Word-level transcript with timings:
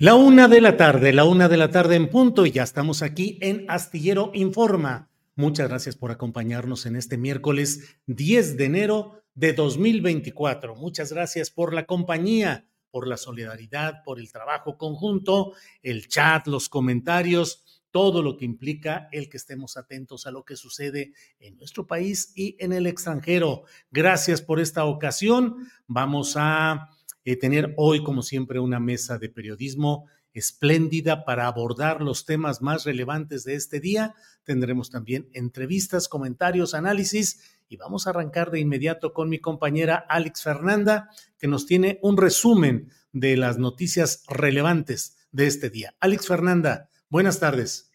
La 0.00 0.14
una 0.14 0.46
de 0.46 0.60
la 0.60 0.76
tarde, 0.76 1.12
la 1.12 1.24
una 1.24 1.48
de 1.48 1.56
la 1.56 1.72
tarde 1.72 1.96
en 1.96 2.08
punto 2.08 2.46
y 2.46 2.52
ya 2.52 2.62
estamos 2.62 3.02
aquí 3.02 3.36
en 3.40 3.64
Astillero 3.68 4.30
Informa. 4.32 5.10
Muchas 5.34 5.68
gracias 5.68 5.96
por 5.96 6.12
acompañarnos 6.12 6.86
en 6.86 6.94
este 6.94 7.18
miércoles 7.18 7.96
10 8.06 8.56
de 8.56 8.64
enero 8.64 9.24
de 9.34 9.54
2024. 9.54 10.76
Muchas 10.76 11.12
gracias 11.12 11.50
por 11.50 11.74
la 11.74 11.84
compañía, 11.84 12.68
por 12.92 13.08
la 13.08 13.16
solidaridad, 13.16 14.04
por 14.04 14.20
el 14.20 14.30
trabajo 14.30 14.78
conjunto, 14.78 15.54
el 15.82 16.06
chat, 16.06 16.46
los 16.46 16.68
comentarios, 16.68 17.82
todo 17.90 18.22
lo 18.22 18.36
que 18.36 18.44
implica 18.44 19.08
el 19.10 19.28
que 19.28 19.36
estemos 19.36 19.76
atentos 19.76 20.28
a 20.28 20.30
lo 20.30 20.44
que 20.44 20.54
sucede 20.54 21.12
en 21.40 21.56
nuestro 21.56 21.88
país 21.88 22.32
y 22.36 22.54
en 22.60 22.72
el 22.72 22.86
extranjero. 22.86 23.64
Gracias 23.90 24.42
por 24.42 24.60
esta 24.60 24.84
ocasión. 24.84 25.56
Vamos 25.88 26.34
a 26.36 26.88
eh, 27.30 27.36
tener 27.36 27.74
hoy, 27.76 28.02
como 28.02 28.22
siempre, 28.22 28.58
una 28.58 28.80
mesa 28.80 29.18
de 29.18 29.28
periodismo 29.28 30.06
espléndida 30.32 31.26
para 31.26 31.46
abordar 31.46 32.00
los 32.00 32.24
temas 32.24 32.62
más 32.62 32.84
relevantes 32.84 33.44
de 33.44 33.54
este 33.54 33.80
día. 33.80 34.14
Tendremos 34.44 34.88
también 34.88 35.28
entrevistas, 35.34 36.08
comentarios, 36.08 36.72
análisis 36.72 37.58
y 37.68 37.76
vamos 37.76 38.06
a 38.06 38.10
arrancar 38.10 38.50
de 38.50 38.60
inmediato 38.60 39.12
con 39.12 39.28
mi 39.28 39.40
compañera 39.40 40.06
Alex 40.08 40.42
Fernanda, 40.42 41.10
que 41.38 41.48
nos 41.48 41.66
tiene 41.66 41.98
un 42.00 42.16
resumen 42.16 42.90
de 43.12 43.36
las 43.36 43.58
noticias 43.58 44.22
relevantes 44.26 45.18
de 45.30 45.48
este 45.48 45.68
día. 45.68 45.94
Alex 46.00 46.28
Fernanda, 46.28 46.88
buenas 47.10 47.40
tardes. 47.40 47.87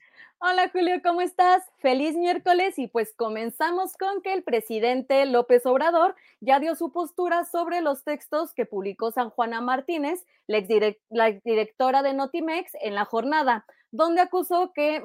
Hola 0.45 0.69
Julio, 0.73 0.95
¿cómo 1.01 1.21
estás? 1.21 1.63
Feliz 1.77 2.17
miércoles 2.17 2.77
y 2.77 2.89
pues 2.89 3.13
comenzamos 3.15 3.95
con 3.95 4.21
que 4.21 4.33
el 4.33 4.43
presidente 4.43 5.25
López 5.25 5.65
Obrador 5.65 6.15
ya 6.41 6.59
dio 6.59 6.75
su 6.75 6.91
postura 6.91 7.45
sobre 7.45 7.79
los 7.79 8.03
textos 8.03 8.53
que 8.53 8.65
publicó 8.65 9.11
San 9.11 9.29
Juana 9.29 9.61
Martínez, 9.61 10.25
la, 10.47 10.57
exdirectora 10.57 12.03
de 12.03 12.13
Notimex, 12.13 12.73
en 12.81 12.93
la 12.93 13.05
jornada, 13.05 13.65
donde 13.91 14.19
acusó 14.19 14.73
que, 14.75 15.01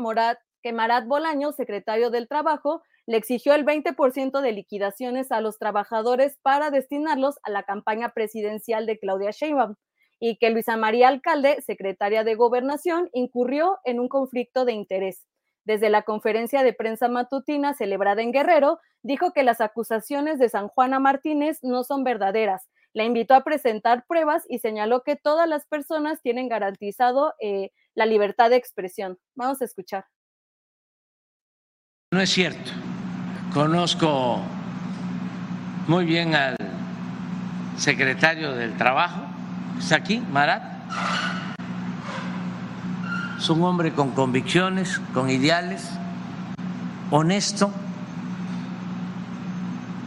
que 0.61 0.73
Marat 0.73 1.07
Bolaño, 1.07 1.53
secretario 1.53 2.11
del 2.11 2.27
Trabajo, 2.27 2.83
le 3.07 3.17
exigió 3.17 3.55
el 3.55 3.65
20% 3.65 4.41
de 4.41 4.51
liquidaciones 4.51 5.31
a 5.31 5.41
los 5.41 5.61
trabajadores 5.61 6.37
para 6.43 6.73
destinarlos 6.73 7.39
a 7.45 7.51
la 7.51 7.63
campaña 7.63 8.09
presidencial 8.09 8.87
de 8.87 8.99
Claudia 8.99 9.31
Sheinbaum 9.31 9.77
y 10.21 10.37
que 10.37 10.51
Luisa 10.51 10.77
María 10.77 11.09
Alcalde, 11.09 11.63
secretaria 11.63 12.25
de 12.25 12.35
Gobernación, 12.35 13.09
incurrió 13.13 13.79
en 13.85 14.01
un 14.01 14.09
conflicto 14.09 14.65
de 14.65 14.73
interés. 14.73 15.28
Desde 15.69 15.91
la 15.91 16.01
conferencia 16.01 16.63
de 16.63 16.73
prensa 16.73 17.09
matutina 17.09 17.75
celebrada 17.75 18.23
en 18.23 18.33
Guerrero, 18.33 18.81
dijo 19.03 19.35
que 19.35 19.43
las 19.43 19.61
acusaciones 19.61 20.39
de 20.39 20.49
San 20.49 20.69
Juana 20.69 20.99
Martínez 20.99 21.59
no 21.61 21.85
son 21.85 22.05
verdaderas. 22.05 22.71
La 22.95 23.05
invitó 23.05 23.35
a 23.35 23.45
presentar 23.45 24.07
pruebas 24.09 24.45
y 24.49 24.61
señaló 24.61 25.03
que 25.03 25.17
todas 25.17 25.47
las 25.47 25.67
personas 25.67 26.23
tienen 26.23 26.49
garantizado 26.49 27.35
eh, 27.39 27.71
la 27.95 28.07
libertad 28.07 28.49
de 28.49 28.57
expresión. 28.57 29.19
Vamos 29.35 29.61
a 29.61 29.67
escuchar. 29.67 30.07
No 32.13 32.23
es 32.23 32.31
cierto. 32.31 32.71
Conozco 33.53 34.41
muy 35.87 36.07
bien 36.07 36.35
al 36.35 36.57
secretario 37.77 38.53
del 38.55 38.75
Trabajo 38.79 39.21
Está 39.79 39.97
aquí, 39.97 40.19
Marat. 40.33 40.63
Es 43.39 43.49
un 43.51 43.63
hombre 43.63 43.93
con 43.93 44.11
convicciones, 44.11 45.01
con 45.15 45.31
ideales, 45.31 45.91
honesto. 47.11 47.71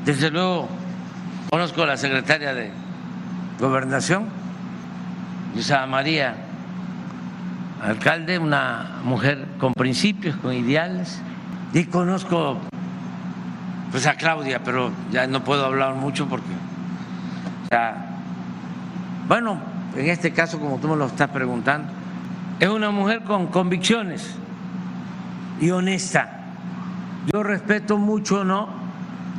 Desde 0.03 0.30
luego, 0.30 0.68
conozco 1.50 1.84
a 1.84 1.86
la 1.86 1.97
secretaria 1.97 2.53
de 2.53 2.72
Gobernación, 3.59 4.25
Luisa 5.53 5.86
María 5.86 6.36
Alcalde, 7.81 8.38
una 8.38 9.00
mujer 9.03 9.48
con 9.59 9.74
principios, 9.74 10.36
con 10.36 10.53
ideales. 10.53 11.22
Y 11.74 11.86
conozco 11.86 12.58
pues 13.92 14.08
a 14.08 14.16
Claudia, 14.16 14.62
pero 14.63 14.92
ya 15.12 15.25
no 15.28 15.44
puedo 15.44 15.66
hablar 15.66 15.96
mucho 15.96 16.28
porque 16.28 16.52
bueno, 19.30 19.58
en 19.96 20.09
este 20.09 20.34
caso, 20.34 20.59
como 20.59 20.78
tú 20.80 20.90
me 20.90 20.98
lo 20.98 21.06
estás 21.06 21.30
preguntando, 21.30 22.00
es 22.62 22.70
una 22.70 22.92
mujer 22.92 23.24
con 23.24 23.48
convicciones 23.48 24.36
y 25.60 25.72
honesta. 25.72 26.54
Yo 27.34 27.42
respeto 27.42 27.98
mucho, 27.98 28.44
¿no? 28.44 28.70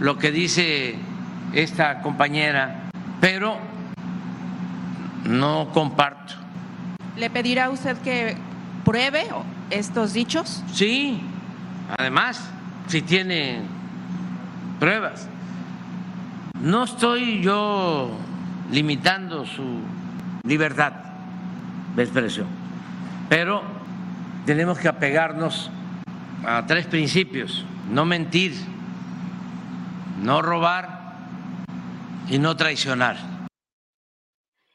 Lo 0.00 0.18
que 0.18 0.32
dice 0.32 0.96
esta 1.52 2.02
compañera, 2.02 2.90
pero 3.20 3.58
no 5.24 5.68
comparto. 5.72 6.34
¿Le 7.16 7.30
pedirá 7.30 7.70
usted 7.70 7.96
que 7.98 8.36
pruebe 8.84 9.24
estos 9.70 10.14
dichos? 10.14 10.64
Sí, 10.72 11.22
además, 11.96 12.50
si 12.88 13.02
tiene 13.02 13.60
pruebas. 14.80 15.28
No 16.60 16.82
estoy 16.82 17.40
yo 17.40 18.10
limitando 18.72 19.46
su 19.46 19.78
libertad 20.42 20.92
de 21.94 22.02
expresión. 22.02 22.61
Pero 23.34 23.62
tenemos 24.44 24.78
que 24.78 24.88
apegarnos 24.88 25.70
a 26.44 26.66
tres 26.66 26.86
principios, 26.86 27.64
no 27.88 28.04
mentir, 28.04 28.52
no 30.22 30.42
robar 30.42 31.14
y 32.28 32.38
no 32.38 32.54
traicionar. 32.58 33.16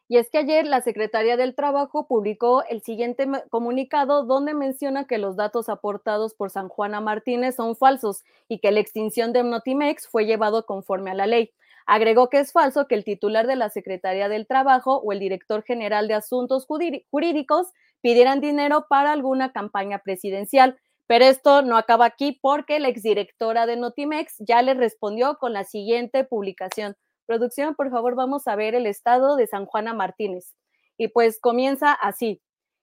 Y 0.07 0.17
es 0.17 0.31
que 0.31 0.39
ayer 0.39 0.65
la 0.65 0.81
Secretaría 0.81 1.37
del 1.37 1.53
Trabajo 1.53 2.07
publicó 2.07 2.63
el 2.63 2.81
siguiente 2.81 3.27
comunicado 3.51 4.23
donde 4.23 4.55
menciona 4.55 5.05
que 5.05 5.19
los 5.19 5.35
datos 5.35 5.69
aportados 5.69 6.33
por 6.33 6.49
San 6.49 6.67
Juana 6.67 6.99
Martínez 6.99 7.57
son 7.57 7.75
falsos 7.75 8.23
y 8.49 8.57
que 8.57 8.71
la 8.71 8.79
extinción 8.79 9.33
de 9.33 9.43
Notimex 9.43 10.07
fue 10.07 10.25
llevado 10.25 10.65
conforme 10.65 11.11
a 11.11 11.13
la 11.13 11.27
ley. 11.27 11.51
Agregó 11.85 12.29
que 12.29 12.39
es 12.39 12.51
falso 12.51 12.87
que 12.87 12.95
el 12.95 13.03
titular 13.03 13.45
de 13.45 13.55
la 13.55 13.69
Secretaría 13.69 14.29
del 14.29 14.47
Trabajo 14.47 14.97
o 14.97 15.11
el 15.11 15.19
director 15.19 15.63
general 15.63 16.07
de 16.07 16.15
Asuntos 16.15 16.65
Jurídicos 16.65 17.67
pidieran 18.01 18.41
dinero 18.41 18.85
para 18.89 19.11
alguna 19.11 19.51
campaña 19.51 19.99
presidencial. 19.99 20.77
Pero 21.07 21.25
esto 21.25 21.61
no 21.61 21.77
acaba 21.77 22.05
aquí 22.05 22.37
porque 22.41 22.79
la 22.79 22.89
exdirectora 22.89 23.65
de 23.65 23.77
Notimex 23.77 24.35
ya 24.39 24.61
le 24.61 24.73
respondió 24.73 25.37
con 25.37 25.53
la 25.53 25.63
siguiente 25.63 26.25
publicación. 26.25 26.95
Producción, 27.25 27.75
por 27.75 27.89
favor, 27.89 28.15
vamos 28.15 28.47
a 28.47 28.55
ver 28.55 28.75
el 28.75 28.85
estado 28.85 29.35
de 29.35 29.47
San 29.47 29.65
Juana 29.65 29.93
Martínez. 29.93 30.55
Y 30.97 31.09
pues 31.09 31.39
comienza 31.39 31.93
así. 31.93 32.41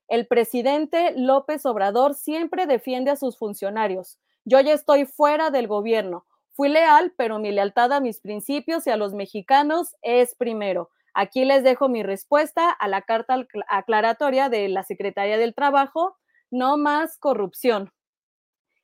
El 0.08 0.26
presidente 0.26 1.12
López 1.16 1.64
Obrador 1.66 2.14
siempre 2.14 2.66
defiende 2.66 3.10
a 3.10 3.16
sus 3.16 3.38
funcionarios. 3.38 4.18
Yo 4.44 4.60
ya 4.60 4.74
estoy 4.74 5.06
fuera 5.06 5.50
del 5.50 5.66
gobierno. 5.66 6.26
Fui 6.52 6.68
leal, 6.68 7.12
pero 7.16 7.38
mi 7.38 7.50
lealtad 7.52 7.92
a 7.92 8.00
mis 8.00 8.20
principios 8.20 8.86
y 8.86 8.90
a 8.90 8.96
los 8.96 9.14
mexicanos 9.14 9.96
es 10.02 10.34
primero. 10.34 10.90
Aquí 11.14 11.44
les 11.44 11.62
dejo 11.62 11.88
mi 11.88 12.02
respuesta 12.02 12.70
a 12.70 12.88
la 12.88 13.02
carta 13.02 13.46
aclaratoria 13.68 14.48
de 14.48 14.68
la 14.68 14.82
Secretaría 14.82 15.38
del 15.38 15.54
Trabajo. 15.54 16.16
No 16.50 16.76
más 16.76 17.18
corrupción. 17.18 17.90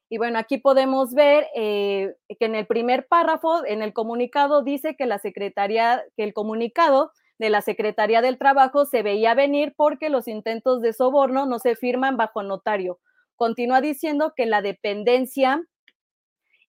Y 0.09 0.19
bueno, 0.19 0.39
aquí 0.39 0.59
podemos 0.59 1.15
ver 1.15 1.47
eh, 1.55 2.15
que 2.39 2.47
en 2.47 2.57
el 2.57 2.67
primer 2.67 3.07
párrafo, 3.07 3.65
en 3.65 3.83
el 3.83 3.93
comunicado, 3.93 4.63
dice 4.63 4.97
que 4.97 5.07
la 5.07 5.19
Secretaría, 5.19 6.03
que 6.17 6.25
el 6.25 6.35
comunicado 6.35 7.13
de 7.39 7.49
la 7.49 7.63
Secretaría 7.63 8.21
del 8.21 8.37
Trabajo 8.37 8.87
se 8.87 9.03
veía 9.03 9.35
venir 9.35 9.73
porque 9.77 10.11
los 10.11 10.27
intentos 10.27 10.83
de 10.83 10.93
soborno 10.93 11.47
no 11.47 11.59
se 11.59 11.77
firman 11.77 12.17
bajo 12.17 12.43
notario. 12.43 12.99
Continúa 13.37 13.81
diciendo 13.81 14.35
que 14.37 14.47
la 14.47 14.63
dependencia 14.63 15.63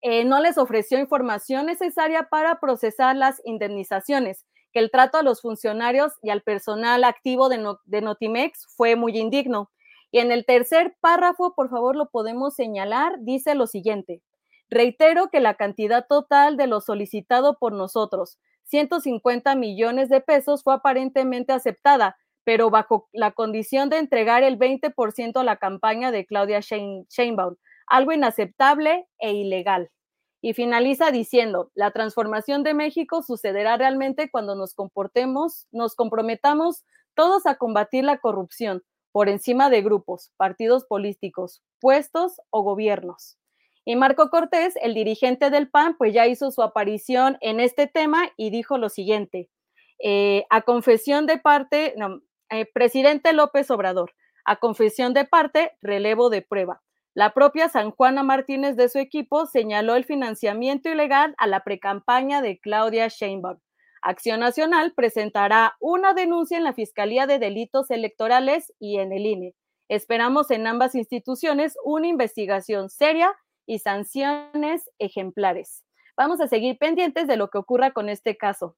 eh, 0.01 0.23
no 0.23 0.39
les 0.39 0.57
ofreció 0.57 0.99
información 0.99 1.65
necesaria 1.65 2.27
para 2.29 2.59
procesar 2.59 3.15
las 3.15 3.41
indemnizaciones, 3.43 4.45
que 4.71 4.79
el 4.79 4.91
trato 4.91 5.17
a 5.17 5.23
los 5.23 5.41
funcionarios 5.41 6.13
y 6.21 6.29
al 6.29 6.41
personal 6.41 7.03
activo 7.03 7.49
de, 7.49 8.01
Notimex 8.01 8.67
fue 8.75 8.95
muy 8.95 9.17
indigno 9.17 9.69
y 10.11 10.19
en 10.19 10.31
el 10.31 10.45
tercer 10.45 10.95
párrafo, 10.99 11.53
por 11.55 11.69
favor, 11.69 11.95
lo 11.95 12.09
podemos 12.09 12.53
señalar, 12.53 13.15
dice 13.19 13.55
lo 13.55 13.65
siguiente. 13.65 14.21
Reitero 14.69 15.29
que 15.29 15.39
la 15.39 15.55
cantidad 15.55 16.05
total 16.07 16.57
de 16.57 16.67
lo 16.67 16.81
solicitado 16.81 17.57
por 17.57 17.73
nosotros, 17.73 18.37
150 18.65 19.55
millones 19.55 20.09
de 20.09 20.21
pesos, 20.21 20.63
fue 20.63 20.73
aparentemente 20.73 21.53
aceptada, 21.53 22.17
pero 22.43 22.69
bajo 22.69 23.07
la 23.13 23.31
condición 23.31 23.89
de 23.89 23.99
entregar 23.99 24.43
el 24.43 24.57
20% 24.57 25.39
a 25.39 25.43
la 25.43 25.57
campaña 25.57 26.11
de 26.11 26.25
Claudia 26.25 26.59
Sheinbaum, 26.59 27.55
algo 27.87 28.11
inaceptable 28.11 29.07
e 29.19 29.33
ilegal. 29.33 29.89
Y 30.41 30.53
finaliza 30.53 31.11
diciendo, 31.11 31.71
la 31.75 31.91
transformación 31.91 32.63
de 32.63 32.73
México 32.73 33.21
sucederá 33.21 33.77
realmente 33.77 34.29
cuando 34.31 34.55
nos 34.55 34.73
comportemos, 34.73 35.67
nos 35.71 35.95
comprometamos 35.95 36.83
todos 37.13 37.45
a 37.45 37.55
combatir 37.55 38.03
la 38.03 38.17
corrupción, 38.17 38.83
por 39.11 39.29
encima 39.29 39.69
de 39.69 39.81
grupos, 39.81 40.31
partidos 40.37 40.85
políticos, 40.85 41.61
puestos 41.79 42.41
o 42.49 42.63
gobiernos. 42.63 43.37
Y 43.83 43.95
Marco 43.95 44.29
Cortés, 44.29 44.75
el 44.81 44.93
dirigente 44.93 45.49
del 45.49 45.69
PAN, 45.69 45.95
pues 45.97 46.13
ya 46.13 46.27
hizo 46.27 46.51
su 46.51 46.61
aparición 46.61 47.37
en 47.41 47.59
este 47.59 47.87
tema 47.87 48.31
y 48.37 48.51
dijo 48.51 48.77
lo 48.77 48.89
siguiente, 48.89 49.49
eh, 49.99 50.45
a 50.49 50.61
confesión 50.61 51.25
de 51.25 51.37
parte, 51.37 51.93
no, 51.97 52.21
eh, 52.49 52.65
presidente 52.71 53.33
López 53.33 53.69
Obrador, 53.71 54.13
a 54.45 54.57
confesión 54.57 55.13
de 55.13 55.25
parte, 55.25 55.71
relevo 55.81 56.29
de 56.29 56.41
prueba. 56.41 56.81
La 57.13 57.33
propia 57.33 57.67
San 57.67 57.91
Juana 57.91 58.23
Martínez 58.23 58.77
de 58.77 58.87
su 58.87 58.97
equipo 58.97 59.45
señaló 59.45 59.95
el 59.95 60.05
financiamiento 60.05 60.89
ilegal 60.89 61.35
a 61.37 61.47
la 61.47 61.63
precampaña 61.63 62.41
de 62.41 62.59
Claudia 62.59 63.07
Sheinbaum 63.09 63.59
Acción 64.01 64.39
Nacional 64.39 64.93
presentará 64.95 65.75
una 65.79 66.13
denuncia 66.13 66.57
en 66.57 66.63
la 66.63 66.73
Fiscalía 66.73 67.27
de 67.27 67.37
Delitos 67.37 67.91
Electorales 67.91 68.73
y 68.79 68.97
en 68.97 69.13
el 69.13 69.27
INE. 69.27 69.53
Esperamos 69.89 70.49
en 70.49 70.65
ambas 70.65 70.95
instituciones 70.95 71.75
una 71.83 72.07
investigación 72.07 72.89
seria 72.89 73.31
y 73.67 73.77
sanciones 73.77 74.89
ejemplares. 74.97 75.83
Vamos 76.17 76.41
a 76.41 76.47
seguir 76.47 76.79
pendientes 76.79 77.27
de 77.27 77.37
lo 77.37 77.49
que 77.49 77.59
ocurra 77.59 77.91
con 77.91 78.09
este 78.09 78.37
caso. 78.37 78.75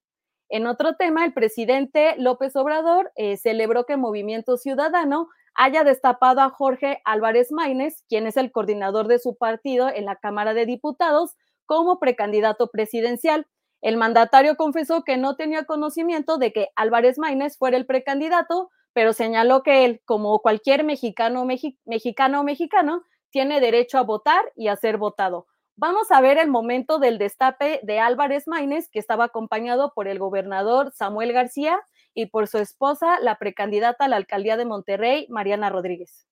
En 0.50 0.68
otro 0.68 0.96
tema, 0.96 1.24
el 1.24 1.34
presidente 1.34 2.16
López 2.18 2.56
Obrador 2.58 3.12
eh, 3.16 3.38
celebró 3.38 3.86
que 3.86 3.96
Movimiento 3.96 4.58
Ciudadano 4.58 5.30
haya 5.56 5.84
destapado 5.84 6.42
a 6.42 6.50
Jorge 6.50 7.02
Álvarez 7.06 7.52
Maínez, 7.52 8.04
quien 8.08 8.28
es 8.28 8.38
el 8.38 8.52
coordinador 8.52 9.08
de 9.08 9.20
su 9.20 9.36
partido 9.36 9.90
en 9.90 10.06
la 10.06 10.16
Cámara 10.16 10.54
de 10.54 10.66
Diputados, 10.66 11.36
como 11.66 12.00
precandidato 12.00 12.68
presidencial. 12.68 13.48
El 13.82 13.98
mandatario 13.98 14.56
confesó 14.56 15.04
que 15.04 15.18
no 15.18 15.36
tenía 15.36 15.66
conocimiento 15.66 16.38
de 16.38 16.54
que 16.54 16.70
Álvarez 16.76 17.18
Maínez 17.18 17.58
fuera 17.58 17.78
el 17.78 17.86
precandidato, 17.86 18.72
pero 18.94 19.14
señaló 19.14 19.64
que 19.64 19.86
él, 19.86 20.02
como 20.06 20.40
cualquier 20.40 20.84
mexicano, 20.84 21.46
mexicano 21.86 22.42
o 22.42 22.44
mexicano, 22.44 23.04
tiene 23.30 23.60
derecho 23.60 23.98
a 23.98 24.04
votar 24.04 24.52
y 24.56 24.68
a 24.68 24.76
ser 24.76 24.98
votado. 24.98 25.48
Vamos 25.76 26.12
a 26.12 26.22
ver 26.22 26.38
el 26.38 26.50
momento 26.50 27.00
del 27.00 27.18
destape 27.18 27.80
de 27.82 28.00
Álvarez 28.00 28.48
Maínez, 28.48 28.90
que 28.92 29.00
estaba 29.00 29.26
acompañado 29.26 29.92
por 29.96 30.08
el 30.08 30.20
gobernador 30.20 30.92
Samuel 30.94 31.34
García 31.34 31.80
y 32.14 32.28
por 32.28 32.48
su 32.48 32.58
esposa, 32.60 33.20
la 33.20 33.38
precandidata 33.38 34.06
a 34.06 34.08
la 34.08 34.18
alcaldía 34.18 34.58
de 34.58 34.66
Monterrey, 34.66 35.28
Mariana 35.30 35.70
Rodríguez. 35.70 36.28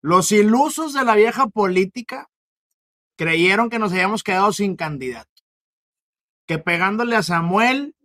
Los 0.00 0.30
ilusos 0.32 0.92
de 0.92 1.04
la 1.04 1.14
vieja 1.14 1.48
política 1.48 2.28
creyeron 3.16 3.68
que 3.68 3.78
nos 3.78 3.92
habíamos 3.92 4.22
quedado 4.22 4.52
sin 4.52 4.76
candidato. 4.76 5.30
Que 6.46 6.58
pegándole 6.58 7.16
a 7.16 7.22
Samuel, 7.22 7.96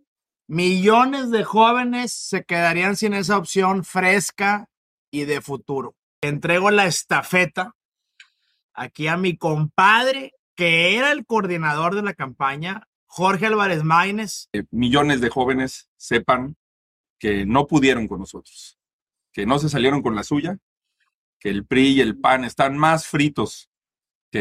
millones 0.46 1.30
de 1.30 1.44
jóvenes 1.44 2.12
se 2.12 2.44
quedarían 2.44 2.96
sin 2.96 3.14
esa 3.14 3.38
opción 3.38 3.84
fresca 3.84 4.68
y 5.10 5.24
de 5.24 5.40
futuro. 5.40 5.94
Entrego 6.20 6.70
la 6.70 6.86
estafeta 6.86 7.74
aquí 8.74 9.06
a 9.06 9.16
mi 9.16 9.36
compadre, 9.36 10.32
que 10.56 10.96
era 10.96 11.12
el 11.12 11.24
coordinador 11.24 11.94
de 11.94 12.02
la 12.02 12.14
campaña, 12.14 12.88
Jorge 13.16 13.46
Álvarez 13.46 13.84
Maínez. 13.84 14.48
millones 14.72 15.20
de 15.20 15.30
jóvenes 15.30 15.88
sepan 15.96 16.56
que 17.20 17.46
no 17.46 17.68
pudieron 17.68 18.08
con 18.08 18.18
nosotros, 18.18 18.76
que 19.32 19.46
no 19.46 19.60
se 19.60 19.68
salieron 19.68 20.02
con 20.02 20.16
la 20.16 20.24
suya, 20.24 20.58
que 21.38 21.48
el 21.48 21.64
PRI 21.64 21.92
y 21.92 22.00
el 22.00 22.18
PAN 22.18 22.42
están 22.42 22.76
más 22.76 23.06
fritos 23.06 23.70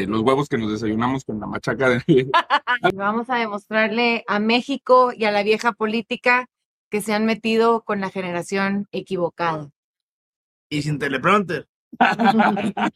los 0.07 0.21
huevos 0.21 0.49
que 0.49 0.57
nos 0.57 0.71
desayunamos 0.71 1.23
con 1.23 1.39
la 1.39 1.45
machaca 1.45 1.89
de... 1.89 2.01
Vamos 2.95 3.29
a 3.29 3.35
demostrarle 3.35 4.23
a 4.27 4.39
México 4.39 5.11
y 5.15 5.25
a 5.25 5.31
la 5.31 5.43
vieja 5.43 5.73
política 5.73 6.49
que 6.89 7.01
se 7.01 7.13
han 7.13 7.25
metido 7.25 7.83
con 7.83 8.01
la 8.01 8.09
generación 8.09 8.87
equivocada. 8.91 9.69
Y 10.69 10.81
sin 10.81 10.97
teleprompter. 10.97 11.67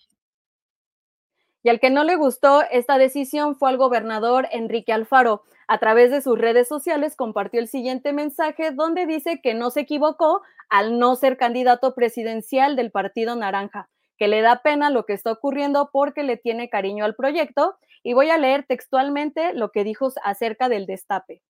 Y 1.64 1.70
al 1.70 1.82
que 1.82 1.90
no 1.90 2.06
le 2.06 2.16
gustó 2.16 2.64
esta 2.72 2.98
decisión 2.98 3.58
fue 3.58 3.68
al 3.68 3.78
gobernador 3.78 4.48
Enrique 4.52 4.94
Alfaro. 4.94 5.44
A 5.68 5.80
través 5.80 6.12
de 6.12 6.22
sus 6.22 6.38
redes 6.40 6.68
sociales 6.68 7.16
compartió 7.16 7.60
el 7.60 7.68
siguiente 7.68 8.14
mensaje 8.14 8.72
donde 8.72 9.06
dice 9.06 9.42
que 9.42 9.54
no 9.54 9.70
se 9.70 9.82
equivocó 9.82 10.42
al 10.70 10.98
no 11.00 11.16
ser 11.16 11.38
candidato 11.38 11.94
presidencial 11.94 12.76
del 12.76 12.92
Partido 12.92 13.36
Naranja 13.36 13.90
que 14.18 14.28
le 14.28 14.42
da 14.42 14.62
pena 14.62 14.90
lo 14.90 15.06
que 15.06 15.14
está 15.14 15.32
ocurriendo 15.32 15.90
porque 15.92 16.24
le 16.24 16.38
tiene 16.38 16.70
cariño 16.70 17.06
al 17.06 17.16
proyecto 17.16 17.78
y 18.04 18.14
voy 18.14 18.30
a 18.30 18.38
leer 18.38 18.66
textualmente 18.68 19.54
lo 19.54 19.72
que 19.72 19.84
dijo 19.84 20.10
acerca 20.24 20.70
del 20.70 20.86
destape. 20.86 21.42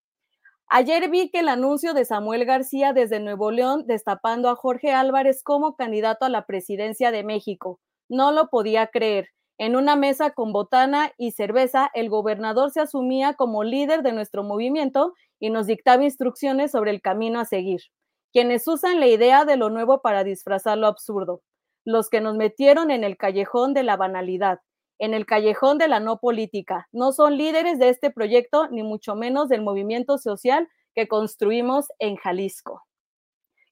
Ayer 0.68 1.10
vi 1.10 1.30
que 1.30 1.40
el 1.40 1.48
anuncio 1.48 1.94
de 1.94 2.04
Samuel 2.04 2.44
García 2.44 2.92
desde 2.92 3.22
Nuevo 3.22 3.52
León 3.52 3.86
destapando 3.88 4.50
a 4.50 4.56
Jorge 4.56 4.92
Álvarez 4.92 5.42
como 5.44 5.76
candidato 5.76 6.26
a 6.26 6.30
la 6.30 6.46
presidencia 6.46 7.12
de 7.12 7.24
México. 7.24 7.80
No 8.10 8.34
lo 8.34 8.50
podía 8.50 8.88
creer. 8.88 9.30
En 9.58 9.76
una 9.76 9.96
mesa 9.96 10.32
con 10.32 10.54
botana 10.54 11.12
y 11.18 11.32
cerveza, 11.32 11.90
el 11.94 12.10
gobernador 12.10 12.72
se 12.72 12.82
asumía 12.82 13.34
como 13.34 13.64
líder 13.64 14.04
de 14.04 14.14
nuestro 14.14 14.44
movimiento 14.44 15.14
y 15.40 15.50
nos 15.50 15.68
dictaba 15.68 16.04
instrucciones 16.04 16.72
sobre 16.72 16.92
el 16.92 17.02
camino 17.02 17.40
a 17.40 17.46
seguir. 17.46 17.82
Quienes 18.32 18.68
usan 18.68 19.00
la 19.00 19.08
idea 19.08 19.46
de 19.46 19.58
lo 19.58 19.70
nuevo 19.70 20.02
para 20.02 20.24
disfrazar 20.24 20.78
lo 20.78 20.88
absurdo 20.88 21.42
los 21.88 22.10
que 22.10 22.20
nos 22.20 22.36
metieron 22.36 22.92
en 22.92 23.06
el 23.06 23.16
callejón 23.16 23.74
de 23.74 23.82
la 23.82 23.96
banalidad, 23.96 24.60
en 25.00 25.14
el 25.14 25.26
callejón 25.26 25.78
de 25.78 25.88
la 25.88 26.02
no 26.02 26.20
política. 26.20 26.90
No 26.92 27.14
son 27.14 27.38
líderes 27.38 27.80
de 27.80 27.88
este 27.88 28.12
proyecto, 28.12 28.68
ni 28.68 28.84
mucho 28.84 29.16
menos 29.16 29.48
del 29.48 29.62
movimiento 29.62 30.18
social 30.18 30.68
que 30.94 31.08
construimos 31.08 31.88
en 32.00 32.18
Jalisco. 32.18 32.84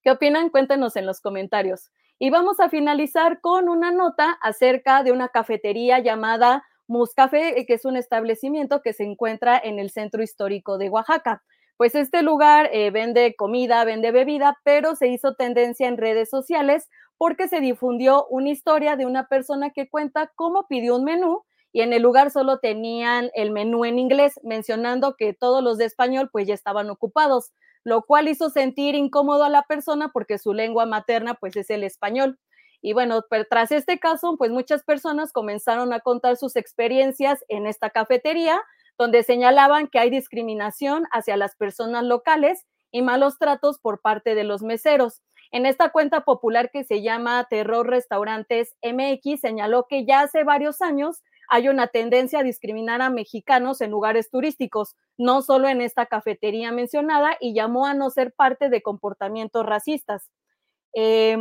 ¿Qué 0.02 0.12
opinan? 0.12 0.50
Cuéntenos 0.50 0.96
en 0.96 1.06
los 1.06 1.20
comentarios. 1.20 1.92
Y 2.18 2.30
vamos 2.30 2.60
a 2.60 2.70
finalizar 2.70 3.42
con 3.42 3.68
una 3.68 3.92
nota 3.92 4.38
acerca 4.42 5.04
de 5.04 5.12
una 5.12 5.30
cafetería 5.30 6.00
llamada 6.00 6.64
Muscafé, 6.88 7.66
que 7.66 7.74
es 7.74 7.84
un 7.84 7.98
establecimiento 7.98 8.82
que 8.82 8.94
se 8.94 9.04
encuentra 9.04 9.60
en 9.62 9.80
el 9.80 9.90
centro 9.90 10.24
histórico 10.24 10.78
de 10.78 10.90
Oaxaca. 10.90 11.44
Pues 11.78 11.94
este 11.94 12.22
lugar 12.22 12.70
eh, 12.72 12.90
vende 12.90 13.36
comida, 13.36 13.84
vende 13.84 14.12
bebida, 14.12 14.58
pero 14.64 14.96
se 14.96 15.08
hizo 15.08 15.36
tendencia 15.36 15.90
en 15.90 15.98
redes 15.98 16.30
sociales 16.30 16.90
porque 17.18 17.50
se 17.50 17.60
difundió 17.60 18.26
una 18.30 18.50
historia 18.50 18.96
de 18.96 19.06
una 19.06 19.28
persona 19.28 19.72
que 19.72 19.90
cuenta 19.90 20.32
cómo 20.36 20.68
pidió 20.68 20.96
un 20.96 21.04
menú 21.04 21.44
y 21.74 21.82
en 21.82 21.92
el 21.92 22.02
lugar 22.02 22.32
solo 22.32 22.60
tenían 22.60 23.30
el 23.34 23.52
menú 23.52 23.84
en 23.84 24.00
inglés, 24.00 24.40
mencionando 24.44 25.16
que 25.18 25.34
todos 25.34 25.62
los 25.62 25.78
de 25.78 25.84
español 25.84 26.30
pues 26.32 26.48
ya 26.48 26.54
estaban 26.54 26.90
ocupados, 26.90 27.52
lo 27.86 28.02
cual 28.02 28.28
hizo 28.28 28.50
sentir 28.50 28.96
incómodo 28.96 29.44
a 29.46 29.50
la 29.50 29.62
persona 29.62 30.10
porque 30.10 30.40
su 30.40 30.54
lengua 30.54 30.86
materna 30.86 31.36
pues 31.36 31.56
es 31.56 31.70
el 31.70 31.84
español. 31.84 32.38
Y 32.82 32.94
bueno, 32.94 33.24
tras 33.50 33.72
este 33.72 34.00
caso, 34.00 34.36
pues 34.38 34.52
muchas 34.52 34.84
personas 34.84 35.32
comenzaron 35.32 35.94
a 35.94 36.02
contar 36.02 36.36
sus 36.36 36.56
experiencias 36.56 37.46
en 37.48 37.68
esta 37.68 37.92
cafetería, 37.92 38.62
donde 38.98 39.24
señalaban 39.24 39.88
que 39.88 40.00
hay 40.00 40.10
discriminación 40.10 41.06
hacia 41.12 41.38
las 41.38 41.56
personas 41.56 42.04
locales 42.04 42.66
y 42.92 43.02
malos 43.02 43.38
tratos 43.38 43.80
por 43.80 44.02
parte 44.02 44.36
de 44.36 44.44
los 44.44 44.62
meseros. 44.64 45.22
En 45.52 45.66
esta 45.66 45.90
cuenta 45.90 46.22
popular 46.22 46.72
que 46.72 46.84
se 46.84 47.04
llama 47.04 47.46
Terror 47.50 47.88
Restaurantes 47.88 48.76
MX, 48.82 49.42
señaló 49.42 49.86
que 49.88 50.06
ya 50.06 50.22
hace 50.22 50.44
varios 50.44 50.82
años 50.82 51.22
hay 51.50 51.70
una 51.70 51.88
tendencia 51.88 52.40
a 52.40 52.44
discriminar 52.44 53.02
a 53.02 53.10
mexicanos 53.10 53.82
en 53.82 53.92
lugares 53.92 54.30
turísticos, 54.30 54.96
no 55.18 55.42
solo 55.42 55.68
en 55.68 55.82
esta 55.82 56.06
cafetería 56.06 56.72
mencionada, 56.72 57.38
y 57.40 57.54
llamó 57.54 57.86
a 57.86 57.94
no 57.94 58.10
ser 58.10 58.34
parte 58.34 58.70
de 58.70 58.82
comportamientos 58.82 59.66
racistas. 59.66 60.30
Eh, 60.94 61.38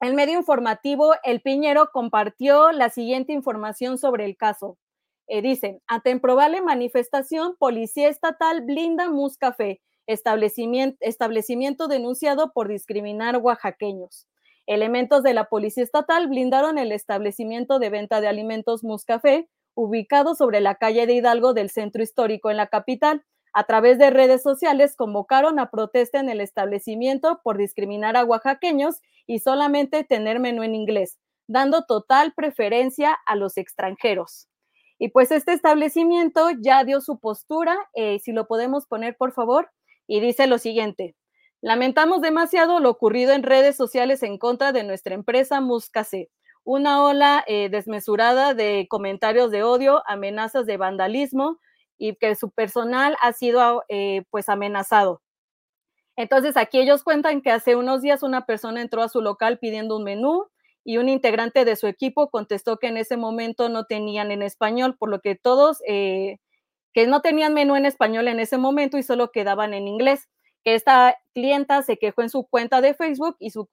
el 0.00 0.14
medio 0.14 0.38
informativo 0.38 1.14
El 1.24 1.42
Piñero 1.42 1.90
compartió 1.92 2.72
la 2.72 2.88
siguiente 2.88 3.34
información 3.34 3.98
sobre 3.98 4.24
el 4.24 4.36
caso. 4.36 4.78
Eh, 5.26 5.42
dice, 5.42 5.82
ante 5.86 6.10
improbable 6.10 6.62
manifestación, 6.62 7.54
Policía 7.58 8.08
Estatal 8.08 8.62
blinda 8.62 9.10
Muscafé, 9.10 9.82
establecimiento, 10.06 10.96
establecimiento 11.00 11.86
denunciado 11.86 12.50
por 12.52 12.68
discriminar 12.68 13.36
oaxaqueños. 13.36 14.26
Elementos 14.70 15.24
de 15.24 15.34
la 15.34 15.46
Policía 15.46 15.82
Estatal 15.82 16.28
blindaron 16.28 16.78
el 16.78 16.92
establecimiento 16.92 17.80
de 17.80 17.90
venta 17.90 18.20
de 18.20 18.28
alimentos 18.28 18.84
Muscafé, 18.84 19.48
ubicado 19.74 20.36
sobre 20.36 20.60
la 20.60 20.76
calle 20.76 21.08
de 21.08 21.14
Hidalgo 21.14 21.54
del 21.54 21.70
centro 21.70 22.04
histórico 22.04 22.52
en 22.52 22.56
la 22.56 22.68
capital. 22.68 23.24
A 23.52 23.64
través 23.64 23.98
de 23.98 24.10
redes 24.10 24.44
sociales 24.44 24.94
convocaron 24.94 25.58
a 25.58 25.72
protesta 25.72 26.20
en 26.20 26.28
el 26.28 26.40
establecimiento 26.40 27.40
por 27.42 27.58
discriminar 27.58 28.16
a 28.16 28.24
oaxaqueños 28.24 29.00
y 29.26 29.40
solamente 29.40 30.04
tener 30.04 30.38
menú 30.38 30.62
en 30.62 30.76
inglés, 30.76 31.18
dando 31.48 31.82
total 31.82 32.32
preferencia 32.32 33.18
a 33.26 33.34
los 33.34 33.56
extranjeros. 33.56 34.46
Y 35.00 35.08
pues 35.08 35.32
este 35.32 35.52
establecimiento 35.52 36.48
ya 36.60 36.84
dio 36.84 37.00
su 37.00 37.18
postura, 37.18 37.76
eh, 37.94 38.20
si 38.20 38.30
lo 38.30 38.46
podemos 38.46 38.86
poner 38.86 39.16
por 39.16 39.32
favor, 39.32 39.72
y 40.06 40.20
dice 40.20 40.46
lo 40.46 40.58
siguiente. 40.58 41.16
Lamentamos 41.62 42.22
demasiado 42.22 42.80
lo 42.80 42.88
ocurrido 42.88 43.32
en 43.32 43.42
redes 43.42 43.76
sociales 43.76 44.22
en 44.22 44.38
contra 44.38 44.72
de 44.72 44.82
nuestra 44.82 45.14
empresa 45.14 45.60
Muscase. 45.60 46.30
Una 46.64 47.04
ola 47.04 47.44
eh, 47.46 47.68
desmesurada 47.68 48.54
de 48.54 48.86
comentarios 48.88 49.50
de 49.50 49.62
odio, 49.62 50.02
amenazas 50.06 50.64
de 50.64 50.78
vandalismo 50.78 51.58
y 51.98 52.14
que 52.16 52.34
su 52.34 52.50
personal 52.50 53.16
ha 53.20 53.32
sido 53.34 53.84
eh, 53.88 54.22
pues 54.30 54.48
amenazado. 54.48 55.20
Entonces 56.16 56.56
aquí 56.56 56.80
ellos 56.80 57.02
cuentan 57.02 57.42
que 57.42 57.50
hace 57.50 57.76
unos 57.76 58.00
días 58.00 58.22
una 58.22 58.46
persona 58.46 58.80
entró 58.80 59.02
a 59.02 59.10
su 59.10 59.20
local 59.20 59.58
pidiendo 59.58 59.98
un 59.98 60.04
menú 60.04 60.46
y 60.82 60.96
un 60.96 61.10
integrante 61.10 61.66
de 61.66 61.76
su 61.76 61.86
equipo 61.86 62.30
contestó 62.30 62.78
que 62.78 62.86
en 62.88 62.96
ese 62.96 63.18
momento 63.18 63.68
no 63.68 63.84
tenían 63.84 64.30
en 64.30 64.42
español, 64.42 64.96
por 64.98 65.10
lo 65.10 65.20
que 65.20 65.34
todos 65.34 65.82
eh, 65.86 66.38
que 66.94 67.06
no 67.06 67.20
tenían 67.20 67.52
menú 67.52 67.76
en 67.76 67.84
español 67.84 68.28
en 68.28 68.40
ese 68.40 68.56
momento 68.56 68.96
y 68.96 69.02
solo 69.02 69.30
quedaban 69.30 69.74
en 69.74 69.88
inglés 69.88 70.28
que 70.64 70.74
esta 70.74 71.16
clienta 71.34 71.82
se 71.82 71.96
quejó 71.96 72.22
en 72.22 72.30
su 72.30 72.46
cuenta 72.46 72.80
de 72.80 72.94
Facebook 72.94 73.36
y 73.38 73.50
su, 73.50 73.66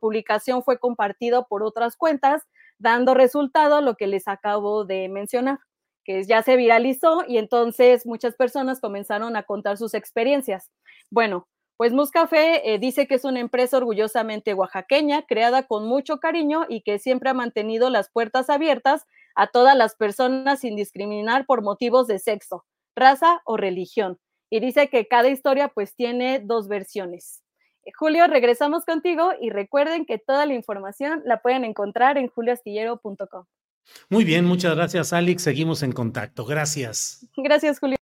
publicación 0.00 0.62
fue 0.62 0.78
compartida 0.78 1.44
por 1.44 1.62
otras 1.62 1.96
cuentas, 1.96 2.42
dando 2.78 3.14
resultado 3.14 3.80
lo 3.80 3.94
que 3.94 4.06
les 4.06 4.26
acabo 4.28 4.84
de 4.84 5.08
mencionar, 5.08 5.58
que 6.04 6.22
ya 6.24 6.42
se 6.42 6.56
viralizó 6.56 7.24
y 7.26 7.38
entonces 7.38 8.06
muchas 8.06 8.34
personas 8.34 8.80
comenzaron 8.80 9.36
a 9.36 9.44
contar 9.44 9.76
sus 9.76 9.94
experiencias. 9.94 10.70
Bueno, 11.10 11.46
pues 11.76 11.92
Muscafé 11.92 12.74
eh, 12.74 12.78
dice 12.78 13.06
que 13.06 13.14
es 13.14 13.24
una 13.24 13.40
empresa 13.40 13.76
orgullosamente 13.76 14.54
oaxaqueña, 14.54 15.22
creada 15.22 15.64
con 15.64 15.86
mucho 15.86 16.18
cariño 16.18 16.66
y 16.68 16.82
que 16.82 16.98
siempre 16.98 17.30
ha 17.30 17.34
mantenido 17.34 17.88
las 17.88 18.10
puertas 18.10 18.50
abiertas 18.50 19.06
a 19.34 19.46
todas 19.46 19.76
las 19.76 19.94
personas 19.94 20.60
sin 20.60 20.76
discriminar 20.76 21.46
por 21.46 21.62
motivos 21.62 22.06
de 22.06 22.18
sexo, 22.18 22.64
raza 22.96 23.40
o 23.44 23.56
religión 23.56 24.18
y 24.52 24.60
dice 24.60 24.90
que 24.90 25.08
cada 25.08 25.30
historia 25.30 25.68
pues 25.68 25.96
tiene 25.96 26.38
dos 26.38 26.68
versiones. 26.68 27.42
Eh, 27.86 27.90
Julio, 27.98 28.26
regresamos 28.26 28.84
contigo 28.84 29.30
y 29.40 29.48
recuerden 29.48 30.04
que 30.04 30.18
toda 30.18 30.44
la 30.44 30.52
información 30.52 31.22
la 31.24 31.40
pueden 31.40 31.64
encontrar 31.64 32.18
en 32.18 32.28
julioastillero.com. 32.28 33.46
Muy 34.10 34.24
bien, 34.24 34.44
muchas 34.44 34.76
gracias 34.76 35.14
Alex, 35.14 35.42
seguimos 35.42 35.82
en 35.82 35.92
contacto. 35.92 36.44
Gracias. 36.44 37.26
Gracias 37.34 37.80
Julio. 37.80 37.96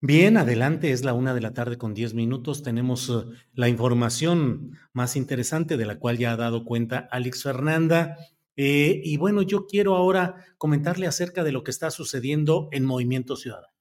Bien, 0.00 0.36
adelante, 0.36 0.92
es 0.92 1.04
la 1.04 1.14
una 1.14 1.34
de 1.34 1.40
la 1.40 1.52
tarde 1.52 1.78
con 1.78 1.94
diez 1.94 2.14
minutos. 2.14 2.62
Tenemos 2.62 3.08
uh, 3.08 3.32
la 3.52 3.68
información 3.68 4.78
más 4.92 5.16
interesante 5.16 5.76
de 5.76 5.84
la 5.84 5.98
cual 5.98 6.16
ya 6.16 6.30
ha 6.30 6.36
dado 6.36 6.64
cuenta 6.64 7.08
Alex 7.10 7.42
Fernanda. 7.42 8.16
Eh, 8.54 9.00
y 9.02 9.16
bueno, 9.16 9.42
yo 9.42 9.66
quiero 9.66 9.96
ahora 9.96 10.44
comentarle 10.58 11.08
acerca 11.08 11.42
de 11.42 11.50
lo 11.50 11.64
que 11.64 11.72
está 11.72 11.90
sucediendo 11.90 12.68
en 12.70 12.84
Movimiento 12.84 13.34
Ciudadano. 13.34 13.75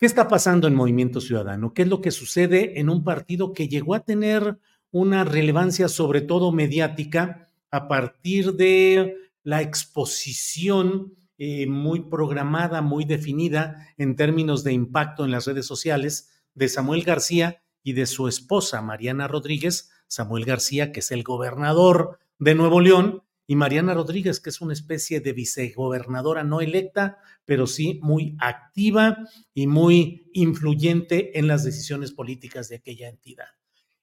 ¿Qué 0.00 0.06
está 0.06 0.28
pasando 0.28 0.66
en 0.66 0.74
Movimiento 0.74 1.20
Ciudadano? 1.20 1.74
¿Qué 1.74 1.82
es 1.82 1.88
lo 1.88 2.00
que 2.00 2.10
sucede 2.10 2.80
en 2.80 2.88
un 2.88 3.04
partido 3.04 3.52
que 3.52 3.68
llegó 3.68 3.94
a 3.94 4.00
tener 4.00 4.56
una 4.90 5.24
relevancia 5.24 5.88
sobre 5.88 6.22
todo 6.22 6.52
mediática 6.52 7.50
a 7.70 7.86
partir 7.86 8.54
de 8.54 9.14
la 9.42 9.60
exposición 9.60 11.12
eh, 11.36 11.66
muy 11.66 12.00
programada, 12.00 12.80
muy 12.80 13.04
definida 13.04 13.88
en 13.98 14.16
términos 14.16 14.64
de 14.64 14.72
impacto 14.72 15.26
en 15.26 15.32
las 15.32 15.46
redes 15.46 15.66
sociales 15.66 16.30
de 16.54 16.70
Samuel 16.70 17.04
García 17.04 17.62
y 17.82 17.92
de 17.92 18.06
su 18.06 18.26
esposa 18.26 18.80
Mariana 18.80 19.28
Rodríguez, 19.28 19.90
Samuel 20.06 20.46
García, 20.46 20.92
que 20.92 21.00
es 21.00 21.10
el 21.10 21.24
gobernador 21.24 22.18
de 22.38 22.54
Nuevo 22.54 22.80
León, 22.80 23.22
y 23.50 23.56
Mariana 23.56 23.94
Rodríguez, 23.94 24.38
que 24.38 24.50
es 24.50 24.60
una 24.60 24.72
especie 24.72 25.18
de 25.18 25.32
vicegobernadora 25.32 26.44
no 26.44 26.60
electa, 26.60 27.18
pero 27.44 27.66
sí 27.66 27.98
muy 28.00 28.36
activa 28.38 29.26
y 29.52 29.66
muy 29.66 30.30
influyente 30.34 31.36
en 31.36 31.48
las 31.48 31.64
decisiones 31.64 32.12
políticas 32.12 32.68
de 32.68 32.76
aquella 32.76 33.08
entidad. 33.08 33.48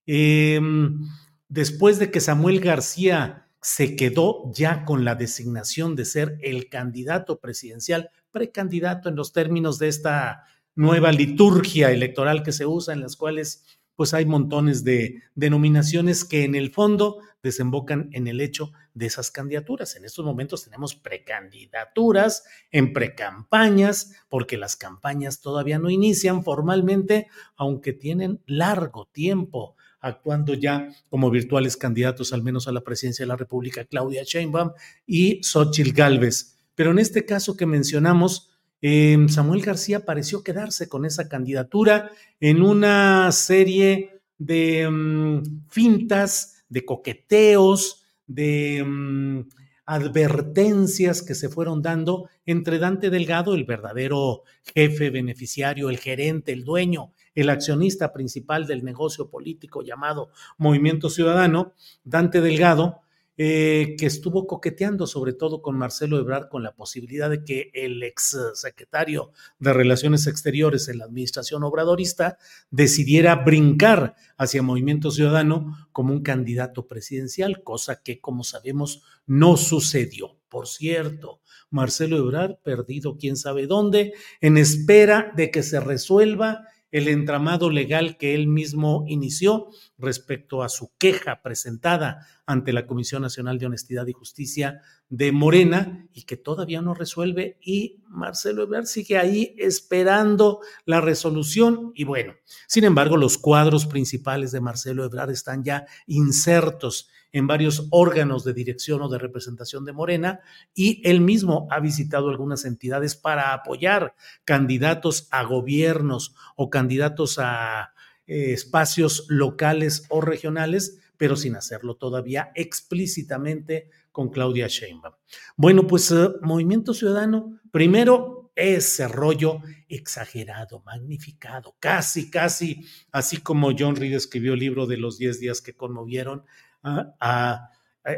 Em, 0.06 1.00
después 1.48 1.98
de 1.98 2.12
que 2.12 2.20
Samuel 2.20 2.60
García 2.60 3.48
se 3.62 3.96
quedó 3.96 4.52
ya 4.54 4.84
con 4.84 5.06
la 5.06 5.16
designación 5.16 5.96
de 5.96 6.04
ser 6.04 6.38
el 6.42 6.68
candidato 6.68 7.40
presidencial, 7.40 8.10
precandidato 8.32 9.08
en 9.08 9.16
los 9.16 9.32
términos 9.32 9.80
de 9.80 9.88
esta 9.88 10.44
nueva 10.76 11.14
liturgia 11.14 11.90
electoral 11.92 12.44
que 12.44 12.52
se 12.52 12.66
usa, 12.66 12.94
en 12.94 13.00
las 13.00 13.16
cuales 13.16 13.64
pues 13.98 14.14
hay 14.14 14.26
montones 14.26 14.84
de 14.84 15.24
denominaciones 15.34 16.24
que 16.24 16.44
en 16.44 16.54
el 16.54 16.72
fondo 16.72 17.18
desembocan 17.42 18.10
en 18.14 18.28
el 18.28 18.42
hecho 18.42 18.72
de 18.94 19.08
esas 19.08 19.32
candidaturas. 19.32 19.96
En 19.96 20.06
estos 20.06 20.24
momentos 20.24 20.64
tenemos 20.64 20.94
precandidaturas 20.96 22.44
en 22.72 22.94
precampañas, 22.94 24.14
porque 24.30 24.56
las 24.56 24.76
campañas 24.76 25.42
todavía 25.42 25.80
no 25.80 25.90
inician 25.90 26.44
formalmente, 26.44 27.28
aunque 27.56 27.92
tienen 27.92 28.40
largo 28.46 29.08
tiempo 29.12 29.76
actuando 30.00 30.54
ya 30.54 30.90
como 31.10 31.32
virtuales 31.32 31.76
candidatos, 31.76 32.34
al 32.34 32.44
menos 32.44 32.68
a 32.68 32.72
la 32.72 32.82
presidencia 32.82 33.24
de 33.24 33.30
la 33.30 33.36
República, 33.36 33.86
Claudia 33.86 34.22
Sheinbaum 34.24 34.74
y 35.08 35.42
Xochitl 35.44 35.92
Gálvez. 35.92 36.56
Pero 36.76 36.92
en 36.92 37.00
este 37.00 37.26
caso 37.26 37.58
que 37.58 37.66
mencionamos, 37.66 38.52
Em, 38.82 39.28
Samuel 39.28 39.62
García 39.62 40.06
pareció 40.06 40.44
quedarse 40.44 40.88
con 40.88 41.06
esa 41.06 41.28
candidatura 41.28 42.12
en 42.40 42.62
una 42.62 43.32
serie 43.32 44.22
de 44.38 44.88
mm, 44.90 45.68
fintas, 45.70 46.64
de 46.70 46.86
coqueteos, 46.86 48.06
de 48.28 48.84
mm, 48.86 49.42
advertencias 49.86 51.22
que 51.22 51.34
se 51.34 51.50
fueron 51.50 51.82
dando 51.82 52.30
entre 52.46 52.78
Dante 52.78 53.10
Delgado, 53.10 53.56
el 53.56 53.64
verdadero 53.64 54.44
jefe 54.76 55.10
beneficiario, 55.10 55.90
el 55.90 55.98
gerente, 55.98 56.52
el 56.52 56.66
dueño, 56.66 57.14
el 57.34 57.50
accionista 57.50 58.12
principal 58.12 58.68
del 58.68 58.84
negocio 58.84 59.30
político 59.30 59.82
llamado 59.82 60.30
Movimiento 60.58 61.10
Ciudadano, 61.10 61.74
Dante 62.04 62.42
Delgado, 62.42 63.02
eh, 63.38 63.96
que 64.00 64.08
estuvo 64.08 64.48
coqueteando 64.48 65.06
sobre 65.06 65.34
todo 65.34 65.62
con 65.62 65.78
Marcelo 65.78 66.18
Ebrard 66.18 66.50
con 66.50 66.64
la 66.64 66.76
posibilidad 66.76 67.30
de 67.30 67.44
que 67.44 67.70
el 67.74 68.02
ex 68.02 68.36
secretario 68.56 69.32
de 69.60 69.74
Relaciones 69.74 70.26
Exteriores 70.26 70.88
en 70.88 70.98
la 70.98 71.06
administración 71.06 71.64
obradorista 71.64 72.40
decidiera 72.72 73.36
brincar 73.36 74.16
hacia 74.38 74.64
Movimiento 74.64 75.12
Ciudadano 75.12 75.88
como 75.92 76.14
un 76.14 76.24
candidato 76.24 76.88
presidencial, 76.88 77.62
cosa 77.64 78.02
que 78.02 78.20
como 78.20 78.44
sabemos 78.44 79.04
no 79.28 79.56
sucedió. 79.56 80.38
Por 80.50 80.68
cierto, 80.68 81.42
Marcelo 81.70 82.18
Ebrard 82.18 82.58
perdido 82.64 83.18
quién 83.18 83.36
sabe 83.36 83.68
dónde, 83.68 84.14
en 84.42 84.58
espera 84.58 85.32
de 85.36 85.52
que 85.52 85.62
se 85.62 85.80
resuelva 85.80 86.66
el 86.92 87.08
entramado 87.08 87.70
legal 87.70 88.18
que 88.18 88.34
él 88.34 88.48
mismo 88.48 89.04
inició 89.08 89.70
respecto 89.98 90.62
a 90.64 90.70
su 90.70 90.92
queja 90.98 91.42
presentada 91.42 92.28
ante 92.46 92.72
la 92.72 92.86
Comisión 92.86 93.22
Nacional 93.22 93.58
de 93.58 93.66
Honestidad 93.66 94.08
y 94.08 94.14
Justicia 94.14 94.82
de 95.10 95.32
Morena 95.32 96.08
y 96.14 96.24
que 96.24 96.38
todavía 96.38 96.82
no 96.82 96.94
resuelve 96.94 97.58
y 97.62 98.04
Marcelo 98.08 98.64
Ebrard 98.64 98.86
sigue 98.86 99.18
ahí 99.18 99.56
esperando 99.58 100.60
la 100.86 101.02
resolución 101.02 101.92
y 101.96 102.04
bueno, 102.04 102.34
sin 102.68 102.84
embargo 102.84 103.18
los 103.18 103.38
cuadros 103.38 103.86
principales 103.86 104.52
de 104.52 104.62
Marcelo 104.62 105.04
Ebrard 105.04 105.32
están 105.32 105.64
ya 105.64 105.86
insertos 106.06 107.10
en 107.32 107.48
varios 107.48 107.88
órganos 107.92 108.44
de 108.44 108.54
dirección 108.54 109.02
o 109.02 109.10
de 109.10 109.18
representación 109.18 109.86
de 109.86 109.94
Morena 109.94 110.40
y 110.74 111.02
él 111.08 111.22
mismo 111.22 111.68
ha 111.72 111.80
visitado 111.80 112.30
algunas 112.30 112.66
entidades 112.66 113.16
para 113.16 113.54
apoyar 113.54 114.16
candidatos 114.46 115.28
a 115.32 115.44
gobiernos 115.44 116.36
o 116.56 116.70
candidatos 116.70 117.40
a 117.40 117.94
eh, 118.28 118.54
espacios 118.54 119.26
locales 119.30 120.06
o 120.10 120.22
regionales, 120.22 121.00
pero 121.18 121.36
sin 121.36 121.56
hacerlo 121.56 121.96
todavía 121.96 122.52
explícitamente 122.56 123.90
con 124.12 124.30
Claudia 124.30 124.68
Sheinbaum. 124.68 125.16
Bueno, 125.56 125.88
pues 125.88 126.12
eh, 126.12 126.30
Movimiento 126.42 126.94
Ciudadano, 126.94 127.60
primero 127.72 128.52
ese 128.56 129.08
rollo 129.08 129.62
exagerado, 129.88 130.82
magnificado, 130.84 131.76
casi, 131.80 132.30
casi, 132.30 132.86
así 133.12 133.38
como 133.38 133.72
John 133.78 133.96
Reed 133.96 134.16
escribió 134.16 134.54
el 134.54 134.60
libro 134.60 134.88
de 134.88 134.98
los 134.98 135.18
10 135.18 135.40
días 135.40 135.62
que 135.62 135.76
conmovieron, 135.76 136.44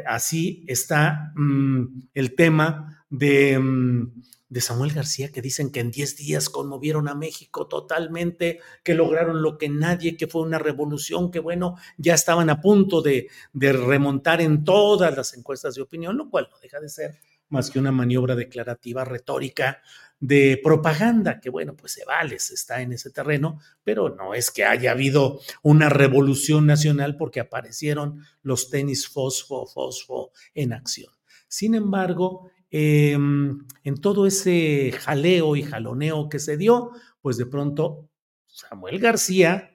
así 0.06 0.64
está 0.66 1.32
mm, 1.34 2.08
el 2.14 2.34
tema 2.34 3.04
de, 3.10 3.58
mm, 3.58 4.22
de, 4.48 4.60
Samuel 4.60 4.92
García, 4.92 5.30
que 5.32 5.42
dicen 5.42 5.70
que 5.70 5.80
en 5.80 5.90
10 5.90 6.16
días 6.16 6.48
conmovieron 6.48 7.08
a 7.08 7.14
México 7.14 7.66
totalmente, 7.66 8.60
que 8.82 8.94
lograron 8.94 9.42
lo 9.42 9.58
que 9.58 9.68
nadie, 9.68 10.16
que 10.16 10.26
fue 10.26 10.42
una 10.42 10.58
revolución, 10.58 11.30
que 11.30 11.40
bueno, 11.40 11.76
ya 11.96 12.14
estaban 12.14 12.50
a 12.50 12.60
punto 12.60 13.02
de, 13.02 13.28
de 13.52 13.72
remontar 13.72 14.40
en 14.40 14.64
todas 14.64 15.16
las 15.16 15.36
encuestas 15.36 15.74
de 15.74 15.82
opinión, 15.82 16.16
lo 16.16 16.30
cual 16.30 16.48
no 16.50 16.58
deja 16.58 16.80
de 16.80 16.88
ser 16.88 17.18
más 17.50 17.70
que 17.70 17.78
una 17.78 17.92
maniobra 17.92 18.34
declarativa 18.34 19.04
retórica 19.04 19.82
de 20.18 20.60
propaganda, 20.62 21.40
que 21.40 21.50
bueno, 21.50 21.74
pues 21.74 21.92
se 21.92 22.04
vale, 22.04 22.38
se 22.38 22.54
está 22.54 22.82
en 22.82 22.92
ese 22.92 23.10
terreno, 23.10 23.58
pero 23.82 24.14
no 24.14 24.34
es 24.34 24.50
que 24.50 24.64
haya 24.64 24.92
habido 24.92 25.40
una 25.62 25.88
revolución 25.88 26.66
nacional 26.66 27.16
porque 27.16 27.40
aparecieron 27.40 28.24
los 28.42 28.70
tenis 28.70 29.08
fosfo, 29.08 29.66
fosfo 29.66 30.32
en 30.54 30.72
acción. 30.72 31.12
Sin 31.48 31.74
embargo, 31.74 32.50
em, 32.70 33.66
en 33.82 34.00
todo 34.00 34.26
ese 34.26 34.92
jaleo 35.00 35.56
y 35.56 35.62
jaloneo 35.62 36.28
que 36.28 36.38
se 36.38 36.56
dio, 36.56 36.92
pues 37.22 37.36
de 37.36 37.46
pronto 37.46 38.08
Samuel 38.46 38.98
García 38.98 39.69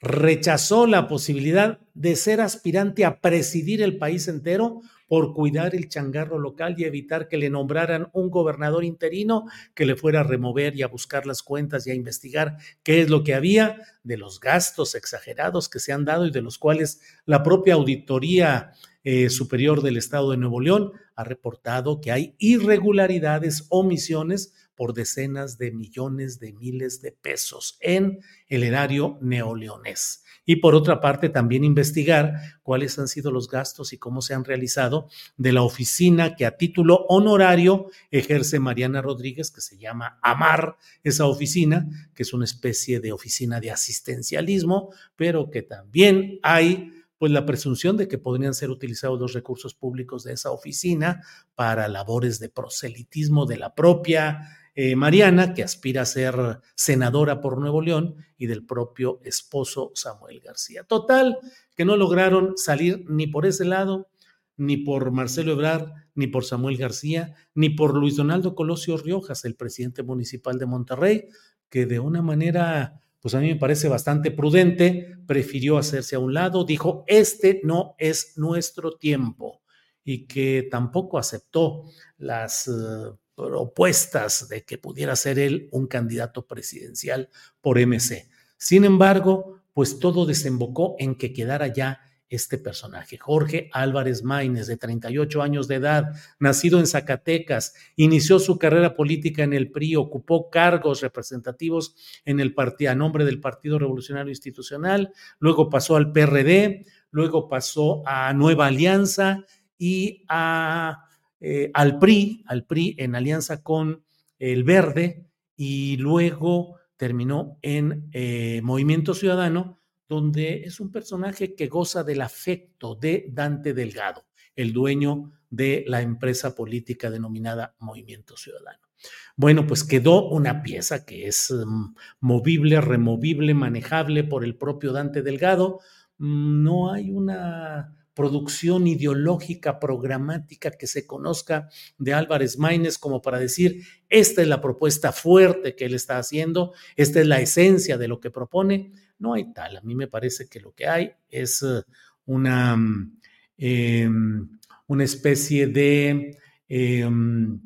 rechazó 0.00 0.86
la 0.86 1.08
posibilidad 1.08 1.80
de 1.94 2.16
ser 2.16 2.40
aspirante 2.40 3.04
a 3.04 3.20
presidir 3.20 3.82
el 3.82 3.98
país 3.98 4.28
entero 4.28 4.80
por 5.08 5.32
cuidar 5.32 5.74
el 5.74 5.88
changarro 5.88 6.38
local 6.38 6.74
y 6.76 6.84
evitar 6.84 7.28
que 7.28 7.38
le 7.38 7.50
nombraran 7.50 8.08
un 8.12 8.30
gobernador 8.30 8.84
interino 8.84 9.46
que 9.74 9.86
le 9.86 9.96
fuera 9.96 10.20
a 10.20 10.24
remover 10.24 10.76
y 10.76 10.82
a 10.82 10.88
buscar 10.88 11.26
las 11.26 11.42
cuentas 11.42 11.86
y 11.86 11.90
a 11.90 11.94
investigar 11.94 12.58
qué 12.82 13.00
es 13.00 13.08
lo 13.08 13.24
que 13.24 13.34
había 13.34 13.80
de 14.04 14.18
los 14.18 14.38
gastos 14.38 14.94
exagerados 14.94 15.68
que 15.68 15.80
se 15.80 15.92
han 15.92 16.04
dado 16.04 16.26
y 16.26 16.30
de 16.30 16.42
los 16.42 16.58
cuales 16.58 17.00
la 17.24 17.42
propia 17.42 17.74
auditoría 17.74 18.72
eh, 19.02 19.30
superior 19.30 19.80
del 19.80 19.96
Estado 19.96 20.30
de 20.30 20.36
Nuevo 20.36 20.60
León 20.60 20.92
ha 21.16 21.24
reportado 21.24 22.00
que 22.00 22.12
hay 22.12 22.34
irregularidades, 22.38 23.66
omisiones 23.70 24.52
por 24.78 24.94
decenas 24.94 25.58
de 25.58 25.72
millones 25.72 26.38
de 26.38 26.52
miles 26.52 27.02
de 27.02 27.10
pesos 27.10 27.78
en 27.80 28.20
el 28.46 28.62
erario 28.62 29.18
neoleonés. 29.20 30.22
Y 30.46 30.56
por 30.56 30.76
otra 30.76 31.00
parte 31.00 31.28
también 31.28 31.64
investigar 31.64 32.34
cuáles 32.62 32.96
han 33.00 33.08
sido 33.08 33.32
los 33.32 33.48
gastos 33.48 33.92
y 33.92 33.98
cómo 33.98 34.22
se 34.22 34.34
han 34.34 34.44
realizado 34.44 35.08
de 35.36 35.52
la 35.52 35.62
oficina 35.62 36.36
que 36.36 36.46
a 36.46 36.56
título 36.56 37.06
honorario 37.08 37.90
ejerce 38.12 38.60
Mariana 38.60 39.02
Rodríguez, 39.02 39.50
que 39.50 39.60
se 39.60 39.78
llama 39.78 40.20
AMAR, 40.22 40.76
esa 41.02 41.26
oficina, 41.26 41.88
que 42.14 42.22
es 42.22 42.32
una 42.32 42.44
especie 42.44 43.00
de 43.00 43.10
oficina 43.10 43.58
de 43.58 43.72
asistencialismo, 43.72 44.90
pero 45.16 45.50
que 45.50 45.62
también 45.62 46.38
hay 46.44 46.92
pues 47.18 47.32
la 47.32 47.44
presunción 47.44 47.96
de 47.96 48.06
que 48.06 48.16
podrían 48.16 48.54
ser 48.54 48.70
utilizados 48.70 49.18
los 49.20 49.32
recursos 49.32 49.74
públicos 49.74 50.22
de 50.22 50.34
esa 50.34 50.52
oficina 50.52 51.22
para 51.56 51.88
labores 51.88 52.38
de 52.38 52.48
proselitismo 52.48 53.44
de 53.44 53.56
la 53.56 53.74
propia 53.74 54.56
eh, 54.80 54.94
Mariana, 54.94 55.54
que 55.54 55.64
aspira 55.64 56.02
a 56.02 56.06
ser 56.06 56.60
senadora 56.76 57.40
por 57.40 57.58
Nuevo 57.58 57.82
León, 57.82 58.14
y 58.36 58.46
del 58.46 58.64
propio 58.64 59.20
esposo 59.24 59.90
Samuel 59.96 60.38
García. 60.38 60.84
Total, 60.84 61.36
que 61.74 61.84
no 61.84 61.96
lograron 61.96 62.56
salir 62.56 63.04
ni 63.08 63.26
por 63.26 63.44
ese 63.44 63.64
lado, 63.64 64.08
ni 64.56 64.76
por 64.76 65.10
Marcelo 65.10 65.50
Ebrard, 65.50 65.90
ni 66.14 66.28
por 66.28 66.44
Samuel 66.44 66.76
García, 66.76 67.34
ni 67.56 67.70
por 67.70 67.92
Luis 67.96 68.14
Donaldo 68.14 68.54
Colosio 68.54 68.96
Riojas, 68.96 69.44
el 69.44 69.56
presidente 69.56 70.04
municipal 70.04 70.60
de 70.60 70.66
Monterrey, 70.66 71.28
que 71.68 71.84
de 71.84 71.98
una 71.98 72.22
manera, 72.22 73.02
pues 73.18 73.34
a 73.34 73.40
mí 73.40 73.48
me 73.48 73.58
parece 73.58 73.88
bastante 73.88 74.30
prudente, 74.30 75.16
prefirió 75.26 75.78
hacerse 75.78 76.14
a 76.14 76.20
un 76.20 76.34
lado, 76.34 76.62
dijo, 76.62 77.02
este 77.08 77.62
no 77.64 77.96
es 77.98 78.34
nuestro 78.36 78.92
tiempo, 78.92 79.60
y 80.04 80.28
que 80.28 80.68
tampoco 80.70 81.18
aceptó 81.18 81.82
las... 82.16 82.68
Eh, 82.68 83.18
propuestas 83.38 84.48
de 84.48 84.64
que 84.64 84.78
pudiera 84.78 85.14
ser 85.14 85.38
él 85.38 85.68
un 85.70 85.86
candidato 85.86 86.46
presidencial 86.46 87.28
por 87.60 87.78
MC. 87.78 88.28
Sin 88.56 88.84
embargo, 88.84 89.60
pues 89.72 90.00
todo 90.00 90.26
desembocó 90.26 90.96
en 90.98 91.14
que 91.14 91.32
quedara 91.32 91.68
ya 91.68 92.00
este 92.28 92.58
personaje. 92.58 93.16
Jorge 93.16 93.70
Álvarez 93.72 94.22
Maínez, 94.22 94.66
de 94.66 94.76
38 94.76 95.40
años 95.40 95.68
de 95.68 95.76
edad, 95.76 96.12
nacido 96.38 96.78
en 96.78 96.86
Zacatecas, 96.86 97.74
inició 97.96 98.38
su 98.38 98.58
carrera 98.58 98.94
política 98.94 99.44
en 99.44 99.54
el 99.54 99.70
PRI, 99.70 99.96
ocupó 99.96 100.50
cargos 100.50 101.00
representativos 101.00 101.94
en 102.24 102.40
el 102.40 102.54
partido, 102.54 102.90
a 102.90 102.96
nombre 102.96 103.24
del 103.24 103.40
Partido 103.40 103.78
Revolucionario 103.78 104.30
Institucional, 104.30 105.12
luego 105.38 105.70
pasó 105.70 105.96
al 105.96 106.12
PRD, 106.12 106.84
luego 107.12 107.48
pasó 107.48 108.02
a 108.04 108.34
Nueva 108.34 108.66
Alianza 108.66 109.44
y 109.78 110.24
a 110.28 111.07
eh, 111.40 111.70
al 111.74 111.98
PRI, 111.98 112.44
al 112.46 112.64
PRI 112.64 112.96
en 112.98 113.14
alianza 113.14 113.62
con 113.62 114.04
el 114.38 114.64
Verde 114.64 115.26
y 115.56 115.96
luego 115.96 116.76
terminó 116.96 117.58
en 117.62 118.08
eh, 118.12 118.60
Movimiento 118.62 119.14
Ciudadano, 119.14 119.80
donde 120.08 120.62
es 120.64 120.80
un 120.80 120.90
personaje 120.90 121.54
que 121.54 121.68
goza 121.68 122.02
del 122.02 122.22
afecto 122.22 122.94
de 122.94 123.26
Dante 123.30 123.74
Delgado, 123.74 124.26
el 124.56 124.72
dueño 124.72 125.32
de 125.50 125.84
la 125.86 126.02
empresa 126.02 126.54
política 126.54 127.10
denominada 127.10 127.74
Movimiento 127.78 128.36
Ciudadano. 128.36 128.88
Bueno, 129.36 129.66
pues 129.66 129.84
quedó 129.84 130.28
una 130.28 130.62
pieza 130.62 131.04
que 131.04 131.28
es 131.28 131.52
mm, 131.52 131.94
movible, 132.20 132.80
removible, 132.80 133.54
manejable 133.54 134.24
por 134.24 134.44
el 134.44 134.56
propio 134.56 134.92
Dante 134.92 135.22
Delgado. 135.22 135.80
Mm, 136.18 136.62
no 136.64 136.92
hay 136.92 137.10
una 137.10 137.94
producción 138.18 138.88
ideológica, 138.88 139.78
programática 139.78 140.72
que 140.72 140.88
se 140.88 141.06
conozca 141.06 141.68
de 141.98 142.12
Álvarez 142.12 142.58
Maínez 142.58 142.98
como 142.98 143.22
para 143.22 143.38
decir, 143.38 143.84
esta 144.08 144.42
es 144.42 144.48
la 144.48 144.60
propuesta 144.60 145.12
fuerte 145.12 145.76
que 145.76 145.84
él 145.84 145.94
está 145.94 146.18
haciendo, 146.18 146.72
esta 146.96 147.20
es 147.20 147.28
la 147.28 147.40
esencia 147.40 147.96
de 147.96 148.08
lo 148.08 148.18
que 148.18 148.32
propone. 148.32 148.90
No 149.20 149.34
hay 149.34 149.52
tal. 149.52 149.76
A 149.76 149.82
mí 149.82 149.94
me 149.94 150.08
parece 150.08 150.48
que 150.48 150.58
lo 150.58 150.72
que 150.72 150.88
hay 150.88 151.12
es 151.30 151.62
eh, 151.62 151.82
una, 152.26 152.74
mm, 152.76 153.20
em, 153.56 154.58
una 154.88 155.04
especie 155.04 155.68
de 155.68 156.36
em, 156.68 157.60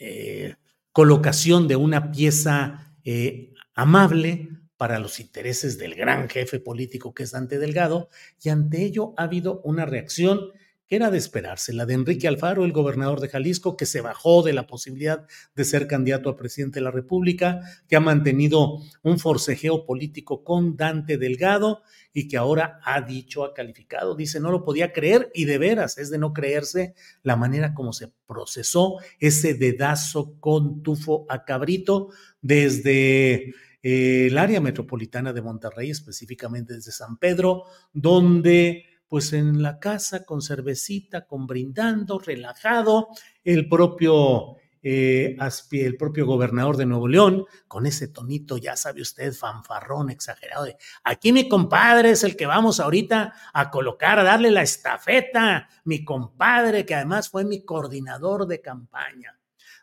eh, 0.00 0.54
colocación 0.90 1.68
de 1.68 1.76
una 1.76 2.10
pieza 2.10 2.94
eh, 3.04 3.52
amable, 3.74 4.48
para 4.78 4.98
los 4.98 5.20
intereses 5.20 5.76
del 5.76 5.94
gran 5.94 6.30
jefe 6.30 6.60
político 6.60 7.12
que 7.12 7.24
es 7.24 7.32
Dante 7.32 7.58
Delgado, 7.58 8.08
y 8.42 8.48
ante 8.48 8.82
ello 8.82 9.12
ha 9.18 9.24
habido 9.24 9.60
una 9.64 9.84
reacción 9.84 10.52
que 10.88 10.96
era 10.96 11.10
de 11.10 11.18
esperarse, 11.18 11.74
la 11.74 11.84
de 11.84 11.92
Enrique 11.92 12.28
Alfaro, 12.28 12.64
el 12.64 12.72
gobernador 12.72 13.20
de 13.20 13.28
Jalisco, 13.28 13.76
que 13.76 13.84
se 13.84 14.00
bajó 14.00 14.42
de 14.42 14.54
la 14.54 14.66
posibilidad 14.66 15.26
de 15.54 15.64
ser 15.66 15.86
candidato 15.86 16.30
a 16.30 16.36
presidente 16.36 16.80
de 16.80 16.84
la 16.84 16.90
República, 16.90 17.60
que 17.88 17.96
ha 17.96 18.00
mantenido 18.00 18.78
un 19.02 19.18
forcejeo 19.18 19.84
político 19.84 20.42
con 20.44 20.76
Dante 20.76 21.18
Delgado 21.18 21.82
y 22.14 22.26
que 22.26 22.38
ahora 22.38 22.80
ha 22.84 23.02
dicho, 23.02 23.44
ha 23.44 23.52
calificado, 23.52 24.16
dice, 24.16 24.40
no 24.40 24.50
lo 24.50 24.64
podía 24.64 24.94
creer 24.94 25.30
y 25.34 25.44
de 25.44 25.58
veras 25.58 25.98
es 25.98 26.08
de 26.08 26.16
no 26.16 26.32
creerse 26.32 26.94
la 27.22 27.36
manera 27.36 27.74
como 27.74 27.92
se 27.92 28.10
procesó 28.26 28.96
ese 29.20 29.52
dedazo 29.52 30.40
con 30.40 30.82
tufo 30.82 31.26
a 31.28 31.44
cabrito 31.44 32.08
desde 32.40 33.52
el 33.82 34.36
área 34.38 34.60
metropolitana 34.60 35.32
de 35.32 35.42
Monterrey, 35.42 35.90
específicamente 35.90 36.74
desde 36.74 36.92
San 36.92 37.16
Pedro, 37.16 37.64
donde 37.92 38.84
pues 39.08 39.32
en 39.32 39.62
la 39.62 39.78
casa 39.78 40.24
con 40.24 40.42
cervecita, 40.42 41.26
con 41.26 41.46
brindando, 41.46 42.18
relajado, 42.18 43.08
el 43.42 43.68
propio 43.68 44.56
eh, 44.82 45.36
el 45.72 45.96
propio 45.96 46.24
gobernador 46.24 46.76
de 46.76 46.86
Nuevo 46.86 47.08
León, 47.08 47.46
con 47.66 47.86
ese 47.86 48.08
tonito, 48.08 48.58
ya 48.58 48.76
sabe 48.76 49.02
usted, 49.02 49.32
fanfarrón, 49.32 50.10
exagerado, 50.10 50.64
de 50.64 50.76
aquí 51.02 51.32
mi 51.32 51.48
compadre 51.48 52.10
es 52.10 52.22
el 52.22 52.36
que 52.36 52.46
vamos 52.46 52.78
ahorita 52.78 53.34
a 53.52 53.70
colocar, 53.70 54.18
a 54.18 54.22
darle 54.22 54.50
la 54.50 54.62
estafeta, 54.62 55.68
mi 55.84 56.04
compadre, 56.04 56.86
que 56.86 56.94
además 56.94 57.28
fue 57.28 57.44
mi 57.44 57.64
coordinador 57.64 58.46
de 58.46 58.60
campaña. 58.60 59.37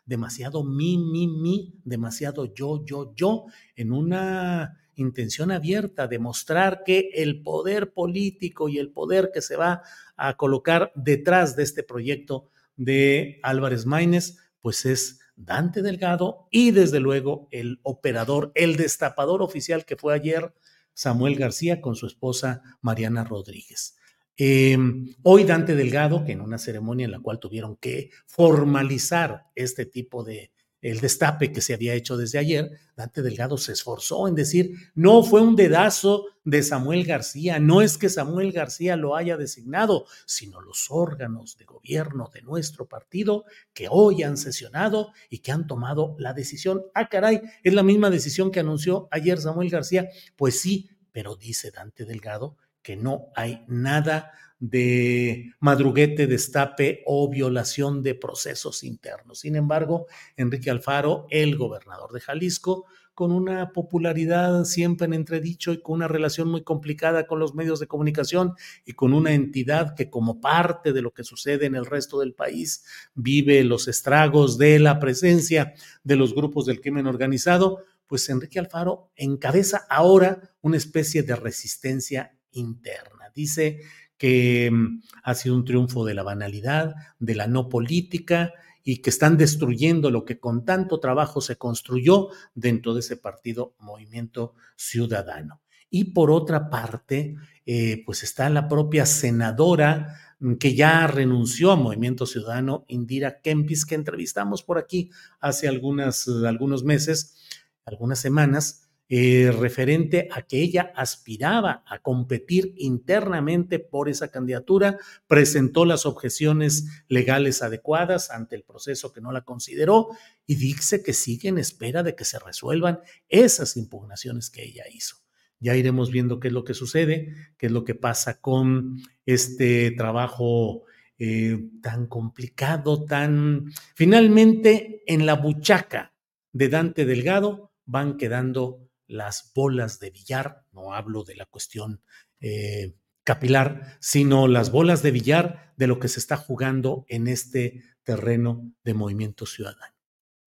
Demasiado 0.06 0.64
mi, 0.64 0.96
mi, 0.96 1.28
mi, 1.28 1.80
demasiado 1.84 2.54
yo, 2.54 2.84
yo, 2.86 3.12
yo, 3.14 3.46
en 3.74 3.92
una 3.92 4.78
intención 4.94 5.50
abierta 5.50 6.08
de 6.08 6.18
mostrar 6.18 6.82
que 6.84 7.10
el 7.14 7.42
poder 7.42 7.92
político 7.92 8.68
y 8.68 8.78
el 8.78 8.90
poder 8.90 9.30
que 9.32 9.42
se 9.42 9.56
va 9.56 9.82
a 10.16 10.36
colocar 10.36 10.90
detrás 10.94 11.54
de 11.54 11.62
este 11.62 11.82
proyecto 11.82 12.48
de 12.76 13.40
Álvarez 13.42 13.86
Maínez 13.86 14.38
pues 14.60 14.84
es 14.86 15.20
Dante 15.36 15.82
Delgado 15.82 16.48
y 16.50 16.70
desde 16.70 16.98
luego 16.98 17.48
el 17.50 17.78
operador, 17.82 18.52
el 18.54 18.76
destapador 18.76 19.42
oficial 19.42 19.84
que 19.84 19.96
fue 19.96 20.14
ayer 20.14 20.54
Samuel 20.94 21.36
García 21.36 21.80
con 21.80 21.94
su 21.94 22.06
esposa 22.06 22.62
Mariana 22.80 23.22
Rodríguez. 23.22 23.96
Em, 24.38 25.14
hoy 25.22 25.44
Dante 25.44 25.74
Delgado, 25.74 26.24
que 26.24 26.32
en 26.32 26.42
una 26.42 26.58
ceremonia 26.58 27.06
en 27.06 27.12
la 27.12 27.20
cual 27.20 27.40
tuvieron 27.40 27.76
que 27.76 28.10
formalizar 28.26 29.46
este 29.54 29.86
tipo 29.86 30.24
de, 30.24 30.52
el 30.82 31.00
destape 31.00 31.52
que 31.52 31.62
se 31.62 31.72
había 31.72 31.94
hecho 31.94 32.18
desde 32.18 32.38
ayer, 32.38 32.70
Dante 32.96 33.22
Delgado 33.22 33.56
se 33.56 33.72
esforzó 33.72 34.28
en 34.28 34.34
decir, 34.34 34.72
no 34.94 35.22
fue 35.22 35.40
un 35.40 35.56
dedazo 35.56 36.26
de 36.44 36.62
Samuel 36.62 37.04
García, 37.04 37.58
no 37.58 37.80
es 37.80 37.96
que 37.96 38.10
Samuel 38.10 38.52
García 38.52 38.94
lo 38.96 39.16
haya 39.16 39.38
designado, 39.38 40.06
sino 40.26 40.60
los 40.60 40.86
órganos 40.90 41.56
de 41.56 41.64
gobierno 41.64 42.30
de 42.32 42.42
nuestro 42.42 42.86
partido 42.86 43.44
que 43.72 43.88
hoy 43.90 44.22
han 44.22 44.36
sesionado 44.36 45.12
y 45.30 45.38
que 45.38 45.50
han 45.50 45.66
tomado 45.66 46.14
la 46.18 46.34
decisión. 46.34 46.82
Ah, 46.94 47.08
caray, 47.08 47.40
es 47.64 47.72
la 47.72 47.82
misma 47.82 48.10
decisión 48.10 48.50
que 48.50 48.60
anunció 48.60 49.08
ayer 49.10 49.38
Samuel 49.38 49.70
García. 49.70 50.08
Pues 50.36 50.60
sí, 50.60 50.90
pero 51.10 51.36
dice 51.36 51.70
Dante 51.70 52.04
Delgado 52.04 52.58
que 52.86 52.94
no 52.94 53.32
hay 53.34 53.64
nada 53.66 54.30
de 54.60 55.50
madruguete, 55.58 56.28
destape 56.28 57.02
o 57.04 57.28
violación 57.28 58.00
de 58.00 58.14
procesos 58.14 58.84
internos. 58.84 59.40
Sin 59.40 59.56
embargo, 59.56 60.06
Enrique 60.36 60.70
Alfaro, 60.70 61.26
el 61.30 61.56
gobernador 61.56 62.12
de 62.12 62.20
Jalisco, 62.20 62.86
con 63.12 63.32
una 63.32 63.72
popularidad 63.72 64.62
siempre 64.66 65.06
en 65.06 65.14
entredicho 65.14 65.72
y 65.72 65.82
con 65.82 65.96
una 65.96 66.06
relación 66.06 66.48
muy 66.48 66.62
complicada 66.62 67.26
con 67.26 67.40
los 67.40 67.56
medios 67.56 67.80
de 67.80 67.88
comunicación 67.88 68.54
y 68.84 68.92
con 68.92 69.14
una 69.14 69.32
entidad 69.32 69.96
que 69.96 70.08
como 70.08 70.40
parte 70.40 70.92
de 70.92 71.02
lo 71.02 71.12
que 71.12 71.24
sucede 71.24 71.66
en 71.66 71.74
el 71.74 71.86
resto 71.86 72.20
del 72.20 72.34
país 72.34 72.84
vive 73.16 73.64
los 73.64 73.88
estragos 73.88 74.58
de 74.58 74.78
la 74.78 75.00
presencia 75.00 75.74
de 76.04 76.14
los 76.14 76.36
grupos 76.36 76.66
del 76.66 76.80
crimen 76.80 77.08
organizado, 77.08 77.80
pues 78.06 78.28
Enrique 78.28 78.60
Alfaro 78.60 79.10
encabeza 79.16 79.86
ahora 79.90 80.54
una 80.60 80.76
especie 80.76 81.24
de 81.24 81.34
resistencia 81.34 82.35
interna. 82.56 83.30
Dice 83.34 83.80
que 84.18 84.70
mm, 84.70 85.02
ha 85.22 85.34
sido 85.34 85.54
un 85.54 85.64
triunfo 85.64 86.04
de 86.04 86.14
la 86.14 86.22
banalidad, 86.22 86.94
de 87.18 87.34
la 87.34 87.46
no 87.46 87.68
política 87.68 88.52
y 88.82 88.98
que 88.98 89.10
están 89.10 89.36
destruyendo 89.36 90.10
lo 90.10 90.24
que 90.24 90.38
con 90.38 90.64
tanto 90.64 91.00
trabajo 91.00 91.40
se 91.40 91.56
construyó 91.56 92.28
dentro 92.54 92.94
de 92.94 93.00
ese 93.00 93.16
partido 93.16 93.74
Movimiento 93.78 94.54
Ciudadano. 94.76 95.60
Y 95.90 96.12
por 96.12 96.30
otra 96.30 96.70
parte, 96.70 97.36
eh, 97.64 98.02
pues 98.06 98.22
está 98.22 98.48
la 98.48 98.68
propia 98.68 99.06
senadora 99.06 100.16
mm, 100.38 100.54
que 100.54 100.74
ya 100.74 101.06
renunció 101.06 101.72
a 101.72 101.76
Movimiento 101.76 102.26
Ciudadano, 102.26 102.84
Indira 102.88 103.40
Kempis, 103.40 103.84
que 103.86 103.96
entrevistamos 103.96 104.62
por 104.62 104.78
aquí 104.78 105.10
hace 105.40 105.68
algunas, 105.68 106.28
algunos 106.28 106.84
meses, 106.84 107.36
algunas 107.84 108.20
semanas, 108.20 108.85
eh, 109.08 109.52
referente 109.56 110.28
a 110.32 110.42
que 110.42 110.60
ella 110.60 110.92
aspiraba 110.96 111.84
a 111.86 112.00
competir 112.00 112.74
internamente 112.76 113.78
por 113.78 114.08
esa 114.08 114.32
candidatura, 114.32 114.98
presentó 115.28 115.84
las 115.84 116.06
objeciones 116.06 117.04
legales 117.08 117.62
adecuadas 117.62 118.32
ante 118.32 118.56
el 118.56 118.64
proceso 118.64 119.12
que 119.12 119.20
no 119.20 119.30
la 119.30 119.42
consideró 119.42 120.08
y 120.44 120.56
dice 120.56 121.04
que 121.04 121.12
sigue 121.12 121.48
en 121.48 121.58
espera 121.58 122.02
de 122.02 122.16
que 122.16 122.24
se 122.24 122.40
resuelvan 122.40 122.98
esas 123.28 123.76
impugnaciones 123.76 124.50
que 124.50 124.64
ella 124.64 124.84
hizo. 124.92 125.18
Ya 125.60 125.76
iremos 125.76 126.10
viendo 126.10 126.40
qué 126.40 126.48
es 126.48 126.54
lo 126.54 126.64
que 126.64 126.74
sucede, 126.74 127.32
qué 127.58 127.66
es 127.66 127.72
lo 127.72 127.84
que 127.84 127.94
pasa 127.94 128.40
con 128.40 129.00
este 129.24 129.92
trabajo 129.92 130.82
eh, 131.18 131.70
tan 131.80 132.08
complicado, 132.08 133.04
tan 133.04 133.72
finalmente 133.94 135.02
en 135.06 135.26
la 135.26 135.34
buchaca 135.34 136.14
de 136.52 136.68
Dante 136.68 137.04
Delgado 137.04 137.72
van 137.84 138.16
quedando 138.16 138.85
las 139.06 139.52
bolas 139.54 140.00
de 140.00 140.10
billar, 140.10 140.64
no 140.72 140.92
hablo 140.92 141.24
de 141.24 141.36
la 141.36 141.46
cuestión 141.46 142.02
eh, 142.40 142.94
capilar, 143.24 143.96
sino 144.00 144.48
las 144.48 144.70
bolas 144.70 145.02
de 145.02 145.10
billar 145.10 145.72
de 145.76 145.86
lo 145.86 145.98
que 145.98 146.08
se 146.08 146.20
está 146.20 146.36
jugando 146.36 147.04
en 147.08 147.28
este 147.28 147.82
terreno 148.04 148.72
de 148.84 148.94
movimiento 148.94 149.46
ciudadano. 149.46 149.94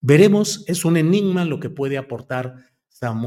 Veremos, 0.00 0.64
es 0.66 0.84
un 0.84 0.96
enigma 0.96 1.44
lo 1.44 1.60
que 1.60 1.68
puede 1.68 1.98
aportar 1.98 2.70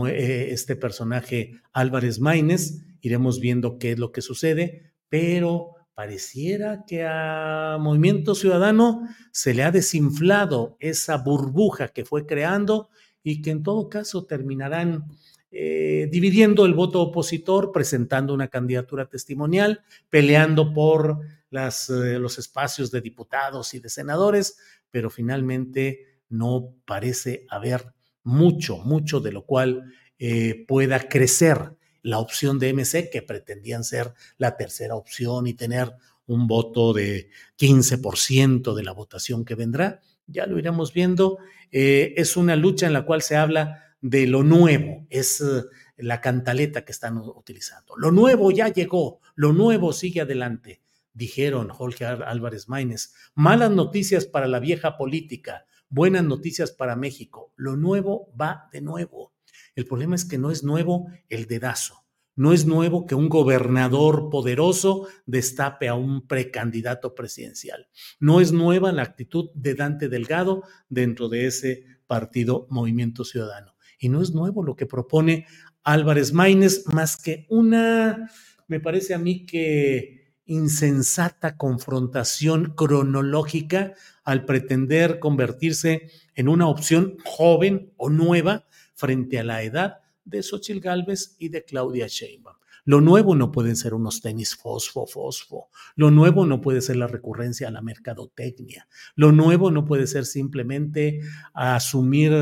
eh, 0.08 0.50
este 0.52 0.76
personaje 0.76 1.62
Álvarez 1.72 2.20
Maínez, 2.20 2.84
iremos 3.02 3.40
viendo 3.40 3.80
qué 3.80 3.94
es 3.94 4.00
lo 4.00 4.12
que 4.12 4.22
sucede, 4.22 4.94
pero 5.10 5.76
pareciera 5.94 6.86
que 6.88 7.06
a 7.06 7.78
Movimiento 7.80 8.36
Ciudadano 8.36 9.08
se 9.32 9.54
le 9.54 9.64
ha 9.64 9.72
desinflado 9.72 10.78
esa 10.80 11.18
burbuja 11.18 11.90
que 11.90 12.06
fue 12.06 12.26
creando 12.26 12.90
y 13.24 13.42
que 13.42 13.52
en 13.52 13.64
todo 13.64 13.90
caso 13.90 14.26
terminarán 14.26 15.06
eh, 15.52 16.10
dividiendo 16.12 16.66
el 16.66 16.74
voto 16.74 17.02
opositor, 17.02 17.72
presentando 17.72 18.34
una 18.34 18.48
candidatura 18.48 19.08
testimonial, 19.08 19.84
peleando 20.10 20.74
por 20.74 21.20
las, 21.52 21.90
eh, 21.90 22.18
los 22.20 22.40
espacios 22.40 22.90
de 22.90 23.02
diputados 23.02 23.74
y 23.76 23.80
de 23.80 23.90
senadores, 23.90 24.58
pero 24.90 25.10
finalmente 25.10 26.20
no 26.30 26.74
parece 26.86 27.46
haber 27.50 27.94
mucho, 28.24 28.78
mucho 28.78 29.20
de 29.20 29.32
lo 29.32 29.46
cual 29.46 29.94
eh, 30.18 30.66
pueda 30.68 31.08
crecer 31.08 31.76
la 32.02 32.18
opción 32.18 32.58
de 32.58 32.74
MC, 32.74 33.10
que 33.12 33.22
pretendían 33.22 33.84
ser 33.84 34.14
la 34.38 34.58
tercera 34.58 34.96
opción 34.96 35.46
y 35.48 35.54
tener 35.54 35.94
un 36.26 36.48
voto 36.48 36.94
de 36.94 37.30
15% 37.58 38.74
de 38.74 38.84
la 38.84 38.92
votación 38.92 39.46
que 39.46 39.56
vendrá 39.56 40.02
ya 40.28 40.46
lo 40.46 40.58
iremos 40.58 40.94
viendo. 40.94 41.38
Eh, 41.72 42.14
es 42.18 42.38
una 42.38 42.56
lucha 42.56 42.88
en 42.88 42.94
la 42.94 43.06
cual 43.06 43.22
se 43.22 43.36
habla 43.36 43.84
de 44.04 44.28
lo 44.28 44.44
nuevo, 44.44 45.08
es 45.10 45.40
eh, 45.40 45.64
la 45.96 46.20
cantaleta 46.20 46.84
que 46.84 46.92
están 46.92 47.18
utilizando. 47.18 47.96
Lo 47.98 48.12
nuevo 48.12 48.52
ya 48.52 48.68
llegó, 48.68 49.22
lo 49.34 49.54
nuevo 49.54 49.94
sigue 49.94 50.20
adelante, 50.22 50.82
dijeron 51.14 51.70
Jorge 51.70 52.06
Álvarez 52.06 52.68
Maínez. 52.68 53.14
Malas 53.34 53.72
noticias 53.72 54.26
para 54.26 54.48
la 54.48 54.60
vieja 54.60 54.98
política, 54.98 55.66
buenas 55.88 56.26
noticias 56.26 56.72
para 56.72 56.98
México. 56.98 57.54
Lo 57.56 57.78
nuevo 57.78 58.30
va 58.40 58.68
de 58.74 58.82
nuevo. 58.82 59.32
El 59.74 59.86
problema 59.86 60.16
es 60.16 60.26
que 60.26 60.38
no 60.38 60.52
es 60.52 60.64
nuevo 60.64 61.08
el 61.30 61.48
dedazo. 61.48 62.03
No 62.36 62.52
es 62.52 62.66
nuevo 62.66 63.06
que 63.06 63.14
un 63.14 63.30
gobernador 63.30 64.30
poderoso 64.30 65.08
destape 65.26 65.88
a 65.88 65.94
un 65.94 66.26
precandidato 66.26 67.14
presidencial. 67.14 67.88
No 68.20 68.42
es 68.42 68.52
nueva 68.52 68.92
la 68.92 69.04
actitud 69.04 69.52
de 69.54 69.76
Dante 69.76 70.10
Delgado 70.10 70.64
dentro 70.90 71.30
de 71.30 71.46
ese 71.46 71.84
partido 72.08 72.68
Movimiento 72.72 73.24
Ciudadano. 73.24 73.76
Y 74.00 74.10
no 74.10 74.22
es 74.22 74.32
nuevo 74.32 74.64
lo 74.64 74.76
que 74.76 74.88
propone 74.88 75.46
Álvarez 75.84 76.34
Maínez, 76.34 76.86
más 76.88 77.18
que 77.18 77.46
una, 77.50 78.32
me 78.68 78.80
parece 78.80 79.14
a 79.14 79.20
mí 79.20 79.46
que 79.46 80.34
insensata 80.46 81.56
confrontación 81.56 82.74
cronológica 82.76 83.94
al 84.24 84.46
pretender 84.46 85.20
convertirse 85.20 86.10
en 86.36 86.50
una 86.50 86.68
opción 86.68 87.18
joven 87.24 87.94
o 87.98 88.10
nueva 88.10 88.66
frente 88.94 89.40
a 89.40 89.44
la 89.44 89.64
edad 89.64 90.03
de 90.26 90.44
Xochitl 90.44 90.80
Galvez 90.80 91.36
y 91.40 91.50
de 91.50 91.64
Claudia 91.64 92.08
Sheinbaum. 92.08 92.58
Lo 92.86 93.00
nuevo 93.00 93.36
no 93.36 93.52
pueden 93.52 93.78
ser 93.78 93.94
unos 93.94 94.22
tenis 94.22 94.56
fosfo, 94.56 95.08
fosfo. 95.08 95.70
Lo 95.96 96.12
nuevo 96.12 96.46
no 96.46 96.60
puede 96.60 96.82
ser 96.82 96.98
la 96.98 97.08
recurrencia 97.08 97.70
a 97.70 97.72
la 97.72 97.82
mercadotecnia. 97.82 98.88
Lo 99.16 99.32
nuevo 99.32 99.72
no 99.72 99.86
puede 99.86 100.06
ser 100.06 100.26
simplemente 100.26 101.22
asumir 101.54 102.34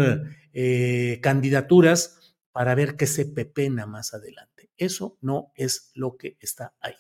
eh, 0.54 1.20
candidaturas 1.22 2.36
para 2.52 2.74
ver 2.74 2.96
qué 2.96 3.06
se 3.06 3.26
pepena 3.26 3.86
más 3.86 4.14
adelante. 4.16 4.72
Eso 4.78 5.18
no 5.22 5.52
es 5.56 5.92
lo 5.94 6.18
que 6.18 6.38
está 6.40 6.74
ahí. 6.82 6.96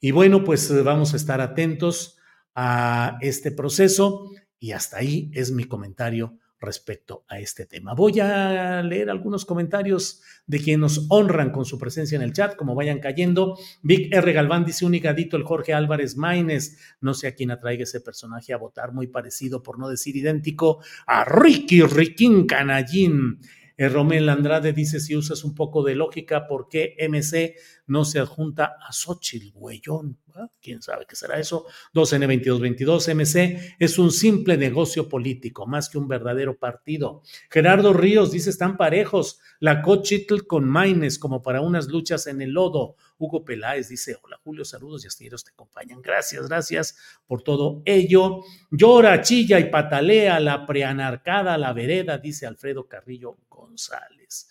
Y 0.00 0.10
bueno, 0.10 0.42
pues 0.42 0.82
vamos 0.82 1.12
a 1.12 1.16
estar 1.16 1.40
atentos 1.40 2.16
a 2.54 3.18
este 3.20 3.52
proceso 3.52 4.30
y 4.58 4.72
hasta 4.72 4.98
ahí 4.98 5.30
es 5.34 5.52
mi 5.52 5.64
comentario 5.64 6.38
respecto 6.62 7.24
a 7.28 7.38
este 7.38 7.66
tema. 7.66 7.92
Voy 7.94 8.20
a 8.20 8.82
leer 8.82 9.10
algunos 9.10 9.44
comentarios 9.44 10.22
de 10.46 10.60
quienes 10.60 10.80
nos 10.80 11.06
honran 11.10 11.50
con 11.50 11.64
su 11.64 11.78
presencia 11.78 12.16
en 12.16 12.22
el 12.22 12.32
chat, 12.32 12.56
como 12.56 12.74
vayan 12.74 13.00
cayendo. 13.00 13.58
Vic 13.82 14.14
R. 14.14 14.32
Galván 14.32 14.64
dice 14.64 14.86
un 14.86 14.94
higadito 14.94 15.36
el 15.36 15.42
Jorge 15.42 15.74
Álvarez 15.74 16.16
Maínez. 16.16 16.78
No 17.00 17.12
sé 17.14 17.26
a 17.26 17.34
quién 17.34 17.50
atraiga 17.50 17.82
ese 17.82 18.00
personaje 18.00 18.52
a 18.52 18.56
votar, 18.56 18.92
muy 18.92 19.08
parecido, 19.08 19.62
por 19.62 19.78
no 19.78 19.88
decir 19.88 20.16
idéntico, 20.16 20.82
a 21.06 21.24
Ricky 21.24 21.82
Riquín 21.82 22.46
Canallín. 22.46 23.40
Eh, 23.76 23.88
Romel 23.88 24.28
Andrade 24.28 24.72
dice, 24.72 25.00
si 25.00 25.16
usas 25.16 25.44
un 25.44 25.54
poco 25.54 25.82
de 25.82 25.96
lógica, 25.96 26.46
¿por 26.46 26.68
qué 26.68 26.94
MC 27.08 27.56
no 27.86 28.04
se 28.04 28.20
adjunta 28.20 28.76
a 28.86 28.92
Xochitl, 28.92 29.50
güeyón? 29.52 30.18
¿Ah? 30.34 30.48
¿Quién 30.60 30.80
sabe 30.80 31.04
qué 31.06 31.16
será 31.16 31.38
eso? 31.38 31.66
2N2222, 31.94 33.14
MC 33.14 33.76
es 33.78 33.98
un 33.98 34.10
simple 34.10 34.56
negocio 34.56 35.08
político, 35.08 35.66
más 35.66 35.88
que 35.88 35.98
un 35.98 36.08
verdadero 36.08 36.58
partido. 36.58 37.22
Gerardo 37.50 37.92
Ríos 37.92 38.32
dice, 38.32 38.50
están 38.50 38.76
parejos, 38.76 39.40
la 39.60 39.82
Cochitl 39.82 40.46
con 40.46 40.68
Maines, 40.68 41.18
como 41.18 41.42
para 41.42 41.60
unas 41.60 41.88
luchas 41.88 42.26
en 42.26 42.40
el 42.40 42.50
lodo. 42.50 42.96
Hugo 43.18 43.44
Peláez 43.44 43.88
dice, 43.88 44.16
hola 44.22 44.40
Julio, 44.42 44.64
saludos 44.64 45.04
y 45.04 45.08
astilleros 45.08 45.44
te 45.44 45.50
acompañan. 45.50 46.00
Gracias, 46.02 46.48
gracias 46.48 46.96
por 47.26 47.42
todo 47.42 47.82
ello. 47.84 48.40
Llora, 48.70 49.20
chilla 49.22 49.60
y 49.60 49.70
patalea 49.70 50.40
la 50.40 50.66
preanarcada, 50.66 51.58
la 51.58 51.72
vereda, 51.72 52.18
dice 52.18 52.46
Alfredo 52.46 52.88
Carrillo 52.88 53.36
González. 53.48 54.48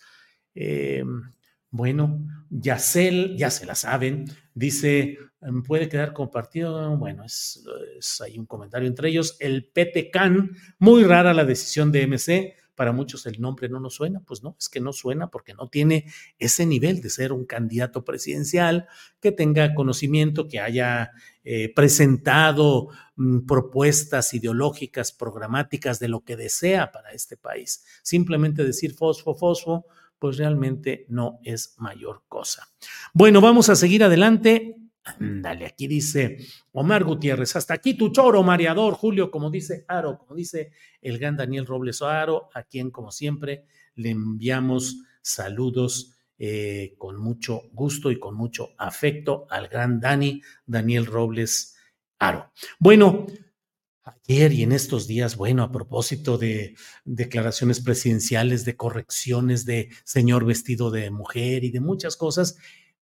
Eh, 0.54 1.04
bueno, 1.72 2.20
Yacel, 2.50 3.34
ya 3.38 3.50
se 3.50 3.64
la 3.64 3.74
saben, 3.74 4.26
dice, 4.54 5.16
em, 5.40 5.62
puede 5.62 5.88
quedar 5.88 6.12
compartido. 6.12 6.96
Bueno, 6.98 7.24
es, 7.24 7.64
es 7.98 8.20
hay 8.20 8.38
un 8.38 8.44
comentario 8.44 8.86
entre 8.86 9.08
ellos. 9.08 9.36
El 9.40 9.64
PTCAN, 9.64 10.50
muy 10.78 11.02
rara 11.04 11.32
la 11.32 11.46
decisión 11.46 11.90
de 11.90 12.06
MC. 12.06 12.56
Para 12.74 12.92
muchos 12.92 13.24
el 13.24 13.40
nombre 13.40 13.70
no 13.70 13.80
nos 13.80 13.94
suena, 13.94 14.20
pues 14.20 14.42
no, 14.42 14.54
es 14.58 14.68
que 14.68 14.80
no 14.80 14.92
suena 14.92 15.30
porque 15.30 15.54
no 15.54 15.68
tiene 15.68 16.06
ese 16.38 16.66
nivel 16.66 17.00
de 17.00 17.08
ser 17.08 17.32
un 17.32 17.46
candidato 17.46 18.04
presidencial 18.04 18.86
que 19.20 19.32
tenga 19.32 19.74
conocimiento, 19.74 20.48
que 20.48 20.60
haya 20.60 21.12
eh, 21.44 21.72
presentado 21.74 22.88
mm, 23.16 23.46
propuestas 23.46 24.34
ideológicas, 24.34 25.12
programáticas 25.12 26.00
de 26.00 26.08
lo 26.08 26.20
que 26.24 26.36
desea 26.36 26.92
para 26.92 27.12
este 27.12 27.38
país. 27.38 27.84
Simplemente 28.02 28.62
decir 28.62 28.94
fosfo, 28.94 29.34
fosfo, 29.34 29.86
pues 30.22 30.36
realmente 30.36 31.04
no 31.08 31.40
es 31.42 31.74
mayor 31.78 32.22
cosa. 32.28 32.68
Bueno, 33.12 33.40
vamos 33.40 33.68
a 33.70 33.74
seguir 33.74 34.04
adelante. 34.04 34.76
Dale, 35.18 35.66
aquí 35.66 35.88
dice 35.88 36.38
Omar 36.70 37.02
Gutiérrez, 37.02 37.56
hasta 37.56 37.74
aquí 37.74 37.94
tu 37.94 38.10
choro, 38.10 38.44
mareador, 38.44 38.94
Julio, 38.94 39.32
como 39.32 39.50
dice 39.50 39.84
Aro, 39.88 40.18
como 40.18 40.36
dice 40.36 40.70
el 41.00 41.18
gran 41.18 41.36
Daniel 41.36 41.66
Robles 41.66 42.02
Aro, 42.02 42.50
a 42.54 42.62
quien 42.62 42.92
como 42.92 43.10
siempre 43.10 43.64
le 43.96 44.10
enviamos 44.10 45.02
saludos 45.22 46.14
eh, 46.38 46.94
con 46.98 47.20
mucho 47.20 47.62
gusto 47.72 48.12
y 48.12 48.20
con 48.20 48.36
mucho 48.36 48.74
afecto 48.78 49.48
al 49.50 49.66
gran 49.66 49.98
Dani, 49.98 50.40
Daniel 50.64 51.06
Robles 51.06 51.74
Aro. 52.20 52.52
Bueno, 52.78 53.26
Ayer 54.04 54.52
y 54.52 54.62
en 54.62 54.72
estos 54.72 55.06
días, 55.06 55.36
bueno, 55.36 55.62
a 55.62 55.70
propósito 55.70 56.36
de 56.36 56.74
declaraciones 57.04 57.80
presidenciales, 57.80 58.64
de 58.64 58.76
correcciones 58.76 59.64
de 59.64 59.90
señor 60.04 60.44
vestido 60.44 60.90
de 60.90 61.10
mujer 61.10 61.62
y 61.62 61.70
de 61.70 61.80
muchas 61.80 62.16
cosas, 62.16 62.56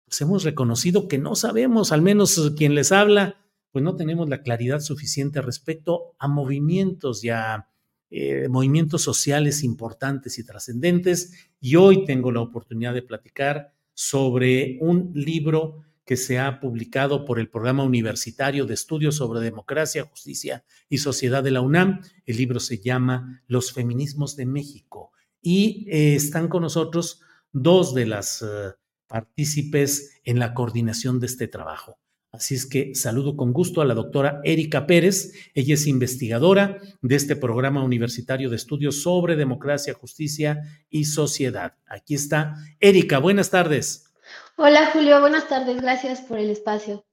pues 0.05 0.21
hemos 0.21 0.45
reconocido 0.45 1.09
que 1.09 1.17
no 1.17 1.37
sabemos, 1.37 1.93
al 1.93 2.03
menos 2.03 2.53
quien 2.57 2.75
les 2.75 2.93
habla, 2.93 3.37
pues 3.73 3.83
no 3.83 3.97
tenemos 3.97 4.29
la 4.29 4.43
claridad 4.43 4.81
suficiente 4.81 5.41
respecto 5.41 6.17
a 6.19 6.29
movimientos 6.29 7.25
y 7.25 7.31
a 7.31 7.69
eh, 8.11 8.49
movimientos 8.49 9.03
sociales 9.03 9.63
importantes 9.63 10.39
y 10.39 10.45
trascendentes. 10.45 11.51
Y 11.61 11.77
hoy 11.77 12.05
tengo 12.05 12.31
la 12.33 12.41
oportunidad 12.41 12.93
de 12.93 13.03
platicar 13.03 13.73
sobre 13.95 14.79
un 14.81 15.13
libro 15.15 15.85
que 16.11 16.17
se 16.17 16.41
ha 16.41 16.59
publicado 16.59 17.25
por 17.25 17.39
el 17.39 17.49
Programa 17.49 17.85
Universitario 17.85 18.67
de 18.67 18.75
Estudios 18.75 19.15
sobre 19.15 19.39
Democracia, 19.39 20.03
Justicia 20.03 20.65
y 20.89 20.99
Sociedad 20.99 21.45
de 21.45 21.53
la 21.53 21.61
UNAM. 21.61 22.01
El 22.27 22.37
libro 22.37 22.59
se 22.59 22.81
llama 22.81 23.45
Los 23.47 23.73
Feminismos 23.73 24.35
de 24.35 24.45
México 24.45 25.13
y 25.41 25.87
eh, 25.89 26.17
están 26.17 26.49
con 26.49 26.63
nosotros 26.63 27.21
dos 27.53 27.95
de 27.95 28.07
las 28.07 28.43
uh, 28.43 28.73
partícipes 29.07 30.21
en 30.25 30.41
la 30.41 30.53
coordinación 30.53 31.21
de 31.21 31.27
este 31.27 31.47
trabajo. 31.47 32.01
Así 32.33 32.57
es 32.57 32.67
que 32.67 32.93
saludo 32.97 33.37
con 33.37 33.53
gusto 33.53 33.81
a 33.81 33.85
la 33.85 33.95
doctora 33.95 34.41
Erika 34.43 34.89
Pérez. 34.89 35.33
Ella 35.55 35.75
es 35.75 35.87
investigadora 35.87 36.79
de 37.03 37.15
este 37.15 37.37
programa 37.37 37.85
universitario 37.85 38.51
de 38.51 38.57
estudios 38.57 39.01
sobre 39.01 39.37
democracia, 39.37 39.95
justicia 39.95 40.61
y 40.91 41.05
sociedad. 41.05 41.75
Aquí 41.87 42.17
está. 42.17 42.57
Erika, 42.81 43.19
buenas 43.19 43.51
tardes. 43.51 44.10
Hola 44.57 44.91
Julio, 44.93 45.21
buenas 45.21 45.49
tardes, 45.49 45.81
gracias 45.81 46.21
por 46.21 46.39
el 46.39 46.51
espacio. 46.51 47.05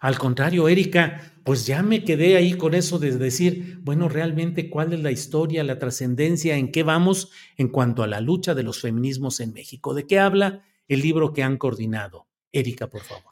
Al 0.00 0.18
contrario, 0.18 0.68
Erika, 0.68 1.20
pues 1.44 1.64
ya 1.64 1.82
me 1.82 2.02
quedé 2.02 2.36
ahí 2.36 2.54
con 2.54 2.74
eso 2.74 2.98
de 2.98 3.16
decir, 3.16 3.78
bueno, 3.82 4.08
realmente 4.08 4.68
cuál 4.68 4.92
es 4.92 5.00
la 5.00 5.12
historia, 5.12 5.62
la 5.62 5.78
trascendencia, 5.78 6.56
en 6.56 6.72
qué 6.72 6.82
vamos 6.82 7.30
en 7.56 7.68
cuanto 7.68 8.02
a 8.02 8.08
la 8.08 8.20
lucha 8.20 8.54
de 8.54 8.64
los 8.64 8.80
feminismos 8.80 9.38
en 9.38 9.52
México. 9.52 9.94
¿De 9.94 10.06
qué 10.06 10.18
habla 10.18 10.64
el 10.88 11.00
libro 11.00 11.32
que 11.32 11.44
han 11.44 11.56
coordinado? 11.56 12.26
Erika, 12.50 12.88
por 12.88 13.02
favor. 13.02 13.31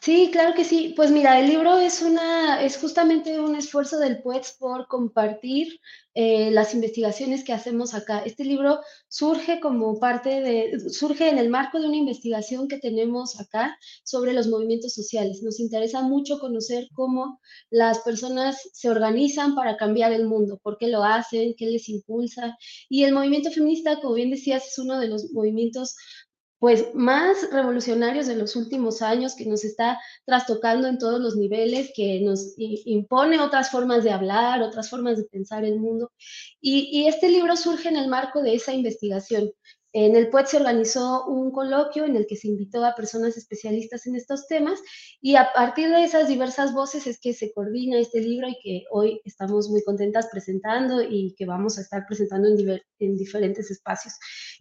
Sí, 0.00 0.30
claro 0.30 0.54
que 0.54 0.64
sí. 0.64 0.92
Pues 0.94 1.10
mira, 1.10 1.40
el 1.40 1.48
libro 1.48 1.78
es 1.78 2.00
una, 2.00 2.62
es 2.62 2.76
justamente 2.78 3.40
un 3.40 3.56
esfuerzo 3.56 3.98
del 3.98 4.22
PUETS 4.22 4.52
por 4.58 4.86
compartir 4.86 5.80
eh, 6.14 6.50
las 6.52 6.74
investigaciones 6.74 7.42
que 7.42 7.52
hacemos 7.52 7.92
acá. 7.92 8.20
Este 8.24 8.44
libro 8.44 8.78
surge 9.08 9.58
como 9.58 9.98
parte 9.98 10.40
de, 10.42 10.78
surge 10.90 11.28
en 11.28 11.38
el 11.38 11.48
marco 11.50 11.80
de 11.80 11.88
una 11.88 11.96
investigación 11.96 12.68
que 12.68 12.78
tenemos 12.78 13.40
acá 13.40 13.76
sobre 14.04 14.32
los 14.32 14.46
movimientos 14.46 14.94
sociales. 14.94 15.42
Nos 15.42 15.58
interesa 15.58 16.02
mucho 16.02 16.38
conocer 16.38 16.88
cómo 16.94 17.40
las 17.70 17.98
personas 18.00 18.56
se 18.72 18.88
organizan 18.88 19.56
para 19.56 19.76
cambiar 19.76 20.12
el 20.12 20.26
mundo, 20.26 20.60
por 20.62 20.78
qué 20.78 20.86
lo 20.88 21.02
hacen, 21.02 21.54
qué 21.58 21.66
les 21.66 21.88
impulsa. 21.88 22.56
Y 22.88 23.02
el 23.04 23.12
movimiento 23.12 23.50
feminista, 23.50 24.00
como 24.00 24.14
bien 24.14 24.30
decías, 24.30 24.68
es 24.68 24.78
uno 24.78 25.00
de 25.00 25.08
los 25.08 25.32
movimientos 25.32 25.96
pues 26.66 26.92
más 26.96 27.48
revolucionarios 27.52 28.26
de 28.26 28.34
los 28.34 28.56
últimos 28.56 29.00
años, 29.00 29.36
que 29.36 29.46
nos 29.46 29.64
está 29.64 30.00
trastocando 30.24 30.88
en 30.88 30.98
todos 30.98 31.20
los 31.20 31.36
niveles, 31.36 31.92
que 31.94 32.20
nos 32.22 32.54
impone 32.56 33.38
otras 33.38 33.70
formas 33.70 34.02
de 34.02 34.10
hablar, 34.10 34.62
otras 34.62 34.90
formas 34.90 35.16
de 35.16 35.26
pensar 35.26 35.64
el 35.64 35.78
mundo. 35.78 36.10
Y, 36.60 36.88
y 36.90 37.06
este 37.06 37.28
libro 37.28 37.54
surge 37.54 37.88
en 37.88 37.94
el 37.94 38.08
marco 38.08 38.42
de 38.42 38.56
esa 38.56 38.72
investigación. 38.72 39.52
En 39.98 40.14
el 40.14 40.28
PUET 40.28 40.48
se 40.48 40.58
organizó 40.58 41.24
un 41.24 41.50
coloquio 41.50 42.04
en 42.04 42.16
el 42.16 42.26
que 42.26 42.36
se 42.36 42.48
invitó 42.48 42.84
a 42.84 42.94
personas 42.94 43.38
especialistas 43.38 44.06
en 44.06 44.14
estos 44.14 44.46
temas 44.46 44.78
y 45.22 45.36
a 45.36 45.54
partir 45.54 45.88
de 45.88 46.04
esas 46.04 46.28
diversas 46.28 46.74
voces 46.74 47.06
es 47.06 47.18
que 47.18 47.32
se 47.32 47.50
coordina 47.54 47.98
este 47.98 48.20
libro 48.20 48.46
y 48.46 48.58
que 48.62 48.84
hoy 48.90 49.22
estamos 49.24 49.70
muy 49.70 49.82
contentas 49.82 50.28
presentando 50.30 51.00
y 51.00 51.34
que 51.38 51.46
vamos 51.46 51.78
a 51.78 51.80
estar 51.80 52.04
presentando 52.06 52.46
en, 52.46 52.78
en 52.98 53.16
diferentes 53.16 53.70
espacios. 53.70 54.12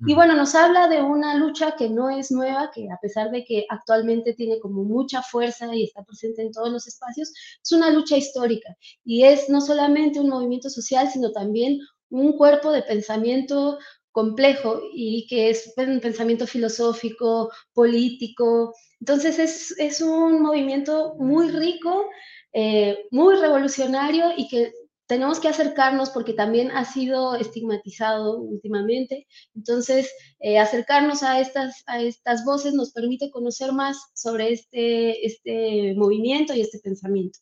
Y 0.07 0.13
bueno, 0.13 0.37
nos 0.37 0.55
habla 0.55 0.87
de 0.87 1.01
una 1.01 1.35
lucha 1.35 1.75
que 1.77 1.89
no 1.89 2.09
es 2.09 2.31
nueva, 2.31 2.71
que 2.73 2.87
a 2.89 2.97
pesar 3.01 3.29
de 3.29 3.43
que 3.43 3.65
actualmente 3.67 4.35
tiene 4.35 4.61
como 4.61 4.85
mucha 4.85 5.21
fuerza 5.21 5.67
y 5.75 5.83
está 5.83 6.01
presente 6.05 6.43
en 6.43 6.53
todos 6.53 6.71
los 6.71 6.87
espacios, 6.87 7.33
es 7.61 7.71
una 7.73 7.89
lucha 7.89 8.15
histórica 8.15 8.73
y 9.03 9.25
es 9.25 9.49
no 9.49 9.59
solamente 9.59 10.21
un 10.21 10.29
movimiento 10.29 10.69
social, 10.69 11.09
sino 11.11 11.33
también 11.33 11.79
un 12.09 12.37
cuerpo 12.37 12.71
de 12.71 12.83
pensamiento 12.83 13.79
complejo 14.15 14.81
y 14.93 15.27
que 15.27 15.49
es 15.49 15.73
un 15.75 15.99
pensamiento 15.99 16.47
filosófico, 16.47 17.51
político. 17.73 18.73
Entonces 19.01 19.37
es, 19.39 19.77
es 19.77 19.99
un 19.99 20.41
movimiento 20.41 21.15
muy 21.19 21.51
rico, 21.51 22.05
eh, 22.53 22.97
muy 23.11 23.35
revolucionario 23.35 24.27
y 24.37 24.47
que 24.47 24.71
tenemos 25.05 25.41
que 25.41 25.49
acercarnos 25.49 26.11
porque 26.11 26.31
también 26.31 26.71
ha 26.71 26.85
sido 26.85 27.35
estigmatizado 27.35 28.39
últimamente. 28.39 29.27
Entonces, 29.53 30.09
eh, 30.39 30.59
acercarnos 30.59 31.21
a 31.21 31.41
estas, 31.41 31.83
a 31.85 32.01
estas 32.01 32.45
voces 32.45 32.73
nos 32.73 32.93
permite 32.93 33.29
conocer 33.29 33.73
más 33.73 33.97
sobre 34.13 34.53
este, 34.53 35.25
este 35.25 35.93
movimiento 35.97 36.53
y 36.53 36.61
este 36.61 36.79
pensamiento. 36.79 37.37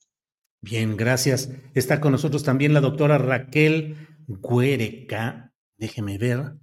Bien, 0.59 0.97
gracias. 0.97 1.51
Está 1.75 2.01
con 2.01 2.13
nosotros 2.13 2.43
también 2.43 2.73
la 2.73 2.81
doctora 2.81 3.19
Raquel 3.19 3.95
Guereca. 4.27 5.53
Déjeme 5.77 6.17
ver. 6.17 6.62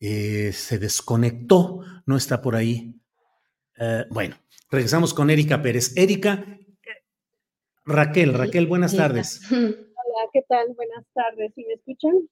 Eh, 0.00 0.52
se 0.54 0.78
desconectó, 0.78 1.80
no 2.06 2.16
está 2.16 2.40
por 2.40 2.56
ahí. 2.56 2.94
Eh, 3.78 4.06
bueno, 4.10 4.36
regresamos 4.70 5.12
con 5.12 5.28
Erika 5.28 5.60
Pérez. 5.60 5.94
Erika, 5.94 6.44
Raquel, 7.84 8.32
Raquel, 8.32 8.66
buenas 8.66 8.96
tardes. 8.96 9.42
Hola, 9.50 10.30
¿qué 10.32 10.42
tal? 10.48 10.68
Buenas 10.74 11.04
tardes. 11.12 11.52
¿Sí 11.54 11.64
me 11.66 11.74
escuchan? 11.74 12.28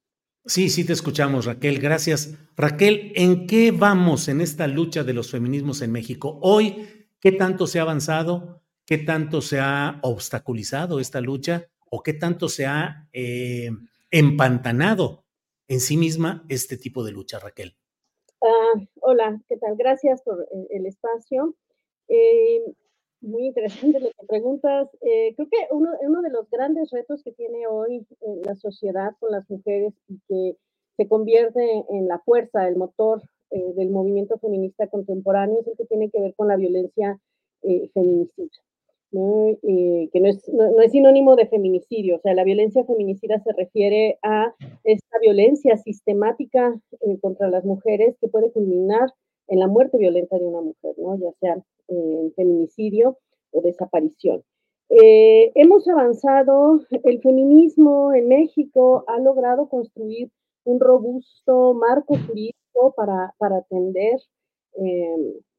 Sí, 0.47 0.71
sí 0.71 0.85
te 0.85 0.95
escuchamos, 0.95 1.45
Raquel. 1.45 1.79
Gracias. 1.79 2.39
Raquel, 2.57 3.13
¿en 3.17 3.47
qué 3.47 3.71
vamos 3.71 4.29
en 4.29 4.41
esta 4.41 4.67
lucha 4.67 5.05
de 5.05 5.13
los 5.13 5.31
feminismos 5.31 5.83
en 5.83 5.93
México? 5.93 6.39
Hoy, 6.41 6.89
¿qué 7.21 7.33
tanto 7.33 7.67
se 7.67 7.81
ha 7.81 7.83
avanzado? 7.83 8.63
¿Qué 8.87 8.97
tanto 8.97 9.43
se 9.43 9.61
ha 9.61 9.99
obstaculizado 10.03 11.01
esta 11.01 11.21
lucha? 11.21 11.67
¿O 11.91 12.03
qué 12.03 12.15
tanto 12.15 12.49
se 12.49 12.65
ha 12.65 13.09
eh, 13.13 13.71
empantanado 14.11 15.28
en 15.69 15.81
sí 15.81 15.97
misma 15.97 16.45
este 16.49 16.77
tipo 16.77 17.05
de 17.05 17.13
lucha, 17.13 17.39
Raquel. 17.39 17.75
Ah, 18.43 18.81
hola, 19.01 19.41
¿qué 19.49 19.57
tal? 19.57 19.77
Gracias 19.77 20.23
por 20.23 20.49
el, 20.71 20.87
espacio. 20.87 21.55
Eh, 22.09 22.63
muy 23.21 23.47
interesante 23.47 24.01
lo 24.01 24.09
que 24.09 24.27
preguntas. 24.27 24.89
Eh, 25.03 25.35
creo 25.37 25.49
que 25.49 25.67
uno, 25.71 25.91
uno, 26.01 26.23
de 26.23 26.31
los 26.31 26.49
grandes 26.51 26.91
retos 26.91 27.23
que 27.23 27.33
tiene 27.33 27.67
hoy 27.67 28.07
la 28.45 28.55
sociedad 28.57 29.13
con 29.21 29.33
las 29.33 29.49
mujeres 29.51 29.93
y 30.09 30.19
que 30.29 30.57
se 30.97 31.09
convierte 31.09 31.85
en 31.91 32.09
la 32.09 32.19
fuerza, 32.21 32.67
el 32.67 32.77
motor 32.77 33.23
eh, 33.51 33.73
del 33.75 33.91
movimiento 33.91 34.39
feminista 34.39 34.89
contemporáneo 34.89 35.61
es 35.61 35.67
el 35.67 35.77
que 35.77 35.85
tiene 35.85 36.11
que 36.11 36.21
ver 36.21 36.35
con 36.35 36.49
la 36.49 36.57
violencia 36.57 37.21
feminicida. 37.93 38.68
Eh, 39.11 40.11
que 40.13 40.21
no 40.21 40.29
es, 40.29 40.47
no, 40.53 40.81
es, 40.81 40.93
sinónimo 40.93 41.35
de 41.37 41.47
feminicidio. 41.47 42.17
O 42.17 42.21
sea, 42.21 42.35
la 42.35 42.45
violencia 42.45 42.85
feminicida 42.85 43.41
se 43.41 43.53
refiere 43.53 44.19
a 44.23 44.55
esta 44.85 45.19
violencia 45.21 45.77
sistemática 45.79 46.79
eh, 47.01 47.19
contra 47.21 47.49
las 47.49 47.65
mujeres 47.65 48.17
que 48.21 48.29
puede 48.29 48.53
culminar 48.53 49.13
en 49.47 49.61
la 49.61 49.67
muerte 49.67 49.97
violenta 49.97 50.37
de 50.39 50.45
una 50.45 50.61
mujer, 50.61 50.95
¿no? 50.99 51.17
ya 51.19 51.33
sea 51.41 51.57
eh, 51.89 52.33
feminicidio 52.37 53.17
o 53.51 53.63
desaparición. 53.63 54.43
hemos 54.91 55.89
avanzado, 55.89 56.81
el 57.05 57.21
feminismo 57.23 58.13
en 58.13 58.29
México 58.29 59.05
ha 59.07 59.19
logrado 59.21 59.71
construir 59.71 60.31
un 60.65 60.81
robusto 60.81 61.73
marco 61.73 62.15
jurídico 62.27 62.93
para, 62.95 63.35
para 63.39 63.59
atender 63.59 64.21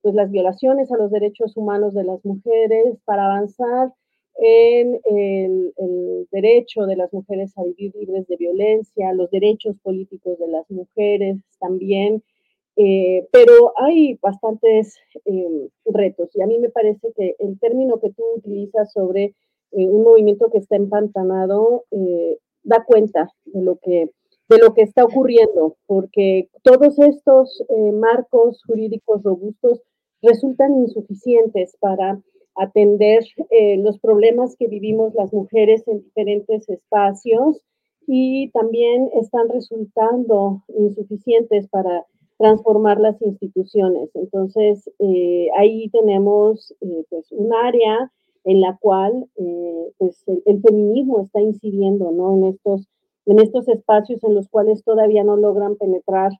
pues 0.01 0.15
las 0.15 0.31
violaciones 0.31 0.91
a 0.91 0.97
los 0.97 1.11
derechos 1.11 1.55
humanos 1.57 1.93
de 1.93 2.03
las 2.03 2.23
mujeres, 2.25 2.97
para 3.05 3.25
avanzar 3.25 3.93
en 4.39 5.01
el, 5.05 5.73
derecho 6.31 6.85
de 6.85 6.95
las 6.95 7.11
mujeres 7.11 7.57
a 7.57 7.63
vivir 7.63 7.93
libres 7.95 8.27
de 8.27 8.37
violencia, 8.37 9.13
los 9.13 9.29
derechos 9.31 9.75
políticos 9.81 10.37
de 10.37 10.47
las 10.47 10.69
mujeres 10.69 11.37
también, 11.59 12.23
eh, 12.75 13.27
pero 13.31 13.73
hay 13.77 14.17
bastantes 14.21 14.97
em, 15.25 15.67
retos. 15.85 16.29
Y 16.35 16.41
a 16.41 16.47
mí 16.47 16.59
me 16.59 16.69
parece 16.69 17.11
que 17.17 17.35
el 17.39 17.59
término 17.59 17.99
que 17.99 18.11
tú 18.11 18.23
utilizas 18.37 18.93
sobre 18.93 19.33
eh, 19.71 19.85
un 19.89 20.03
movimiento 20.03 20.49
que 20.49 20.59
está 20.59 20.75
empantanado 20.75 21.83
eh, 21.91 22.37
da 22.63 22.85
cuenta 22.85 23.29
de 23.45 23.61
lo 23.61 23.77
que 23.77 24.09
de 24.47 24.57
lo 24.57 24.73
que 24.73 24.81
está 24.81 25.03
ocurriendo, 25.03 25.77
porque 25.85 26.49
todos 26.63 26.97
estos 26.97 27.63
marcos 27.93 28.63
jurídicos 28.65 29.21
robustos 29.21 29.83
resultan 30.21 30.79
insuficientes 30.79 31.75
para 31.79 32.21
atender 32.59 33.23
eh, 33.51 33.77
los 33.77 33.99
problemas 33.99 34.55
que 34.57 34.67
vivimos 34.67 35.13
las 35.15 35.31
mujeres 35.31 35.87
en 35.87 36.03
diferentes 36.03 36.67
espacios 36.69 37.61
y 38.05 38.49
también 38.51 39.09
están 39.13 39.47
resultando 39.49 40.63
insuficientes 40.77 41.67
para 41.69 42.05
transformar 42.37 42.99
las 42.99 43.21
instituciones. 43.21 44.09
Entonces, 44.13 44.89
eh, 44.99 45.47
ahí 45.57 45.89
tenemos 45.89 46.73
eh, 46.81 47.05
pues 47.09 47.31
un 47.31 47.53
área 47.53 48.11
en 48.45 48.61
la 48.61 48.77
cual 48.79 49.25
pues 49.97 50.23
el, 50.45 50.61
feminismo 50.61 51.21
está 51.21 51.41
incidiendo 51.41 52.09
¿no? 52.11 52.37
en, 52.37 52.45
estos, 52.45 52.87
en 53.25 53.39
estos 53.39 53.67
espacios 53.67 54.23
en 54.23 54.33
los 54.33 54.47
cuales 54.47 54.81
todavía 54.83 55.25
no 55.25 55.35
logran 55.35 55.75
penetrar 55.75 56.31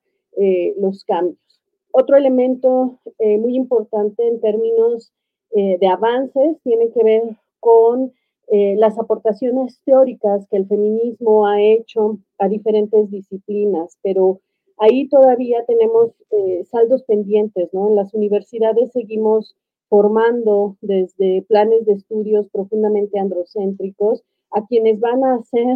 los 0.78 1.04
cambios. 1.04 1.49
Otro 1.92 2.18
elemento 2.18 3.00
eh, 3.18 3.38
muy 3.38 3.56
importante 3.56 4.28
en 4.28 4.40
términos 4.40 5.12
eh, 5.52 5.78
de 5.80 5.88
avances 5.88 6.58
tiene 6.64 6.92
que 6.92 7.04
ver 7.04 7.24
con 7.60 8.14
eh, 8.48 8.76
las 8.78 8.98
aportaciones 9.00 9.80
teóricas 9.86 10.48
que 10.50 10.58
el 10.58 10.68
feminismo 10.68 11.48
ha 11.48 11.62
hecho 11.62 12.20
a 12.38 12.48
diferentes 12.48 13.10
disciplinas, 13.10 13.98
pero 14.04 14.40
ahí 14.78 15.08
todavía 15.10 15.66
tenemos 15.66 16.12
saldos 16.72 17.04
pendientes, 17.04 17.70
¿no? 17.74 17.90
En 17.90 17.96
las 17.96 18.14
universidades 18.14 18.92
seguimos 18.94 19.56
formando 19.90 20.78
desde 20.82 21.42
planes 21.48 21.86
de 21.86 21.94
estudios 21.94 22.48
profundamente 22.50 23.20
androcéntricos 23.20 24.24
a 24.52 24.66
quienes 24.66 25.00
van 25.00 25.24
a 25.26 25.44
ser 25.44 25.76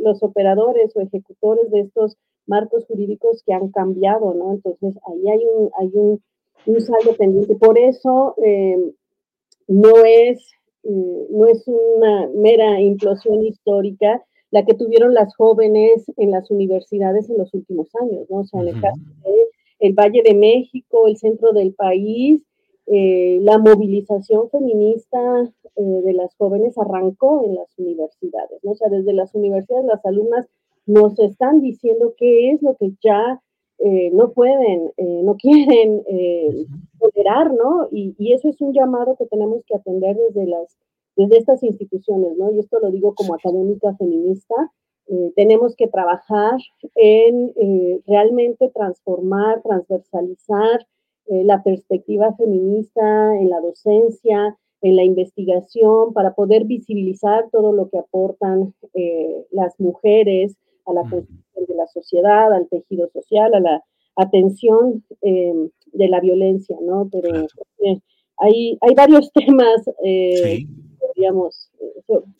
los 0.00 0.22
operadores 0.22 0.96
o 0.96 1.00
ejecutores 1.00 1.70
de 1.70 1.80
estos 1.80 2.16
marcos 2.50 2.84
jurídicos 2.86 3.42
que 3.46 3.54
han 3.54 3.70
cambiado, 3.70 4.34
¿no? 4.34 4.52
Entonces, 4.52 4.98
ahí 5.06 5.30
hay 5.30 5.46
un, 5.46 5.70
hay 5.78 5.90
un, 5.94 6.22
un 6.66 6.80
saldo 6.80 7.16
pendiente. 7.16 7.54
Por 7.54 7.78
eso, 7.78 8.34
eh, 8.44 8.76
no, 9.68 10.04
es, 10.04 10.44
mm, 10.84 11.38
no 11.38 11.46
es 11.46 11.66
una 11.66 12.28
mera 12.34 12.80
implosión 12.80 13.44
histórica 13.44 14.22
la 14.50 14.64
que 14.64 14.74
tuvieron 14.74 15.14
las 15.14 15.34
jóvenes 15.36 16.10
en 16.16 16.32
las 16.32 16.50
universidades 16.50 17.30
en 17.30 17.38
los 17.38 17.54
últimos 17.54 17.88
años, 18.02 18.28
¿no? 18.28 18.38
O 18.38 18.44
sea, 18.44 18.60
en 18.60 18.68
el 18.68 18.80
caso 18.80 18.98
del 19.78 19.94
Valle 19.94 20.22
de 20.24 20.34
México, 20.34 21.06
el 21.06 21.16
centro 21.16 21.52
del 21.52 21.72
país, 21.72 22.42
eh, 22.86 23.38
la 23.42 23.58
movilización 23.58 24.50
feminista 24.50 25.18
eh, 25.76 25.82
de 26.04 26.12
las 26.12 26.34
jóvenes 26.34 26.76
arrancó 26.76 27.44
en 27.46 27.54
las 27.54 27.78
universidades, 27.78 28.58
¿no? 28.64 28.72
O 28.72 28.74
sea, 28.74 28.88
desde 28.88 29.12
las 29.12 29.32
universidades 29.36 29.86
las 29.86 30.04
alumnas 30.04 30.48
nos 30.86 31.18
están 31.18 31.60
diciendo 31.60 32.14
qué 32.16 32.52
es 32.52 32.62
lo 32.62 32.76
que 32.76 32.92
ya 33.02 33.40
eh, 33.82 34.10
no 34.12 34.30
pueden, 34.32 34.92
eh, 34.98 35.22
no 35.24 35.36
quieren 35.36 36.02
eh, 36.06 36.66
tolerar, 36.98 37.54
¿no? 37.54 37.88
Y, 37.90 38.14
eso 38.34 38.50
es 38.50 38.60
un 38.60 38.74
llamado 38.74 39.16
que 39.16 39.24
tenemos 39.24 39.64
que 39.66 39.74
atender 39.74 40.16
desde, 40.16 40.46
las, 40.46 40.76
desde 41.16 41.38
estas 41.38 41.62
instituciones, 41.62 42.36
¿no? 42.36 42.50
Y 42.50 42.58
esto 42.58 42.78
lo 42.78 42.90
digo 42.90 43.14
como 43.14 43.34
académica 43.34 43.94
feminista. 43.96 44.54
tenemos 45.34 45.74
que 45.74 45.88
trabajar 45.88 46.56
en 46.94 47.52
realmente 48.06 48.70
transformar, 48.70 49.60
transversalizar 49.62 50.86
la 51.26 51.62
perspectiva 51.64 52.32
feminista 52.36 53.02
en 53.40 53.50
la 53.50 53.60
docencia, 53.60 54.56
en 54.82 54.94
la 54.94 55.02
investigación, 55.02 56.12
para 56.12 56.34
poder 56.34 56.64
visibilizar 56.64 57.50
todo 57.50 57.72
lo 57.72 57.88
que 57.88 57.98
aportan 57.98 58.72
las 59.50 59.80
mujeres, 59.80 60.56
a 60.90 60.94
la 60.94 61.02
construcción 61.02 61.66
de 61.66 61.74
la 61.74 61.86
sociedad, 61.86 62.52
al 62.52 62.68
tejido 62.68 63.08
social, 63.12 63.54
a 63.54 63.60
la 63.60 63.82
atención 64.16 65.04
eh, 65.22 65.54
de 65.92 66.08
la 66.08 66.20
violencia, 66.20 66.76
¿no? 66.82 67.08
Pero 67.10 67.46
eh, 67.78 68.00
hay, 68.38 68.78
hay 68.80 68.94
varios 68.94 69.30
temas, 69.34 69.88
eh, 70.04 70.66
podríamos, 70.98 71.70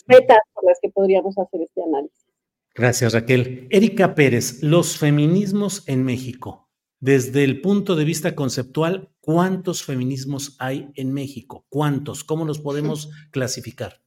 metas 0.06 0.38
por 0.54 0.64
las 0.64 0.78
que 0.80 0.90
podríamos 0.90 1.38
hacer 1.38 1.62
este 1.62 1.82
análisis. 1.82 2.26
Gracias, 2.74 3.12
Raquel. 3.12 3.66
Erika 3.70 4.14
Pérez, 4.14 4.62
los 4.62 4.96
feminismos 4.96 5.86
en 5.88 6.04
México. 6.04 6.68
Desde 7.00 7.44
el 7.44 7.62
punto 7.62 7.96
de 7.96 8.04
vista 8.04 8.34
conceptual, 8.34 9.10
¿cuántos 9.20 9.82
feminismos 9.84 10.56
hay 10.58 10.90
en 10.94 11.12
México? 11.12 11.64
¿Cuántos? 11.68 12.24
¿Cómo 12.24 12.44
los 12.44 12.60
podemos 12.60 13.10
clasificar? 13.30 14.02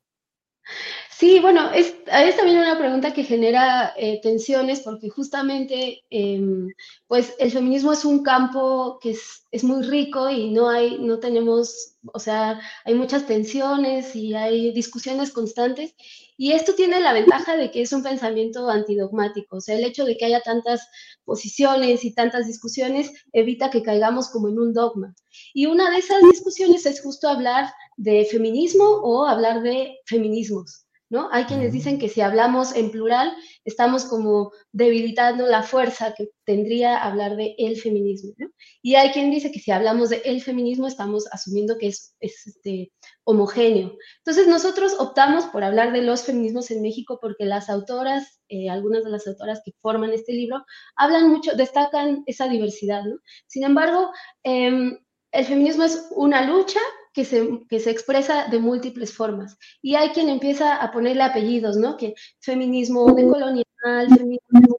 Sí, 1.17 1.39
bueno, 1.39 1.71
es, 1.71 1.93
también 2.36 2.60
una 2.60 2.78
pregunta 2.78 3.13
que 3.13 3.23
genera 3.23 3.93
eh, 3.97 4.19
tensiones 4.21 4.82
porque 4.82 5.10
justamente 5.10 6.02
em, 6.10 6.67
pues 7.08 7.36
el 7.39 7.52
feminismo 7.52 7.93
es 7.93 8.04
un 8.04 8.23
campo 8.23 8.99
que 9.02 9.12
es, 9.12 9.45
es, 9.52 9.63
muy 9.63 9.84
rico 9.84 10.30
y 10.30 10.52
no 10.52 10.69
hay, 10.69 10.97
no 10.99 11.19
tenemos, 11.19 11.97
o 12.13 12.19
sea, 12.19 12.60
hay 12.86 12.95
muchas 12.95 13.28
tensiones 13.28 14.15
y 14.15 14.34
hay 14.34 14.73
discusiones 14.73 15.32
constantes 15.32 15.93
y 16.38 16.54
esto 16.54 16.73
tiene 16.73 16.99
la 16.99 17.13
ventaja 17.13 17.56
de 17.58 17.69
que 17.71 17.82
es 17.84 17.93
un 17.93 18.04
pensamiento 18.04 18.69
antidogmático, 18.69 19.58
o 19.58 19.62
sea, 19.62 19.78
el 19.78 19.86
hecho 19.86 20.06
de 20.06 20.17
que 20.17 20.26
haya 20.26 20.41
tantas 20.41 20.88
posiciones 21.26 22.04
y 22.06 22.13
tantas 22.13 22.47
discusiones 22.47 23.12
evita 23.34 23.69
que 23.69 23.84
caigamos 23.84 24.30
como 24.30 24.49
en 24.49 24.60
un 24.60 24.73
dogma. 24.73 25.13
Y 25.54 25.67
una 25.67 25.91
de 25.91 25.97
esas 25.97 26.21
discusiones 26.23 26.86
es 26.86 27.02
justo 27.02 27.28
hablar 27.30 27.71
de 27.97 28.26
feminismo 28.26 28.84
o 28.84 29.26
hablar 29.26 29.62
de 29.62 29.99
feminismos. 30.06 30.83
¿No? 31.13 31.30
Hay 31.32 31.45
quienes 31.45 31.71
dicen 31.71 31.99
que 31.99 32.10
si 32.10 32.21
hablamos 32.21 32.76
en 32.76 32.89
plural, 32.89 33.32
estamos 33.65 34.04
como 34.06 34.52
debilitando 34.71 35.45
la 35.45 35.62
fuerza 35.62 36.15
que 36.17 36.30
tendría 36.43 36.97
hablar 36.97 37.36
de 37.36 37.54
el 37.60 37.80
feminismo, 37.80 38.34
Y 38.82 38.95
hay 38.95 39.12
quien 39.12 39.30
dice 39.30 39.52
que 39.52 39.60
si 39.60 39.69
hablamos 39.69 40.10
de 40.10 40.23
el 40.26 40.41
feminismo, 40.41 40.88
estamos 40.88 41.28
asumiendo 41.32 41.78
que 41.78 41.89
es, 41.89 42.15
este, 42.19 42.91
homogéneo. 43.26 43.95
Entonces, 44.17 44.47
nosotros 44.47 44.95
optamos 44.97 45.45
por 45.45 45.63
hablar 45.63 45.93
de 45.93 46.02
los 46.02 46.23
feminismos 46.23 46.71
en 46.71 46.82
México 46.82 47.19
porque 47.21 47.45
las 47.45 47.69
autoras, 47.69 48.41
eh, 48.49 48.71
algunas 48.71 49.04
de 49.04 49.12
las 49.12 49.28
autoras 49.28 49.62
que 49.63 49.73
forman 49.82 50.13
este 50.13 50.34
libro, 50.34 50.65
hablan 50.95 51.30
mucho, 51.30 51.52
destacan 51.56 52.23
esa 52.26 52.47
diversidad, 52.47 53.04
Sin 53.45 53.63
embargo, 53.63 54.10
em, 54.41 54.97
el 55.32 55.45
feminismo 55.45 55.84
es 55.84 56.08
una 56.15 56.41
lucha 56.41 56.80
que 57.13 57.26
se, 57.26 57.47
que 57.69 57.80
se 57.80 57.91
expresa 57.91 58.47
de 58.49 58.60
múltiples 58.60 59.13
formas. 59.13 59.58
Y 59.82 59.95
hay 59.95 60.10
quien 60.10 60.30
empieza 60.30 60.76
a 60.76 60.91
ponerle 60.91 61.23
apellidos, 61.23 61.78
¿no? 61.78 61.97
Que 61.97 62.13
feminismo 62.39 63.13
decolonial, 63.13 63.65
feminismo 64.10 64.78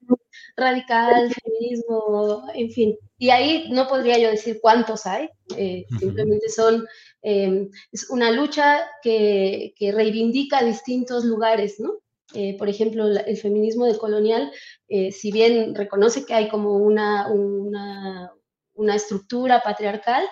radical, 0.57 1.33
feminismo, 1.33 2.45
en 2.55 2.71
fin. 2.71 2.97
Y 3.19 3.31
ahí 3.31 3.69
no 3.71 3.89
podría 3.89 4.19
yo 4.19 4.31
decir 4.31 4.59
cuántos 4.61 5.07
hay, 5.07 5.29
eh, 5.57 5.85
simplemente 5.99 6.49
son, 6.49 6.87
eh, 7.23 7.69
es 7.93 8.11
una 8.11 8.31
lucha 8.31 8.87
que, 9.03 9.75
que, 9.77 9.93
reivindica 9.93 10.63
distintos 10.63 11.25
lugares, 11.25 11.81
¿no? 11.81 12.05
eh, 12.35 12.57
por 12.59 12.69
ejemplo, 12.69 13.07
el 13.07 13.37
feminismo 13.37 13.87
decolonial, 13.87 14.51
eh, 14.89 15.13
si 15.13 15.31
bien 15.31 15.75
reconoce 15.75 16.27
que 16.27 16.35
hay 16.35 16.49
como 16.49 16.77
una, 16.77 17.29
una, 17.29 18.33
una 18.75 18.97
estructura 18.97 19.63
patriarcal, 19.63 20.25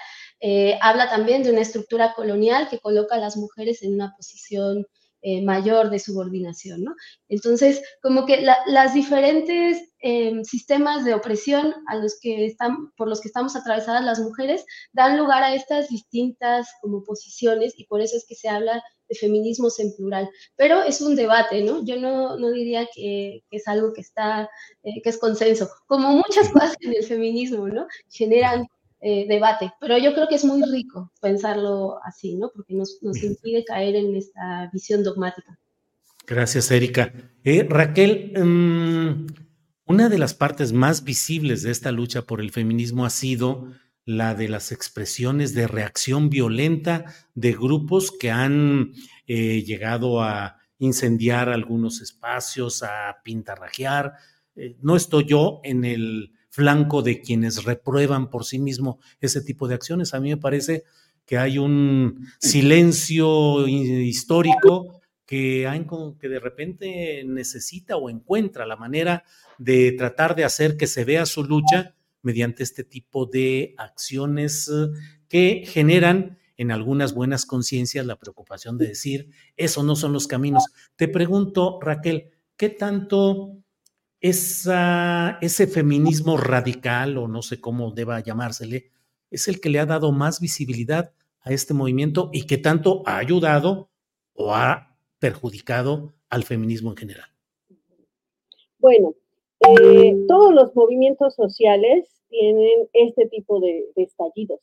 eh, 0.45 0.77
habla 0.83 1.09
también 1.09 1.45
de 1.45 1.53
una 1.53 1.61
estructura 1.61 2.15
colonial 2.15 2.69
que 2.69 2.81
coloca 2.81 3.15
a 3.15 3.21
las 3.21 3.37
mujeres 3.37 3.83
en 3.83 3.95
una 3.95 4.13
posición 4.17 4.85
eh, 5.25 5.41
mayor 5.41 5.89
de 5.89 6.01
subordinación, 6.01 6.83
¿no? 6.83 6.97
Entonces, 7.29 7.81
como 8.03 8.27
que 8.27 8.41
las 8.43 8.93
diferentes 8.93 9.79
em, 10.01 10.43
sistemas 10.43 11.05
de 11.05 11.15
opresión 11.15 11.73
a 11.87 11.95
los 11.95 12.19
que 12.21 12.45
están, 12.45 12.91
por 12.97 13.07
los 13.07 13.21
que 13.21 13.29
estamos 13.29 13.55
atravesadas 13.55 14.05
las 14.05 14.19
mujeres 14.19 14.65
dan 14.93 15.17
lugar 15.17 15.45
a 15.45 15.55
estas 15.55 15.89
distintas 15.89 16.67
como 16.81 17.05
posiciones 17.05 17.75
y 17.77 17.87
por 17.87 18.01
eso 18.01 18.17
es 18.17 18.27
que 18.27 18.35
se 18.35 18.49
habla 18.49 18.83
de 19.09 19.15
feminismos 19.15 19.79
en 19.79 19.95
plural. 19.95 20.29
Pero 20.57 20.83
es 20.83 21.01
un 21.01 21.15
debate, 21.15 21.63
¿no? 21.63 21.85
Yo 21.85 22.01
no, 22.01 22.37
no 22.37 22.51
diría 22.51 22.89
que, 22.93 23.45
que, 23.49 23.59
es 23.59 23.69
algo 23.69 23.93
que 23.93 24.01
está, 24.01 24.51
eh, 24.83 25.01
que 25.05 25.11
es 25.11 25.19
consenso, 25.19 25.69
como 25.87 26.09
muchas 26.17 26.49
cosas 26.51 26.75
en 26.81 26.97
el 26.97 27.05
feminismo, 27.05 27.69
¿no? 27.69 27.87
Generan 28.11 28.67
eh, 29.05 29.27
debate, 29.27 29.73
pero 29.81 29.99
yo 29.99 30.15
creo 30.15 30.29
que 30.29 30.37
es 30.37 30.45
muy 30.45 30.63
rico 30.63 31.11
pensarlo 31.21 31.99
así, 32.05 32.37
¿no? 32.37 32.53
Porque 32.55 32.73
nos, 32.73 32.99
nos 33.03 33.21
impide 33.25 33.65
caer 33.65 33.97
en 33.97 34.15
esta 34.15 34.71
visión 34.73 35.03
dogmática. 35.03 35.59
Gracias, 36.25 36.71
Erika. 36.71 37.13
Eh, 37.43 37.67
Raquel, 37.69 38.33
um, 38.41 39.27
una 39.87 40.09
de 40.09 40.19
las 40.19 40.35
partes 40.35 40.73
más 40.73 41.03
visibles 41.03 41.65
de 41.65 41.73
esta 41.73 41.91
lucha 41.91 42.23
por 42.23 42.41
el 42.41 42.53
feminismo 42.53 43.05
ha 43.05 43.11
sido 43.11 43.73
la 44.05 44.37
de 44.37 44.49
las 44.49 44.71
expresiones 44.71 45.53
de 45.53 45.67
reacción 45.67 46.31
violenta 46.31 47.07
de 47.35 47.55
grupos 47.55 48.13
que 48.13 48.31
han 48.31 48.93
eh, 49.27 49.65
llegado 49.65 50.23
a 50.23 50.59
incendiar 50.79 51.49
algunos 51.49 52.01
espacios, 52.01 52.85
a 52.85 53.17
pintarrajear. 53.25 54.13
No 54.81 54.95
estoy 54.95 55.25
yo 55.25 55.61
en 55.65 55.85
el 55.85 56.35
flanco 56.53 57.01
de 57.01 57.23
quienes 57.23 57.65
reprueban 57.65 58.29
por 58.29 58.45
sí 58.45 58.59
mismo 58.59 59.01
ese 59.23 59.41
tipo 59.41 59.69
de 59.69 59.75
acciones. 59.75 60.13
A 60.13 60.21
mí 60.21 60.29
me 60.29 60.37
parece 60.37 60.85
que 61.25 61.39
hay 61.39 61.57
un 61.57 62.29
silencio 62.39 63.67
histórico 63.67 65.01
que, 65.25 65.67
hay, 65.67 65.87
que 66.21 66.29
de 66.29 66.39
repente 66.39 67.25
necesita 67.25 67.97
o 67.97 68.11
encuentra 68.11 68.67
la 68.67 68.77
manera 68.77 69.25
de 69.57 69.93
tratar 69.93 70.37
de 70.37 70.45
hacer 70.45 70.77
que 70.77 70.87
se 70.87 71.07
vea 71.07 71.25
su 71.25 71.43
lucha 71.43 71.95
mediante 72.21 72.63
este 72.63 72.85
tipo 72.85 73.25
de 73.25 73.75
acciones 73.79 74.71
que 75.31 75.65
generan 75.67 76.39
en 76.59 76.71
algunas 76.71 77.15
buenas 77.15 77.47
conciencias 77.47 78.05
la 78.05 78.19
preocupación 78.19 78.77
de 78.77 78.89
decir, 78.89 79.31
eso 79.57 79.83
no 79.83 79.97
son 79.97 80.13
los 80.13 80.27
caminos. 80.27 80.67
Te 80.97 81.09
pregunto, 81.09 81.79
Raquel, 81.81 82.29
¿qué 82.59 82.69
tanto 82.69 83.62
esa, 84.23 85.39
ese 85.43 85.67
feminismo 85.67 86.37
radical, 86.37 87.19
o 87.19 87.27
no 87.27 87.43
sé 87.43 87.61
cómo 87.61 87.91
deba 87.91 88.21
llamársele, 88.21 88.91
es 89.31 89.49
el 89.49 89.61
que 89.61 89.69
le 89.69 89.81
ha 89.81 89.87
dado 89.87 90.13
más 90.13 90.41
visibilidad 90.41 91.13
a 91.41 91.53
este 91.53 91.75
movimiento 91.75 92.31
y 92.33 92.47
que 92.47 92.57
tanto 92.57 93.03
ha 93.05 93.19
ayudado 93.19 93.91
o 94.35 94.55
ha 94.55 94.97
perjudicado 95.19 96.15
al 96.31 96.45
feminismo 96.45 96.91
en 96.91 96.97
general. 96.97 97.29
Bueno, 98.79 99.15
eh, 99.61 100.25
todos 100.29 100.55
los 100.55 100.75
movimientos 100.75 101.35
sociales 101.35 102.09
tienen 102.29 102.89
este 102.93 103.27
tipo 103.27 103.61
de, 103.61 103.87
estallidos 103.97 104.61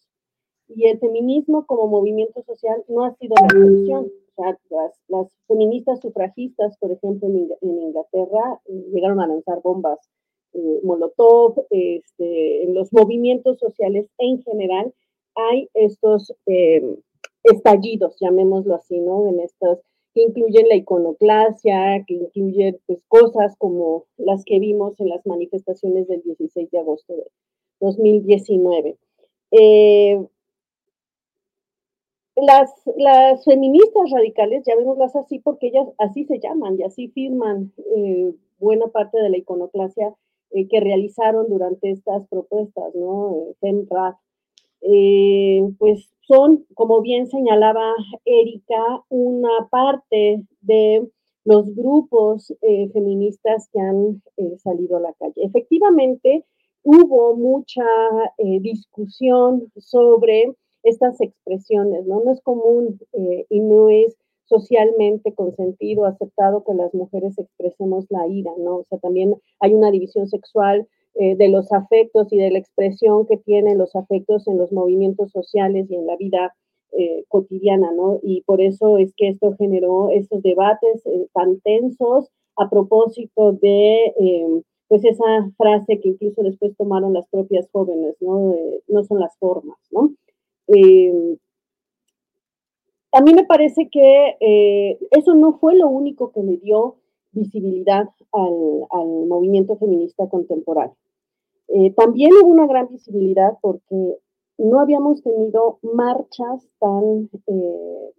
y 0.70 0.88
el 0.88 1.00
feminismo 1.00 1.66
como 1.66 1.88
movimiento 1.88 2.44
social 2.44 2.84
no 2.88 3.04
ha 3.04 3.16
sido 3.16 3.36
la 3.36 3.48
excepción 3.48 4.12
las, 4.70 5.32
feministas 5.48 6.00
sufragistas, 6.00 6.78
por 6.78 6.92
ejemplo, 6.92 7.28
en, 7.28 7.80
Inglaterra, 7.80 8.62
llegaron 8.94 9.20
a 9.20 9.28
lanzar 9.28 9.62
bombas 9.62 10.00
eh, 10.54 10.80
Molotov, 10.84 11.56
este, 11.70 12.64
en 12.64 12.74
los 12.74 12.92
movimientos 12.92 13.60
sociales 13.60 14.08
en 14.18 14.42
general 14.42 14.94
hay 15.36 15.70
estos 15.74 16.34
em, 16.46 16.98
estallidos, 17.44 18.18
llamémoslo 18.20 18.76
así, 18.76 19.00
¿no? 19.00 19.28
En 19.28 19.40
estas 19.40 19.80
que 20.14 20.24
incluyen 20.24 20.68
la 20.68 20.76
iconoclasia, 20.76 22.04
que 22.08 22.16
incluyen 22.16 22.80
pues, 22.88 23.04
cosas 23.08 23.56
como 23.58 24.06
las 24.18 24.44
que 24.44 24.60
vimos 24.60 25.00
en 25.00 25.10
las 25.10 25.26
manifestaciones 25.26 26.08
del 26.08 26.22
16 26.24 26.72
de 26.72 26.80
agosto 26.80 27.16
de 27.16 27.28
2019. 27.80 28.98
Eh, 29.52 30.26
las, 32.42 32.72
las 32.98 33.44
feministas 33.44 34.12
radicales, 34.12 34.64
ya 34.66 34.76
las 34.98 35.16
así 35.16 35.40
porque 35.40 35.68
ellas 35.68 35.88
así 35.98 36.26
se 36.26 36.40
llaman 36.40 36.78
y 36.80 36.84
así 36.84 37.08
firman 37.10 37.72
eh, 37.96 38.34
buena 38.60 38.88
parte 38.88 39.22
de 39.22 39.30
la 39.30 39.38
iconoclasia 39.38 40.14
eh, 40.52 40.68
que 40.68 40.80
realizaron 40.80 41.48
durante 41.50 41.92
estas 41.92 42.28
propuestas, 42.28 42.94
¿no? 42.96 43.48
Eh, 44.82 45.62
pues 45.78 46.10
son, 46.22 46.66
como 46.74 47.02
bien 47.02 47.28
señalaba 47.28 47.94
Erika, 48.26 49.04
una 49.10 49.68
parte 49.70 50.42
de 50.62 51.08
los 51.44 51.74
grupos 51.76 52.54
feministas 52.94 53.70
que 53.74 53.80
han 53.80 54.22
salido 54.58 54.98
a 54.98 55.02
la 55.02 55.14
calle. 55.14 55.34
Efectivamente, 55.38 56.46
hubo 56.84 57.36
mucha 57.36 57.86
discusión 58.38 59.72
sobre 59.78 60.54
estas 60.90 61.22
expresiones, 61.22 62.06
¿no? 62.06 62.22
No 62.24 62.32
es 62.32 62.42
común 62.42 63.00
eh, 63.14 63.46
y 63.50 63.60
no 63.62 63.90
es 63.90 64.16
socialmente 64.46 65.34
consentido, 65.34 66.06
aceptado 66.06 66.64
que 66.64 66.74
las 66.74 66.94
mujeres 66.94 67.38
expresemos 67.38 68.06
la 68.10 68.28
ira, 68.28 68.52
¿no? 68.58 68.78
O 68.78 68.86
sea, 68.90 68.98
también 69.00 69.36
hay 69.60 69.74
una 69.74 69.92
división 69.92 70.28
sexual 70.28 70.88
eh, 71.16 71.36
de 71.36 71.50
los 71.50 71.72
afectos 71.72 72.32
y 72.34 72.38
de 72.38 72.52
la 72.52 72.60
expresión 72.60 73.28
que 73.28 73.38
tienen 73.38 73.78
los 73.78 73.96
afectos 73.96 74.48
en 74.48 74.58
los 74.58 74.72
movimientos 74.72 75.32
sociales 75.32 75.88
y 75.90 75.96
en 75.96 76.08
la 76.08 76.16
vida 76.18 76.56
eh, 76.94 77.24
cotidiana, 77.28 77.92
¿no? 77.92 78.20
Y 78.24 78.42
por 78.42 78.60
eso 78.60 78.98
es 78.98 79.14
que 79.16 79.30
esto 79.30 79.56
generó 79.58 80.10
estos 80.10 80.42
debates 80.42 81.04
tan 81.34 81.60
tensos 81.62 82.30
a 82.58 82.70
propósito 82.70 83.54
de, 83.54 84.64
pues, 84.88 85.06
esa 85.06 85.52
frase 85.58 86.00
que 86.00 86.10
incluso 86.10 86.42
después 86.42 86.76
tomaron 86.76 87.14
las 87.14 87.28
propias 87.30 87.70
jóvenes, 87.72 88.16
¿no? 88.20 88.56
no 88.88 89.04
son 89.04 89.20
las 89.20 89.38
formas, 89.38 89.78
¿no? 89.92 90.12
Eh, 90.76 91.38
a 93.12 93.22
mí 93.22 93.34
me 93.34 93.46
parece 93.46 93.90
que 93.90 94.38
eh, 94.40 95.00
eso 95.12 95.34
no 95.34 95.54
fue 95.54 95.76
lo 95.76 95.88
único 95.88 96.32
que 96.32 96.44
le 96.44 96.58
dio 96.58 96.98
visibilidad 97.32 98.08
al, 98.32 99.28
movimiento 99.28 99.78
feminista 99.78 100.28
contemporáneo. 100.28 100.96
Eh, 101.70 101.92
también 101.96 102.32
hubo 102.34 102.50
una 102.50 102.68
gran 102.68 102.88
visibilidad 102.90 103.54
porque 103.62 104.18
no 104.58 104.80
habíamos 104.80 105.24
tenido 105.24 105.80
marchas 105.82 106.68
tan 106.80 107.30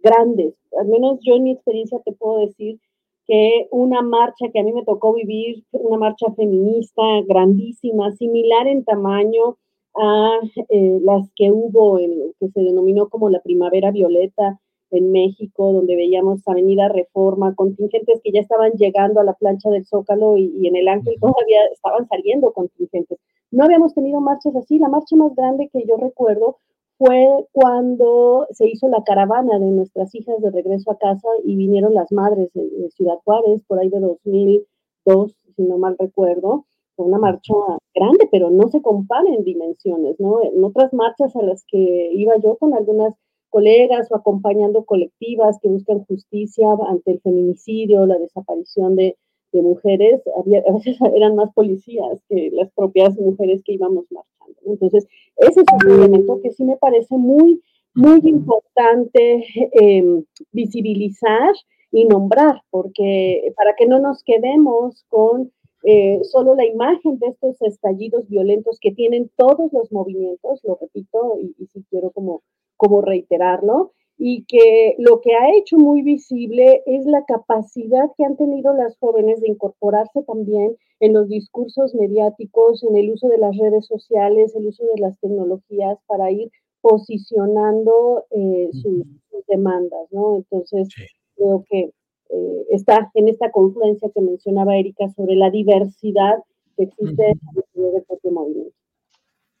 grandes. 0.01 0.55
Al 0.77 0.87
menos 0.87 1.19
yo 1.21 1.35
en 1.35 1.43
mi 1.43 1.51
experiencia 1.51 1.99
te 2.03 2.13
puedo 2.13 2.39
decir 2.39 2.79
que 3.27 3.67
una 3.71 4.01
marcha 4.01 4.47
que 4.51 4.59
a 4.59 4.63
mí 4.63 4.73
me 4.73 4.83
tocó 4.83 5.13
vivir, 5.13 5.63
una 5.71 5.97
marcha 5.97 6.31
feminista 6.35 7.01
grandísima, 7.27 8.11
similar 8.13 8.67
en 8.67 8.83
tamaño, 8.83 9.57
a 9.95 10.39
eh, 10.69 10.99
las 11.01 11.29
que 11.35 11.51
hubo, 11.51 11.99
en, 11.99 12.33
que 12.39 12.49
se 12.49 12.61
denominó 12.61 13.09
como 13.09 13.29
la 13.29 13.41
Primavera 13.41 13.91
Violeta 13.91 14.59
en 14.91 15.11
México, 15.11 15.71
donde 15.71 15.95
veíamos 15.95 16.45
Avenida 16.47 16.89
Reforma, 16.89 17.55
contingentes 17.55 18.21
que 18.23 18.31
ya 18.31 18.41
estaban 18.41 18.73
llegando 18.73 19.21
a 19.21 19.23
la 19.23 19.33
plancha 19.33 19.69
del 19.69 19.85
Zócalo 19.85 20.37
y, 20.37 20.67
en 20.67 20.75
el 20.75 20.87
Ángel 20.87 21.15
todavía 21.19 21.59
estaban 21.71 22.07
saliendo 22.07 22.51
contingentes. 22.51 23.17
No 23.51 23.65
habíamos 23.65 23.93
tenido 23.93 24.21
marchas 24.21 24.55
así. 24.55 24.79
La 24.79 24.89
marcha 24.89 25.15
más 25.15 25.33
grande 25.35 25.69
que 25.71 25.85
yo 25.87 25.97
recuerdo 25.97 26.57
fue 26.97 27.47
cuando 27.51 28.47
se 28.51 28.69
hizo 28.69 28.87
la 28.87 29.03
caravana 29.03 29.59
de 29.59 29.65
nuestras 29.65 30.13
hijas 30.13 30.39
de 30.41 30.51
regreso 30.51 30.91
a 30.91 30.97
casa 30.97 31.27
y 31.43 31.55
vinieron 31.55 31.93
las 31.93 32.11
madres 32.11 32.49
de 32.53 32.89
Ciudad 32.91 33.17
Juárez 33.23 33.63
por 33.67 33.79
ahí 33.79 33.89
de 33.89 33.99
2002, 33.99 35.35
si 35.55 35.63
no 35.63 35.77
mal 35.77 35.95
recuerdo 35.97 36.65
una 36.97 37.17
marcha 37.17 37.53
grande, 37.93 38.27
pero 38.31 38.49
no 38.49 38.69
se 38.69 38.81
compara 38.81 39.27
en 39.29 39.43
dimensiones, 39.43 40.19
¿no? 40.19 40.41
En 40.43 40.63
otras 40.63 40.93
marchas 40.93 41.35
a 41.35 41.41
las 41.41 41.63
que 41.67 42.11
iba 42.13 42.37
yo 42.37 42.57
con 42.57 42.73
algunas 42.73 43.13
colegas 43.51 44.07
o 44.11 44.15
acompañando 44.15 44.85
colectivas 44.85 45.59
que 45.61 45.67
buscan 45.67 46.05
justicia 46.05 46.67
ante 46.87 47.11
el 47.11 47.21
feminicidio, 47.21 48.05
la 48.05 48.17
desaparición 48.17 48.95
de, 48.95 49.15
mujeres, 49.53 50.21
había, 50.37 50.63
a 50.65 50.71
veces 50.71 50.97
eran 51.13 51.35
más 51.35 51.53
policías 51.53 52.23
que 52.29 52.49
las 52.53 52.71
propias 52.71 53.17
mujeres 53.17 53.61
que 53.65 53.73
íbamos 53.73 54.05
marchando. 54.09 54.57
Entonces, 54.65 55.05
ese 55.35 55.59
es 55.59 55.85
un 55.85 55.91
elemento 55.91 56.39
que 56.41 56.51
sí 56.51 56.63
me 56.63 56.77
parece 56.77 57.17
muy, 57.17 57.61
muy 57.93 58.21
importante 58.23 59.43
em, 59.73 60.23
visibilizar 60.53 61.53
y 61.91 62.05
nombrar, 62.05 62.61
porque 62.69 63.51
para 63.57 63.75
que 63.75 63.87
no 63.87 63.99
nos 63.99 64.23
quedemos 64.23 65.03
con 65.09 65.51
eh, 65.83 66.19
solo 66.23 66.55
la 66.55 66.65
imagen 66.65 67.17
de 67.19 67.27
estos 67.27 67.61
estallidos 67.61 68.27
violentos 68.27 68.77
que 68.79 68.91
tienen 68.91 69.31
todos 69.35 69.71
los 69.73 69.91
movimientos, 69.91 70.61
lo 70.63 70.77
repito 70.79 71.39
y, 71.39 71.65
si 71.67 71.83
quiero 71.89 72.11
como, 72.11 72.43
como 72.77 73.01
reiterarlo, 73.01 73.91
y 74.17 74.43
que 74.45 74.95
lo 74.99 75.19
que 75.21 75.33
ha 75.33 75.49
hecho 75.57 75.77
muy 75.77 76.03
visible 76.03 76.83
es 76.85 77.05
la 77.05 77.25
capacidad 77.25 78.05
que 78.15 78.23
han 78.23 78.37
tenido 78.37 78.73
las 78.73 78.95
jóvenes 78.99 79.41
de 79.41 79.49
incorporarse 79.49 80.21
también 80.23 80.77
en 80.99 81.13
los 81.13 81.27
discursos 81.27 81.95
mediáticos, 81.95 82.83
en 82.83 82.95
el 82.97 83.09
uso 83.09 83.27
de 83.29 83.39
las 83.39 83.57
redes 83.57 83.87
sociales, 83.87 84.55
el 84.55 84.67
uso 84.67 84.85
de 84.93 85.01
las 85.01 85.19
tecnologías 85.19 85.97
para 86.05 86.29
ir 86.29 86.51
posicionando 86.81 88.25
eh, 88.29 88.69
sus, 88.73 89.07
demandas, 89.47 90.07
¿no? 90.11 90.37
Entonces, 90.37 90.87
creo 91.35 91.65
que 91.67 91.91
eh, 92.31 92.65
está 92.71 93.11
en 93.13 93.27
esta 93.27 93.51
confluencia 93.51 94.09
que 94.13 94.21
mencionaba 94.21 94.77
Erika 94.77 95.09
sobre 95.15 95.35
la 95.35 95.49
diversidad 95.49 96.35
que 96.77 96.83
existe 96.83 97.23
en 97.25 97.95
el 97.95 98.03
propio 98.03 98.31
movimiento. 98.31 98.75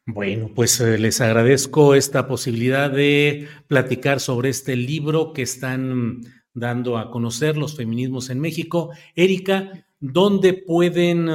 Bueno, 0.05 0.49
pues 0.55 0.79
eh, 0.81 0.97
les 0.97 1.21
agradezco 1.21 1.95
esta 1.95 2.27
posibilidad 2.27 2.89
de 2.89 3.47
platicar 3.67 4.19
sobre 4.19 4.49
este 4.49 4.75
libro 4.75 5.31
que 5.31 5.43
están 5.43 6.21
dando 6.53 6.97
a 6.97 7.11
conocer 7.11 7.55
los 7.55 7.77
feminismos 7.77 8.29
en 8.29 8.39
México. 8.39 8.89
Erika, 9.15 9.85
¿dónde 9.99 10.53
pueden 10.53 11.29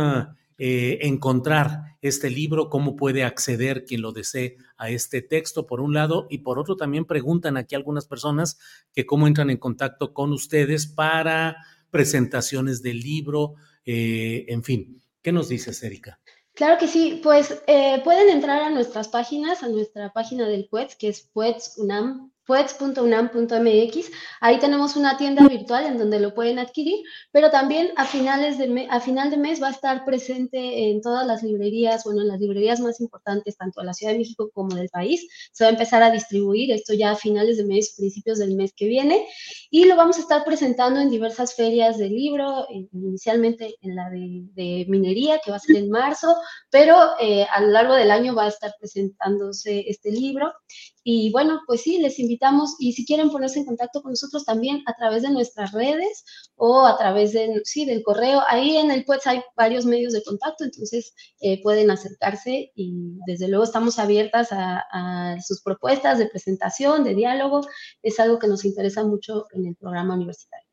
eh, 0.59 0.99
encontrar 1.03 1.97
este 2.01 2.31
libro? 2.31 2.71
¿Cómo 2.71 2.97
puede 2.97 3.25
acceder 3.25 3.85
quien 3.85 4.03
lo 4.03 4.13
desee 4.13 4.57
a 4.77 4.91
este 4.91 5.23
texto, 5.23 5.67
por 5.67 5.81
un 5.81 5.95
lado? 5.95 6.27
Y 6.31 6.39
por 6.39 6.59
otro, 6.59 6.77
también 6.77 7.05
preguntan 7.05 7.57
aquí 7.57 7.75
algunas 7.75 8.07
personas 8.07 8.59
que 8.93 9.07
cómo 9.07 9.27
entran 9.27 9.51
en 9.51 9.59
contacto 9.59 10.15
con 10.15 10.33
ustedes 10.33 10.87
para 10.87 11.57
presentaciones 11.91 12.83
del 12.83 13.01
libro, 13.01 13.55
eh, 13.85 14.45
en 14.49 14.63
fin. 14.63 15.03
¿Qué 15.23 15.33
nos 15.33 15.49
dices, 15.49 15.83
Erika? 15.83 16.21
Claro 16.55 16.79
que 16.79 16.89
sí, 16.89 17.21
pues 17.23 17.63
eh, 17.67 18.01
pueden 18.03 18.31
entrar 18.31 18.63
a 18.63 18.71
nuestras 18.71 19.09
páginas, 19.09 19.63
a 19.63 19.69
nuestra 19.69 20.13
página 20.13 20.49
del 20.49 20.67
PUETS, 20.69 20.97
que 20.97 21.09
es 21.09 21.21
PUETS-UNAM 21.21 22.33
puets.unam.mx. 22.47 24.11
Ahí 24.41 24.59
tenemos 24.59 24.97
una 24.97 25.17
tienda 25.17 25.47
virtual 25.47 25.87
en 25.87 25.99
donde 25.99 26.21
lo 26.21 26.35
pueden 26.35 26.59
adquirir, 26.59 27.05
pero 27.33 27.51
también 27.51 27.91
a, 27.97 28.05
finales 28.05 28.59
de 28.59 28.87
a 28.91 29.01
final 29.01 29.31
de 29.31 29.37
mes 29.37 29.63
va 29.63 29.69
a 29.69 29.73
estar 29.73 30.05
presente 30.05 30.91
en 30.91 31.01
todas 31.01 31.27
las 31.27 31.43
librerías, 31.43 32.05
bueno, 32.05 32.23
en 32.23 32.29
las 32.29 32.41
librerías 32.41 32.81
más 32.81 33.01
importantes, 33.01 33.57
tanto 33.57 33.81
de 33.81 33.87
la 33.87 33.95
Ciudad 33.95 34.13
de 34.13 34.19
México 34.19 34.51
como 34.55 34.75
del 34.75 34.89
país. 34.89 35.27
Se 35.53 35.65
va 35.65 35.69
a 35.69 35.73
empezar 35.73 36.03
a 36.03 36.11
distribuir 36.11 36.73
esto 36.73 36.95
ya 36.95 37.11
a 37.13 37.17
finales 37.17 37.57
de 37.57 37.65
mes, 37.65 37.95
principios 37.97 38.39
del 38.39 38.55
mes 38.55 38.73
que 38.75 38.87
viene, 38.87 39.27
y 39.71 39.85
lo 39.85 39.97
vamos 39.97 40.19
a 40.19 40.21
estar 40.21 40.45
presentando 40.45 41.01
en 41.01 41.11
diversas 41.11 41.55
ferias 41.55 41.99
de 41.99 42.09
libro, 42.09 42.67
inicialmente 42.71 43.77
en 43.81 43.97
la 43.97 44.09
de, 44.11 44.87
minería, 44.89 45.41
que 45.45 45.51
va 45.51 45.57
a 45.57 45.61
ser 45.61 45.77
en 45.77 45.91
marzo, 45.91 46.35
pero 46.71 46.97
eh, 47.21 47.47
a 47.53 47.61
lo 47.61 47.69
largo 47.69 47.95
del 47.95 48.11
año 48.11 48.35
va 48.35 48.45
a 48.45 48.49
estar 48.49 48.73
presentándose 48.79 49.85
este 49.89 50.11
libro. 50.11 50.53
Y 51.09 51.31
bueno, 51.31 51.61
pues 51.69 51.83
sí, 51.83 51.99
les 51.99 52.19
invitamos 52.19 52.75
y 52.81 52.93
si 52.93 53.07
quieren 53.07 53.31
ponerse 53.31 53.61
en 53.61 53.65
contacto 53.65 54.03
con 54.03 54.11
nosotros 54.11 54.45
también 54.45 54.83
a 54.87 54.95
través 54.95 55.23
de 55.23 55.31
nuestras 55.31 55.71
redes 55.71 56.25
o 56.57 56.85
a 56.85 56.99
través 56.99 57.33
de, 57.33 57.61
sí, 57.63 57.85
del 57.85 58.03
correo. 58.03 58.43
Ahí 58.49 58.77
en 58.77 58.91
el 58.91 59.05
pues 59.05 59.25
hay 59.29 59.41
varios 59.57 59.87
medios 59.87 60.15
de 60.15 60.25
contacto, 60.25 60.65
entonces 60.65 61.15
eh, 61.39 61.63
pueden 61.63 61.93
acercarse 61.93 62.73
y 62.75 63.21
desde 63.25 63.47
luego 63.47 63.63
estamos 63.63 64.01
abiertas 64.01 64.49
a, 64.51 65.37
sus 65.47 65.63
propuestas 65.63 66.19
de 66.19 66.27
presentación, 66.27 67.05
de 67.05 67.15
diálogo. 67.15 67.61
Es 68.03 68.19
algo 68.19 68.41
que 68.41 68.49
nos 68.49 68.65
interesa 68.65 69.05
mucho 69.05 69.47
en 69.53 69.65
el 69.65 69.77
programa 69.77 70.15
universitario. 70.15 70.67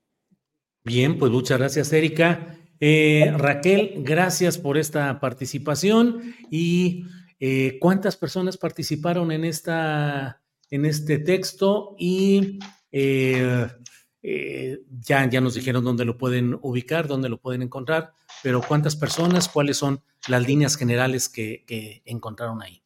Bien, 0.84 1.20
pues 1.20 1.32
muchas 1.32 1.60
gracias, 1.60 1.94
Erika. 1.94 2.58
Eh, 2.80 3.32
Raquel, 3.38 3.98
gracias 3.98 4.58
por 4.58 4.80
esta 4.80 5.20
participación 5.20 6.34
y 6.50 7.04
eh, 7.46 7.78
¿Cuántas 7.78 8.16
personas 8.16 8.56
participaron 8.56 9.30
en, 9.30 9.44
esta, 9.44 10.42
en 10.72 10.86
este 10.86 11.20
texto? 11.20 11.94
Y 12.00 12.58
eh, 12.90 13.68
eh, 14.22 14.80
ya, 15.06 15.30
ya 15.30 15.42
nos 15.42 15.56
dijeron 15.56 15.84
dónde 15.84 16.06
lo 16.06 16.18
pueden 16.18 16.58
ubicar, 16.62 17.06
dónde 17.06 17.28
lo 17.28 17.42
pueden 17.42 17.62
encontrar, 17.62 18.12
pero 18.44 18.62
¿cuántas 18.66 18.96
personas? 18.96 19.50
¿Cuáles 19.50 19.76
son 19.76 20.00
las 20.30 20.48
líneas 20.48 20.78
generales 20.78 21.28
que, 21.28 21.66
encontraron 22.06 22.62
ahí? 22.62 22.82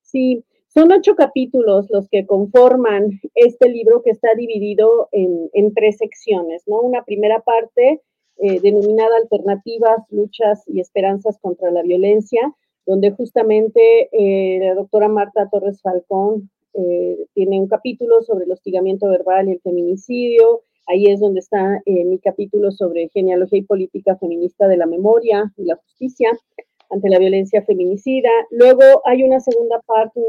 Sí, 0.00 0.42
son 0.68 0.90
ocho 0.90 1.14
capítulos 1.14 1.88
los 1.90 2.08
que 2.08 2.24
conforman 2.24 3.20
este 3.34 3.68
libro 3.68 4.02
que 4.02 4.12
está 4.12 4.34
dividido 4.34 5.10
en, 5.12 5.74
tres 5.74 5.98
secciones, 5.98 6.62
¿no? 6.66 6.80
Una 6.80 7.04
primera 7.04 7.42
parte 7.42 8.00
denominada 8.38 9.18
Alternativas, 9.18 10.06
Luchas 10.08 10.62
y 10.66 10.80
Esperanzas 10.80 11.38
contra 11.38 11.70
la 11.70 11.82
Violencia, 11.82 12.56
donde 12.86 13.10
justamente 13.12 14.08
eh, 14.12 14.58
la 14.60 14.74
doctora 14.74 15.08
Marta 15.08 15.48
Torres 15.50 15.80
Falcón 15.82 16.50
eh, 16.74 17.26
tiene 17.34 17.60
un 17.60 17.68
capítulo 17.68 18.22
sobre 18.22 18.44
el 18.44 18.52
hostigamiento 18.52 19.08
verbal 19.08 19.48
y 19.48 19.52
el 19.52 19.60
feminicidio. 19.60 20.62
Ahí 20.86 21.06
es 21.06 21.20
donde 21.20 21.40
está 21.40 21.80
eh, 21.86 22.04
mi 22.04 22.18
capítulo 22.18 22.72
sobre 22.72 23.08
genealogía 23.10 23.60
y 23.60 23.62
política 23.62 24.16
feminista 24.16 24.66
de 24.68 24.76
la 24.76 24.86
memoria 24.86 25.52
y 25.56 25.64
la 25.64 25.76
justicia 25.76 26.30
ante 26.90 27.08
la 27.08 27.18
violencia 27.18 27.62
feminicida. 27.62 28.30
Luego 28.50 28.82
hay 29.04 29.22
una 29.22 29.40
segunda 29.40 29.80
parte, 29.86 30.20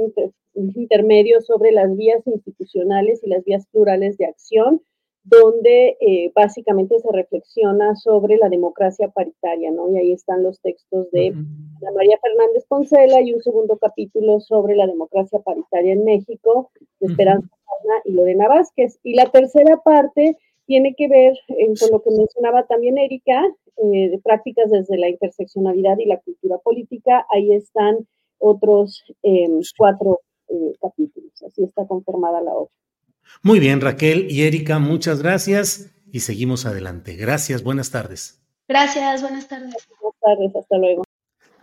un 0.53 0.71
intermedio 0.75 1.41
sobre 1.41 1.71
las 1.71 1.95
vías 1.95 2.25
institucionales 2.27 3.23
y 3.23 3.29
las 3.29 3.43
vías 3.43 3.65
plurales 3.71 4.17
de 4.17 4.25
acción, 4.25 4.81
donde 5.23 5.97
eh, 6.01 6.31
básicamente 6.35 6.99
se 6.99 7.11
reflexiona 7.11 7.95
sobre 7.95 8.37
la 8.37 8.49
democracia 8.49 9.07
paritaria, 9.07 9.71
¿no? 9.71 9.89
Y 9.89 9.97
ahí 9.97 10.11
están 10.11 10.43
los 10.43 10.59
textos 10.59 11.09
de 11.11 11.27
Ana 11.27 11.91
María 11.95 12.19
Fernández 12.21 12.65
Poncela 12.67 13.21
y 13.21 13.33
un 13.33 13.41
segundo 13.41 13.77
capítulo 13.77 14.41
sobre 14.41 14.75
la 14.75 14.85
democracia 14.85 15.39
paritaria 15.39 15.93
en 15.93 16.03
México, 16.03 16.71
de 16.99 17.07
Esperanza 17.07 17.47
y 18.03 18.11
Lorena 18.11 18.49
Vázquez. 18.49 18.99
Y 19.01 19.15
la 19.15 19.31
tercera 19.31 19.77
parte 19.77 20.37
tiene 20.65 20.93
que 20.93 21.07
ver 21.07 21.33
eh, 21.47 21.73
con 21.79 21.91
lo 21.91 22.01
que 22.01 22.11
mencionaba 22.11 22.65
también 22.65 22.97
Erika, 22.97 23.45
eh, 23.77 24.09
de 24.09 24.19
prácticas 24.21 24.69
desde 24.69 24.97
la 24.97 25.07
interseccionalidad 25.07 25.97
y 25.99 26.05
la 26.05 26.19
cultura 26.19 26.57
política. 26.57 27.25
Ahí 27.29 27.53
están 27.53 28.07
otros 28.39 29.05
em, 29.21 29.61
cuatro 29.77 30.19
capítulos. 30.79 31.31
Así 31.41 31.63
está 31.63 31.87
conformada 31.87 32.41
la 32.41 32.53
obra. 32.53 32.71
Muy 33.41 33.59
bien, 33.59 33.81
Raquel 33.81 34.27
y 34.29 34.43
Erika, 34.43 34.79
muchas 34.79 35.21
gracias 35.21 35.91
y 36.11 36.21
seguimos 36.21 36.65
adelante. 36.65 37.15
Gracias, 37.15 37.63
buenas 37.63 37.91
tardes. 37.91 38.41
Gracias, 38.67 39.21
buenas 39.21 39.47
tardes. 39.47 39.73
Buenas 39.99 40.19
tardes, 40.21 40.55
hasta 40.55 40.77
luego. 40.77 41.03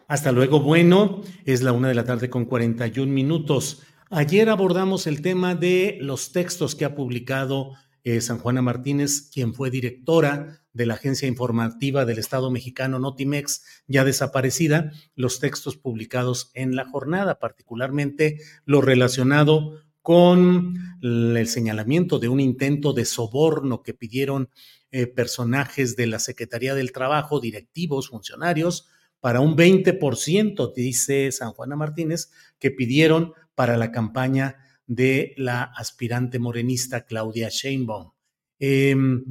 Hasta 0.08 0.32
luego, 0.32 0.60
bueno, 0.60 1.22
es 1.44 1.62
la 1.62 1.72
una 1.72 1.88
de 1.88 1.94
la 1.94 2.04
tarde 2.04 2.28
con 2.28 2.44
41 2.44 3.12
minutos. 3.12 3.82
Ayer 4.10 4.48
abordamos 4.48 5.06
el 5.06 5.22
tema 5.22 5.54
de 5.54 5.98
los 6.00 6.32
textos 6.32 6.74
que 6.74 6.84
ha 6.84 6.96
publicado 6.96 7.74
eh, 8.02 8.20
San 8.20 8.38
Juana 8.38 8.60
Martínez, 8.60 9.30
quien 9.32 9.54
fue 9.54 9.70
directora 9.70 10.62
de 10.72 10.86
la 10.86 10.94
agencia 10.94 11.28
informativa 11.28 12.04
del 12.04 12.18
Estado 12.18 12.50
mexicano 12.50 12.98
Notimex, 12.98 13.64
ya 13.86 14.04
desaparecida, 14.04 14.92
los 15.14 15.38
textos 15.38 15.76
publicados 15.76 16.50
en 16.54 16.74
la 16.76 16.86
jornada, 16.86 17.38
particularmente 17.38 18.38
lo 18.64 18.80
relacionado 18.80 19.80
con 20.10 20.74
el 21.02 21.46
señalamiento 21.46 22.18
de 22.18 22.28
un 22.28 22.40
intento 22.40 22.92
de 22.92 23.04
soborno 23.04 23.84
que 23.84 23.94
pidieron 23.94 24.50
eh, 24.90 25.06
personajes 25.06 25.94
de 25.94 26.08
la 26.08 26.18
Secretaría 26.18 26.74
del 26.74 26.90
Trabajo, 26.90 27.38
directivos, 27.38 28.08
funcionarios, 28.08 28.88
para 29.20 29.38
un 29.38 29.56
20%, 29.56 30.74
dice 30.74 31.30
San 31.30 31.52
Juana 31.52 31.76
Martínez, 31.76 32.32
que 32.58 32.72
pidieron 32.72 33.34
para 33.54 33.76
la 33.76 33.92
campaña 33.92 34.56
de 34.88 35.32
la 35.36 35.62
aspirante 35.62 36.40
morenista 36.40 37.04
Claudia 37.04 37.48
Sheinbaum. 37.48 38.10
Em, 38.58 39.24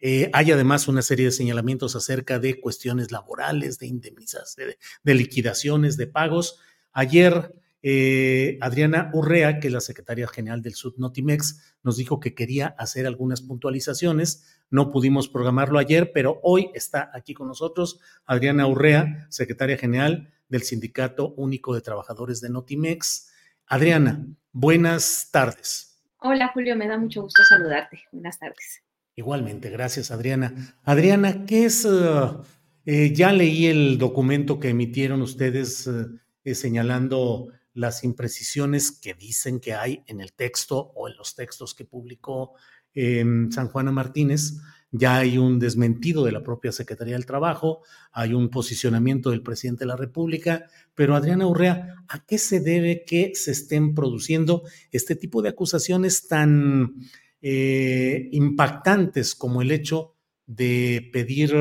eh, 0.00 0.30
hay 0.32 0.50
además 0.50 0.88
una 0.88 1.02
serie 1.02 1.26
de 1.26 1.30
señalamientos 1.30 1.94
acerca 1.94 2.40
de 2.40 2.60
cuestiones 2.60 3.12
laborales, 3.12 3.78
de 3.78 3.86
indemnizaciones, 3.86 4.78
de 5.04 5.14
liquidaciones, 5.14 5.96
de 5.96 6.08
pagos. 6.08 6.58
Ayer 6.92 7.54
eh, 7.86 8.56
Adriana 8.62 9.10
Urrea, 9.12 9.60
que 9.60 9.66
es 9.66 9.72
la 9.74 9.82
secretaria 9.82 10.26
general 10.26 10.62
del 10.62 10.72
Sud 10.72 10.94
Notimex, 10.96 11.76
nos 11.82 11.98
dijo 11.98 12.18
que 12.18 12.34
quería 12.34 12.68
hacer 12.78 13.06
algunas 13.06 13.42
puntualizaciones. 13.42 14.62
No 14.70 14.90
pudimos 14.90 15.28
programarlo 15.28 15.78
ayer, 15.78 16.10
pero 16.14 16.40
hoy 16.42 16.70
está 16.72 17.10
aquí 17.12 17.34
con 17.34 17.46
nosotros 17.46 18.00
Adriana 18.24 18.66
Urrea, 18.66 19.26
secretaria 19.28 19.76
general 19.76 20.32
del 20.48 20.62
Sindicato 20.62 21.34
Único 21.36 21.74
de 21.74 21.82
Trabajadores 21.82 22.40
de 22.40 22.48
Notimex. 22.48 23.30
Adriana, 23.66 24.28
buenas 24.50 25.28
tardes. 25.30 26.02
Hola 26.20 26.52
Julio, 26.54 26.76
me 26.76 26.88
da 26.88 26.96
mucho 26.96 27.20
gusto 27.20 27.42
saludarte. 27.44 28.00
Buenas 28.12 28.38
tardes. 28.38 28.82
Igualmente, 29.14 29.68
gracias 29.68 30.10
Adriana. 30.10 30.54
Adriana, 30.84 31.44
¿qué 31.44 31.66
es? 31.66 31.84
Uh, 31.84 32.42
eh, 32.86 33.12
ya 33.12 33.30
leí 33.30 33.66
el 33.66 33.98
documento 33.98 34.58
que 34.58 34.70
emitieron 34.70 35.20
ustedes 35.20 35.86
uh, 35.86 36.18
eh, 36.44 36.54
señalando 36.54 37.50
las 37.74 38.04
imprecisiones 38.04 38.92
que 38.92 39.14
dicen 39.14 39.60
que 39.60 39.74
hay 39.74 40.02
en 40.06 40.20
el 40.20 40.32
texto 40.32 40.92
o 40.94 41.08
en 41.08 41.16
los 41.16 41.34
textos 41.34 41.74
que 41.74 41.84
publicó 41.84 42.54
em, 42.94 43.50
San 43.50 43.68
Juana 43.68 43.90
Martínez. 43.90 44.54
ya 44.96 45.16
hay 45.16 45.38
un 45.38 45.58
desmentido 45.58 46.24
de 46.24 46.30
la 46.30 46.44
propia 46.44 46.70
Secretaría 46.70 47.14
del 47.14 47.26
Trabajo, 47.26 47.82
hay 48.12 48.32
un 48.32 48.48
posicionamiento 48.48 49.30
del 49.30 49.42
presidente 49.42 49.80
de 49.80 49.88
la 49.88 49.96
República, 49.96 50.66
pero 50.94 51.16
Adriana 51.16 51.48
Urrea, 51.48 51.96
¿a 52.06 52.24
qué 52.24 52.38
se 52.38 52.60
debe 52.60 53.04
que 53.04 53.32
se 53.34 53.50
estén 53.50 53.96
produciendo 53.96 54.62
este 54.92 55.16
tipo 55.16 55.42
de 55.42 55.48
acusaciones 55.48 56.28
tan 56.28 56.94
eh, 57.42 58.28
impactantes 58.30 59.34
como 59.34 59.62
el 59.62 59.72
hecho 59.72 60.14
de 60.46 61.10
pedir 61.12 61.52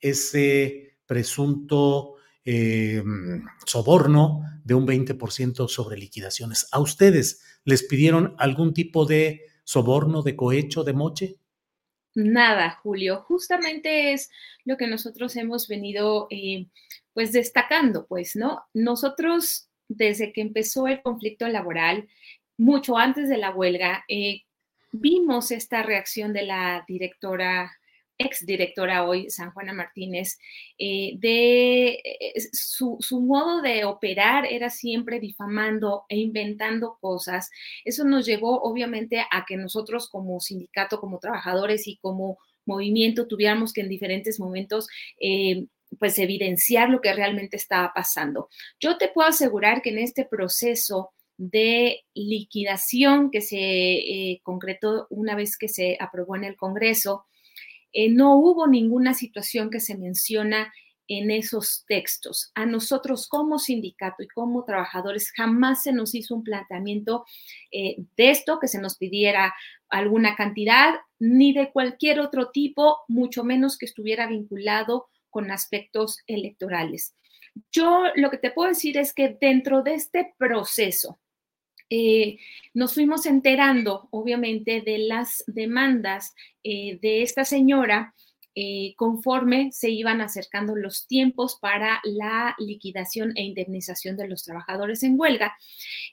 ese 0.00 0.98
presunto 1.06 2.15
eh, 2.46 3.02
soborno 3.66 4.40
de 4.64 4.74
un 4.74 4.86
20% 4.86 5.68
sobre 5.68 5.98
liquidaciones? 5.98 6.68
¿A 6.72 6.80
ustedes 6.80 7.42
les 7.64 7.82
pidieron 7.82 8.34
algún 8.38 8.72
tipo 8.72 9.04
de 9.04 9.42
soborno, 9.64 10.22
de 10.22 10.36
cohecho, 10.36 10.84
de 10.84 10.92
moche? 10.94 11.36
Nada, 12.14 12.78
Julio. 12.82 13.22
Justamente 13.28 14.14
es 14.14 14.30
lo 14.64 14.78
que 14.78 14.86
nosotros 14.86 15.36
hemos 15.36 15.68
venido 15.68 16.28
eh, 16.30 16.66
pues 17.12 17.32
destacando, 17.32 18.06
pues, 18.06 18.36
¿no? 18.36 18.62
Nosotros, 18.72 19.68
desde 19.88 20.32
que 20.32 20.40
empezó 20.40 20.86
el 20.86 21.02
conflicto 21.02 21.46
laboral, 21.48 22.08
mucho 22.56 22.96
antes 22.96 23.28
de 23.28 23.36
la 23.36 23.50
huelga, 23.50 24.04
eh, 24.08 24.44
vimos 24.92 25.50
esta 25.50 25.82
reacción 25.82 26.32
de 26.32 26.42
la 26.42 26.84
directora 26.88 27.76
exdirectora 28.18 29.04
hoy, 29.04 29.30
San 29.30 29.52
Juana 29.52 29.72
Martínez, 29.72 30.38
eh, 30.78 31.12
de 31.18 32.00
eh, 32.02 32.34
su, 32.52 32.98
modo 33.20 33.62
de 33.62 33.84
operar 33.84 34.46
era 34.46 34.70
siempre 34.70 35.20
difamando 35.20 36.04
e 36.08 36.16
inventando 36.18 36.98
cosas. 37.00 37.50
Eso 37.84 38.04
nos 38.04 38.26
llevó 38.26 38.62
obviamente 38.62 39.24
a 39.30 39.44
que 39.46 39.56
nosotros 39.56 40.08
como 40.08 40.40
sindicato, 40.40 41.00
como 41.00 41.18
trabajadores 41.18 41.86
y 41.86 41.96
como 41.98 42.38
movimiento 42.64 43.26
tuviéramos 43.26 43.72
que 43.72 43.82
en 43.82 43.88
diferentes 43.88 44.40
momentos... 44.40 44.86
Eh, 45.20 45.66
pues 46.00 46.18
evidenciar 46.18 46.90
lo 46.90 47.00
que 47.00 47.12
realmente 47.12 47.56
estaba 47.56 47.92
pasando. 47.94 48.48
Yo 48.80 48.98
te 48.98 49.06
puedo 49.06 49.28
asegurar 49.28 49.82
que 49.82 49.90
en 49.90 49.98
este 49.98 50.24
proceso 50.24 51.12
de 51.38 52.04
liquidación 52.12 53.30
que 53.30 53.40
se 53.40 54.40
concretó 54.42 55.06
una 55.10 55.36
vez 55.36 55.56
que 55.56 55.68
se 55.68 55.96
aprobó 56.00 56.34
en 56.34 56.42
el 56.42 56.56
Congreso, 56.56 57.24
eh, 57.98 58.10
no 58.10 58.36
hubo 58.36 58.66
ninguna 58.66 59.14
situación 59.14 59.70
que 59.70 59.80
se 59.80 59.96
menciona 59.96 60.70
en 61.08 61.30
esos 61.30 61.86
textos. 61.88 62.50
A 62.54 62.66
nosotros 62.66 63.26
como 63.26 63.58
sindicato 63.58 64.22
y 64.22 64.28
como 64.28 64.66
trabajadores 64.66 65.32
jamás 65.34 65.82
se 65.82 65.94
nos 65.94 66.14
hizo 66.14 66.34
un 66.34 66.44
planteamiento 66.44 67.24
eh, 67.72 67.96
de 68.18 68.30
esto, 68.30 68.58
que 68.60 68.68
se 68.68 68.82
nos 68.82 68.98
pidiera 68.98 69.54
alguna 69.88 70.36
cantidad, 70.36 70.96
ni 71.18 71.54
de 71.54 71.72
cualquier 71.72 72.20
otro 72.20 72.50
tipo, 72.50 72.98
mucho 73.08 73.44
menos 73.44 73.78
que 73.78 73.86
estuviera 73.86 74.26
vinculado 74.26 75.06
con 75.30 75.50
aspectos 75.50 76.18
electorales. 76.26 77.14
Yo 77.72 78.02
lo 78.14 78.30
que 78.30 78.36
te 78.36 78.50
puedo 78.50 78.68
decir 78.68 78.98
es 78.98 79.14
que 79.14 79.38
dentro 79.40 79.82
de 79.82 79.94
este 79.94 80.34
proceso, 80.36 81.18
eh, 81.88 82.38
nos 82.74 82.94
fuimos 82.94 83.26
enterando, 83.26 84.08
obviamente, 84.10 84.80
de 84.80 84.98
las 84.98 85.44
demandas 85.46 86.34
eh, 86.64 86.98
de 87.00 87.22
esta 87.22 87.44
señora 87.44 88.14
eh, 88.58 88.94
conforme 88.96 89.70
se 89.72 89.90
iban 89.90 90.22
acercando 90.22 90.74
los 90.74 91.06
tiempos 91.06 91.58
para 91.60 92.00
la 92.04 92.54
liquidación 92.58 93.32
e 93.36 93.42
indemnización 93.42 94.16
de 94.16 94.28
los 94.28 94.44
trabajadores 94.44 95.02
en 95.02 95.20
huelga. 95.20 95.56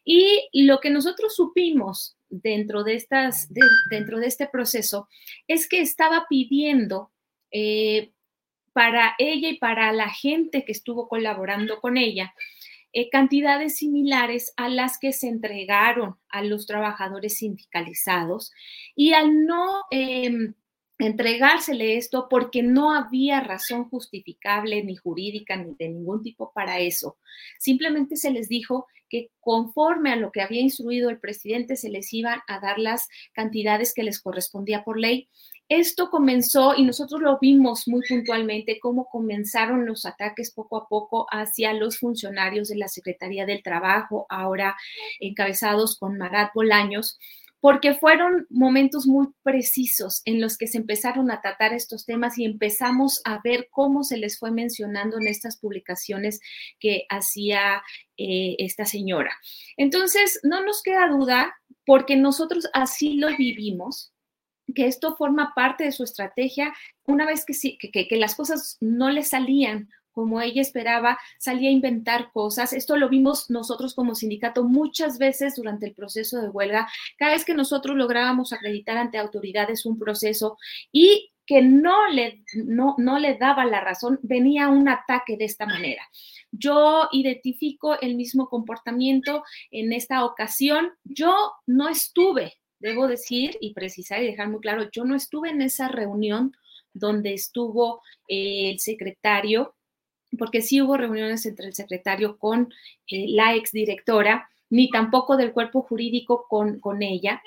Y 0.04 0.50
lo 0.54 0.80
que 0.80 0.90
nosotros 0.90 1.36
supimos 1.36 2.18
dentro 2.30 2.84
de, 2.84 2.96
estas, 2.96 3.48
dentro 3.90 4.20
de 4.20 4.28
este 4.28 4.48
proceso 4.48 5.08
es 5.48 5.70
que 5.70 5.80
estaba 5.80 6.26
pidiendo 6.30 7.12
para 8.74 9.14
ella 9.20 9.50
y 9.50 9.58
para 9.58 9.94
la 9.94 10.10
gente 10.10 10.66
que 10.66 10.72
estuvo 10.72 11.08
colaborando 11.08 11.80
con 11.80 11.96
ella, 11.98 12.34
eh, 12.94 13.10
cantidades 13.10 13.78
similares 13.78 14.54
a 14.56 14.70
las 14.70 15.00
que 15.00 15.14
se 15.14 15.28
entregaron 15.28 16.16
a 16.30 16.44
los 16.44 16.68
trabajadores 16.68 17.38
sindicalizados 17.38 18.52
y 18.96 19.14
al 19.14 19.46
no 19.46 19.82
entregársele 21.00 21.98
esto 21.98 22.28
porque 22.30 22.64
no 22.64 22.94
había 22.94 23.42
razón 23.42 23.90
justificable 23.90 24.84
ni 24.84 24.96
jurídica 24.96 25.58
ni 25.58 25.76
de 25.76 25.90
ningún 25.90 26.22
tipo 26.22 26.52
para 26.54 26.80
eso. 26.80 27.18
Simplemente 27.60 28.16
se 28.16 28.32
les 28.32 28.48
dijo 28.48 28.88
que 29.10 29.30
conforme 29.40 30.12
a 30.12 30.16
lo 30.16 30.32
que 30.32 30.42
había 30.42 30.62
instruido 30.62 31.10
el 31.10 31.20
presidente 31.20 31.76
se 31.76 31.90
les 31.90 32.14
iban 32.14 32.40
a 32.48 32.60
dar 32.60 32.80
las 32.80 33.08
cantidades 33.34 33.94
que 33.94 34.04
les 34.04 34.22
correspondía 34.22 34.84
por 34.84 35.00
ley 35.00 35.30
esto 35.70 36.10
comenzó 36.10 36.76
y 36.76 36.84
nosotros 36.84 37.22
lo 37.22 37.40
vimos 37.40 37.88
muy 37.88 38.02
puntualmente, 38.08 38.80
cómo 38.80 39.06
comenzaron 39.06 39.86
los 39.86 40.06
ataques 40.06 40.52
poco 40.52 40.78
a 40.78 40.88
poco 40.88 41.26
hacia 41.30 41.74
los 41.74 42.00
funcionarios 42.00 42.68
de 42.68 42.78
la 42.78 42.88
Secretaría 42.88 43.46
del 43.46 43.64
Trabajo, 43.64 44.26
ahora 44.30 44.76
encabezados 45.20 45.98
con 45.98 46.18
Marat 46.18 46.52
Bolaños, 46.54 47.18
porque 47.64 47.94
fueron 47.94 48.46
momentos 48.50 49.08
muy 49.08 49.28
precisos 49.42 50.22
en 50.26 50.42
los 50.42 50.58
que 50.58 50.68
se 50.68 50.78
empezaron 50.78 51.32
a 51.32 51.40
tratar 51.40 51.74
estos 51.74 52.06
temas 52.06 52.38
y 52.38 52.44
empezamos 52.44 53.22
a 53.24 53.40
ver 53.42 53.70
cómo 53.72 54.04
se 54.04 54.18
les 54.18 54.38
fue 54.38 54.52
mencionando 54.52 55.18
en 55.18 55.28
estas 55.28 55.56
publicaciones 55.58 56.42
que 56.78 57.06
hacía 57.10 57.82
eh, 58.18 58.58
esta 58.60 58.86
señora. 58.86 59.32
Entonces, 59.78 60.42
no 60.44 60.66
nos 60.66 60.84
queda 60.84 61.08
duda, 61.08 61.56
porque 61.86 62.16
nosotros 62.16 62.70
así 62.74 63.16
lo 63.16 63.36
vivimos, 63.38 64.13
que 64.74 64.88
esto 64.88 65.16
forma 65.16 65.54
parte 65.56 65.84
de 65.84 65.92
su 65.92 66.04
estrategia 66.04 66.74
una 67.06 67.26
vez 67.26 67.46
que, 67.46 67.54
sí, 67.54 67.78
que, 67.78 68.08
las 68.18 68.36
cosas 68.36 68.78
no 68.82 69.10
le 69.10 69.24
salían 69.24 69.90
como 70.12 70.40
ella 70.42 70.62
esperaba, 70.62 71.18
salía 71.40 71.70
a 71.70 71.74
inventar 71.74 72.32
cosas. 72.32 72.72
Esto 72.72 72.98
lo 72.98 73.10
vimos 73.10 73.50
nosotros 73.50 73.96
como 73.96 74.14
sindicato 74.14 74.64
muchas 74.64 75.18
veces 75.18 75.56
durante 75.56 75.88
el 75.88 75.96
proceso 75.96 76.40
de 76.40 76.50
huelga. 76.50 76.88
Cada 77.18 77.34
vez 77.34 77.44
que 77.44 77.56
nosotros 77.56 77.98
lográbamos 77.98 78.54
acreditar 78.54 78.96
ante 78.98 79.18
autoridades 79.18 79.88
un 79.88 79.98
proceso 79.98 80.58
y 80.92 81.32
que 81.46 81.62
no 81.62 82.08
le, 82.10 82.44
no, 82.54 82.96
no 83.00 83.20
le 83.20 83.36
daba 83.36 83.66
la 83.66 83.82
razón, 83.82 84.20
venía 84.22 84.70
un 84.70 84.88
ataque 84.88 85.36
de 85.36 85.46
esta 85.46 85.66
manera. 85.66 86.08
Yo 86.52 87.10
identifico 87.12 88.00
el 88.00 88.16
mismo 88.16 88.48
comportamiento 88.48 89.44
en 89.72 89.92
esta 89.92 90.24
ocasión. 90.24 90.92
Yo 91.04 91.52
no 91.66 91.90
estuve 91.90 92.54
debo 92.84 93.08
decir 93.08 93.58
y 93.62 93.74
precisar 93.74 94.22
y 94.22 94.28
dejar 94.28 94.50
muy 94.50 94.60
claro, 94.60 94.90
yo 94.92 95.06
no 95.06 95.16
estuve 95.16 95.50
en 95.50 95.62
esa 95.62 95.88
reunión 95.88 96.56
donde 96.94 97.34
estuvo 97.34 98.02
eh, 98.28 98.72
el 98.72 98.80
secretario, 98.80 99.74
porque 100.38 100.62
sí 100.62 100.82
hubo 100.82 100.98
reuniones 100.98 101.46
entre 101.46 101.68
el 101.68 101.74
secretario 101.74 102.38
con 102.38 102.74
eh, 103.08 103.26
la 103.30 103.56
exdirectora, 103.56 104.50
ni 104.70 104.90
tampoco 104.90 105.38
del 105.38 105.54
cuerpo 105.54 105.82
jurídico 105.82 106.46
con, 106.50 106.80
con 106.82 107.02
ella, 107.02 107.42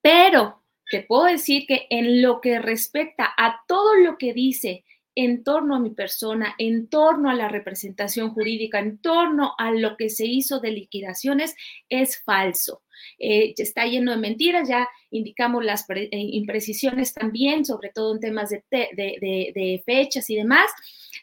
pero 0.00 0.62
te 0.88 1.02
puedo 1.02 1.24
decir 1.24 1.66
que 1.66 1.86
en 1.90 2.22
lo 2.22 2.40
que 2.40 2.60
respecta 2.60 3.32
a 3.36 3.62
todo 3.66 3.96
lo 3.96 4.18
que 4.18 4.34
dice 4.34 4.84
en 5.14 5.44
torno 5.44 5.76
a 5.76 5.80
mi 5.80 5.90
persona, 5.90 6.54
en 6.58 6.88
torno 6.88 7.30
a 7.30 7.34
la 7.34 7.48
representación 7.48 8.30
jurídica, 8.30 8.78
en 8.78 8.98
torno 8.98 9.54
a 9.58 9.70
lo 9.70 9.96
que 9.96 10.10
se 10.10 10.26
hizo 10.26 10.60
de 10.60 10.70
liquidaciones, 10.70 11.54
es 11.88 12.22
falso. 12.22 12.82
Eh, 13.18 13.54
está 13.56 13.86
lleno 13.86 14.12
de 14.12 14.18
mentiras, 14.18 14.68
ya 14.68 14.88
indicamos 15.10 15.64
las 15.64 15.84
eh, 15.90 16.08
imprecisiones 16.12 17.12
también, 17.14 17.64
sobre 17.64 17.90
todo 17.90 18.14
en 18.14 18.20
temas 18.20 18.50
de, 18.50 19.82
fechas 19.84 20.30
y 20.30 20.36
demás. 20.36 20.70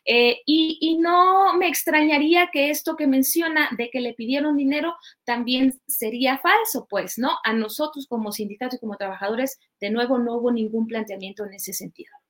Eh, 0.06 0.42
y, 0.46 0.98
no 1.00 1.58
me 1.58 1.68
extrañaría 1.68 2.50
que 2.52 2.70
esto 2.70 2.96
que 2.96 3.08
menciona 3.08 3.70
de 3.78 3.90
que 3.90 4.02
le 4.02 4.14
pidieron 4.14 4.58
dinero 4.58 4.96
también 5.24 5.80
sería 5.88 6.38
falso, 6.38 6.88
pues, 6.90 7.18
¿no? 7.18 7.32
A 7.44 7.54
nosotros 7.54 8.08
como 8.08 8.32
sindicato 8.32 8.76
y 8.76 8.80
como 8.80 8.98
trabajadores, 8.98 9.60
de 9.80 9.90
nuevo, 9.90 10.20
no 10.20 10.36
hubo 10.36 10.52
ningún 10.52 10.88
planteamiento 10.88 11.46
en 11.46 11.54
ese 11.54 11.74
sentido. 11.74 12.21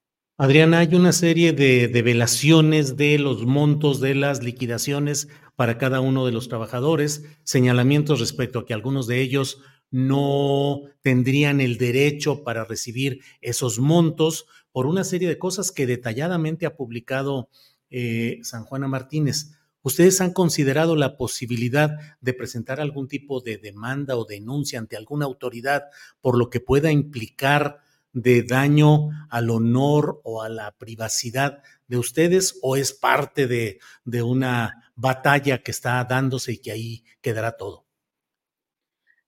Adriana, 0.44 0.80
hay 0.80 0.96
una 0.96 1.12
serie 1.12 1.54
de 1.54 1.88
develaciones 1.88 2.98
de 2.98 3.20
los 3.20 3.46
montos 3.46 4.00
de 4.00 4.16
las 4.16 4.42
liquidaciones 4.42 5.28
para 5.56 5.78
cada 5.78 6.00
uno 6.00 6.26
de 6.26 6.32
los 6.32 6.50
trabajadores, 6.50 7.24
señalamientos 7.44 8.20
respecto 8.20 8.58
a 8.58 8.66
que 8.66 8.74
algunos 8.74 9.06
de 9.06 9.22
ellos 9.22 9.62
no 9.92 10.82
tendrían 11.04 11.62
el 11.62 11.78
derecho 11.78 12.44
para 12.44 12.66
recibir 12.66 13.20
esos 13.42 13.78
montos 13.78 14.48
por 14.72 14.88
una 14.88 15.04
serie 15.04 15.28
de 15.28 15.38
cosas 15.38 15.72
que 15.72 15.86
detalladamente 15.86 16.66
ha 16.66 16.76
publicado 16.76 17.50
eh, 17.92 18.40
San 18.42 18.64
Juana 18.64 18.88
Martínez. 18.88 19.60
¿Ustedes 19.84 20.22
han 20.22 20.34
considerado 20.34 20.96
la 20.96 21.18
posibilidad 21.18 21.92
de 22.20 22.34
presentar 22.34 22.82
algún 22.82 23.08
tipo 23.08 23.42
de 23.42 23.60
demanda 23.60 24.18
o 24.18 24.26
denuncia 24.26 24.80
ante 24.80 24.98
alguna 24.98 25.28
autoridad 25.28 25.84
por 26.20 26.36
lo 26.36 26.50
que 26.50 26.62
pueda 26.62 26.92
implicar 26.92 27.91
de 28.14 28.44
daño 28.44 29.10
al 29.30 29.50
honor 29.50 30.22
o 30.24 30.42
a 30.42 30.50
la 30.50 30.72
privacidad 30.72 31.62
de 31.88 31.98
ustedes 31.98 32.58
o 32.62 32.76
es 32.76 32.94
parte 32.94 33.48
de, 33.48 33.80
una 34.24 34.92
batalla 34.96 35.62
que 35.64 35.72
está 35.72 36.04
dándose 36.04 36.54
y 36.54 36.58
que 36.58 36.72
ahí 36.72 37.04
quedará 37.22 37.58
todo? 37.58 37.86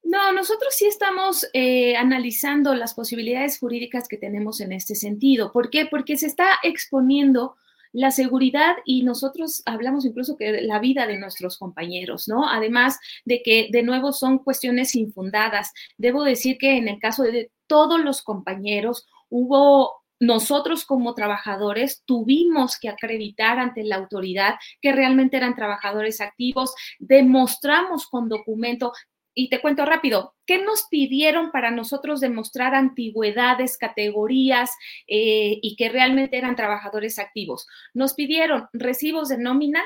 No, 0.03 0.31
nosotros 0.33 0.75
sí 0.75 0.85
estamos 0.85 1.47
eh, 1.53 1.95
analizando 1.95 2.75
las 2.75 2.93
posibilidades 2.93 3.57
jurídicas 3.57 4.07
que 4.07 4.17
tenemos 4.17 4.59
en 4.59 4.73
este 4.73 4.95
sentido. 4.95 5.51
¿Por 5.51 5.69
qué? 5.69 5.87
Porque 5.89 6.17
se 6.17 6.27
está 6.27 6.59
exponiendo 6.61 7.55
la 7.93 8.11
seguridad 8.11 8.75
y 8.85 9.03
nosotros 9.03 9.61
hablamos 9.65 10.03
incluso 10.03 10.35
que 10.35 10.61
la 10.63 10.79
vida 10.79 11.05
de 11.05 11.19
nuestros 11.19 11.57
compañeros, 11.57 12.27
¿no? 12.27 12.49
Además 12.49 12.97
de 13.23 13.43
que 13.43 13.69
de 13.71 13.83
nuevo 13.83 14.11
son 14.11 14.39
cuestiones 14.39 14.95
infundadas. 14.95 15.71
Debo 15.97 16.23
decir 16.23 16.57
que 16.57 16.75
en 16.75 16.87
el 16.87 16.99
caso 16.99 17.23
de 17.23 17.51
todos 17.67 17.99
los 17.99 18.21
compañeros 18.21 19.07
hubo 19.29 20.03
nosotros 20.19 20.85
como 20.85 21.13
trabajadores 21.15 22.03
tuvimos 22.05 22.79
que 22.79 22.87
acreditar 22.87 23.59
ante 23.59 23.83
la 23.83 23.97
autoridad 23.97 24.55
que 24.81 24.93
realmente 24.93 25.37
eran 25.37 25.55
trabajadores 25.55 26.21
activos, 26.21 26.73
demostramos 26.99 28.07
con 28.07 28.29
documento 28.29 28.93
y 29.35 29.49
te 29.49 29.61
cuento 29.61 29.85
rápido, 29.85 30.35
¿qué 30.45 30.63
nos 30.63 30.83
pidieron 30.89 31.51
para 31.51 31.71
nosotros 31.71 32.21
demostrar 32.21 32.75
antigüedades, 32.75 33.77
categorías 33.77 34.71
eh, 35.07 35.59
y 35.61 35.75
que 35.75 35.89
realmente 35.89 36.37
eran 36.37 36.55
trabajadores 36.55 37.17
activos? 37.17 37.65
Nos 37.93 38.13
pidieron 38.13 38.67
recibos 38.73 39.29
de 39.29 39.39
nómina, 39.39 39.83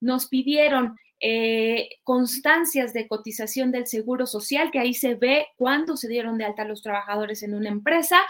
nos 0.00 0.28
pidieron 0.28 0.96
eh, 1.20 1.88
constancias 2.02 2.92
de 2.92 3.08
cotización 3.08 3.72
del 3.72 3.86
Seguro 3.86 4.26
Social, 4.26 4.70
que 4.70 4.78
ahí 4.78 4.94
se 4.94 5.14
ve 5.14 5.46
cuándo 5.56 5.96
se 5.96 6.08
dieron 6.08 6.36
de 6.38 6.44
alta 6.44 6.64
los 6.64 6.82
trabajadores 6.82 7.42
en 7.42 7.54
una 7.54 7.70
empresa. 7.70 8.20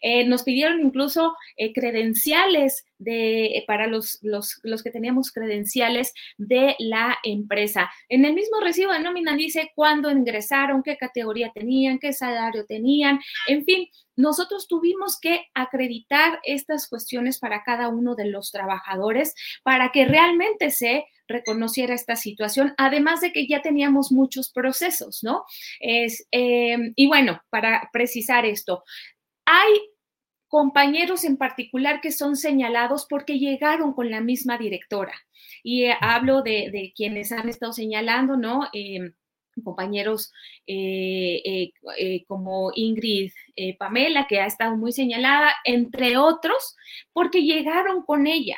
Eh, 0.00 0.26
nos 0.26 0.42
pidieron 0.42 0.80
incluso 0.80 1.34
eh, 1.56 1.72
credenciales 1.72 2.84
de, 2.98 3.64
para 3.66 3.86
los, 3.86 4.18
los, 4.22 4.60
los, 4.62 4.82
que 4.82 4.90
teníamos 4.90 5.32
credenciales 5.32 6.12
de 6.36 6.76
la 6.78 7.18
empresa. 7.22 7.90
En 8.08 8.24
el 8.24 8.34
mismo 8.34 8.60
recibo 8.60 8.92
de 8.92 9.00
nómina 9.00 9.36
dice 9.36 9.70
cuándo 9.74 10.10
ingresaron, 10.10 10.82
qué 10.82 10.96
categoría 10.96 11.52
tenían, 11.52 11.98
qué 11.98 12.12
salario 12.12 12.64
tenían, 12.66 13.20
en 13.48 13.64
fin, 13.64 13.88
nosotros 14.16 14.68
tuvimos 14.68 15.18
que 15.18 15.46
acreditar 15.54 16.38
estas 16.44 16.88
cuestiones 16.88 17.38
para 17.38 17.62
cada 17.62 17.88
uno 17.88 18.14
de 18.14 18.26
los 18.26 18.50
trabajadores 18.50 19.34
para 19.62 19.90
que 19.90 20.04
realmente 20.04 20.70
se 20.70 21.06
reconociera 21.32 21.94
esta 21.94 22.16
situación, 22.16 22.74
además 22.76 23.20
de 23.20 23.32
que 23.32 23.46
ya 23.46 23.62
teníamos 23.62 24.12
muchos 24.12 24.50
procesos, 24.52 25.24
¿no? 25.24 25.44
Es, 25.80 26.26
eh, 26.30 26.92
y 26.94 27.06
bueno, 27.06 27.42
para 27.50 27.88
precisar 27.92 28.44
esto, 28.46 28.84
hay 29.44 29.72
compañeros 30.48 31.24
en 31.24 31.38
particular 31.38 32.00
que 32.00 32.12
son 32.12 32.36
señalados 32.36 33.06
porque 33.08 33.38
llegaron 33.38 33.94
con 33.94 34.10
la 34.10 34.20
misma 34.20 34.58
directora. 34.58 35.14
Y 35.62 35.84
eh, 35.84 35.96
hablo 36.00 36.42
de, 36.42 36.92
quienes 36.94 37.32
han 37.32 37.48
estado 37.48 37.72
señalando, 37.72 38.36
¿no? 38.36 38.68
Eh, 38.72 39.12
compañeros 39.64 40.32
como 42.26 42.72
Ingrid 42.74 43.32
Pamela, 43.78 44.26
que 44.26 44.40
ha 44.40 44.46
estado 44.46 44.76
muy 44.76 44.92
señalada, 44.92 45.52
entre 45.64 46.16
otros, 46.16 46.74
porque 47.12 47.42
llegaron 47.42 48.02
con 48.02 48.26
ella. 48.26 48.56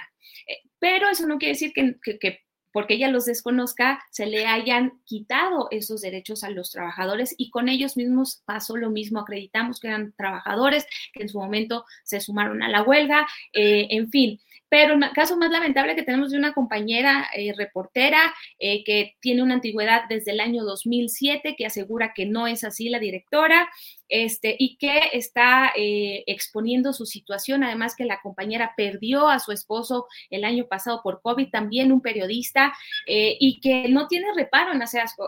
pero 0.79 1.09
eso 1.09 1.27
no 1.27 1.39
quiere 1.39 1.55
decir 1.55 1.73
que 1.73 2.44
porque 2.75 2.95
ella 2.95 3.09
los 3.09 3.25
desconozca, 3.25 4.05
se 4.11 4.27
le 4.27 4.47
hayan 4.47 5.01
quitado 5.05 5.69
esos 5.71 6.01
derechos 6.01 6.43
a 6.43 6.51
los 6.51 6.73
trabajadores 6.73 7.33
y 7.39 7.51
con 7.51 7.69
ellos 7.69 7.97
mismos 7.97 8.43
pasó 8.45 8.77
lo 8.77 8.91
mismo. 8.91 9.21
Acreditamos 9.21 9.79
que 9.79 9.87
eran 9.87 10.13
trabajadores 10.17 10.85
que 11.13 11.23
en 11.23 11.29
su 11.29 11.39
momento 11.39 11.85
se 12.03 12.21
sumaron 12.21 12.65
a 12.65 12.69
la 12.69 12.83
huelga, 12.83 13.29
eh, 13.53 13.87
en 13.91 14.11
fin. 14.11 14.41
Pero 14.69 14.95
el 14.95 15.13
caso 15.13 15.37
más 15.37 15.53
lamentable 15.53 15.95
que 15.95 16.03
tenemos 16.03 16.33
de 16.33 16.39
una 16.39 16.53
compañera 16.53 17.29
eh, 17.37 17.55
reportera 17.57 18.35
eh, 18.59 18.83
que 18.83 19.15
tiene 19.21 19.45
una 19.45 19.55
antigüedad 19.55 20.03
desde 20.09 20.33
el 20.33 20.41
año 20.41 20.65
2007, 20.65 21.55
que 21.57 21.67
asegura 21.67 22.13
que 22.13 22.27
no 22.27 22.49
es 22.49 22.65
así 22.65 22.89
la 22.89 22.99
directora, 22.99 23.69
este, 24.09 24.57
y 24.59 24.77
que 24.77 25.01
está 25.13 25.73
eh, 25.77 26.25
exponiendo 26.27 26.93
su 26.93 27.07
situación, 27.07 27.65
además 27.65 27.95
que 27.97 28.05
la 28.05 28.21
compañera 28.21 28.75
perdió 28.77 29.29
a 29.29 29.39
su 29.39 29.53
esposo 29.53 30.07
el 30.31 30.45
año 30.45 30.67
pasado 30.67 31.01
por 31.03 31.21
COVID, 31.23 31.51
también 31.51 31.93
un 31.93 32.01
periodista, 32.01 32.73
eh, 33.07 33.37
y 33.41 33.61
que 33.61 33.89
no 33.89 34.07
tiene 34.09 34.27
reparo 34.35 34.73
en, 34.73 34.83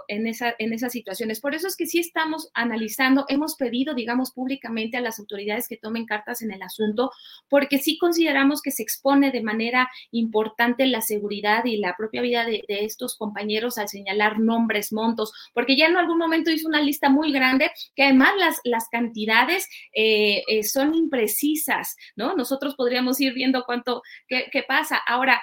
en, 0.09 0.27
esa, 0.27 0.55
en 0.59 0.72
esas 0.72 0.93
situaciones. 0.93 1.41
Por 1.41 1.55
eso 1.55 1.68
es 1.68 1.77
que 1.77 1.87
sí 1.87 1.99
estamos 1.99 2.51
analizando, 2.55 3.24
hemos 3.29 3.57
pedido, 3.57 3.95
digamos, 3.95 4.33
públicamente 4.33 4.97
a 4.97 5.01
las 5.01 5.18
autoridades 5.18 5.68
que 5.68 5.77
tomen 5.77 6.07
cartas 6.07 6.43
en 6.43 6.53
el 6.53 6.62
asunto, 6.62 7.11
porque 7.49 7.79
sí 7.79 7.99
consideramos 7.99 8.62
que 8.62 8.70
se 8.70 8.83
expone 8.83 9.31
de 9.31 9.43
manera 9.43 9.89
importante 10.11 10.87
la 10.87 11.01
seguridad 11.01 11.64
y 11.64 11.79
la 11.79 11.97
propia 11.97 12.22
vida 12.22 12.45
de, 12.45 12.62
de 12.68 12.85
estos 12.85 13.16
compañeros 13.16 13.79
al 13.79 13.89
señalar 13.89 14.39
nombres, 14.39 14.93
montos, 14.93 15.33
porque 15.55 15.77
ya 15.77 15.87
en 15.87 15.97
algún 15.97 16.18
momento 16.18 16.51
hizo 16.51 16.68
una 16.68 16.83
lista 16.83 17.09
muy 17.09 17.33
grande 17.33 17.70
que 17.95 18.05
además 18.05 18.33
las 18.39 18.61
las 18.67 18.89
cantidades 18.89 19.69
eh, 19.95 20.43
eh, 20.49 20.62
son 20.64 20.95
imprecisas, 20.95 21.97
¿no? 22.17 22.35
Nosotros 22.37 22.75
podríamos 22.75 23.21
ir 23.21 23.33
viendo 23.35 23.64
cuánto, 23.64 24.03
qué, 24.29 24.64
pasa. 24.67 25.01
Ahora, 25.07 25.41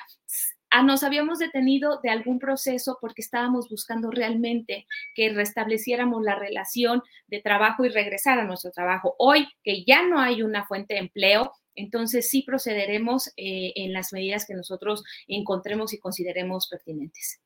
nos 0.85 1.03
habíamos 1.03 1.39
detenido 1.39 1.99
de 2.01 2.09
algún 2.09 2.39
proceso 2.39 2.97
porque 2.99 3.21
estábamos 3.21 3.69
buscando 3.69 4.09
realmente 4.09 4.87
que 5.13 5.29
restableciéramos 5.29 6.23
la 6.23 6.35
relación 6.35 7.01
de 7.27 7.41
trabajo 7.41 7.85
y 7.85 7.89
regresar 7.89 8.39
a 8.39 8.45
nuestro 8.45 8.71
trabajo. 8.71 9.15
Hoy 9.19 9.47
que 9.63 9.83
ya 9.85 10.07
no 10.07 10.19
hay 10.19 10.41
una 10.41 10.65
fuente 10.65 10.95
de 10.95 11.01
empleo, 11.01 11.51
entonces 11.75 12.29
sí 12.29 12.43
procederemos 12.43 13.27
eh, 13.37 13.73
en 13.75 13.93
las 13.93 14.13
medidas 14.13 14.45
que 14.47 14.55
nosotros 14.55 15.03
encontremos 15.27 15.93
y 15.93 15.99
consideremos 15.99 16.67
pertinentes. 16.67 17.39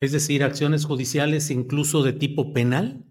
Es 0.00 0.12
decir, 0.12 0.42
acciones 0.42 0.84
judiciales 0.84 1.50
incluso 1.50 2.02
de 2.02 2.12
tipo 2.12 2.52
penal 2.52 3.04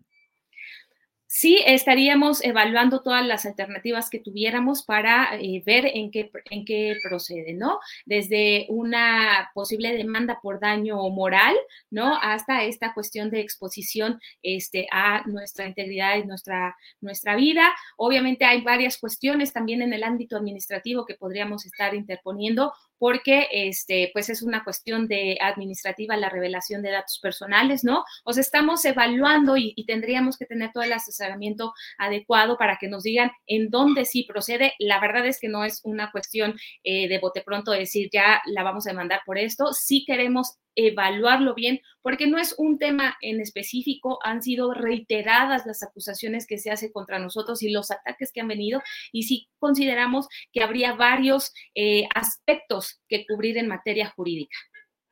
sí 1.33 1.63
estaríamos 1.65 2.43
evaluando 2.43 3.01
todas 3.01 3.25
las 3.25 3.47
alternativas 3.47 4.11
que 4.11 4.19
tuviéramos 4.19 4.83
para 4.83 5.35
eh, 5.39 5.63
ver 5.65 5.87
en 5.87 6.11
qué, 6.11 6.29
en 6.51 6.63
qué 6.63 6.95
procede, 7.01 7.55
¿no? 7.55 7.79
Desde 8.05 8.67
una 8.69 9.49
posible 9.55 9.97
demanda 9.97 10.39
por 10.43 10.59
daño 10.59 10.97
moral, 11.09 11.55
¿no? 11.89 12.19
Hasta 12.21 12.65
esta 12.65 12.93
cuestión 12.93 13.31
de 13.31 13.39
exposición 13.39 14.19
este, 14.43 14.85
a 14.91 15.23
nuestra 15.25 15.65
integridad 15.65 16.17
y 16.17 16.27
nuestra, 16.27 16.77
nuestra 17.01 17.35
vida. 17.35 17.73
Obviamente 17.97 18.45
hay 18.45 18.61
varias 18.61 18.99
cuestiones 18.99 19.51
también 19.51 19.81
en 19.81 19.91
el 19.91 20.03
ámbito 20.03 20.37
administrativo 20.37 21.03
que 21.03 21.15
podríamos 21.15 21.65
estar 21.65 21.95
interponiendo 21.95 22.73
porque 22.97 23.47
este, 23.51 24.09
pues 24.13 24.29
es 24.29 24.41
una 24.41 24.63
cuestión 24.63 25.07
de 25.07 25.37
administrativa 25.41 26.17
la 26.17 26.29
revelación 26.29 26.81
de 26.81 26.91
datos 26.91 27.19
personales, 27.19 27.83
¿no? 27.83 28.03
O 28.23 28.33
sea, 28.33 28.41
estamos 28.41 28.83
evaluando 28.85 29.57
y, 29.57 29.73
tendríamos 29.85 30.37
que 30.37 30.45
tener 30.45 30.71
todo 30.71 30.83
el 30.83 30.93
asesoramiento 30.93 31.73
adecuado 31.97 32.57
para 32.57 32.77
que 32.79 32.87
nos 32.87 33.03
digan 33.03 33.31
en 33.47 33.69
dónde 33.69 34.05
sí 34.05 34.23
procede. 34.23 34.73
La 34.79 34.99
verdad 34.99 35.25
es 35.27 35.39
que 35.39 35.49
no 35.49 35.65
es 35.65 35.81
una 35.83 36.11
cuestión 36.11 36.55
eh, 36.83 37.07
de 37.09 37.19
bote 37.19 37.41
pronto 37.41 37.71
decir 37.71 38.09
ya 38.11 38.41
la 38.45 38.63
vamos 38.63 38.87
a 38.87 38.91
demandar 38.91 39.21
por 39.25 39.37
esto. 39.37 39.73
Sí 39.73 40.05
queremos 40.05 40.57
evaluarlo 40.75 41.53
bien, 41.53 41.81
porque 42.01 42.27
no 42.27 42.37
es 42.37 42.55
un 42.57 42.77
tema 42.77 43.15
en 43.21 43.39
específico, 43.41 44.19
han 44.23 44.41
sido 44.41 44.73
reiteradas 44.73 45.65
las 45.65 45.83
acusaciones 45.83 46.47
que 46.47 46.57
se 46.57 46.71
hace 46.71 46.91
contra 46.91 47.19
nosotros 47.19 47.61
y 47.63 47.71
los 47.71 47.91
ataques 47.91 48.31
que 48.31 48.41
han 48.41 48.47
venido, 48.47 48.81
y 49.11 49.23
sí 49.23 49.49
consideramos 49.59 50.27
que 50.51 50.63
habría 50.63 50.93
varios 50.93 51.53
eh, 51.75 52.07
aspectos 52.15 52.92
que 53.07 53.25
cubrir 53.25 53.57
en 53.57 53.67
materia 53.67 54.09
jurídica. 54.09 54.57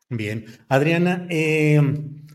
Bien, 0.10 0.46
Adriana, 0.68 1.26
em, 1.30 2.26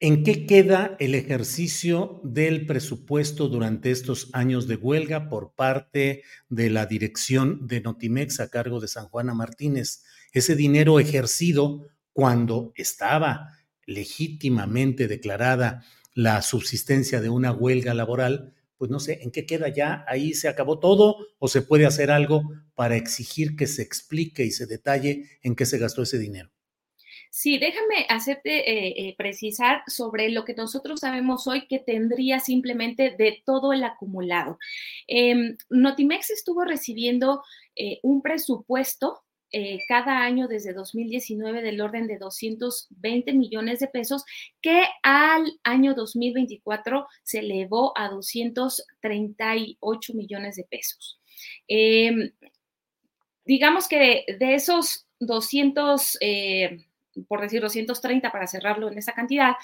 ¿en 0.00 0.22
qué 0.22 0.46
queda 0.46 0.96
el 1.00 1.14
ejercicio 1.14 2.20
del 2.24 2.66
presupuesto 2.66 3.48
durante 3.48 3.90
estos 3.90 4.28
años 4.34 4.68
de 4.68 4.76
huelga 4.76 5.28
por 5.28 5.54
parte 5.54 6.22
de 6.48 6.70
la 6.70 6.84
dirección 6.84 7.66
de 7.66 7.80
Notimex 7.80 8.40
a 8.40 8.50
cargo 8.50 8.80
de 8.80 8.88
San 8.88 9.06
Juana 9.08 9.32
Martínez? 9.32 10.04
Ese 10.32 10.56
dinero 10.56 11.00
ejercido 11.00 11.86
cuando 12.12 12.72
estaba 12.74 13.56
legítimamente 13.86 15.08
declarada 15.08 15.84
la 16.12 16.42
subsistencia 16.42 17.20
de 17.20 17.28
una 17.28 17.52
huelga 17.52 17.94
laboral, 17.94 18.55
pues 18.78 18.90
no 18.90 19.00
sé 19.00 19.20
en 19.22 19.30
qué 19.30 19.46
queda 19.46 19.68
ya, 19.68 20.04
ahí 20.08 20.34
se 20.34 20.48
acabó 20.48 20.78
todo 20.78 21.16
o 21.38 21.48
se 21.48 21.62
puede 21.62 21.86
hacer 21.86 22.10
algo 22.10 22.42
para 22.74 22.96
exigir 22.96 23.56
que 23.56 23.66
se 23.66 23.82
explique 23.82 24.44
y 24.44 24.50
se 24.50 24.66
detalle 24.66 25.24
en 25.42 25.54
qué 25.54 25.66
se 25.66 25.78
gastó 25.78 26.02
ese 26.02 26.18
dinero. 26.18 26.50
Sí, 27.38 27.58
déjame 27.58 28.06
hacerte 28.08 28.70
eh, 28.70 28.94
eh, 28.96 29.14
precisar 29.18 29.82
sobre 29.86 30.30
lo 30.30 30.46
que 30.46 30.54
nosotros 30.54 31.00
sabemos 31.00 31.46
hoy 31.46 31.66
que 31.66 31.78
tendría 31.78 32.40
simplemente 32.40 33.14
de 33.18 33.42
todo 33.44 33.74
el 33.74 33.84
acumulado. 33.84 34.58
Em, 35.06 35.58
Notimex 35.68 36.30
estuvo 36.30 36.64
recibiendo 36.64 37.42
eh, 37.74 37.98
un 38.02 38.22
presupuesto 38.22 39.25
eh, 39.52 39.78
cada 39.86 40.22
año 40.22 40.48
desde 40.48 40.72
2019 40.72 41.62
del 41.62 41.80
orden 41.80 42.06
de 42.06 42.18
220 42.18 43.32
millones 43.32 43.78
de 43.78 43.86
pesos, 43.86 44.24
que 44.60 44.82
al 45.02 45.44
año 45.62 45.94
2024 45.94 47.06
se 47.22 47.38
elevó 47.38 47.96
a 47.96 48.08
238 48.08 50.14
millones 50.14 50.56
de 50.56 50.64
pesos. 50.64 51.20
Em, 51.68 52.32
digamos 53.44 53.88
que 53.88 54.24
de, 54.38 54.54
esos 54.54 55.06
200, 55.20 56.18
eh, 56.20 56.78
por 57.28 57.40
decir 57.40 57.60
230 57.60 58.32
para 58.32 58.46
cerrarlo 58.46 58.90
en 58.90 58.98
esa 58.98 59.12
cantidad, 59.12 59.54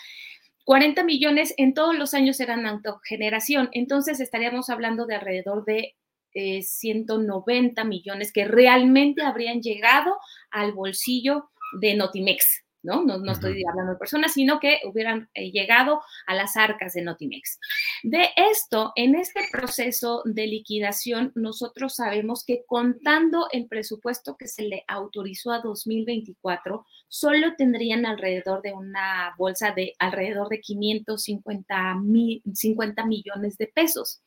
40 0.64 1.03
millones 1.03 1.55
en 1.57 1.74
todos 1.74 1.97
los 1.97 2.14
años 2.14 2.39
eran 2.41 2.66
autogeneración, 2.66 3.68
entonces 3.72 4.20
estaríamos 4.20 4.70
hablando 4.70 5.07
de 5.07 5.16
alrededor 5.16 5.64
de 5.64 5.97
190 6.35 7.80
eh, 7.80 7.85
millones 7.85 8.33
que 8.33 8.45
realmente 8.47 9.22
habrían 9.22 9.61
llegado 9.61 10.16
al 10.51 10.72
bolsillo 10.72 11.51
de 11.80 11.95
Notimex. 11.95 12.64
¿no? 12.83 13.05
No, 13.05 13.33
estoy 13.33 13.62
hablando 13.68 13.93
de 13.93 13.99
personas, 13.99 14.33
sino 14.33 14.59
que 14.59 14.80
hubieran 14.85 15.28
eh, 15.35 15.51
llegado 15.51 16.03
a 16.26 16.35
las 16.35 16.57
arcas 16.57 16.95
de 16.95 17.03
Notimex. 17.03 17.59
De 18.03 18.30
esto, 18.37 18.93
en 18.97 19.14
este 19.14 19.41
proceso 19.51 20.22
de 20.24 20.47
liquidación, 20.47 21.33
nosotros 21.35 21.95
sabemos 21.95 22.45
que 22.45 22.64
contando 22.66 23.47
el 23.53 23.66
presupuesto 23.68 24.37
que 24.37 24.49
se 24.49 24.62
le 24.62 24.85
autorizó 24.89 25.53
a 25.53 25.61
2024, 25.61 26.85
solo 27.09 27.55
tendrían 27.57 28.05
alrededor 28.05 28.62
de 28.62 28.72
una 28.72 29.35
bolsa 29.39 29.72
de 29.72 29.95
alrededor 29.99 30.49
de 30.49 30.61
550 30.61 31.95
mil, 31.97 32.43
50 32.53 33.07
millones 33.07 33.57
de 33.59 33.68
pesos. 33.68 34.22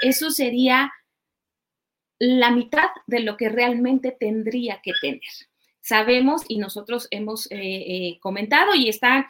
Eso 0.00 0.30
sería 0.30 0.90
la 2.18 2.50
mitad 2.50 2.88
de 3.06 3.20
lo 3.20 3.36
que 3.36 3.48
realmente 3.48 4.10
tendría 4.12 4.80
que 4.82 4.92
tener 5.00 5.20
sabemos 5.88 6.42
y 6.48 6.58
nosotros 6.58 7.08
hemos 7.10 7.46
eh, 7.50 7.56
eh, 7.58 8.18
comentado 8.20 8.74
y 8.74 8.88
está 8.88 9.28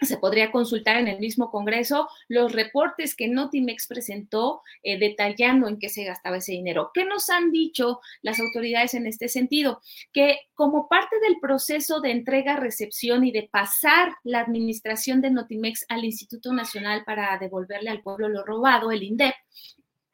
se 0.00 0.16
podría 0.16 0.50
consultar 0.50 0.96
en 0.96 1.06
el 1.06 1.18
mismo 1.18 1.50
Congreso 1.50 2.08
los 2.26 2.52
reportes 2.52 3.14
que 3.14 3.28
Notimex 3.28 3.86
presentó 3.86 4.62
eh, 4.82 4.98
detallando 4.98 5.68
en 5.68 5.78
qué 5.78 5.90
se 5.90 6.04
gastaba 6.04 6.38
ese 6.38 6.52
dinero. 6.52 6.90
¿Qué 6.94 7.04
nos 7.04 7.28
han 7.28 7.52
dicho 7.52 8.00
las 8.22 8.40
autoridades 8.40 8.94
en 8.94 9.06
este 9.06 9.28
sentido? 9.28 9.80
Que 10.12 10.38
como 10.54 10.88
parte 10.88 11.20
del 11.20 11.38
proceso 11.40 12.00
de 12.00 12.10
entrega, 12.10 12.56
recepción 12.56 13.24
y 13.24 13.32
de 13.32 13.48
pasar 13.52 14.14
la 14.24 14.40
administración 14.40 15.20
de 15.20 15.30
Notimex 15.30 15.84
al 15.88 16.04
Instituto 16.04 16.52
Nacional 16.52 17.04
para 17.04 17.36
devolverle 17.38 17.90
al 17.90 18.02
pueblo 18.02 18.28
lo 18.28 18.44
robado, 18.44 18.90
el 18.90 19.02
INDEP, 19.02 19.34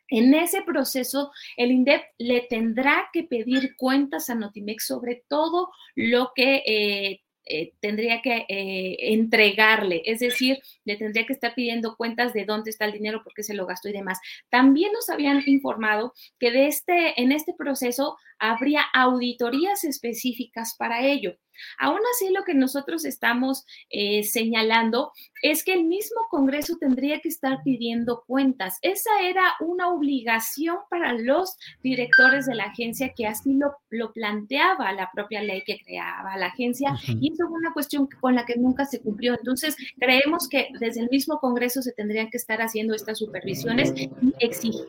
en 0.08 0.34
ese 0.34 0.62
proceso, 0.62 1.30
el 1.56 1.70
INDEP 1.70 2.02
le 2.18 2.40
tendrá 2.42 3.08
que 3.12 3.24
pedir 3.24 3.76
cuentas 3.76 4.30
a 4.30 4.34
Notimex 4.34 4.86
sobre 4.86 5.24
todo 5.28 5.70
lo 5.94 6.32
que 6.34 6.62
eh, 6.66 7.20
eh, 7.50 7.72
tendría 7.80 8.20
que 8.20 8.44
eh, 8.48 8.96
entregarle, 9.12 10.02
es 10.04 10.20
decir, 10.20 10.58
le 10.84 10.96
tendría 10.96 11.24
que 11.24 11.32
estar 11.32 11.54
pidiendo 11.54 11.96
cuentas 11.96 12.34
de 12.34 12.44
dónde 12.44 12.70
está 12.70 12.84
el 12.84 12.92
dinero, 12.92 13.22
por 13.24 13.32
qué 13.32 13.42
se 13.42 13.54
lo 13.54 13.64
gastó 13.64 13.88
y 13.88 13.92
demás. 13.92 14.18
También 14.50 14.92
nos 14.92 15.08
habían 15.08 15.42
informado 15.46 16.12
que 16.38 16.50
de 16.50 16.66
este, 16.66 17.20
en 17.20 17.32
este 17.32 17.54
proceso 17.54 18.18
habría 18.38 18.82
auditorías 18.92 19.84
específicas 19.84 20.76
para 20.78 21.06
ello. 21.06 21.36
Aún 21.78 22.00
así, 22.14 22.30
lo 22.30 22.44
que 22.44 22.54
nosotros 22.54 23.04
estamos 23.04 23.64
eh, 23.90 24.24
señalando 24.24 25.12
es 25.42 25.64
que 25.64 25.72
el 25.72 25.84
mismo 25.84 26.22
Congreso 26.30 26.76
tendría 26.78 27.20
que 27.20 27.28
estar 27.28 27.62
pidiendo 27.64 28.24
cuentas. 28.26 28.78
Esa 28.82 29.20
era 29.22 29.54
una 29.60 29.88
obligación 29.88 30.78
para 30.90 31.12
los 31.12 31.56
directores 31.82 32.46
de 32.46 32.54
la 32.54 32.64
agencia 32.64 33.12
que 33.14 33.26
así 33.26 33.54
lo, 33.54 33.76
lo 33.90 34.12
planteaba 34.12 34.92
la 34.92 35.10
propia 35.12 35.42
ley 35.42 35.62
que 35.64 35.78
creaba 35.84 36.36
la 36.36 36.46
agencia 36.46 36.94
y 37.06 37.32
eso 37.32 37.48
fue 37.48 37.58
una 37.58 37.72
cuestión 37.72 38.08
con 38.20 38.34
la 38.34 38.44
que 38.44 38.56
nunca 38.56 38.84
se 38.84 39.00
cumplió. 39.00 39.34
Entonces, 39.34 39.76
creemos 39.98 40.48
que 40.48 40.68
desde 40.80 41.00
el 41.00 41.08
mismo 41.10 41.38
Congreso 41.38 41.82
se 41.82 41.92
tendrían 41.92 42.30
que 42.30 42.36
estar 42.36 42.60
haciendo 42.60 42.94
estas 42.94 43.18
supervisiones 43.18 43.92
y 43.96 44.10
exigir 44.40 44.84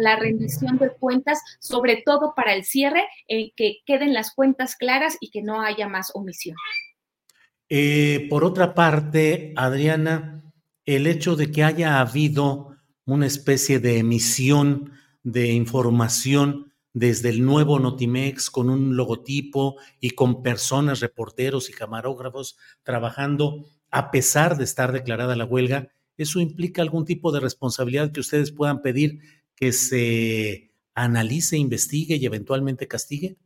la 0.00 0.16
rendición 0.16 0.78
de 0.78 0.90
cuentas, 0.90 1.40
sobre 1.58 2.02
todo 2.04 2.34
para 2.34 2.54
el 2.54 2.64
cierre, 2.64 3.04
en 3.26 3.50
que 3.56 3.78
queden 3.86 4.14
las 4.14 4.34
cuentas 4.34 4.76
claras 4.76 5.16
y 5.20 5.30
que 5.30 5.42
no 5.42 5.60
haya 5.60 5.88
más 5.88 5.97
omisión. 6.14 6.56
Eh, 7.68 8.26
por 8.30 8.44
otra 8.44 8.74
parte, 8.74 9.52
Adriana, 9.56 10.42
el 10.86 11.06
hecho 11.06 11.36
de 11.36 11.50
que 11.50 11.64
haya 11.64 12.00
habido 12.00 12.76
una 13.04 13.26
especie 13.26 13.78
de 13.78 13.98
emisión 13.98 14.92
de 15.22 15.48
información 15.52 16.72
desde 16.94 17.28
el 17.28 17.44
nuevo 17.44 17.78
Notimex 17.78 18.50
con 18.50 18.70
un 18.70 18.96
logotipo 18.96 19.76
y 20.00 20.10
con 20.10 20.42
personas, 20.42 21.00
reporteros 21.00 21.68
y 21.68 21.72
camarógrafos 21.72 22.56
trabajando 22.82 23.66
a 23.90 24.10
pesar 24.10 24.56
de 24.56 24.64
estar 24.64 24.92
declarada 24.92 25.36
la 25.36 25.44
huelga, 25.44 25.90
¿eso 26.16 26.40
implica 26.40 26.82
algún 26.82 27.04
tipo 27.04 27.32
de 27.32 27.40
responsabilidad 27.40 28.12
que 28.12 28.20
ustedes 28.20 28.52
puedan 28.52 28.82
pedir 28.82 29.20
que 29.54 29.72
se 29.72 30.72
analice, 30.94 31.56
investigue 31.56 32.16
y 32.16 32.26
eventualmente 32.26 32.88
castigue? 32.88 33.36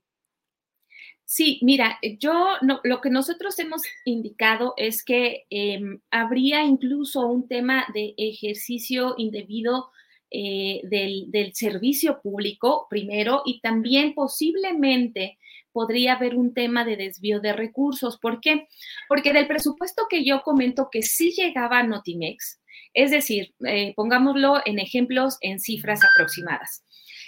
Sí, 1.34 1.58
mira, 1.62 1.98
yo 2.18 2.56
lo 2.60 3.00
que 3.00 3.08
nosotros 3.08 3.58
hemos 3.58 3.80
indicado 4.04 4.74
es 4.76 5.02
que 5.02 5.46
em, 5.48 5.98
habría 6.10 6.62
incluso 6.62 7.26
un 7.26 7.48
tema 7.48 7.86
de 7.94 8.12
ejercicio 8.18 9.14
indebido 9.16 9.90
eh, 10.30 10.82
del, 10.84 11.30
del, 11.30 11.54
servicio 11.54 12.20
público 12.20 12.86
primero 12.90 13.40
y 13.46 13.62
también 13.62 14.12
posiblemente 14.12 15.38
podría 15.72 16.16
haber 16.16 16.34
un 16.34 16.52
tema 16.52 16.84
de 16.84 16.98
desvío 16.98 17.40
de 17.40 17.54
recursos. 17.54 18.18
¿Por 18.18 18.42
qué? 18.42 18.68
Porque 19.08 19.32
del 19.32 19.46
presupuesto 19.46 20.02
que 20.10 20.26
yo 20.26 20.42
comento 20.42 20.90
que 20.92 21.00
sí 21.00 21.32
llegaba 21.34 21.78
a 21.78 21.82
Notimex, 21.82 22.60
es 22.92 23.10
decir, 23.10 23.54
eh, 23.66 23.94
pongámoslo 23.96 24.60
en 24.66 24.78
ejemplos, 24.78 25.38
en 25.40 25.60
cifras 25.60 26.00
aproximadas. 26.04 26.84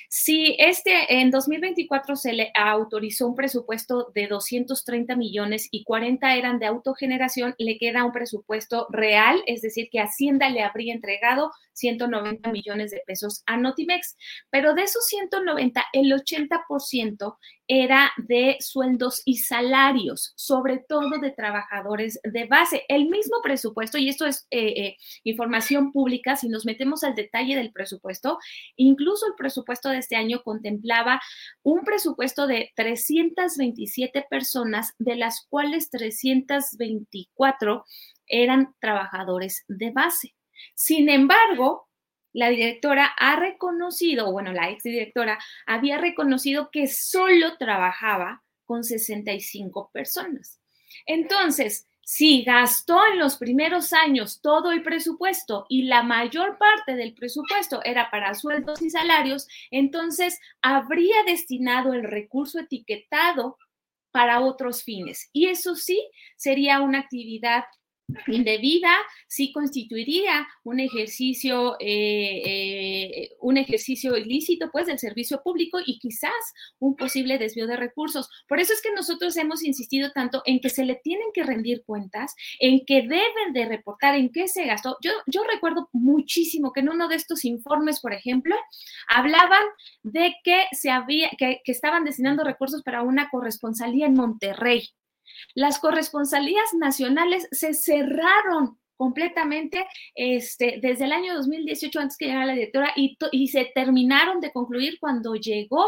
Si 0.08 0.56
este 0.58 1.20
en 1.20 1.30
2024 1.30 2.16
se 2.16 2.32
le 2.32 2.52
autorizó 2.54 3.26
un 3.26 3.34
presupuesto 3.34 4.10
de 4.14 4.26
230 4.28 5.16
millones 5.16 5.68
y 5.70 5.84
40 5.84 6.36
eran 6.36 6.58
de 6.58 6.66
autogeneración, 6.66 7.54
le 7.58 7.78
queda 7.78 8.04
un 8.04 8.12
presupuesto 8.12 8.86
real, 8.90 9.42
es 9.46 9.62
decir, 9.62 9.88
que 9.90 10.00
Hacienda 10.00 10.48
le 10.50 10.62
habría 10.62 10.94
entregado 10.94 11.50
190 11.72 12.50
millones 12.52 12.90
de 12.90 13.02
pesos 13.06 13.42
a 13.46 13.56
Notimex, 13.56 14.16
pero 14.50 14.74
de 14.74 14.82
esos 14.82 15.04
190, 15.06 15.84
el 15.92 16.12
80% 16.12 17.36
era 17.68 18.12
de 18.16 18.56
sueldos 18.60 19.22
y 19.24 19.38
salarios, 19.38 20.32
sobre 20.36 20.78
todo 20.78 21.18
de 21.18 21.30
trabajadores 21.30 22.20
de 22.22 22.46
base. 22.46 22.84
El 22.88 23.08
mismo 23.08 23.38
presupuesto, 23.42 23.98
y 23.98 24.08
esto 24.08 24.26
es 24.26 24.46
eh, 24.50 24.68
eh, 24.76 24.96
información 25.22 25.92
pública, 25.92 26.36
si 26.36 26.48
nos 26.48 26.66
metemos 26.66 27.04
al 27.04 27.14
detalle 27.14 27.56
del 27.56 27.72
presupuesto, 27.72 28.38
incluso 28.76 29.26
el 29.26 29.34
presupuesto 29.34 29.88
de 29.88 29.98
este 29.98 30.16
año 30.16 30.42
contemplaba 30.42 31.20
un 31.62 31.84
presupuesto 31.84 32.46
de 32.46 32.72
327 32.76 34.26
personas, 34.28 34.94
de 34.98 35.16
las 35.16 35.46
cuales 35.48 35.90
324 35.90 37.84
eran 38.26 38.74
trabajadores 38.80 39.64
de 39.68 39.90
base. 39.90 40.34
Sin 40.74 41.08
embargo, 41.08 41.88
la 42.34 42.50
directora 42.50 43.06
ha 43.06 43.36
reconocido, 43.36 44.30
bueno, 44.30 44.52
la 44.52 44.68
exdirectora 44.68 45.38
había 45.66 45.98
reconocido 45.98 46.70
que 46.70 46.88
solo 46.88 47.56
trabajaba 47.56 48.42
con 48.66 48.84
65 48.84 49.90
personas. 49.92 50.60
Entonces, 51.06 51.86
si 52.02 52.42
gastó 52.42 53.00
en 53.06 53.18
los 53.18 53.36
primeros 53.36 53.92
años 53.92 54.40
todo 54.42 54.72
el 54.72 54.82
presupuesto 54.82 55.64
y 55.68 55.84
la 55.84 56.02
mayor 56.02 56.58
parte 56.58 56.96
del 56.96 57.14
presupuesto 57.14 57.80
era 57.84 58.10
para 58.10 58.34
sueldos 58.34 58.82
y 58.82 58.90
salarios, 58.90 59.48
entonces 59.70 60.38
habría 60.60 61.22
destinado 61.26 61.94
el 61.94 62.02
recurso 62.02 62.58
etiquetado 62.58 63.58
para 64.10 64.40
otros 64.40 64.82
fines. 64.82 65.30
Y 65.32 65.46
eso 65.46 65.76
sí 65.76 66.10
sería 66.36 66.80
una 66.80 66.98
actividad 66.98 67.64
indebida 68.26 68.94
sí 69.26 69.52
constituiría 69.52 70.46
un 70.62 70.80
ejercicio, 70.80 71.76
eh, 71.80 72.42
eh, 72.44 73.30
un 73.40 73.56
ejercicio 73.56 74.16
ilícito, 74.16 74.70
pues, 74.70 74.86
del 74.86 74.98
servicio 74.98 75.42
público 75.42 75.78
y 75.84 75.98
quizás 75.98 76.32
un 76.78 76.96
posible 76.96 77.38
desvío 77.38 77.66
de 77.66 77.76
recursos. 77.76 78.28
Por 78.48 78.60
eso 78.60 78.72
es 78.72 78.82
que 78.82 78.92
nosotros 78.92 79.36
hemos 79.36 79.64
insistido 79.64 80.10
tanto 80.12 80.42
en 80.46 80.60
que 80.60 80.70
se 80.70 80.84
le 80.84 80.96
tienen 80.96 81.28
que 81.32 81.42
rendir 81.42 81.82
cuentas, 81.84 82.34
en 82.60 82.84
que 82.84 83.02
deben 83.02 83.52
de 83.52 83.66
reportar 83.66 84.14
en 84.14 84.30
qué 84.30 84.48
se 84.48 84.64
gastó. 84.64 84.96
Yo, 85.02 85.12
yo 85.26 85.42
recuerdo 85.44 85.88
muchísimo 85.92 86.72
que 86.72 86.80
en 86.80 86.90
uno 86.90 87.08
de 87.08 87.16
estos 87.16 87.44
informes, 87.44 88.00
por 88.00 88.12
ejemplo, 88.12 88.56
hablaban 89.08 89.64
de 90.02 90.34
que 90.44 90.64
se 90.72 90.90
había, 90.90 91.30
que, 91.38 91.60
que 91.64 91.72
estaban 91.72 92.04
destinando 92.04 92.44
recursos 92.44 92.82
para 92.82 93.02
una 93.02 93.28
corresponsalía 93.30 94.06
en 94.06 94.14
Monterrey. 94.14 94.90
Las 95.54 95.78
corresponsalías 95.78 96.74
nacionales 96.74 97.48
se 97.50 97.74
cerraron 97.74 98.78
completamente 98.96 99.86
este, 100.14 100.78
desde 100.80 101.04
el 101.04 101.12
año 101.12 101.34
2018, 101.34 102.00
antes 102.00 102.16
que 102.16 102.26
llegara 102.26 102.46
la 102.46 102.54
directora, 102.54 102.92
y, 102.96 103.16
y 103.32 103.48
se 103.48 103.70
terminaron 103.74 104.40
de 104.40 104.52
concluir 104.52 104.98
cuando 105.00 105.34
llegó 105.34 105.84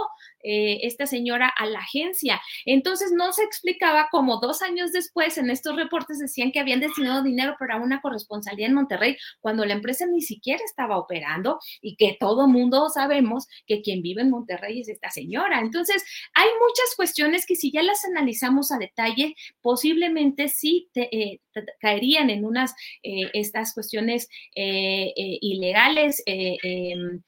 eh, 0.48 0.86
esta 0.86 1.06
señora 1.06 1.48
a 1.48 1.66
la 1.66 1.80
agencia. 1.80 2.40
Entonces 2.66 3.10
no 3.12 3.32
se 3.32 3.42
explicaba 3.42 4.06
cómo 4.12 4.38
dos 4.38 4.62
años 4.62 4.92
después 4.92 5.38
en 5.38 5.50
estos 5.50 5.74
reportes 5.74 6.20
decían 6.20 6.52
que 6.52 6.60
habían 6.60 6.78
destinado 6.78 7.24
dinero 7.24 7.56
para 7.58 7.78
una 7.78 8.00
corresponsalía 8.00 8.68
en 8.68 8.74
Monterrey, 8.74 9.16
cuando 9.40 9.64
la 9.64 9.72
empresa 9.72 10.06
ni 10.06 10.22
siquiera 10.22 10.62
estaba 10.64 10.98
operando 10.98 11.58
y 11.80 11.96
que 11.96 12.16
todo 12.20 12.46
mundo 12.46 12.88
sabemos 12.90 13.48
que 13.66 13.82
quien 13.82 14.02
vive 14.02 14.22
en 14.22 14.30
Monterrey 14.30 14.80
es 14.80 14.88
esta 14.88 15.10
señora. 15.10 15.58
Entonces 15.58 16.04
hay 16.32 16.48
muchas 16.60 16.94
cuestiones 16.96 17.44
que 17.44 17.56
si 17.56 17.72
ya 17.72 17.82
las 17.82 18.04
analizamos 18.04 18.70
a 18.70 18.78
detalle, 18.78 19.34
posiblemente 19.60 20.48
sí 20.48 20.88
te, 20.92 21.08
eh, 21.12 21.40
caerían 21.80 22.30
en 22.30 22.44
unas 22.44 22.74
estas 23.02 23.74
cuestiones 23.74 24.28
ilegales. 24.54 26.22
Em, 26.26 27.22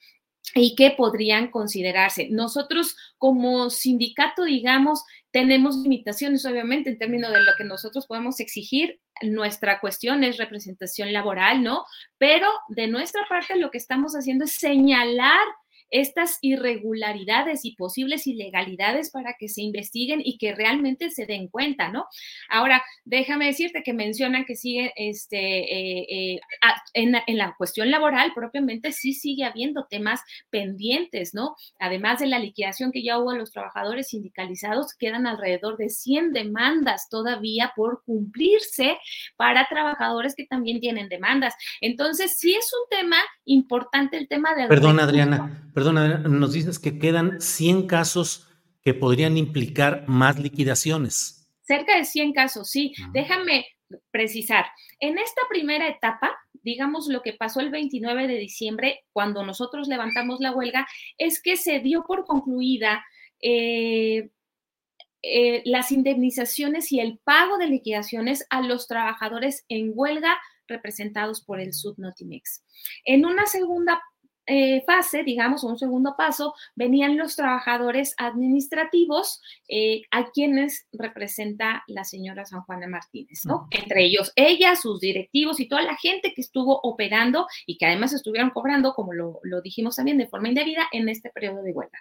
y 0.54 0.74
que 0.74 0.90
podrían 0.92 1.50
considerarse. 1.50 2.28
Nosotros 2.30 2.96
como 3.18 3.70
sindicato, 3.70 4.44
digamos, 4.44 5.04
tenemos 5.30 5.76
limitaciones, 5.76 6.44
obviamente, 6.46 6.90
en 6.90 6.98
términos 6.98 7.32
de 7.32 7.42
lo 7.42 7.52
que 7.56 7.64
nosotros 7.64 8.06
podemos 8.06 8.40
exigir. 8.40 9.00
Nuestra 9.22 9.80
cuestión 9.80 10.24
es 10.24 10.38
representación 10.38 11.12
laboral, 11.12 11.62
¿no? 11.62 11.84
Pero 12.16 12.48
de 12.68 12.86
nuestra 12.86 13.22
parte 13.28 13.56
lo 13.56 13.70
que 13.70 13.78
estamos 13.78 14.14
haciendo 14.14 14.44
es 14.44 14.52
señalar 14.52 15.46
estas 15.90 16.38
irregularidades 16.42 17.64
y 17.64 17.74
posibles 17.76 18.26
ilegalidades 18.26 19.10
para 19.10 19.34
que 19.38 19.48
se 19.48 19.62
investiguen 19.62 20.20
y 20.24 20.38
que 20.38 20.54
realmente 20.54 21.10
se 21.10 21.26
den 21.26 21.48
cuenta, 21.48 21.90
¿no? 21.90 22.06
Ahora, 22.48 22.82
déjame 23.04 23.46
decirte 23.46 23.82
que 23.82 23.92
mencionan 23.92 24.44
que 24.44 24.56
sigue, 24.56 24.92
este, 24.96 25.38
eh, 25.38 26.06
eh, 26.10 26.40
en, 26.94 27.16
en, 27.26 27.38
la 27.38 27.54
cuestión 27.56 27.90
laboral 27.90 28.32
propiamente 28.34 28.92
sí 28.92 29.12
sigue 29.12 29.44
habiendo 29.44 29.86
temas 29.88 30.20
pendientes, 30.50 31.34
¿no? 31.34 31.56
Además 31.78 32.20
de 32.20 32.26
la 32.26 32.38
liquidación 32.38 32.92
que 32.92 33.02
ya 33.02 33.18
hubo 33.18 33.30
a 33.30 33.36
los 33.36 33.50
trabajadores 33.50 34.08
sindicalizados, 34.08 34.94
quedan 34.94 35.26
alrededor 35.26 35.76
de 35.76 35.88
100 35.88 36.32
demandas 36.32 37.08
todavía 37.08 37.72
por 37.76 38.02
cumplirse 38.04 38.98
para 39.36 39.66
trabajadores 39.68 40.34
que 40.34 40.46
también 40.46 40.80
tienen 40.80 41.08
demandas. 41.08 41.54
Entonces, 41.80 42.36
sí 42.38 42.54
es 42.54 42.70
un 42.72 42.98
tema 42.98 43.16
importante 43.44 44.16
el 44.16 44.28
tema 44.28 44.54
de... 44.54 44.66
Perdón, 44.66 45.00
Adriana 45.00 45.68
perdona, 45.78 46.18
nos 46.18 46.54
dices 46.54 46.80
que 46.80 46.98
quedan 46.98 47.40
100 47.40 47.86
casos 47.86 48.48
que 48.82 48.94
podrían 48.94 49.36
implicar 49.36 50.08
más 50.08 50.36
liquidaciones. 50.36 51.48
Cerca 51.62 51.96
de 51.96 52.04
100 52.04 52.32
casos, 52.32 52.68
sí. 52.68 52.94
Déjame 53.12 53.64
precisar. 54.10 54.66
En 54.98 55.18
esta 55.18 55.42
primera 55.48 55.86
etapa, 55.86 56.36
digamos 56.64 57.06
lo 57.06 57.22
que 57.22 57.32
pasó 57.32 57.60
el 57.60 57.70
29 57.70 58.26
de 58.26 58.38
diciembre, 58.38 59.04
cuando 59.12 59.46
nosotros 59.46 59.86
levantamos 59.86 60.40
la 60.40 60.50
huelga, 60.50 60.84
es 61.16 61.40
que 61.40 61.56
se 61.56 61.78
dio 61.78 62.02
por 62.02 62.24
concluida 62.24 63.04
eh, 63.40 64.30
eh, 65.22 65.62
las 65.64 65.92
indemnizaciones 65.92 66.90
y 66.90 66.98
el 66.98 67.20
pago 67.22 67.56
de 67.56 67.68
liquidaciones 67.68 68.44
a 68.50 68.62
los 68.62 68.88
trabajadores 68.88 69.64
en 69.68 69.92
huelga 69.94 70.36
representados 70.66 71.40
por 71.40 71.60
el 71.60 71.72
Subnotimex. 71.72 72.64
En 73.04 73.24
una 73.24 73.46
segunda 73.46 74.02
eh, 74.50 74.82
fase, 74.86 75.24
digamos, 75.24 75.62
un 75.62 75.78
segundo 75.78 76.14
paso, 76.16 76.54
venían 76.74 77.18
los 77.18 77.36
trabajadores 77.36 78.14
administrativos 78.16 79.42
eh, 79.68 80.02
a 80.10 80.30
quienes 80.30 80.86
representa 80.90 81.84
la 81.86 82.04
señora 82.04 82.46
San 82.46 82.62
Juana 82.62 82.86
Martínez, 82.86 83.44
¿no? 83.44 83.66
Entre 83.70 84.04
ellos, 84.04 84.32
ella, 84.36 84.74
sus 84.74 85.00
directivos 85.00 85.60
y 85.60 85.68
toda 85.68 85.82
la 85.82 85.96
gente 85.96 86.32
que 86.34 86.40
estuvo 86.40 86.80
operando 86.82 87.46
y 87.66 87.76
que 87.76 87.84
además 87.84 88.14
estuvieron 88.14 88.48
cobrando, 88.48 88.94
como 88.94 89.12
lo, 89.12 89.40
dijimos 89.62 89.96
también, 89.96 90.16
de 90.16 90.28
forma 90.28 90.48
indebida 90.48 90.88
en 90.92 91.10
este 91.10 91.28
periodo 91.28 91.62
de 91.62 91.72
huelga. 91.72 91.98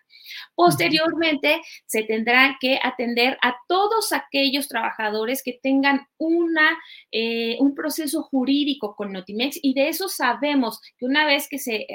Posteriormente, 0.56 1.62
se 1.86 2.04
tendrá 2.04 2.58
que 2.62 2.80
atender 2.82 3.38
a 3.42 3.58
todos 3.68 4.14
aquellos 4.14 4.70
trabajadores 4.70 5.44
que 5.44 5.60
tengan 5.62 6.08
una, 6.18 6.78
eh, 7.12 7.58
un 7.60 7.76
proceso 7.76 8.24
jurídico 8.24 8.96
con 8.96 9.12
Notimex 9.12 9.60
y 9.62 9.74
de 9.74 9.90
eso 9.90 10.08
sabemos 10.08 10.80
que 10.98 11.06
una 11.06 11.26
vez 11.26 11.50
que 11.50 11.60
se 11.60 11.86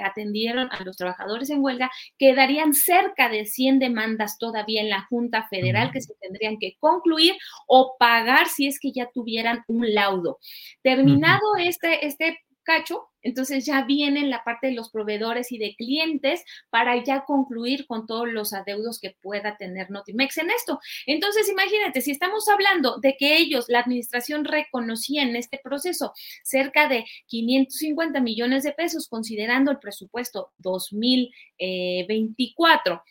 a 0.49 0.85
los 0.85 0.97
trabajadores 0.97 1.51
en 1.51 1.63
huelga, 1.63 1.91
quedarían 2.19 2.75
cerca 2.75 3.29
de 3.29 3.47
100 3.47 3.79
demandas 3.79 4.39
todavía 4.39 4.81
en 4.81 4.91
la 4.91 5.07
Junta 5.09 5.47
Federal 5.49 5.91
que 5.93 6.01
se 6.01 6.15
tendrían 6.21 6.59
que 6.59 6.77
concluir 6.79 7.35
o 7.67 7.97
pagar 7.99 8.49
si 8.49 8.67
es 8.67 8.79
que 8.81 8.93
ya 8.93 9.09
tuvieran 9.13 9.65
un 9.69 9.93
laudo. 9.95 10.39
Terminado 10.83 11.57
este, 11.59 12.07
este 12.07 12.39
cacho, 12.63 13.12
entonces 13.23 13.65
ya 13.65 13.85
viene 13.85 14.27
la 14.27 14.45
parte 14.45 14.67
de 14.69 14.75
los 14.75 14.91
proveedores 14.91 15.53
y 15.53 15.59
de 15.59 15.75
clientes 15.77 16.45
para 16.71 17.03
ya 17.03 17.25
concluir 17.25 17.87
con 17.87 18.07
todos 18.07 18.29
los 18.29 18.53
adeudos 18.53 19.01
que 19.01 19.17
pueda 19.23 19.57
tener 19.57 19.91
Notimex 19.91 20.39
en 20.39 20.51
esto. 20.51 20.81
Entonces, 21.07 21.49
imagínate, 21.49 22.01
si 22.01 22.11
estamos 22.11 22.49
hablando 22.49 22.99
de 22.99 23.17
que 23.19 23.37
ellos, 23.37 23.67
la 23.69 23.79
administración 23.81 24.45
reconocía 24.45 25.23
en 25.23 25.37
este 25.37 25.61
proceso 25.63 26.13
cerca 26.43 26.89
de 26.89 27.05
550 27.27 28.21
millones 28.21 28.65
de 28.65 28.73
pesos, 28.73 29.09
considerando 29.09 29.71
el 29.71 29.79
presupuesto 29.79 30.51
2024 30.59 33.03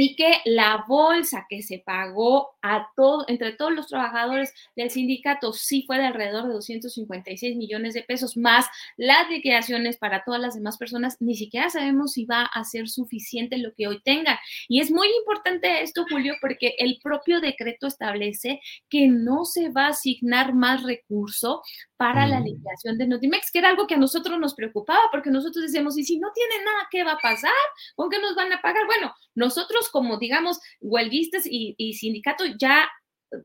y 0.00 0.14
que 0.14 0.40
la 0.44 0.84
bolsa 0.86 1.46
que 1.48 1.60
se 1.60 1.80
pagó 1.80 2.50
a 2.62 2.88
todo, 2.94 3.24
entre 3.26 3.54
todos 3.54 3.72
los 3.72 3.88
trabajadores 3.88 4.54
del 4.76 4.90
sindicato 4.90 5.52
sí 5.52 5.82
fue 5.88 5.98
de 5.98 6.06
alrededor 6.06 6.46
de 6.46 6.54
256 6.54 7.56
millones 7.56 7.94
de 7.94 8.04
pesos, 8.04 8.36
más 8.36 8.66
las 8.96 9.28
liquidaciones 9.28 9.96
para 9.96 10.22
todas 10.22 10.40
las 10.40 10.54
demás 10.54 10.76
personas, 10.76 11.16
ni 11.18 11.34
siquiera 11.34 11.68
sabemos 11.68 12.12
si 12.12 12.26
va 12.26 12.42
a 12.42 12.62
ser 12.62 12.88
suficiente 12.88 13.58
lo 13.58 13.74
que 13.74 13.88
hoy 13.88 14.00
tenga. 14.04 14.38
Y 14.68 14.80
es 14.80 14.92
muy 14.92 15.08
importante 15.18 15.82
esto, 15.82 16.06
Julio, 16.08 16.34
porque 16.40 16.76
el 16.78 17.00
propio 17.02 17.40
decreto 17.40 17.88
establece 17.88 18.60
que 18.88 19.08
no 19.08 19.44
se 19.44 19.70
va 19.70 19.86
a 19.86 19.90
asignar 19.90 20.54
más 20.54 20.84
recurso 20.84 21.60
para 21.96 22.28
la 22.28 22.38
mm. 22.38 22.44
liquidación 22.44 22.98
de 22.98 23.08
Notimex, 23.08 23.50
que 23.50 23.58
era 23.58 23.70
algo 23.70 23.88
que 23.88 23.94
a 23.94 23.98
nosotros 23.98 24.38
nos 24.38 24.54
preocupaba, 24.54 25.02
porque 25.10 25.30
nosotros 25.30 25.64
decíamos, 25.64 25.98
y 25.98 26.04
si 26.04 26.20
no 26.20 26.30
tiene 26.32 26.64
nada, 26.64 26.86
¿qué 26.92 27.02
va 27.02 27.12
a 27.12 27.18
pasar? 27.18 27.50
¿Con 27.96 28.08
qué 28.08 28.20
nos 28.20 28.36
van 28.36 28.52
a 28.52 28.62
pagar? 28.62 28.86
Bueno, 28.86 29.12
nosotros 29.34 29.87
como, 29.90 30.18
digamos, 30.18 30.60
huelguistas 30.80 31.44
y, 31.46 31.74
sindicato 31.94 32.44
ya 32.58 32.88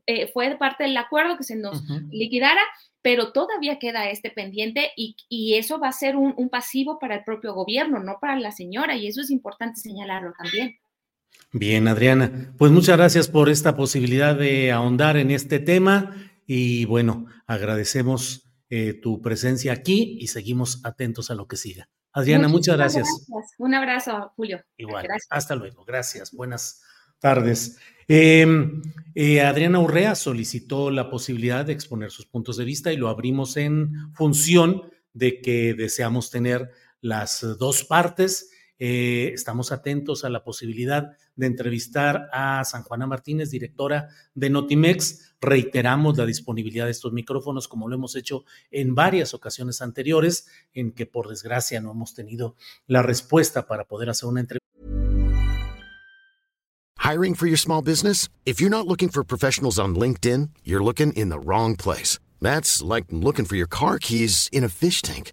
eh, 0.06 0.28
fue 0.32 0.56
parte 0.56 0.84
del 0.84 0.96
acuerdo 0.96 1.36
que 1.36 1.44
se 1.44 1.56
nos 1.56 1.82
liquidara, 2.10 2.62
pero 3.02 3.32
todavía 3.32 3.78
queda 3.78 4.08
este 4.08 4.30
pendiente 4.30 4.90
y, 4.96 5.54
eso 5.54 5.78
va 5.78 5.88
a 5.88 5.92
ser 5.92 6.16
un, 6.16 6.34
un, 6.36 6.48
pasivo 6.48 6.98
para 6.98 7.16
el 7.16 7.24
propio 7.24 7.54
gobierno, 7.54 8.00
no 8.00 8.18
para 8.20 8.38
la 8.38 8.52
señora, 8.52 8.96
y 8.96 9.06
eso 9.06 9.20
es 9.20 9.30
importante 9.30 9.80
señalarlo 9.80 10.32
también. 10.38 10.78
Bien, 11.52 11.86
Adriana, 11.86 12.52
pues 12.58 12.72
muchas 12.72 12.96
gracias 12.96 13.28
por 13.28 13.48
esta 13.48 13.76
posibilidad 13.76 14.36
de 14.36 14.72
ahondar 14.72 15.16
en 15.16 15.30
este 15.30 15.60
tema 15.60 16.16
y 16.46 16.84
bueno, 16.84 17.26
agradecemos 17.46 18.44
eh, 18.70 18.94
tu 18.94 19.22
presencia 19.22 19.72
aquí 19.72 20.18
y 20.20 20.28
seguimos 20.28 20.84
atentos 20.84 21.30
a 21.30 21.34
lo 21.34 21.46
que 21.46 21.56
siga. 21.56 21.88
Adriana, 22.14 22.46
muchas 22.46 22.76
gracias. 22.76 23.26
Un 23.58 23.74
abrazo, 23.74 24.32
Julio. 24.36 24.62
Igual. 24.76 25.08
Hasta 25.30 25.56
luego. 25.56 25.84
Gracias. 25.84 26.30
Buenas 26.32 26.80
tardes. 27.18 27.78
Em, 28.06 28.82
eh, 29.16 29.40
Adriana 29.40 29.80
Urrea 29.80 30.14
solicitó 30.14 30.90
la 30.90 31.10
posibilidad 31.10 31.64
de 31.64 31.72
exponer 31.72 32.12
sus 32.12 32.26
puntos 32.26 32.56
de 32.56 32.64
vista 32.64 32.92
y 32.92 32.96
lo 32.96 33.08
abrimos 33.08 33.56
en 33.56 34.12
función 34.14 34.82
de 35.12 35.40
que 35.40 35.74
deseamos 35.74 36.30
tener 36.30 36.70
las 37.00 37.40
dos 37.58 37.82
partes 37.82 38.50
eh, 38.86 39.32
estamos 39.32 39.72
atentos 39.72 40.26
a 40.26 40.28
la 40.28 40.44
posibilidad 40.44 41.16
de 41.36 41.46
entrevistar 41.46 42.28
a 42.34 42.62
San 42.64 42.82
Juana 42.82 43.06
Martínez, 43.06 43.48
directora 43.48 44.10
de 44.34 44.50
Notimex. 44.50 45.36
Reiteramos 45.40 46.18
la 46.18 46.26
disponibilidad 46.26 46.84
de 46.84 46.90
estos 46.90 47.10
micrófonos, 47.10 47.66
como 47.66 47.88
lo 47.88 47.94
hemos 47.94 48.14
hecho 48.14 48.44
en 48.70 48.94
varias 48.94 49.32
ocasiones 49.32 49.80
anteriores, 49.80 50.48
en 50.74 50.92
que 50.92 51.06
por 51.06 51.28
desgracia 51.28 51.80
no 51.80 51.92
hemos 51.92 52.12
tenido 52.12 52.56
la 52.86 53.00
respuesta 53.00 53.66
para 53.66 53.84
poder 53.84 54.10
hacer 54.10 54.28
una 54.28 54.40
entrevista. 54.40 54.68
Hiring 56.98 57.34
for 57.36 57.46
your 57.46 57.58
small 57.58 57.80
business? 57.80 58.28
If 58.44 58.60
you're 58.60 58.68
not 58.68 58.86
looking 58.86 59.08
for 59.08 59.24
professionals 59.24 59.78
on 59.78 59.94
LinkedIn, 59.94 60.50
you're 60.62 60.84
looking 60.84 61.14
in 61.14 61.30
the 61.30 61.38
wrong 61.38 61.74
place. 61.74 62.18
That's 62.42 62.82
like 62.82 63.06
looking 63.10 63.46
for 63.46 63.56
your 63.56 63.66
car 63.66 63.98
keys 63.98 64.50
in 64.52 64.62
a 64.62 64.68
fish 64.68 65.00
tank. 65.00 65.32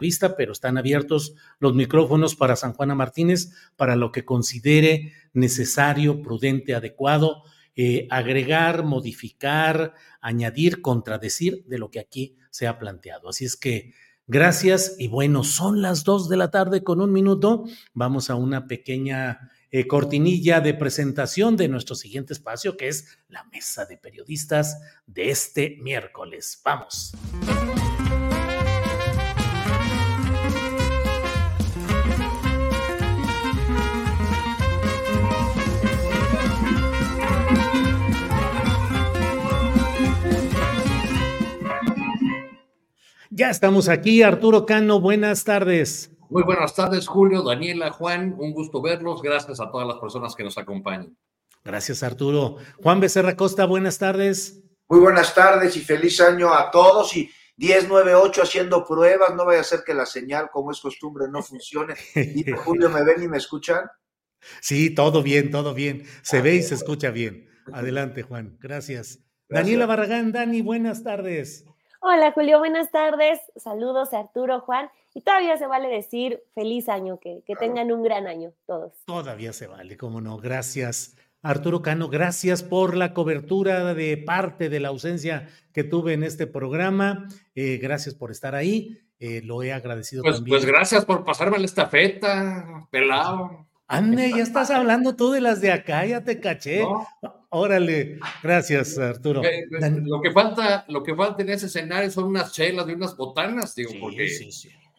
Vista, 0.00 0.36
pero 0.36 0.52
están 0.52 0.76
abiertos 0.78 1.34
los 1.60 1.74
micrófonos 1.74 2.34
para 2.34 2.56
San 2.56 2.72
Juana 2.72 2.96
Martínez 2.96 3.52
para 3.76 3.94
lo 3.94 4.10
que 4.10 4.24
considere 4.24 5.12
necesario, 5.32 6.22
prudente, 6.22 6.74
adecuado, 6.74 7.44
eh, 7.76 8.08
agregar, 8.10 8.82
modificar, 8.82 9.94
añadir, 10.20 10.82
contradecir 10.82 11.64
de 11.66 11.78
lo 11.78 11.90
que 11.90 12.00
aquí 12.00 12.36
se 12.50 12.66
ha 12.66 12.78
planteado. 12.78 13.28
Así 13.28 13.44
es 13.44 13.56
que 13.56 13.94
gracias 14.26 14.96
y 14.98 15.08
bueno, 15.08 15.44
son 15.44 15.80
las 15.80 16.04
dos 16.04 16.28
de 16.28 16.36
la 16.36 16.50
tarde 16.50 16.82
con 16.82 17.00
un 17.00 17.12
minuto. 17.12 17.64
Vamos 17.94 18.28
a 18.28 18.34
una 18.34 18.66
pequeña 18.66 19.50
eh, 19.72 19.86
cortinilla 19.86 20.60
de 20.60 20.74
presentación 20.74 21.56
de 21.56 21.68
nuestro 21.68 21.94
siguiente 21.94 22.32
espacio, 22.32 22.76
que 22.76 22.88
es 22.88 23.18
la 23.28 23.44
mesa 23.44 23.86
de 23.86 23.96
periodistas 23.96 24.80
de 25.06 25.30
este 25.30 25.76
miércoles. 25.80 26.60
Vamos. 26.64 27.12
Ya 43.40 43.48
estamos 43.48 43.88
aquí, 43.88 44.22
Arturo 44.22 44.66
Cano, 44.66 45.00
buenas 45.00 45.44
tardes. 45.44 46.10
Muy 46.28 46.42
buenas 46.42 46.74
tardes, 46.74 47.08
Julio, 47.08 47.42
Daniela, 47.42 47.90
Juan, 47.90 48.34
un 48.38 48.52
gusto 48.52 48.82
verlos. 48.82 49.22
Gracias 49.22 49.60
a 49.60 49.70
todas 49.70 49.88
las 49.88 49.96
personas 49.96 50.34
que 50.34 50.44
nos 50.44 50.58
acompañan. 50.58 51.16
Gracias, 51.64 52.02
Arturo. 52.02 52.58
Juan 52.82 53.00
Becerra 53.00 53.36
Costa, 53.36 53.64
buenas 53.64 53.96
tardes. 53.96 54.60
Muy 54.90 55.00
buenas 55.00 55.34
tardes 55.34 55.74
y 55.74 55.80
feliz 55.80 56.20
año 56.20 56.52
a 56.52 56.70
todos. 56.70 57.16
Y 57.16 57.30
1098 57.56 58.42
haciendo 58.42 58.84
pruebas, 58.84 59.34
no 59.34 59.46
vaya 59.46 59.60
a 59.60 59.64
ser 59.64 59.84
que 59.86 59.94
la 59.94 60.04
señal, 60.04 60.50
como 60.52 60.70
es 60.70 60.78
costumbre, 60.78 61.24
no 61.30 61.42
funcione. 61.42 61.94
¿Y 62.14 62.44
Julio, 62.52 62.90
¿me 62.90 63.02
ven 63.02 63.22
y 63.22 63.28
me 63.28 63.38
escuchan? 63.38 63.86
Sí, 64.60 64.94
todo 64.94 65.22
bien, 65.22 65.50
todo 65.50 65.72
bien. 65.72 66.04
Se 66.20 66.40
ah, 66.40 66.42
ve 66.42 66.56
y 66.56 66.62
se 66.62 66.74
escucha 66.74 67.10
bien. 67.10 67.48
Adelante, 67.72 68.22
Juan. 68.22 68.58
Gracias. 68.60 69.20
Daniela 69.48 69.86
Barragán, 69.86 70.30
Dani, 70.30 70.60
buenas 70.60 71.02
tardes. 71.02 71.64
Hola 72.02 72.32
Julio, 72.32 72.58
buenas 72.58 72.90
tardes. 72.90 73.38
Saludos 73.56 74.14
a 74.14 74.20
Arturo, 74.20 74.60
Juan. 74.60 74.90
Y 75.12 75.20
todavía 75.20 75.58
se 75.58 75.66
vale 75.66 75.88
decir 75.88 76.42
feliz 76.54 76.88
año, 76.88 77.20
que, 77.20 77.42
que 77.46 77.54
tengan 77.56 77.92
un 77.92 78.02
gran 78.02 78.26
año 78.26 78.52
todos. 78.66 78.92
Todavía 79.04 79.52
se 79.52 79.66
vale, 79.66 79.98
cómo 79.98 80.22
no. 80.22 80.38
Gracias. 80.38 81.16
Arturo 81.42 81.82
Cano, 81.82 82.08
gracias 82.08 82.62
por 82.62 82.96
la 82.96 83.12
cobertura 83.12 83.92
de 83.94 84.16
parte 84.16 84.70
de 84.70 84.80
la 84.80 84.88
ausencia 84.88 85.48
que 85.74 85.84
tuve 85.84 86.14
en 86.14 86.22
este 86.22 86.46
programa. 86.46 87.28
Eh, 87.54 87.78
gracias 87.78 88.14
por 88.14 88.30
estar 88.30 88.54
ahí. 88.54 88.98
Eh, 89.18 89.42
lo 89.44 89.62
he 89.62 89.72
agradecido 89.72 90.22
pues, 90.22 90.36
también. 90.36 90.56
Pues 90.56 90.64
gracias 90.64 91.04
por 91.04 91.24
pasarme 91.24 91.58
la 91.58 91.66
estafeta, 91.66 92.88
pelado. 92.90 93.66
Ande, 93.90 94.30
ya 94.30 94.44
estás 94.44 94.70
hablando 94.70 95.16
tú 95.16 95.32
de 95.32 95.40
las 95.40 95.60
de 95.60 95.72
acá, 95.72 96.06
ya 96.06 96.22
te 96.22 96.38
caché. 96.38 96.84
Órale, 97.48 98.20
gracias 98.40 98.96
Arturo. 98.96 99.42
Eh, 99.42 99.64
eh, 99.68 100.00
lo, 100.04 100.20
que 100.20 100.30
falta, 100.30 100.84
lo 100.86 101.02
que 101.02 101.12
falta 101.12 101.42
en 101.42 101.50
ese 101.50 101.66
escenario 101.66 102.08
son 102.08 102.26
unas 102.26 102.52
chelas 102.52 102.86
de 102.86 102.94
unas 102.94 103.16
botanas, 103.16 103.74
digo, 103.74 103.90
porque 104.00 104.28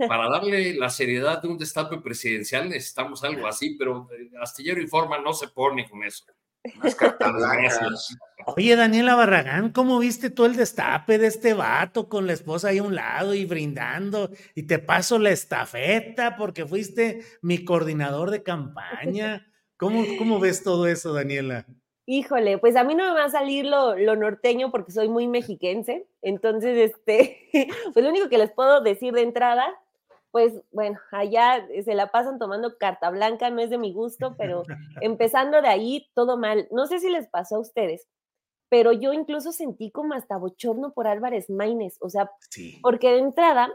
para 0.09 0.29
darle 0.29 0.73
la 0.73 0.89
seriedad 0.89 1.41
de 1.41 1.47
un 1.47 1.57
destape 1.57 1.99
presidencial 1.99 2.67
necesitamos 2.67 3.23
algo 3.23 3.47
así, 3.47 3.77
pero 3.79 4.09
eh, 4.11 4.29
Astillero 4.41 4.81
Informa 4.81 5.19
no 5.19 5.31
se 5.31 5.47
pone 5.47 5.87
con 5.89 6.03
eso. 6.03 6.25
Oye, 8.55 8.75
Daniela 8.75 9.15
Barragán, 9.15 9.71
¿cómo 9.71 9.99
viste 9.99 10.29
tú 10.29 10.45
el 10.45 10.55
destape 10.55 11.17
de 11.17 11.27
este 11.27 11.53
vato 11.53 12.09
con 12.09 12.27
la 12.27 12.33
esposa 12.33 12.69
ahí 12.69 12.79
a 12.79 12.83
un 12.83 12.95
lado 12.95 13.33
y 13.33 13.45
brindando? 13.45 14.29
Y 14.55 14.63
te 14.63 14.79
paso 14.79 15.19
la 15.19 15.31
estafeta 15.31 16.35
porque 16.37 16.65
fuiste 16.65 17.21
mi 17.41 17.63
coordinador 17.63 18.31
de 18.31 18.43
campaña. 18.43 19.47
¿Cómo, 19.77 20.03
cómo 20.17 20.39
ves 20.39 20.63
todo 20.63 20.87
eso, 20.87 21.13
Daniela? 21.13 21.65
Híjole, 22.05 22.57
pues 22.57 22.75
a 22.75 22.83
mí 22.83 22.93
no 22.93 23.05
me 23.05 23.19
va 23.19 23.25
a 23.25 23.29
salir 23.29 23.65
lo, 23.65 23.95
lo, 23.95 24.15
norteño 24.15 24.71
porque 24.71 24.91
soy 24.91 25.07
muy 25.07 25.27
mexiquense. 25.27 26.07
Entonces, 26.21 26.91
este, 26.91 27.47
pues 27.93 28.03
lo 28.03 28.09
único 28.09 28.29
que 28.29 28.37
les 28.37 28.51
puedo 28.51 28.81
decir 28.81 29.13
de 29.13 29.21
entrada 29.21 29.67
pues 30.31 30.53
bueno, 30.71 30.99
allá 31.11 31.67
se 31.83 31.93
la 31.93 32.07
pasan 32.07 32.39
tomando 32.39 32.77
carta 32.77 33.09
blanca, 33.09 33.49
no 33.49 33.61
es 33.61 33.69
de 33.69 33.77
mi 33.77 33.93
gusto, 33.93 34.35
pero 34.37 34.63
empezando 35.01 35.61
de 35.61 35.67
ahí, 35.67 36.09
todo 36.13 36.37
mal. 36.37 36.67
No 36.71 36.87
sé 36.87 36.99
si 36.99 37.09
les 37.09 37.27
pasó 37.27 37.57
a 37.57 37.59
ustedes, 37.59 38.07
pero 38.69 38.93
yo 38.93 39.11
incluso 39.11 39.51
sentí 39.51 39.91
como 39.91 40.13
hasta 40.13 40.37
bochorno 40.37 40.93
por 40.93 41.07
Álvarez 41.07 41.49
Maínez, 41.49 41.97
o 41.99 42.09
sea, 42.09 42.31
porque 42.81 43.11
de 43.11 43.19
entrada, 43.19 43.69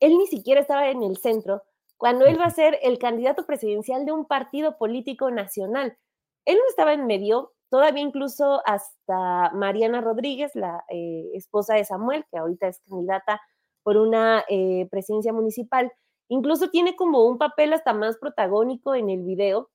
él 0.00 0.16
ni 0.16 0.26
siquiera 0.26 0.60
estaba 0.60 0.88
en 0.88 1.02
el 1.02 1.18
centro 1.18 1.62
cuando 2.00 2.24
él 2.24 2.40
va 2.40 2.46
a 2.46 2.50
ser 2.50 2.78
el 2.82 2.98
candidato 2.98 3.44
presidencial 3.44 4.06
de 4.06 4.12
un 4.12 4.24
partido 4.24 4.78
político 4.78 5.30
nacional. 5.30 5.98
Él 6.46 6.56
no 6.56 6.66
estaba 6.70 6.94
en 6.94 7.06
medio, 7.06 7.52
todavía 7.68 8.02
incluso 8.02 8.62
hasta 8.64 9.50
Mariana 9.52 10.00
Rodríguez, 10.00 10.52
la 10.54 10.82
eh, 10.88 11.28
esposa 11.34 11.74
de 11.74 11.84
Samuel, 11.84 12.24
que 12.30 12.38
ahorita 12.38 12.68
es 12.68 12.80
candidata 12.88 13.42
por 13.82 13.96
una 13.96 14.44
eh, 14.48 14.86
presidencia 14.90 15.32
municipal. 15.32 15.92
Incluso 16.28 16.70
tiene 16.70 16.96
como 16.96 17.26
un 17.26 17.38
papel 17.38 17.72
hasta 17.72 17.92
más 17.92 18.16
protagónico 18.18 18.94
en 18.94 19.10
el 19.10 19.22
video 19.22 19.70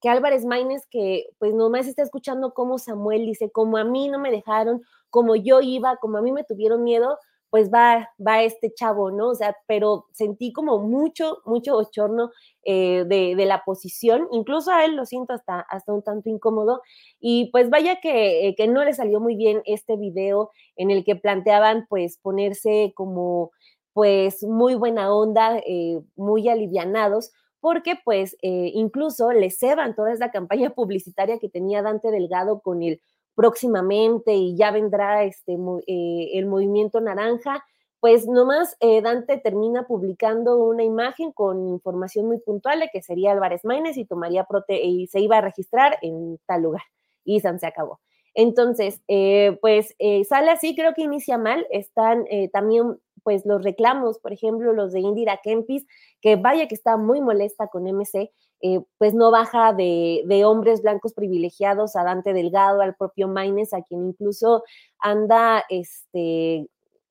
que 0.00 0.08
Álvarez 0.08 0.44
Maínez, 0.44 0.86
que 0.90 1.26
pues 1.38 1.54
nomás 1.54 1.86
está 1.86 2.02
escuchando 2.02 2.52
cómo 2.52 2.78
Samuel 2.78 3.26
dice, 3.26 3.50
como 3.50 3.78
a 3.78 3.84
mí 3.84 4.08
no 4.08 4.18
me 4.18 4.30
dejaron, 4.30 4.82
como 5.10 5.36
yo 5.36 5.60
iba, 5.60 5.96
como 5.96 6.18
a 6.18 6.22
mí 6.22 6.32
me 6.32 6.44
tuvieron 6.44 6.84
miedo, 6.84 7.18
pues 7.50 7.70
va, 7.72 8.10
va 8.24 8.42
este 8.42 8.72
chavo, 8.74 9.10
¿no? 9.10 9.28
O 9.28 9.34
sea, 9.34 9.56
pero 9.66 10.06
sentí 10.12 10.52
como 10.52 10.78
mucho, 10.78 11.38
mucho 11.44 11.74
bochorno 11.74 12.30
eh, 12.64 13.04
de, 13.06 13.46
la 13.46 13.62
posición, 13.64 14.28
incluso 14.32 14.72
a 14.72 14.84
él 14.84 14.96
lo 14.96 15.06
siento 15.06 15.34
hasta, 15.34 15.66
un 15.86 16.02
tanto 16.02 16.28
incómodo, 16.28 16.82
y 17.20 17.50
pues 17.52 17.70
vaya 17.70 18.00
que, 18.00 18.48
eh, 18.48 18.54
que 18.56 18.66
no 18.66 18.84
le 18.84 18.92
salió 18.92 19.20
muy 19.20 19.36
bien 19.36 19.62
este 19.64 19.96
video 19.96 20.50
en 20.76 20.90
el 20.90 21.04
que 21.04 21.16
planteaban 21.16 21.86
pues 21.88 22.18
ponerse 22.18 22.92
como 22.96 23.52
pues 23.92 24.42
muy 24.42 24.74
buena 24.74 25.14
onda, 25.14 25.58
eh, 25.58 26.00
muy 26.16 26.48
alivianados, 26.48 27.32
porque 27.60 27.94
pues 28.04 28.36
incluso 28.42 29.32
le 29.32 29.50
ceban 29.50 29.94
toda 29.96 30.12
esa 30.12 30.30
campaña 30.30 30.70
publicitaria 30.74 31.38
que 31.38 31.48
tenía 31.48 31.82
Dante 31.82 32.10
Delgado 32.10 32.60
con 32.60 32.82
el 32.82 33.00
próximamente 33.36 34.34
y 34.34 34.56
ya 34.56 34.72
vendrá 34.72 35.22
este, 35.22 35.56
eh, 35.86 36.30
el 36.34 36.46
movimiento 36.46 37.00
naranja, 37.00 37.64
pues 38.00 38.26
nomás 38.26 38.76
eh, 38.80 39.00
Dante 39.02 39.38
termina 39.38 39.86
publicando 39.86 40.56
una 40.58 40.82
imagen 40.82 41.32
con 41.32 41.68
información 41.68 42.26
muy 42.26 42.38
puntual 42.40 42.80
de 42.80 42.88
que 42.92 43.02
sería 43.02 43.32
Álvarez 43.32 43.64
Maínez 43.64 43.96
y 43.96 44.06
tomaría 44.06 44.44
prote 44.44 44.82
y 44.82 45.06
se 45.06 45.20
iba 45.20 45.38
a 45.38 45.42
registrar 45.42 45.98
en 46.02 46.38
tal 46.46 46.62
lugar. 46.62 46.82
Y 47.24 47.40
San 47.40 47.60
se 47.60 47.66
acabó. 47.66 48.00
Entonces, 48.38 49.02
eh, 49.08 49.58
pues 49.60 49.96
sale 50.28 50.50
así, 50.50 50.76
creo 50.76 50.94
que 50.94 51.02
inicia 51.02 51.38
mal. 51.38 51.66
Están 51.70 52.24
también, 52.52 52.98
pues, 53.24 53.44
los 53.44 53.64
reclamos, 53.64 54.18
por 54.18 54.32
ejemplo, 54.32 54.72
los 54.72 54.92
de 54.92 55.00
Indira 55.00 55.40
Kempis, 55.42 55.86
que 56.20 56.36
vaya 56.36 56.68
que 56.68 56.74
está 56.74 56.96
muy 56.96 57.20
molesta 57.20 57.66
con 57.68 57.86
MC, 57.86 58.30
eh, 58.62 58.80
pues 58.98 59.12
no 59.12 59.30
baja 59.30 59.74
de, 59.74 60.42
hombres 60.46 60.80
blancos 60.82 61.12
privilegiados 61.12 61.94
a 61.94 62.04
Dante 62.04 62.32
Delgado, 62.32 62.80
al 62.80 62.96
propio 62.96 63.28
Maines, 63.28 63.74
a 63.74 63.82
quien 63.82 64.06
incluso 64.06 64.64
anda, 64.98 65.62
este, 65.68 66.66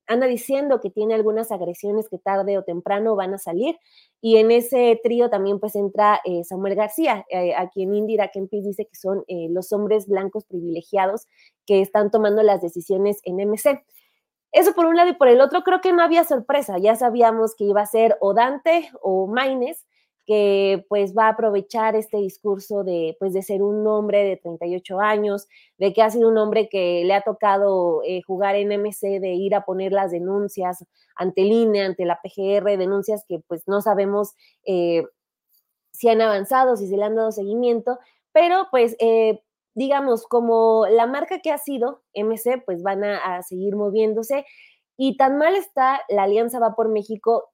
anda 0.08 0.28
diciendo 0.28 0.80
que 0.82 0.90
tiene 0.90 1.14
algunas 1.14 1.52
agresiones 1.52 2.10
que 2.10 2.18
tarde 2.18 2.58
o 2.58 2.64
temprano 2.64 3.16
van 3.16 3.34
a 3.34 3.38
salir. 3.38 3.78
Y 4.22 4.38
en 4.38 4.52
ese 4.52 5.00
trío 5.04 5.30
también 5.30 5.60
pues 5.60 5.76
entra 5.76 6.22
eh, 6.26 6.44
Samuel 6.44 6.76
García, 6.76 7.26
eh, 7.30 7.56
a 7.56 7.70
quien 7.70 7.94
Indira 7.94 8.30
Kempis 8.30 8.64
dice 8.66 8.86
que 8.86 8.96
son 8.96 9.24
los 9.28 9.72
hombres 9.72 10.08
blancos 10.08 10.46
privilegiados 10.46 11.28
que 11.66 11.82
están 11.82 12.12
tomando 12.12 12.44
las 12.44 12.62
decisiones 12.62 13.20
en 13.24 13.38
MC. 13.38 13.84
Eso 14.56 14.74
por 14.74 14.86
un 14.86 14.96
lado 14.96 15.10
y 15.10 15.14
por 15.16 15.28
el 15.28 15.42
otro 15.42 15.64
creo 15.64 15.82
que 15.82 15.92
no 15.92 16.02
había 16.02 16.24
sorpresa, 16.24 16.78
ya 16.78 16.96
sabíamos 16.96 17.56
que 17.56 17.66
iba 17.66 17.82
a 17.82 17.86
ser 17.86 18.18
o 18.22 18.34
Dante 18.34 18.90
o 19.02 19.28
Maines, 19.28 19.86
que 20.26 20.86
pues 20.90 21.16
va 21.16 21.28
a 21.28 21.30
aprovechar 21.30 21.96
este 21.96 22.18
discurso 22.18 22.84
de 22.84 23.16
pues 23.20 23.34
de 23.34 23.44
ser 23.44 23.62
un 23.62 23.86
hombre 23.88 24.24
de 24.24 24.38
38 24.38 25.00
años, 25.00 25.48
de 25.78 25.94
que 25.94 26.02
ha 26.02 26.10
sido 26.10 26.30
un 26.30 26.38
hombre 26.38 26.68
que 26.70 27.04
le 27.06 27.14
ha 27.14 27.22
tocado 27.22 28.02
eh, 28.04 28.22
jugar 28.24 28.56
en 28.56 28.70
MC, 28.70 29.20
de 29.20 29.34
ir 29.34 29.56
a 29.56 29.66
poner 29.66 29.92
las 29.92 30.12
denuncias 30.12 30.84
ante 31.16 31.44
el 31.44 31.52
INE, 31.52 31.84
ante 31.84 32.06
la 32.06 32.20
PGR, 32.22 32.78
denuncias 32.78 33.24
que 33.28 33.40
pues 33.48 33.64
no 33.68 33.82
sabemos 33.82 34.34
eh, 34.66 35.04
si 35.92 36.10
han 36.10 36.22
avanzado, 36.22 36.76
si 36.76 36.88
se 36.88 36.98
le 36.98 37.04
han 37.04 37.16
dado 37.16 37.32
seguimiento, 37.32 38.00
pero 38.34 38.68
pues 38.72 38.96
eh, 39.00 39.42
digamos 39.76 40.26
como 40.28 40.86
la 40.90 41.08
marca 41.08 41.40
que 41.40 41.52
ha 41.52 41.58
sido 41.58 42.02
MC, 42.14 42.64
pues 42.66 42.82
van 42.84 43.04
a, 43.04 43.38
a 43.38 43.44
seguir 43.44 43.76
moviéndose. 43.76 44.46
Y 44.98 45.18
tan 45.18 45.38
mal 45.38 45.56
está 45.56 46.02
la 46.10 46.24
Alianza 46.24 46.60
Va 46.60 46.74
por 46.74 46.88
México 46.90 47.52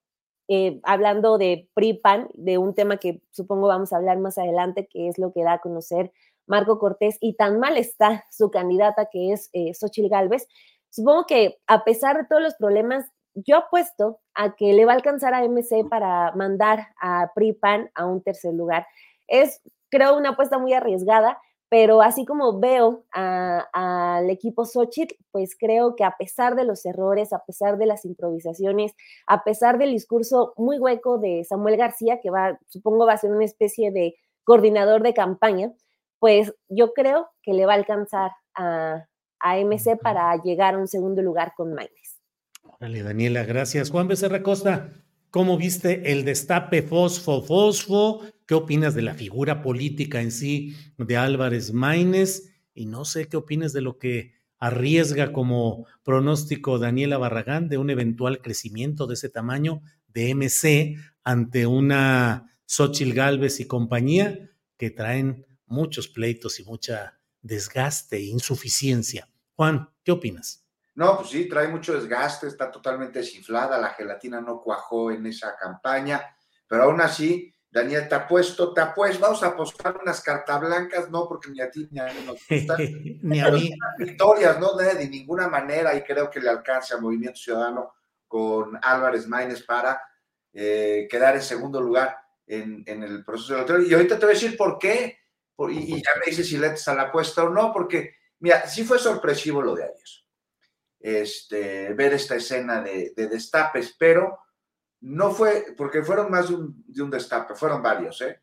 eh, 0.47 0.79
hablando 0.83 1.37
de 1.37 1.69
PRIPAN, 1.73 2.29
de 2.33 2.57
un 2.57 2.73
tema 2.73 2.97
que 2.97 3.21
supongo 3.31 3.67
vamos 3.67 3.93
a 3.93 3.97
hablar 3.97 4.17
más 4.19 4.37
adelante, 4.37 4.87
que 4.87 5.07
es 5.07 5.17
lo 5.17 5.31
que 5.31 5.43
da 5.43 5.53
a 5.53 5.61
conocer 5.61 6.11
Marco 6.47 6.79
Cortés, 6.79 7.17
y 7.21 7.35
tan 7.35 7.59
mal 7.59 7.77
está 7.77 8.25
su 8.31 8.51
candidata, 8.51 9.07
que 9.11 9.31
es 9.31 9.49
eh, 9.53 9.73
Xochitl 9.73 10.09
Gálvez. 10.09 10.47
Supongo 10.89 11.25
que 11.25 11.59
a 11.67 11.83
pesar 11.83 12.17
de 12.17 12.25
todos 12.27 12.41
los 12.41 12.55
problemas 12.55 13.05
yo 13.33 13.57
apuesto 13.57 14.19
a 14.33 14.55
que 14.55 14.73
le 14.73 14.85
va 14.85 14.91
a 14.91 14.95
alcanzar 14.95 15.33
a 15.33 15.43
MC 15.43 15.87
para 15.89 16.33
mandar 16.35 16.87
a 17.01 17.31
PRIPAN 17.33 17.89
a 17.95 18.05
un 18.05 18.21
tercer 18.21 18.53
lugar. 18.53 18.85
Es, 19.27 19.61
creo, 19.89 20.17
una 20.17 20.31
apuesta 20.31 20.57
muy 20.57 20.73
arriesgada, 20.73 21.39
pero 21.71 22.01
así 22.01 22.25
como 22.25 22.59
veo 22.59 23.05
al 23.13 24.29
equipo 24.29 24.65
Xochitl, 24.65 25.15
pues 25.31 25.55
creo 25.57 25.95
que 25.95 26.03
a 26.03 26.17
pesar 26.19 26.55
de 26.57 26.65
los 26.65 26.85
errores, 26.85 27.31
a 27.31 27.45
pesar 27.45 27.77
de 27.77 27.85
las 27.85 28.03
improvisaciones, 28.03 28.91
a 29.25 29.45
pesar 29.45 29.77
del 29.77 29.93
discurso 29.93 30.53
muy 30.57 30.79
hueco 30.79 31.17
de 31.17 31.45
Samuel 31.45 31.77
García, 31.77 32.19
que 32.21 32.29
va, 32.29 32.59
supongo 32.67 33.05
va 33.05 33.13
a 33.13 33.17
ser 33.17 33.31
una 33.31 33.45
especie 33.45 33.89
de 33.89 34.15
coordinador 34.43 35.01
de 35.01 35.13
campaña, 35.13 35.71
pues 36.19 36.53
yo 36.67 36.91
creo 36.91 37.29
que 37.41 37.53
le 37.53 37.65
va 37.65 37.71
a 37.71 37.77
alcanzar 37.77 38.31
a, 38.53 39.05
a 39.39 39.57
MC 39.57 39.97
para 39.97 40.35
llegar 40.43 40.75
a 40.75 40.77
un 40.77 40.89
segundo 40.89 41.21
lugar 41.21 41.53
con 41.55 41.73
Maines. 41.73 42.19
Dale, 42.81 43.01
Daniela, 43.01 43.45
gracias. 43.45 43.91
Juan 43.91 44.09
Becerra 44.09 44.43
Costa, 44.43 44.89
¿cómo 45.31 45.57
viste 45.57 46.11
el 46.11 46.23
destape 46.23 46.87
fosfo-fosfo? 46.87 48.21
¿Qué 48.45 48.53
opinas 48.53 48.93
de 48.93 49.01
la 49.01 49.15
figura 49.15 49.61
política 49.61 50.21
en 50.21 50.31
sí 50.31 50.75
de 50.97 51.17
Álvarez 51.17 51.73
Maínez? 51.73 52.53
Y 52.73 52.85
no 52.85 53.05
sé 53.05 53.27
qué 53.27 53.37
opinas 53.37 53.73
de 53.73 53.81
lo 53.81 53.97
que 53.97 54.33
arriesga 54.59 55.31
como 55.33 55.87
pronóstico 56.03 56.77
Daniela 56.77 57.17
Barragán 57.17 57.69
de 57.69 57.77
un 57.77 57.89
eventual 57.89 58.41
crecimiento 58.41 59.07
de 59.07 59.15
ese 59.15 59.29
tamaño 59.29 59.81
de 60.07 60.35
MC 60.35 60.97
ante 61.23 61.65
una 61.65 62.45
Xochil 62.65 63.13
Gálvez 63.13 63.59
y 63.59 63.65
compañía 63.65 64.51
que 64.77 64.91
traen 64.91 65.45
muchos 65.65 66.07
pleitos 66.09 66.59
y 66.59 66.63
mucha 66.63 67.19
desgaste 67.41 68.17
e 68.17 68.25
insuficiencia. 68.25 69.29
Juan, 69.55 69.89
¿qué 70.03 70.11
opinas? 70.11 70.65
No, 70.95 71.17
pues 71.17 71.29
sí, 71.29 71.47
trae 71.47 71.67
mucho 71.67 71.93
desgaste, 71.93 72.47
está 72.47 72.69
totalmente 72.69 73.19
desinflada, 73.19 73.77
la 73.77 73.89
gelatina 73.89 74.41
no 74.41 74.61
cuajó 74.61 75.11
en 75.11 75.25
esa 75.25 75.55
campaña, 75.55 76.35
pero 76.67 76.83
aún 76.83 76.99
así, 76.99 77.53
Daniel, 77.69 78.09
te 78.09 78.15
apuesto, 78.15 78.73
te 78.73 78.81
apuesto, 78.81 79.21
vamos 79.21 79.41
a 79.43 79.47
apostar 79.47 79.97
unas 80.01 80.21
cartas 80.21 80.59
blancas, 80.59 81.09
no 81.09 81.27
porque 81.27 81.49
ni 81.49 81.61
a 81.61 81.71
ti 81.71 81.87
ni 81.89 81.99
a 81.99 82.05
mí 82.05 82.25
nos 82.25 82.45
gustan, 82.47 82.77
ni 83.21 83.39
a 83.39 83.49
mí. 83.49 83.71
Victorias, 83.97 84.59
no 84.59 84.75
de, 84.75 85.07
ninguna 85.07 85.47
manera, 85.47 85.95
y 85.95 86.01
creo 86.01 86.29
que 86.29 86.41
le 86.41 86.49
alcance 86.49 86.93
al 86.93 87.01
Movimiento 87.01 87.39
Ciudadano 87.39 87.93
con 88.27 88.77
Álvarez 88.81 89.25
Maínez 89.27 89.63
para 89.63 90.01
eh, 90.51 91.07
quedar 91.09 91.35
en 91.35 91.41
segundo 91.41 91.79
lugar 91.79 92.17
en, 92.45 92.83
el 92.85 93.23
proceso 93.23 93.55
electoral. 93.55 93.87
Y 93.87 93.93
ahorita 93.93 94.19
te 94.19 94.25
voy 94.25 94.33
a 94.33 94.39
decir 94.39 94.57
por 94.57 94.77
qué, 94.77 95.19
y, 95.69 95.95
ya 95.95 96.11
me 96.19 96.25
dices 96.25 96.47
si 96.47 96.57
le 96.57 96.67
a 96.67 96.93
la 96.93 97.03
apuesta 97.03 97.43
o 97.43 97.49
no, 97.49 97.71
porque, 97.71 98.15
mira, 98.39 98.67
sí 98.67 98.83
fue 98.83 98.99
sorpresivo 98.99 99.61
lo 99.61 99.75
de 99.75 99.83
ayer, 99.83 99.95
este, 101.01 101.93
ver 101.93 102.13
esta 102.13 102.35
escena 102.35 102.81
de, 102.81 103.13
destapes, 103.15 103.95
pero 103.97 104.39
no 105.01 105.31
fue, 105.31 105.73
porque 105.75 106.03
fueron 106.03 106.29
más 106.29 106.49
de 106.49 106.55
un, 106.55 107.09
destape, 107.09 107.55
fueron 107.55 107.81
varios, 107.81 108.21
¿eh? 108.21 108.41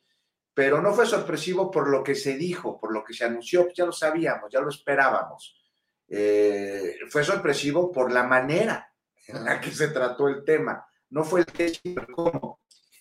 Pero 0.53 0.83
no 0.83 0.93
fue 0.93 1.07
sorpresivo 1.07 1.71
por 1.71 1.89
lo 1.89 2.03
que 2.03 2.17
se 2.17 2.37
dijo, 2.37 2.81
por 2.81 2.93
lo 2.93 3.05
que 3.05 3.15
se 3.15 3.25
anunció, 3.25 3.69
ya 3.73 3.87
lo 3.87 3.93
sabíamos, 3.93 4.51
ya 4.51 4.61
lo 4.61 4.69
esperábamos. 4.69 5.57
Eh, 6.09 6.97
fue 7.09 7.23
sorpresivo 7.23 7.93
por 7.93 8.11
la 8.11 8.25
manera 8.25 8.93
en 9.29 9.45
la 9.45 9.61
que 9.61 9.71
se 9.71 9.89
trató 9.89 10.27
el 10.27 10.43
tema. 10.43 10.85
No 11.11 11.23
fue 11.23 11.41
el 11.41 11.47
que. 11.47 11.73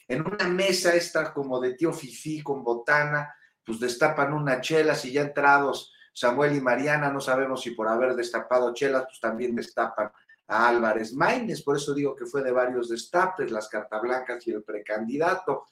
En 0.07 0.25
una 0.25 0.47
mesa 0.47 0.93
esta 0.93 1.34
como 1.34 1.59
de 1.59 1.73
tío 1.73 1.91
Fifi 1.91 2.43
con 2.43 2.63
botana, 2.63 3.34
pues 3.65 3.79
destapan 3.79 4.34
una 4.34 4.61
chela, 4.61 4.95
y 5.03 5.11
ya 5.11 5.23
entrados 5.23 5.93
Samuel 6.18 6.56
y 6.56 6.61
Mariana, 6.61 7.11
no 7.11 7.22
sabemos 7.22 7.61
si 7.61 7.72
por 7.72 7.88
haber 7.88 8.15
destapado 8.15 8.73
chelas, 8.73 9.03
pues 9.03 9.19
también 9.19 9.53
destapan 9.53 10.11
a 10.48 10.68
Álvarez 10.68 11.14
Maínez, 11.14 11.61
por 11.61 11.77
eso 11.77 11.94
digo 11.94 12.15
que 12.15 12.26
fue 12.26 12.41
de 12.41 12.52
varios 12.52 12.89
destapes, 12.89 13.52
las 13.52 13.69
blancas 14.02 14.48
y 14.48 14.52
el 14.52 14.64
precandidato. 14.64 15.68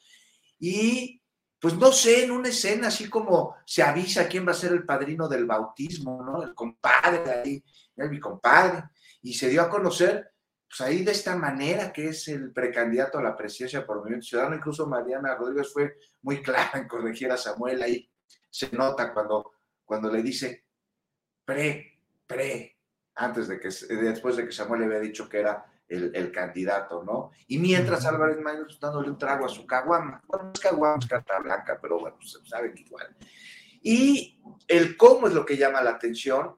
Y 0.59 1.19
pues 1.59 1.73
no 1.73 1.91
sé, 1.91 2.25
en 2.25 2.31
una 2.31 2.49
escena 2.49 2.89
así 2.89 3.09
como 3.09 3.55
se 3.65 3.81
avisa 3.81 4.27
quién 4.27 4.45
va 4.47 4.51
a 4.51 4.53
ser 4.53 4.73
el 4.73 4.85
padrino 4.85 5.27
del 5.27 5.47
bautismo, 5.47 6.23
¿no? 6.23 6.43
El 6.43 6.53
compadre 6.53 7.31
ahí, 7.31 7.63
mi 7.95 8.19
compadre, 8.19 8.83
y 9.23 9.33
se 9.33 9.49
dio 9.49 9.63
a 9.63 9.69
conocer, 9.69 10.29
pues 10.67 10.79
ahí 10.81 11.03
de 11.03 11.13
esta 11.13 11.35
manera 11.35 11.91
que 11.91 12.09
es 12.09 12.27
el 12.27 12.53
precandidato 12.53 13.17
a 13.17 13.23
la 13.23 13.35
presidencia 13.35 13.83
por 13.83 13.97
Movimiento 13.97 14.27
Ciudadano, 14.27 14.57
incluso 14.57 14.85
Mariana 14.85 15.33
Rodríguez 15.33 15.73
fue 15.73 15.97
muy 16.21 16.43
clara 16.43 16.73
en 16.75 16.87
corregir 16.87 17.31
a 17.31 17.37
Samuel 17.37 17.81
ahí, 17.81 18.07
se 18.51 18.69
nota 18.71 19.11
cuando, 19.11 19.54
cuando 19.85 20.11
le 20.11 20.21
dice 20.21 20.65
pre, 21.45 21.99
pre, 22.25 22.77
antes 23.15 23.47
de 23.47 23.59
que, 23.59 23.69
después 23.95 24.35
de 24.35 24.45
que 24.45 24.51
Samuel 24.51 24.81
le 24.81 24.87
había 24.87 24.99
dicho 24.99 25.29
que 25.29 25.39
era 25.39 25.65
el, 25.87 26.31
candidato, 26.31 27.03
¿no? 27.03 27.31
Y 27.47 27.59
mientras 27.59 28.05
Álvarez 28.05 28.39
Maínez 28.39 28.79
dándole 28.79 29.09
un 29.09 29.17
trago 29.17 29.45
a 29.45 29.49
su 29.49 29.65
caguama, 29.65 30.21
bueno, 30.27 30.45
no 30.45 30.51
es 30.53 30.59
caguama, 30.59 30.97
es 30.99 31.07
carta 31.07 31.39
blanca, 31.39 31.77
pero 31.81 31.99
bueno, 31.99 32.17
se 32.21 32.43
sabe 32.45 32.73
que 32.73 32.81
igual. 32.81 33.15
Y 33.81 34.41
el 34.67 34.97
cómo 34.97 35.27
es 35.27 35.33
lo 35.33 35.45
que 35.45 35.57
llama 35.57 35.83
la 35.83 35.91
atención, 35.91 36.57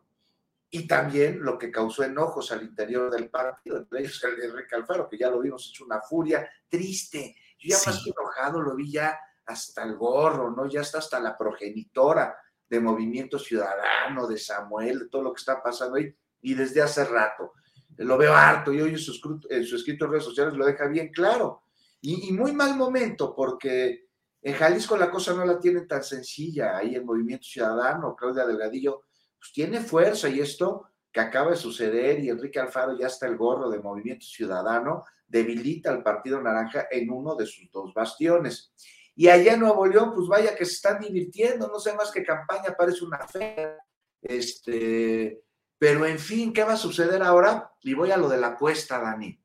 y 0.69 0.87
también 0.87 1.41
lo 1.41 1.57
que 1.57 1.71
causó 1.71 2.03
enojos 2.03 2.51
al 2.51 2.63
interior 2.63 3.09
del 3.09 3.29
partido, 3.29 3.77
entre 3.77 3.99
ellos 3.99 4.21
el 4.23 4.43
Enrique 4.43 4.75
Alfaro, 4.75 5.07
que 5.07 5.17
ya 5.17 5.29
lo 5.29 5.39
vimos 5.39 5.69
hecho 5.69 5.85
una 5.85 6.01
furia 6.01 6.49
triste. 6.67 7.35
Yo 7.57 7.69
ya 7.69 7.77
más 7.85 8.03
que 8.03 8.09
enojado 8.09 8.61
lo 8.61 8.75
vi 8.75 8.91
ya 8.91 9.17
hasta 9.45 9.83
el 9.83 9.95
gorro, 9.95 10.51
¿no? 10.51 10.67
Ya 10.67 10.81
está 10.81 10.97
hasta 10.97 11.19
la 11.19 11.37
progenitora 11.37 12.37
de 12.69 12.79
Movimiento 12.79 13.39
Ciudadano, 13.39 14.27
de 14.27 14.37
Samuel, 14.37 14.99
de 14.99 15.09
todo 15.09 15.23
lo 15.23 15.33
que 15.33 15.39
está 15.39 15.61
pasando 15.61 15.97
ahí, 15.97 16.13
y 16.41 16.53
desde 16.53 16.81
hace 16.81 17.05
rato. 17.05 17.53
Lo 17.97 18.17
veo 18.17 18.33
harto 18.33 18.71
y 18.71 18.81
hoy 18.81 18.91
en 18.91 18.99
su, 18.99 19.11
escrito 19.11 20.05
en 20.05 20.11
redes 20.11 20.23
sociales 20.23 20.53
lo 20.53 20.65
deja 20.65 20.87
bien 20.87 21.11
claro. 21.11 21.63
Y, 22.01 22.29
y 22.29 22.31
muy 22.31 22.51
mal 22.51 22.75
momento, 22.75 23.33
porque 23.35 24.07
en 24.41 24.53
Jalisco 24.53 24.95
la 24.95 25.09
cosa 25.09 25.33
no 25.33 25.45
la 25.45 25.59
tienen 25.59 25.87
tan 25.87 26.03
sencilla. 26.03 26.77
Ahí 26.77 26.95
el 26.95 27.03
Movimiento 27.03 27.45
Ciudadano, 27.45 28.15
Claudia 28.15 28.45
Delgadillo, 28.45 29.03
pues 29.39 29.51
tiene 29.51 29.81
fuerza 29.81 30.29
y 30.29 30.39
esto 30.39 30.87
que 31.11 31.19
acaba 31.19 31.51
de 31.51 31.57
suceder 31.57 32.19
y 32.19 32.29
Enrique 32.29 32.59
Alfaro 32.59 32.97
ya 32.97 33.07
está 33.07 33.27
el 33.27 33.37
gorro 33.37 33.69
de 33.69 33.79
Movimiento 33.79 34.25
Ciudadano, 34.25 35.03
debilita 35.27 35.89
al 35.89 36.03
Partido 36.03 36.41
Naranja 36.41 36.87
en 36.91 37.09
uno 37.09 37.35
de 37.35 37.45
sus 37.45 37.71
dos 37.71 37.93
bastiones. 37.93 38.71
Y 39.19 39.29
allá 39.29 39.55
en 39.55 39.61
Nuevo 39.61 39.87
León, 39.87 40.13
pues 40.13 40.27
vaya 40.27 40.55
que 40.55 40.63
se 40.63 40.73
están 40.73 40.99
divirtiendo, 40.99 41.67
no 41.67 41.79
sé 41.79 41.91
más 41.93 42.11
que 42.11 42.23
campaña, 42.23 42.75
parece 42.77 43.03
una 43.03 43.27
fe. 43.27 43.75
Este, 44.21 45.41
pero 45.75 46.05
en 46.05 46.19
fin, 46.19 46.53
¿qué 46.53 46.63
va 46.63 46.73
a 46.73 46.77
suceder 46.77 47.23
ahora? 47.23 47.71
Y 47.81 47.95
voy 47.95 48.11
a 48.11 48.17
lo 48.17 48.29
de 48.29 48.37
la 48.37 48.49
apuesta, 48.49 48.99
Dani. 48.99 49.43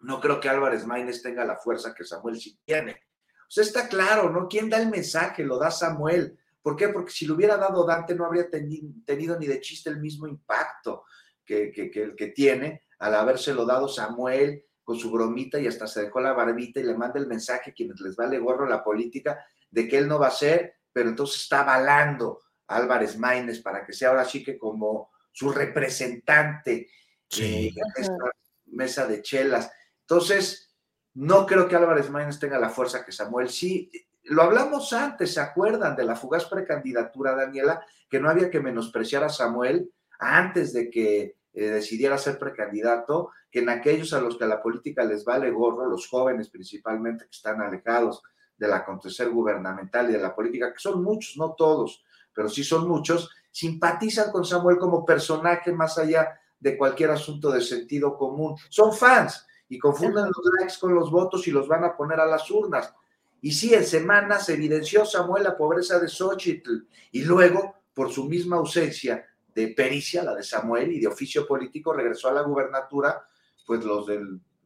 No 0.00 0.20
creo 0.20 0.38
que 0.38 0.50
Álvarez 0.50 0.86
Maínez 0.86 1.22
tenga 1.22 1.46
la 1.46 1.56
fuerza 1.56 1.94
que 1.94 2.04
Samuel 2.04 2.38
sí 2.38 2.60
tiene. 2.66 2.92
O 2.92 3.50
sea, 3.50 3.64
está 3.64 3.88
claro, 3.88 4.28
¿no? 4.28 4.46
¿Quién 4.46 4.68
da 4.68 4.76
el 4.76 4.90
mensaje? 4.90 5.42
Lo 5.42 5.58
da 5.58 5.70
Samuel. 5.70 6.38
¿Por 6.60 6.76
qué? 6.76 6.90
Porque 6.90 7.10
si 7.10 7.24
lo 7.24 7.34
hubiera 7.34 7.56
dado 7.56 7.86
Dante 7.86 8.14
no 8.14 8.26
habría 8.26 8.50
tenido 8.50 9.38
ni 9.38 9.46
de 9.46 9.60
chiste 9.62 9.88
el 9.88 10.00
mismo 10.00 10.26
impacto 10.26 11.04
que, 11.46 11.72
el 11.94 12.14
que 12.14 12.26
tiene 12.26 12.84
al 12.98 13.14
habérselo 13.14 13.64
dado 13.64 13.88
Samuel 13.88 14.66
con 14.88 14.98
su 14.98 15.10
bromita 15.10 15.60
y 15.60 15.66
hasta 15.66 15.86
se 15.86 16.04
dejó 16.04 16.18
la 16.18 16.32
barbita 16.32 16.80
y 16.80 16.82
le 16.82 16.96
manda 16.96 17.20
el 17.20 17.26
mensaje 17.26 17.70
a 17.70 17.74
quienes 17.74 18.00
les 18.00 18.16
vale 18.16 18.38
gorro 18.38 18.66
la 18.66 18.82
política 18.82 19.44
de 19.70 19.86
que 19.86 19.98
él 19.98 20.08
no 20.08 20.18
va 20.18 20.28
a 20.28 20.30
ser, 20.30 20.76
pero 20.90 21.10
entonces 21.10 21.42
está 21.42 21.60
avalando 21.60 22.40
a 22.66 22.76
Álvarez 22.76 23.18
Maínez 23.18 23.60
para 23.60 23.84
que 23.84 23.92
sea 23.92 24.08
ahora 24.08 24.24
sí 24.24 24.42
que 24.42 24.56
como 24.56 25.10
su 25.30 25.52
representante 25.52 26.88
en 27.36 27.74
esta 27.96 28.30
mesa 28.64 29.06
de 29.06 29.20
chelas. 29.20 29.70
Entonces, 30.00 30.74
no 31.12 31.44
creo 31.44 31.68
que 31.68 31.76
Álvarez 31.76 32.08
Maínez 32.08 32.38
tenga 32.38 32.58
la 32.58 32.70
fuerza 32.70 33.04
que 33.04 33.12
Samuel 33.12 33.50
sí. 33.50 33.92
Lo 34.22 34.42
hablamos 34.42 34.94
antes, 34.94 35.34
¿se 35.34 35.40
acuerdan 35.40 35.96
de 35.96 36.04
la 36.04 36.16
fugaz 36.16 36.46
precandidatura, 36.46 37.34
Daniela? 37.34 37.84
Que 38.08 38.20
no 38.20 38.30
había 38.30 38.50
que 38.50 38.60
menospreciar 38.60 39.22
a 39.22 39.28
Samuel 39.28 39.92
antes 40.18 40.72
de 40.72 40.88
que 40.88 41.36
eh, 41.52 41.70
decidiera 41.70 42.18
ser 42.18 42.38
precandidato, 42.38 43.30
que 43.50 43.60
en 43.60 43.68
aquellos 43.68 44.12
a 44.12 44.20
los 44.20 44.36
que 44.36 44.46
la 44.46 44.62
política 44.62 45.04
les 45.04 45.24
vale 45.24 45.50
gorro, 45.50 45.88
los 45.88 46.06
jóvenes 46.06 46.50
principalmente 46.50 47.24
que 47.24 47.36
están 47.36 47.60
alejados 47.60 48.22
del 48.56 48.72
acontecer 48.72 49.30
gubernamental 49.30 50.10
y 50.10 50.12
de 50.12 50.18
la 50.18 50.34
política, 50.34 50.72
que 50.72 50.78
son 50.78 51.02
muchos, 51.02 51.36
no 51.36 51.54
todos, 51.54 52.04
pero 52.34 52.48
sí 52.48 52.64
son 52.64 52.88
muchos, 52.88 53.30
simpatizan 53.50 54.30
con 54.30 54.44
Samuel 54.44 54.78
como 54.78 55.04
personaje 55.04 55.72
más 55.72 55.98
allá 55.98 56.38
de 56.60 56.76
cualquier 56.76 57.10
asunto 57.10 57.50
de 57.50 57.60
sentido 57.60 58.16
común. 58.16 58.56
Son 58.68 58.92
fans 58.92 59.46
y 59.68 59.78
confunden 59.78 60.26
los 60.26 60.52
likes 60.58 60.74
con 60.80 60.94
los 60.94 61.10
votos 61.10 61.46
y 61.46 61.50
los 61.50 61.68
van 61.68 61.84
a 61.84 61.96
poner 61.96 62.20
a 62.20 62.26
las 62.26 62.50
urnas. 62.50 62.92
Y 63.40 63.52
sí, 63.52 63.74
en 63.74 63.84
semanas 63.84 64.48
evidenció 64.48 65.04
Samuel 65.04 65.44
la 65.44 65.56
pobreza 65.56 65.98
de 65.98 66.08
Xochitl 66.08 66.86
y 67.12 67.22
luego, 67.22 67.76
por 67.94 68.10
su 68.12 68.24
misma 68.24 68.56
ausencia 68.56 69.26
de 69.54 69.68
pericia, 69.68 70.22
la 70.22 70.34
de 70.34 70.42
Samuel, 70.42 70.92
y 70.92 71.00
de 71.00 71.06
oficio 71.06 71.46
político, 71.46 71.92
regresó 71.92 72.28
a 72.28 72.32
la 72.32 72.42
gubernatura, 72.42 73.26
pues 73.66 73.84
los 73.84 74.06
de 74.06 74.20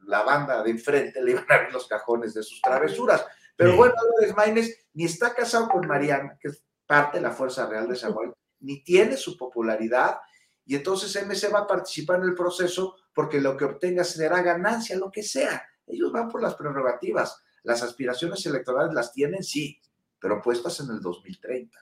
la 0.05 0.23
banda 0.23 0.63
de 0.63 0.71
enfrente 0.71 1.23
le 1.23 1.33
iban 1.33 1.47
a 1.49 1.55
abrir 1.55 1.73
los 1.73 1.87
cajones 1.87 2.35
de 2.35 2.43
sus 2.43 2.61
travesuras. 2.61 3.25
Pero 3.57 3.77
bueno, 3.77 3.95
Álvarez 3.97 4.37
Maínez 4.37 4.87
ni 4.95 5.05
está 5.05 5.35
casado 5.35 5.69
con 5.69 5.87
Mariana, 5.87 6.37
que 6.41 6.49
es 6.49 6.63
parte 6.87 7.19
de 7.19 7.23
la 7.23 7.31
fuerza 7.31 7.67
real 7.67 7.89
de 7.89 7.97
Samuel, 7.97 8.33
ni 8.61 8.83
tiene 8.83 9.17
su 9.17 9.37
popularidad, 9.37 10.19
y 10.65 10.77
entonces 10.77 11.15
MC 11.27 11.53
va 11.53 11.61
a 11.61 11.67
participar 11.67 12.21
en 12.21 12.29
el 12.29 12.35
proceso 12.35 12.97
porque 13.15 13.41
lo 13.41 13.57
que 13.57 13.65
obtengas 13.65 14.11
será 14.11 14.43
ganancia, 14.43 14.97
lo 14.97 15.11
que 15.11 15.23
sea. 15.23 15.63
Ellos 15.87 16.13
van 16.13 16.29
por 16.29 16.41
las 16.41 16.55
prerrogativas. 16.55 17.43
Las 17.65 17.83
aspiraciones 17.83 18.45
electorales 18.47 18.95
las 18.95 19.13
tienen, 19.13 19.43
sí, 19.43 19.81
pero 20.19 20.41
puestas 20.41 20.81
en 20.81 20.91
el 20.91 21.01
2030. 21.01 21.79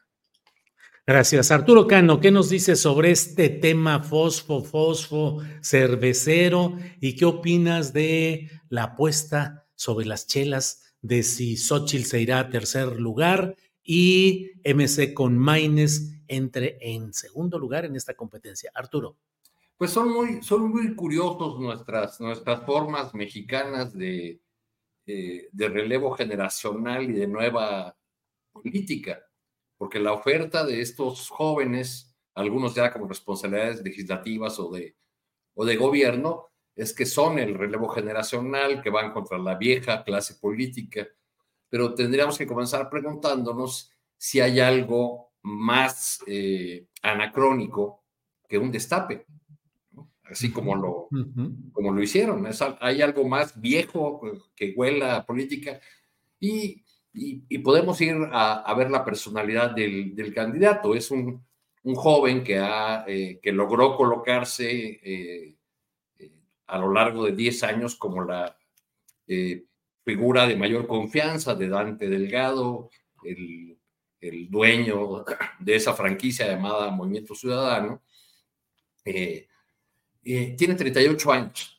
Gracias. 1.06 1.50
Arturo 1.50 1.86
Cano, 1.86 2.20
¿qué 2.20 2.30
nos 2.30 2.50
dice 2.50 2.76
sobre 2.76 3.10
este 3.10 3.48
tema 3.48 4.02
fosfo, 4.02 4.62
fosfo, 4.62 5.38
cervecero? 5.62 6.76
¿Y 7.00 7.16
qué 7.16 7.24
opinas 7.24 7.92
de 7.92 8.50
la 8.68 8.84
apuesta 8.84 9.66
sobre 9.74 10.06
las 10.06 10.26
chelas 10.26 10.94
de 11.00 11.22
si 11.22 11.56
Xochitl 11.56 12.04
se 12.04 12.20
irá 12.20 12.38
a 12.38 12.50
tercer 12.50 13.00
lugar 13.00 13.56
y 13.82 14.50
MC 14.64 15.14
con 15.14 15.38
Maines 15.38 16.22
entre 16.28 16.76
en 16.80 17.12
segundo 17.14 17.58
lugar 17.58 17.86
en 17.86 17.96
esta 17.96 18.14
competencia? 18.14 18.70
Arturo. 18.74 19.16
Pues 19.78 19.90
son 19.90 20.12
muy, 20.12 20.42
son 20.42 20.68
muy 20.70 20.94
curiosos 20.94 21.58
nuestras, 21.58 22.20
nuestras 22.20 22.64
formas 22.66 23.14
mexicanas 23.14 23.94
de, 23.94 24.38
eh, 25.06 25.48
de 25.50 25.68
relevo 25.68 26.12
generacional 26.12 27.04
y 27.04 27.14
de 27.14 27.26
nueva 27.26 27.96
política 28.52 29.18
porque 29.80 29.98
la 29.98 30.12
oferta 30.12 30.62
de 30.62 30.82
estos 30.82 31.30
jóvenes, 31.30 32.14
algunos 32.34 32.74
ya 32.74 32.92
como 32.92 33.08
responsabilidades 33.08 33.82
legislativas 33.82 34.58
o 34.58 34.70
de, 34.70 34.94
o 35.54 35.64
de 35.64 35.76
gobierno, 35.76 36.48
es 36.76 36.92
que 36.92 37.06
son 37.06 37.38
el 37.38 37.54
relevo 37.54 37.88
generacional, 37.88 38.82
que 38.82 38.90
van 38.90 39.10
contra 39.10 39.38
la 39.38 39.54
vieja 39.54 40.04
clase 40.04 40.34
política, 40.34 41.08
pero 41.70 41.94
tendríamos 41.94 42.36
que 42.36 42.46
comenzar 42.46 42.90
preguntándonos 42.90 43.90
si 44.18 44.40
hay 44.40 44.60
algo 44.60 45.32
más 45.40 46.18
eh, 46.26 46.86
anacrónico 47.00 48.04
que 48.46 48.58
un 48.58 48.70
destape, 48.70 49.24
así 50.24 50.52
como 50.52 50.76
lo, 50.76 51.08
como 51.72 51.90
lo 51.90 52.02
hicieron. 52.02 52.46
hay 52.80 53.00
algo 53.00 53.26
más 53.26 53.58
viejo 53.58 54.20
que 54.54 54.74
huela 54.76 55.16
a 55.16 55.24
política. 55.24 55.80
Y 56.38 56.84
y, 57.12 57.58
podemos 57.58 58.00
ir 58.00 58.16
a, 58.32 58.72
ver 58.74 58.90
la 58.90 59.04
personalidad 59.04 59.70
del, 59.72 60.32
candidato. 60.34 60.94
Es 60.94 61.10
un, 61.10 61.44
joven 61.82 62.44
que, 62.44 62.58
ha, 62.58 63.04
eh, 63.06 63.40
que 63.42 63.52
logró 63.52 63.96
colocarse 63.96 64.70
eh, 65.02 65.56
eh, 66.18 66.32
a 66.66 66.78
lo 66.78 66.92
largo 66.92 67.24
de 67.24 67.32
10 67.32 67.62
años 67.64 67.96
como 67.96 68.22
la 68.22 68.56
figura 70.04 70.46
de 70.46 70.56
mayor 70.56 70.86
confianza 70.86 71.54
de 71.54 71.68
Dante 71.68 72.08
Delgado, 72.08 72.90
el, 73.24 73.78
el 74.20 74.50
dueño 74.50 75.24
de 75.60 75.76
esa 75.76 75.94
franquicia 75.94 76.48
llamada 76.48 76.90
Movimiento 76.90 77.34
Ciudadano. 77.34 78.02
tiene 79.02 80.74
38 80.74 81.32
años. 81.32 81.78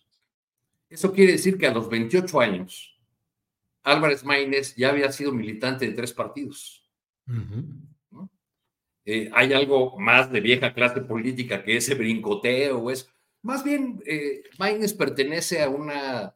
Eso 0.90 1.12
quiere 1.14 1.34
decir 1.34 1.58
que 1.58 1.68
a 1.68 1.74
los 1.74 1.90
28 1.90 2.40
años 2.40 2.92
Álvarez 3.84 4.24
Maínez 4.24 4.76
ya 4.76 4.90
había 4.90 5.12
sido 5.12 5.32
militante 5.32 5.88
de 5.88 5.94
tres 5.94 6.14
partidos. 6.14 6.90
Eh, 9.06 9.30
hay 9.34 9.54
algo 9.54 9.98
más 10.00 10.32
de 10.32 10.42
vieja 10.42 10.74
clase 10.74 11.02
política 11.02 11.64
que 11.64 11.78
ese 11.78 11.96
brincoteo, 11.96 12.92
es 12.92 13.10
más 13.42 13.64
bien 13.64 14.02
eh, 14.06 14.44
Maínez 14.60 14.94
pertenece 14.94 15.64
a 15.64 15.70
una, 15.70 16.36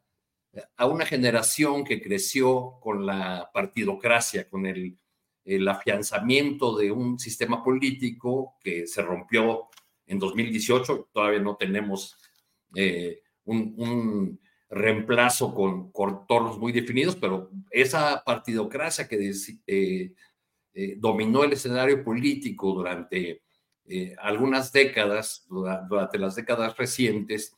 a 0.75 0.85
una 0.87 1.05
generación 1.05 1.83
que 1.83 2.01
creció 2.01 2.79
con 2.81 3.05
la 3.05 3.51
partidocracia, 3.53 4.49
con 4.49 4.65
el, 4.65 4.97
el 5.43 5.67
afianzamiento 5.67 6.75
de 6.75 6.91
un 6.91 7.19
sistema 7.19 7.63
político 7.63 8.55
que 8.63 8.87
se 8.87 9.03
rompió 9.03 9.67
en 10.07 10.17
2018, 10.17 11.09
todavía 11.13 11.39
no 11.39 11.55
tenemos 11.55 12.17
eh, 12.73 13.21
un 13.43 14.39
reemplazo 14.75 15.53
con 15.55 15.89
contornos 15.91 16.59
muy 16.59 16.73
definidos, 16.73 17.15
pero 17.15 17.49
esa 17.71 18.21
partidocracia 18.25 19.07
que 19.07 19.31
eh, 19.67 20.13
eh, 20.73 20.95
dominó 20.97 21.45
el 21.45 21.53
escenario 21.53 22.03
político 22.03 22.73
durante 22.73 23.41
eh, 23.87 24.15
algunas 24.21 24.73
décadas, 24.73 25.45
durante 25.47 26.19
las 26.19 26.35
décadas 26.35 26.75
recientes, 26.77 27.55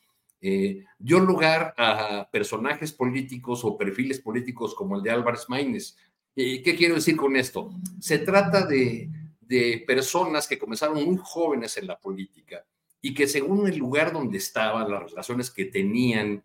dio 0.99 1.19
lugar 1.19 1.73
a 1.77 2.29
personajes 2.31 2.93
políticos 2.93 3.65
o 3.65 3.75
perfiles 3.75 4.21
políticos 4.21 4.75
como 4.75 4.95
el 4.95 5.01
de 5.01 5.09
Álvarez 5.09 5.49
Maínez. 5.49 5.97
¿Qué 6.35 6.75
quiero 6.77 6.93
decir 6.93 7.17
con 7.17 7.35
esto? 7.35 7.71
Se 7.99 8.19
trata 8.19 8.63
de, 8.67 9.09
de 9.41 9.83
personas 9.87 10.47
que 10.47 10.59
comenzaron 10.59 11.03
muy 11.03 11.17
jóvenes 11.19 11.75
en 11.77 11.87
la 11.87 11.99
política 11.99 12.63
y 13.01 13.15
que 13.15 13.27
según 13.27 13.67
el 13.67 13.77
lugar 13.77 14.13
donde 14.13 14.37
estaban, 14.37 14.91
las 14.91 15.09
relaciones 15.09 15.49
que 15.49 15.65
tenían, 15.65 16.43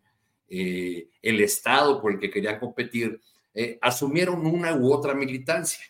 eh, 0.49 1.09
el 1.23 1.41
Estado 1.41 2.01
por 2.01 2.13
el 2.13 2.19
que 2.19 2.31
querían 2.31 2.59
competir, 2.59 3.21
eh, 3.55 3.79
asumieron 3.81 4.47
una 4.47 4.75
u 4.77 4.93
otra 4.93 5.15
militancia. 5.15 5.85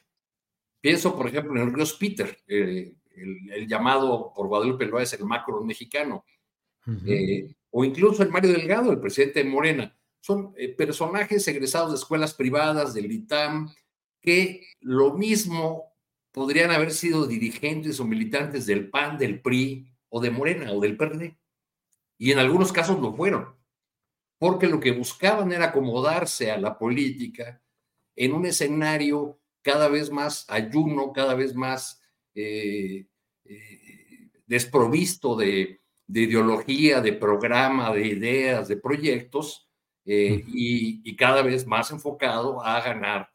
Pienso, 0.81 1.17
por 1.17 1.29
ejemplo, 1.29 1.53
en 1.53 1.69
el 1.69 1.75
Ríos 1.75 1.95
Peter, 1.95 2.39
eh, 2.47 2.95
el, 3.17 3.67
llamado 3.67 4.33
por 4.35 4.49
Guadalupe 4.49 4.87
Loaiza 4.87 5.17
el 5.17 5.25
macro 5.25 5.63
mexicano, 5.63 6.25
o 7.71 7.85
incluso 7.85 8.23
el 8.23 8.31
Mario 8.31 8.53
Delgado, 8.53 8.91
el 8.91 9.01
presidente 9.01 9.43
de 9.43 9.49
Morena. 9.49 9.97
Son 10.21 10.55
personajes 10.77 11.47
egresados 11.49 11.91
de 11.91 11.97
escuelas 11.97 12.35
privadas, 12.35 12.95
del 12.95 13.11
ITAM, 13.11 13.73
que 14.21 14.67
lo 14.81 15.15
mismo 15.15 15.93
podrían 16.33 16.71
haber 16.71 16.91
sido 16.93 17.27
dirigentes 17.27 18.01
o 18.01 18.05
militantes 18.05 18.67
del 18.67 18.89
PAN, 18.91 19.19
del 19.19 19.41
PRI 19.41 19.87
o 20.09 20.21
de 20.21 20.31
Morena 20.31 20.73
o 20.73 20.81
del 20.81 20.97
PRD. 20.97 21.37
Y 22.19 22.33
en 22.33 22.39
algunos 22.39 22.73
casos 22.73 23.01
lo 23.01 23.15
fueron 23.15 23.62
porque 24.43 24.67
lo 24.67 24.81
que 24.81 24.91
buscaban 24.91 25.53
era 25.53 25.67
acomodarse 25.67 26.51
a 26.51 26.59
la 26.59 26.77
política 26.77 27.63
en 28.17 28.33
un 28.33 28.45
escenario 28.45 29.39
cada 29.63 29.87
vez 29.87 30.11
más 30.11 30.45
ayuno, 30.51 31.13
cada 31.13 31.35
vez 31.35 31.55
más 31.55 32.03
eh, 32.35 33.07
eh, 33.45 34.31
desprovisto 34.45 35.37
de, 35.37 35.81
ideología, 36.09 37.01
de 37.01 37.13
programa, 37.13 37.95
de 37.95 38.05
ideas, 38.05 38.67
de 38.67 38.79
proyectos, 38.79 39.71
eh, 40.05 40.43
y, 40.49 41.15
cada 41.15 41.43
vez 41.43 41.65
más 41.65 41.93
enfocado 41.93 42.61
a 42.65 42.81
ganar 42.81 43.31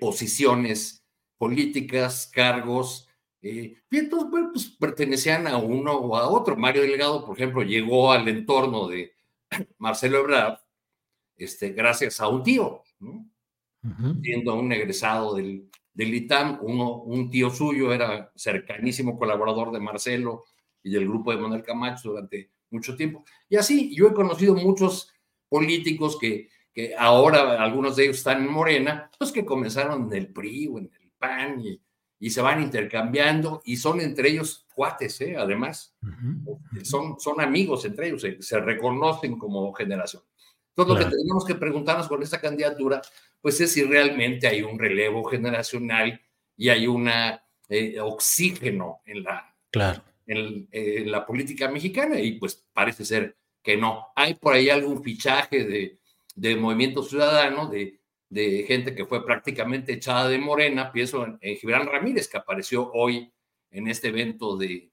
posiciones 0.00 1.04
políticas, 1.36 2.26
cargos. 2.32 3.06
y 3.42 3.76
entonces, 3.90 4.30
pues 4.50 4.66
pertenecían 4.80 5.46
a 5.46 5.58
uno 5.58 5.92
o 5.92 6.16
a 6.16 6.26
otro. 6.26 6.56
Mario 6.56 6.80
Delgado, 6.80 7.26
por 7.26 7.36
ejemplo, 7.36 7.62
llegó 7.62 8.12
al 8.12 8.26
entorno 8.28 8.88
de, 8.88 9.19
Marcelo 9.78 10.18
Ebrard, 10.18 10.58
este, 11.36 11.70
gracias 11.70 12.20
a 12.20 12.28
un 12.28 12.42
tío, 12.42 12.82
siendo 14.22 14.54
un 14.54 14.72
egresado 14.72 15.34
del, 15.34 15.70
del 15.92 16.14
ITAM, 16.14 16.58
uno, 16.62 16.96
un 17.02 17.30
tío 17.30 17.50
suyo 17.50 17.92
era 17.92 18.30
cercanísimo 18.36 19.18
colaborador 19.18 19.72
de 19.72 19.80
Marcelo 19.80 20.44
y 20.82 20.90
del 20.90 21.08
grupo 21.08 21.30
de 21.30 21.38
Manuel 21.38 21.62
Camacho 21.62 22.10
durante 22.10 22.50
mucho 22.70 22.96
tiempo. 22.96 23.24
Y 23.48 23.56
así, 23.56 23.94
yo 23.94 24.08
he 24.08 24.14
conocido 24.14 24.54
muchos 24.54 25.12
políticos 25.48 26.18
que, 26.18 26.48
que 26.72 26.94
ahora 26.96 27.62
algunos 27.62 27.96
de 27.96 28.04
ellos 28.04 28.18
están 28.18 28.42
en 28.42 28.52
Morena, 28.52 29.10
pues 29.18 29.32
que 29.32 29.44
comenzaron 29.44 30.06
en 30.06 30.12
el 30.12 30.32
PRI 30.32 30.68
o 30.68 30.78
en 30.78 30.90
el 31.02 31.10
PAN 31.18 31.60
y, 31.60 31.80
y 32.20 32.30
se 32.30 32.42
van 32.42 32.62
intercambiando 32.62 33.62
y 33.64 33.78
son 33.78 34.00
entre 34.00 34.28
ellos 34.28 34.66
cuates, 34.74 35.20
¿eh? 35.22 35.36
además. 35.36 35.96
son, 36.82 37.18
son 37.18 37.40
amigos 37.40 37.84
entre 37.86 38.08
ellos, 38.08 38.26
se, 38.40 38.60
reconocen 38.60 39.38
como 39.38 39.72
generación. 39.72 40.22
Entonces, 40.68 40.94
lo 40.94 41.10
que 41.10 41.16
tenemos 41.16 41.44
que 41.44 41.54
preguntarnos 41.54 42.08
con 42.08 42.22
esta 42.22 42.40
candidatura, 42.40 43.00
pues 43.40 43.60
es 43.60 43.72
si 43.72 43.82
realmente 43.84 44.46
hay 44.46 44.62
un 44.62 44.78
relevo 44.78 45.24
generacional 45.24 46.20
y 46.56 46.68
hay 46.68 46.86
un 46.86 47.10
eh, 47.68 47.98
oxígeno 48.00 49.00
en 49.06 49.24
la, 49.24 49.54
claro. 49.70 50.02
en, 50.26 50.68
en, 50.70 51.10
la 51.10 51.26
política 51.26 51.70
mexicana 51.70 52.20
y 52.20 52.32
pues 52.32 52.66
parece 52.72 53.04
ser 53.04 53.36
que 53.62 53.78
no. 53.78 54.08
Hay 54.14 54.34
por 54.34 54.54
ahí 54.54 54.68
algún 54.68 55.02
fichaje 55.02 55.64
de, 55.64 55.98
de 56.34 56.56
movimiento 56.56 57.02
ciudadano, 57.02 57.66
de, 57.66 57.99
de 58.30 58.64
gente 58.66 58.94
que 58.94 59.04
fue 59.04 59.26
prácticamente 59.26 59.92
echada 59.92 60.28
de 60.28 60.38
Morena, 60.38 60.92
pienso 60.92 61.26
en, 61.40 61.56
Gibran 61.56 61.86
Ramírez, 61.86 62.28
que 62.28 62.38
apareció 62.38 62.90
hoy 62.92 63.30
en 63.70 63.88
este 63.88 64.08
evento 64.08 64.56
de, 64.56 64.90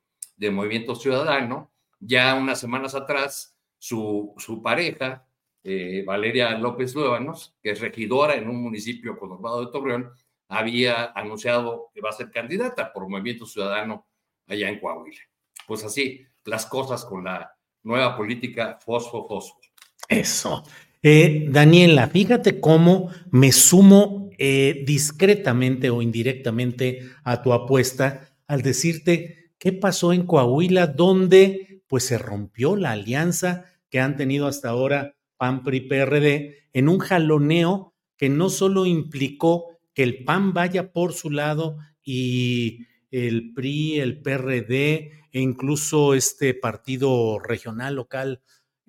Movimiento 0.52 0.96
Ciudadano. 0.96 1.72
Ya 2.00 2.36
unas 2.36 2.60
semanas 2.60 2.94
atrás, 2.94 3.56
su, 3.78 4.34
su 4.38 4.62
pareja, 4.62 5.26
eh, 5.64 6.04
Valeria 6.06 6.58
López 6.58 6.94
Luébanos, 6.94 7.56
que 7.62 7.72
es 7.72 7.80
regidora 7.80 8.36
en 8.36 8.50
un 8.50 8.62
municipio 8.62 9.18
conurbado 9.18 9.66
de 9.66 9.72
Torreón, 9.72 10.12
había 10.48 11.12
anunciado 11.16 11.90
que 11.94 12.02
va 12.02 12.10
a 12.10 12.14
ser 12.14 12.32
candidata 12.32 12.92
por 12.92 13.08
Movimiento 13.08 13.46
Ciudadano 13.46 14.08
allá 14.48 14.70
en 14.70 14.80
Coahuila. 14.80 15.22
Pues 15.68 15.84
así, 15.84 16.26
las 16.46 16.66
cosas 16.66 17.06
con 17.06 17.24
la 17.24 17.54
nueva 17.84 18.16
política 18.16 18.80
fosfo-fosfo. 18.84 19.60
Eso. 20.08 20.64
Eh, 21.10 21.48
Daniela, 21.50 22.10
fíjate 22.10 22.60
cómo 22.60 23.10
me 23.32 23.54
sumo 23.54 24.30
eh, 24.38 24.84
discretamente 24.86 25.90
o 25.90 26.02
indirectamente 26.02 27.00
a 27.24 27.42
tu 27.42 27.54
apuesta 27.54 28.36
al 28.46 28.62
decirte 28.62 29.54
qué 29.58 29.72
pasó 29.72 30.12
en 30.12 30.26
Coahuila, 30.26 30.88
donde 30.88 31.82
pues 31.88 32.04
se 32.04 32.18
rompió 32.18 32.76
la 32.76 32.92
alianza 32.92 33.64
que 33.90 34.02
han 34.02 34.18
tenido 34.18 34.48
hasta 34.48 34.68
ahora 34.68 35.16
PAN, 35.38 35.64
PRI, 35.64 35.88
PRD, 35.88 36.56
en 36.74 36.90
un 36.90 37.00
jaloneo 37.00 37.94
que 38.18 38.28
no 38.28 38.50
solo 38.50 38.86
implicó 38.86 39.80
que 39.94 40.04
el 40.04 40.26
PAN 40.26 40.54
vaya 40.54 40.92
por 40.92 41.14
su 41.14 41.30
lado 41.30 41.78
y 42.04 42.86
el 43.12 43.54
PRI, 43.54 44.02
el 44.02 44.22
PRD 44.22 45.12
e 45.32 45.40
incluso 45.40 46.16
este 46.16 46.54
partido 46.54 47.40
regional 47.40 47.96
local, 47.96 48.42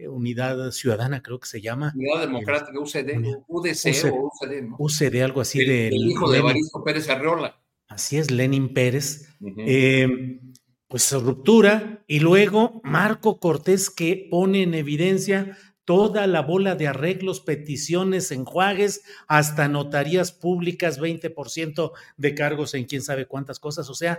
Unidad 0.07 0.70
Ciudadana, 0.70 1.23
creo 1.23 1.41
que 1.41 1.49
se 1.49 1.61
llama. 1.61 1.93
Unidad 1.97 2.20
Democrática, 2.20 2.79
UCD, 2.79 3.43
UDC 3.49 4.12
o 4.12 4.31
UCD, 4.31 4.62
¿no? 4.62 4.77
UCD, 4.79 5.23
algo 5.23 5.41
así 5.41 5.61
el, 5.61 5.66
de. 5.66 5.89
El 5.89 6.11
hijo 6.11 6.31
de 6.31 6.39
Evaristo 6.39 6.85
Pérez 6.85 7.09
Arreola. 7.09 7.61
Así 7.89 8.19
es, 8.19 8.31
Lenin 8.31 8.75
Pérez. 8.75 9.29
Uh 9.41 9.49
-huh. 9.49 9.65
eh, 9.66 10.41
pues 10.89 11.12
ruptura 11.12 12.03
y 12.07 12.20
luego 12.20 12.81
Marco 12.83 13.39
Cortés 13.39 13.91
que 13.91 14.27
pone 14.31 14.62
en 14.62 14.75
evidencia 14.75 15.57
toda 15.85 16.27
la 16.27 16.43
bola 16.43 16.75
de 16.75 16.87
arreglos, 16.87 17.41
peticiones, 17.41 18.31
enjuagues, 18.31 19.03
hasta 19.27 19.69
notarías 19.69 20.33
públicas, 20.33 21.01
20% 21.01 21.93
de 22.16 22.35
cargos 22.35 22.75
en 22.75 22.85
quién 22.85 23.01
sabe 23.01 23.27
cuántas 23.27 23.59
cosas. 23.59 23.89
O 23.89 23.95
sea, 23.95 24.19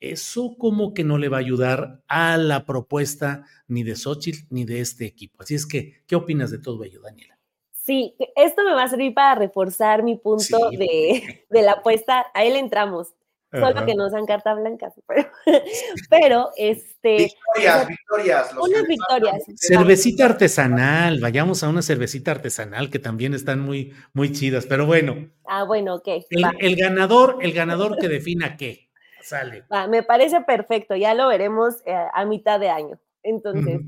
eso 0.00 0.56
como 0.58 0.94
que 0.94 1.04
no 1.04 1.18
le 1.18 1.28
va 1.28 1.38
a 1.38 1.40
ayudar 1.40 2.02
a 2.08 2.36
la 2.36 2.64
propuesta 2.66 3.44
ni 3.68 3.82
de 3.82 3.96
Xochitl 3.96 4.46
ni 4.50 4.64
de 4.64 4.80
este 4.80 5.06
equipo. 5.06 5.42
Así 5.42 5.54
es 5.54 5.66
que, 5.66 6.02
¿qué 6.06 6.16
opinas 6.16 6.50
de 6.50 6.58
todo 6.58 6.84
ello, 6.84 7.00
Daniela? 7.00 7.38
Sí, 7.72 8.16
esto 8.34 8.64
me 8.64 8.74
va 8.74 8.84
a 8.84 8.88
servir 8.88 9.14
para 9.14 9.36
reforzar 9.36 10.02
mi 10.02 10.16
punto 10.16 10.70
sí. 10.70 10.76
de, 10.76 11.46
de 11.48 11.62
la 11.62 11.72
apuesta. 11.72 12.26
Ahí 12.34 12.52
le 12.52 12.58
entramos. 12.58 13.14
Solo 13.52 13.68
Ajá. 13.68 13.86
que 13.86 13.94
no 13.94 14.10
sean 14.10 14.26
cartas 14.26 14.58
blancas, 14.58 14.92
pero, 15.06 15.28
pero 16.10 16.50
este. 16.56 17.30
Victorias, 17.54 17.86
victorias. 17.86 18.50
Unas 18.60 18.86
victorias. 18.86 19.44
Cervecita 19.54 20.24
artesanal, 20.24 21.20
vayamos 21.20 21.62
a 21.62 21.68
una 21.68 21.80
cervecita 21.80 22.32
artesanal 22.32 22.90
que 22.90 22.98
también 22.98 23.34
están 23.34 23.60
muy, 23.60 23.94
muy 24.12 24.32
chidas, 24.32 24.66
pero 24.66 24.84
bueno. 24.84 25.30
Ah, 25.46 25.62
bueno, 25.62 25.94
ok. 25.94 26.08
El, 26.28 26.44
el 26.58 26.76
ganador, 26.76 27.38
el 27.40 27.52
ganador 27.52 27.98
que 27.98 28.08
defina 28.08 28.56
qué. 28.56 28.85
Sale. 29.26 29.64
Me 29.88 30.04
parece 30.04 30.40
perfecto, 30.42 30.94
ya 30.94 31.12
lo 31.12 31.26
veremos 31.26 31.82
eh, 31.84 32.06
a 32.12 32.24
mitad 32.24 32.60
de 32.60 32.70
año. 32.70 32.98
Entonces, 33.24 33.80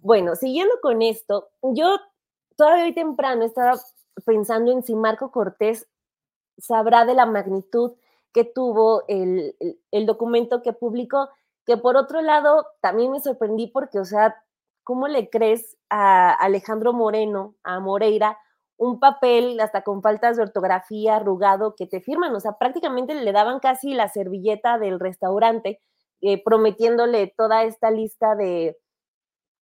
bueno, 0.00 0.36
siguiendo 0.36 0.74
con 0.80 1.02
esto, 1.02 1.48
yo 1.60 1.98
todavía 2.56 2.84
hoy 2.84 2.94
temprano 2.94 3.44
estaba 3.44 3.74
pensando 4.24 4.70
en 4.70 4.84
si 4.84 4.94
Marco 4.94 5.32
Cortés 5.32 5.88
sabrá 6.56 7.04
de 7.04 7.14
la 7.14 7.26
magnitud 7.26 7.94
que 8.32 8.44
tuvo 8.44 9.02
el, 9.08 9.56
el, 9.58 9.80
el, 9.90 10.06
documento 10.06 10.62
que 10.62 10.72
publicó, 10.72 11.30
que 11.64 11.76
por 11.76 11.96
otro 11.96 12.22
lado 12.22 12.64
también 12.80 13.10
me 13.10 13.20
sorprendí 13.20 13.66
porque, 13.66 13.98
o 13.98 14.04
sea, 14.04 14.36
¿cómo 14.84 15.08
le 15.08 15.30
crees 15.30 15.76
a 15.90 16.32
Alejandro 16.32 16.92
Moreno, 16.92 17.56
a 17.64 17.80
Moreira, 17.80 18.38
un 18.78 19.00
papel 19.00 19.58
hasta 19.60 19.82
con 19.82 20.02
faltas 20.02 20.36
de 20.36 20.42
ortografía, 20.42 21.16
arrugado, 21.16 21.74
que 21.76 21.86
te 21.86 22.00
firman? 22.00 22.34
O 22.34 22.40
sea, 22.40 22.52
prácticamente 22.52 23.14
le 23.14 23.32
daban 23.32 23.60
casi 23.60 23.94
la 23.94 24.08
servilleta 24.08 24.78
del 24.78 25.00
restaurante, 25.00 25.80
eh, 26.20 26.42
prometiéndole 26.42 27.32
toda 27.36 27.64
esta 27.64 27.90
lista 27.90 28.34
de, 28.34 28.76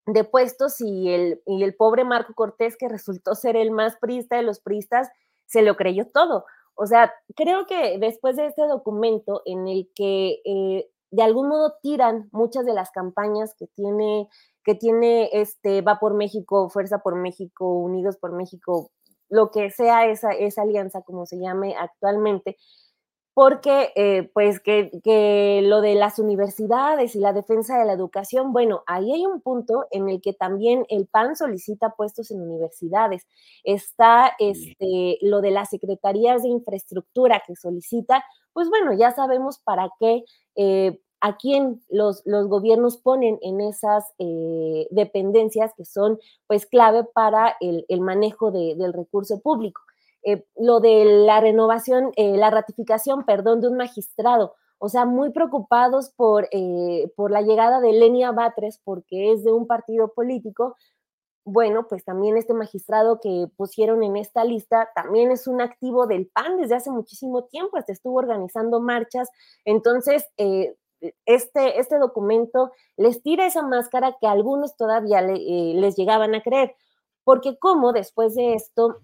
de 0.06 0.24
puestos 0.24 0.80
y 0.80 1.10
el, 1.10 1.42
y 1.46 1.62
el 1.62 1.74
pobre 1.74 2.04
Marco 2.04 2.34
Cortés, 2.34 2.76
que 2.76 2.88
resultó 2.88 3.34
ser 3.34 3.56
el 3.56 3.70
más 3.70 3.96
priista 4.00 4.36
de 4.36 4.42
los 4.42 4.60
priistas, 4.60 5.10
se 5.46 5.62
lo 5.62 5.76
creyó 5.76 6.06
todo. 6.12 6.44
O 6.76 6.86
sea, 6.86 7.12
creo 7.36 7.66
que 7.66 7.98
después 7.98 8.36
de 8.36 8.46
este 8.46 8.66
documento 8.66 9.42
en 9.44 9.68
el 9.68 9.90
que 9.94 10.40
eh, 10.44 10.90
de 11.10 11.22
algún 11.22 11.48
modo 11.48 11.74
tiran 11.80 12.28
muchas 12.32 12.66
de 12.66 12.74
las 12.74 12.90
campañas 12.90 13.54
que 13.56 13.68
tiene, 13.68 14.28
que 14.64 14.74
tiene 14.74 15.30
este 15.32 15.80
Va 15.80 16.00
por 16.00 16.14
México, 16.14 16.68
Fuerza 16.68 16.98
por 16.98 17.14
México, 17.14 17.78
Unidos 17.78 18.16
por 18.16 18.32
México, 18.32 18.90
lo 19.34 19.50
que 19.50 19.70
sea 19.70 20.06
esa, 20.06 20.30
esa 20.30 20.62
alianza, 20.62 21.02
como 21.02 21.26
se 21.26 21.40
llame 21.40 21.74
actualmente, 21.76 22.56
porque 23.34 23.90
eh, 23.96 24.30
pues 24.32 24.60
que, 24.60 24.92
que, 25.02 25.60
lo 25.64 25.80
de 25.80 25.96
las 25.96 26.20
universidades 26.20 27.16
y 27.16 27.18
la 27.18 27.32
defensa 27.32 27.76
de 27.76 27.84
la 27.84 27.92
educación, 27.92 28.52
bueno, 28.52 28.84
ahí 28.86 29.12
hay 29.12 29.26
un 29.26 29.40
punto 29.40 29.86
en 29.90 30.08
el 30.08 30.22
que 30.22 30.34
también 30.34 30.86
el 30.88 31.08
PAN 31.08 31.34
solicita 31.34 31.94
puestos 31.96 32.30
en 32.30 32.40
universidades. 32.42 33.26
Está 33.64 34.34
este, 34.38 35.18
lo 35.20 35.40
de 35.40 35.50
las 35.50 35.70
secretarías 35.70 36.44
de 36.44 36.50
infraestructura 36.50 37.42
que 37.44 37.56
solicita, 37.56 38.24
pues 38.52 38.68
bueno, 38.68 38.92
ya 38.92 39.10
sabemos 39.10 39.58
para 39.58 39.90
qué, 39.98 40.22
eh, 40.54 41.00
a 41.24 41.36
quién 41.36 41.82
los, 41.88 42.22
los, 42.26 42.48
gobiernos 42.48 42.98
ponen 42.98 43.38
en 43.40 43.60
esas 43.60 44.04
eh, 44.18 44.86
dependencias 44.90 45.72
que 45.76 45.84
son 45.84 46.18
pues 46.46 46.66
clave 46.66 47.04
para 47.14 47.56
el, 47.60 47.86
el 47.88 48.00
manejo 48.00 48.50
de, 48.50 48.74
del 48.76 48.92
recurso 48.92 49.40
público 49.40 49.80
eh, 50.24 50.42
lo 50.56 50.80
de 50.80 51.04
la 51.04 51.40
renovación, 51.40 52.12
eh, 52.16 52.36
la 52.38 52.50
ratificación, 52.50 53.24
perdón, 53.24 53.60
de 53.60 53.68
un 53.68 53.76
magistrado. 53.76 54.54
O 54.78 54.88
sea, 54.88 55.04
muy 55.04 55.30
preocupados 55.30 56.10
por, 56.16 56.48
eh, 56.50 57.12
por 57.14 57.30
la 57.30 57.42
llegada 57.42 57.80
de 57.80 57.92
Lenia 57.92 58.32
Batres, 58.32 58.80
porque 58.84 59.32
es 59.32 59.44
de 59.44 59.52
un 59.52 59.66
partido 59.66 60.12
político. 60.14 60.76
Bueno, 61.44 61.86
pues 61.88 62.04
también 62.04 62.38
este 62.38 62.54
magistrado 62.54 63.20
que 63.20 63.48
pusieron 63.56 64.02
en 64.02 64.16
esta 64.16 64.44
lista 64.44 64.88
también 64.94 65.30
es 65.30 65.46
un 65.46 65.60
activo 65.60 66.06
del 66.06 66.26
PAN 66.28 66.56
desde 66.56 66.76
hace 66.76 66.90
muchísimo 66.90 67.44
tiempo, 67.44 67.76
este 67.76 67.92
estuvo 67.92 68.18
organizando 68.18 68.80
marchas. 68.80 69.28
Entonces, 69.66 70.26
eh, 70.38 70.74
este, 71.26 71.80
este 71.80 71.98
documento 71.98 72.72
les 72.96 73.22
tira 73.22 73.46
esa 73.46 73.62
máscara 73.62 74.16
que 74.20 74.26
algunos 74.26 74.76
todavía 74.76 75.20
eh, 75.20 75.72
les 75.74 75.96
llegaban 75.96 76.34
a 76.34 76.42
creer. 76.42 76.74
Porque 77.24 77.58
como 77.58 77.92
después 77.92 78.34
de 78.34 78.54
esto 78.54 78.98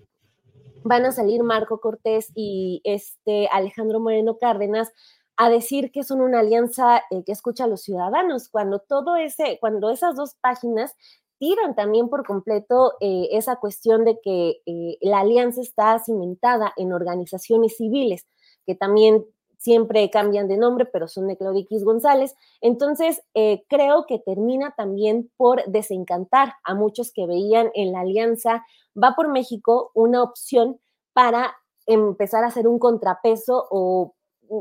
van 0.82 1.04
a 1.04 1.12
salir 1.12 1.42
Marco 1.42 1.80
Cortés 1.80 2.30
y 2.34 2.80
este 2.84 3.48
Alejandro 3.52 4.00
Moreno 4.00 4.38
Cárdenas 4.38 4.92
a 5.36 5.48
decir 5.48 5.90
que 5.90 6.04
son 6.04 6.20
una 6.20 6.40
alianza 6.40 6.98
eh, 7.10 7.22
que 7.24 7.32
escucha 7.32 7.64
a 7.64 7.68
los 7.68 7.82
ciudadanos, 7.82 8.48
cuando 8.48 8.78
todo 8.80 9.16
ese, 9.16 9.58
cuando 9.60 9.90
esas 9.90 10.16
dos 10.16 10.34
páginas 10.40 10.94
tiran 11.38 11.74
también 11.74 12.10
por 12.10 12.26
completo 12.26 12.92
eh, 13.00 13.28
esa 13.32 13.56
cuestión 13.56 14.04
de 14.04 14.18
que 14.22 14.60
la 15.00 15.20
alianza 15.20 15.62
está 15.62 15.98
cimentada 15.98 16.74
en 16.76 16.92
organizaciones 16.92 17.78
civiles, 17.78 18.26
que 18.66 18.74
también 18.74 19.24
siempre 19.60 20.08
cambian 20.10 20.48
de 20.48 20.56
nombre, 20.56 20.86
pero 20.86 21.06
son 21.06 21.28
de 21.28 21.36
González. 21.84 22.34
Entonces, 22.62 23.22
eh, 23.34 23.62
creo 23.68 24.06
que 24.06 24.18
termina 24.18 24.74
también 24.74 25.30
por 25.36 25.62
desencantar 25.66 26.54
a 26.64 26.74
muchos 26.74 27.12
que 27.12 27.26
veían 27.26 27.70
en 27.74 27.92
la 27.92 28.00
alianza 28.00 28.64
Va 28.96 29.14
por 29.14 29.28
México 29.28 29.92
una 29.94 30.22
opción 30.22 30.80
para 31.12 31.54
empezar 31.86 32.44
a 32.44 32.48
hacer 32.48 32.66
un 32.66 32.78
contrapeso 32.78 33.66
o, 33.70 34.14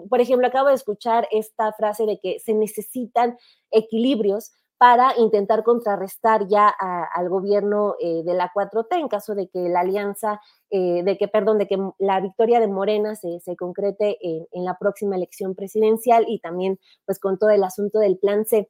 por 0.09 0.21
ejemplo, 0.21 0.47
acabo 0.47 0.69
de 0.69 0.75
escuchar 0.75 1.27
esta 1.31 1.73
frase 1.73 2.05
de 2.05 2.19
que 2.19 2.39
se 2.39 2.53
necesitan 2.53 3.37
equilibrios 3.71 4.51
para 4.79 5.13
intentar 5.17 5.63
contrarrestar 5.63 6.47
ya 6.47 6.69
al 6.69 7.27
gobierno 7.27 7.95
eh, 7.99 8.23
de 8.23 8.33
la 8.33 8.49
4T 8.53 8.97
en 8.97 9.09
caso 9.09 9.35
de 9.35 9.49
que 9.49 9.67
la 9.67 9.81
alianza, 9.81 10.39
eh, 10.69 11.03
de 11.03 11.17
que, 11.17 11.27
perdón, 11.27 11.57
de 11.57 11.67
que 11.67 11.77
la 11.97 12.21
victoria 12.21 12.61
de 12.61 12.69
Morena 12.69 13.13
se, 13.15 13.41
concrete 13.57 14.17
en, 14.21 14.63
la 14.63 14.77
próxima 14.77 15.17
elección 15.17 15.53
presidencial 15.53 16.23
y 16.29 16.39
también 16.39 16.79
pues 17.05 17.19
con 17.19 17.37
todo 17.37 17.49
el 17.49 17.65
asunto 17.65 17.99
del 17.99 18.17
plan 18.19 18.45
C. 18.45 18.69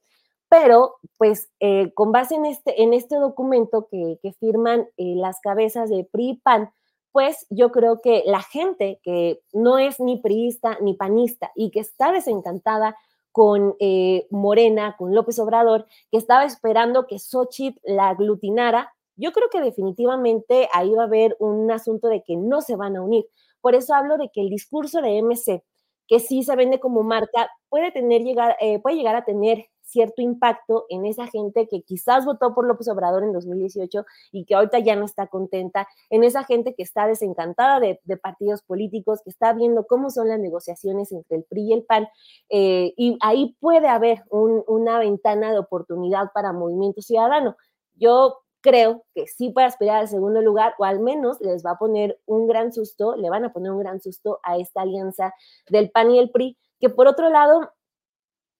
Pero 0.49 0.95
pues 1.17 1.51
eh, 1.59 1.93
con 1.93 2.11
base 2.11 2.33
en 2.33 2.45
este, 2.47 2.81
en 2.81 2.93
este 2.95 3.17
documento 3.17 3.87
que, 3.87 4.17
firman 4.39 4.87
las 4.97 5.39
cabezas 5.41 5.91
de 5.91 6.09
PRI 6.11 6.29
y 6.31 6.37
PAN, 6.37 6.71
pues 7.11 7.45
yo 7.51 7.71
creo 7.71 8.01
que 8.01 8.23
la 8.25 8.41
gente 8.41 8.99
que 9.03 9.41
no 9.53 9.77
es 9.77 9.99
ni 9.99 10.19
priista 10.19 10.79
ni 10.81 10.95
panista 10.95 11.51
y 11.53 11.69
que 11.69 11.81
está 11.81 12.11
desencantada 12.11 12.95
con 13.39 13.77
eh, 13.79 14.27
Morena, 14.31 14.97
con 14.97 15.15
López 15.15 15.39
Obrador, 15.39 15.87
que 16.11 16.17
estaba 16.17 16.43
esperando 16.43 17.07
que 17.07 17.19
Xochitl 17.19 17.79
la 17.85 18.09
aglutinara, 18.09 18.93
yo 19.15 19.31
creo 19.31 19.49
que 19.49 19.61
definitivamente 19.61 20.67
ahí 20.73 20.93
va 20.93 21.03
a 21.03 21.05
haber 21.05 21.37
un 21.39 21.71
asunto 21.71 22.09
de 22.09 22.21
que 22.21 22.35
no 22.35 22.59
se 22.59 22.75
van 22.75 22.97
a 22.97 23.01
unir. 23.01 23.25
Por 23.61 23.75
eso 23.75 23.93
hablo 23.95 24.17
de 24.17 24.27
que 24.27 24.41
el 24.41 24.49
discurso 24.49 25.01
de 25.01 25.21
MC, 25.21 25.63
que 26.05 26.19
sí 26.19 26.43
se 26.43 26.53
vende 26.57 26.81
como 26.81 27.01
marca, 27.01 27.49
puede, 27.69 27.93
tener, 27.93 28.23
llegar, 28.23 28.57
eh, 28.59 28.79
puede 28.79 28.97
llegar 28.97 29.15
a 29.15 29.23
tener 29.23 29.67
cierto 29.89 30.21
impacto 30.21 30.85
en 30.89 31.05
esa 31.05 31.27
gente 31.27 31.67
que 31.67 31.81
quizás 31.81 32.25
votó 32.25 32.53
por 32.53 32.65
López 32.65 32.87
Obrador 32.87 33.23
en 33.23 33.33
2018 33.33 34.05
y 34.31 34.45
que 34.45 34.55
ahorita 34.55 34.79
ya 34.79 34.95
no 34.95 35.05
está 35.05 35.27
contenta, 35.27 35.87
en 36.09 36.23
esa 36.23 36.43
gente 36.43 36.75
que 36.75 36.83
está 36.83 37.07
desencantada 37.07 37.79
de, 37.79 37.99
partidos 38.21 38.61
políticos, 38.61 39.21
que 39.23 39.29
está 39.29 39.53
viendo 39.53 39.85
cómo 39.85 40.09
son 40.09 40.27
las 40.27 40.39
negociaciones 40.39 41.11
entre 41.11 41.37
el 41.37 41.43
PRI 41.43 41.61
y 41.61 41.73
el 41.73 41.83
PAN, 41.83 42.07
eh, 42.49 42.93
y 42.97 43.17
ahí 43.21 43.55
puede 43.59 43.87
haber 43.87 44.23
un, 44.29 44.63
una 44.67 44.99
ventana 44.99 45.51
de 45.51 45.59
oportunidad 45.59 46.31
para 46.33 46.53
Movimiento 46.53 47.01
Ciudadano. 47.01 47.55
Yo 47.95 48.37
creo 48.61 49.05
que 49.15 49.27
sí 49.27 49.49
puede 49.49 49.67
aspirar 49.67 49.97
al 49.97 50.07
segundo 50.07 50.41
lugar 50.41 50.75
o 50.79 50.85
al 50.85 50.99
menos 50.99 51.39
les 51.41 51.65
va 51.65 51.71
a 51.71 51.77
poner 51.77 52.19
un 52.25 52.47
gran 52.47 52.73
susto, 52.73 53.15
le 53.15 53.29
van 53.29 53.45
a 53.45 53.53
poner 53.53 53.71
un 53.71 53.79
gran 53.79 54.01
susto 54.01 54.39
a 54.43 54.57
esta 54.57 54.81
alianza 54.81 55.33
del 55.69 55.91
PAN 55.91 56.11
y 56.11 56.19
el 56.19 56.31
PRI, 56.31 56.57
que 56.79 56.89
por 56.89 57.07
otro 57.07 57.29
lado 57.29 57.71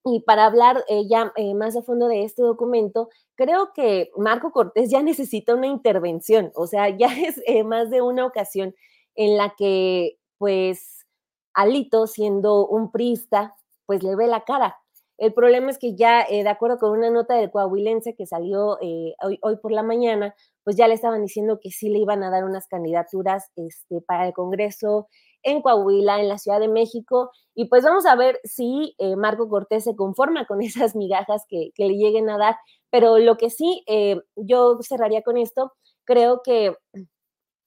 Y 0.06 0.22
para 0.22 0.46
hablar 0.46 0.84
eh, 0.88 1.08
ya 1.10 1.34
eh, 1.36 1.54
más 1.56 1.76
a 1.76 1.82
fondo 1.82 2.08
de 2.08 2.24
este 2.24 2.42
documento, 2.42 3.10
creo 3.36 3.74
que 3.74 4.12
Marco 4.18 4.52
Cortés 4.52 4.90
ya 4.90 5.02
necesita 5.04 5.56
una 5.56 5.68
intervención, 5.68 6.52
o 6.56 6.68
sea, 6.68 6.90
ya 6.90 7.08
es 7.08 7.42
eh, 7.46 7.64
más 7.64 7.90
de 7.90 8.02
una 8.02 8.26
ocasión 8.26 8.74
en 9.16 9.38
la 9.38 9.54
que, 9.58 10.18
pues, 10.38 11.06
Alito, 11.54 12.08
siendo 12.08 12.68
un 12.68 12.92
priista, 12.92 13.56
pues 13.86 14.04
le 14.04 14.16
ve 14.16 14.28
la 14.28 14.46
cara. 14.46 14.78
El 15.18 15.34
problema 15.34 15.70
es 15.72 15.78
que 15.80 15.96
ya, 15.96 16.26
de 16.30 16.48
acuerdo 16.48 16.78
con 16.78 16.92
una 16.92 17.10
nota 17.10 17.36
del 17.36 17.52
coahuilense 17.52 18.16
que 18.16 18.26
salió 18.26 18.78
hoy, 18.80 19.14
hoy, 19.42 19.58
por 19.58 19.74
la 19.74 19.84
mañana, 19.84 20.34
pues 20.64 20.78
ya 20.78 20.88
le 20.88 20.94
estaban 20.94 21.22
diciendo 21.24 21.60
que 21.62 21.72
sí 21.72 21.90
le 21.90 22.00
iban 22.00 22.24
a 22.24 22.30
dar 22.30 22.46
unas 22.46 22.68
candidaturas 22.68 23.52
este, 23.58 24.00
para 24.02 24.28
el 24.28 24.34
Congreso 24.34 25.10
en 25.44 25.62
Coahuila, 25.62 26.20
en 26.20 26.28
la 26.28 26.38
Ciudad 26.38 26.60
de 26.60 26.68
México. 26.68 27.32
Y 27.56 27.66
pues 27.66 27.84
vamos 27.84 28.06
a 28.06 28.16
ver 28.16 28.40
si 28.44 28.96
eh, 28.98 29.16
Marco 29.16 29.50
Cortés 29.50 29.84
se 29.84 29.96
conforma 29.96 30.46
con 30.46 30.62
esas 30.62 30.96
migajas 30.96 31.44
que, 31.50 31.72
le 31.78 31.96
lleguen 31.96 32.30
a 32.30 32.38
dar. 32.38 32.56
Pero 32.90 33.18
lo 33.20 33.38
que 33.38 33.50
sí, 33.50 33.84
eh, 33.88 34.22
yo 34.36 34.80
cerraría 34.82 35.22
con 35.22 35.38
esto, 35.38 35.74
creo 36.06 36.42
que 36.44 36.76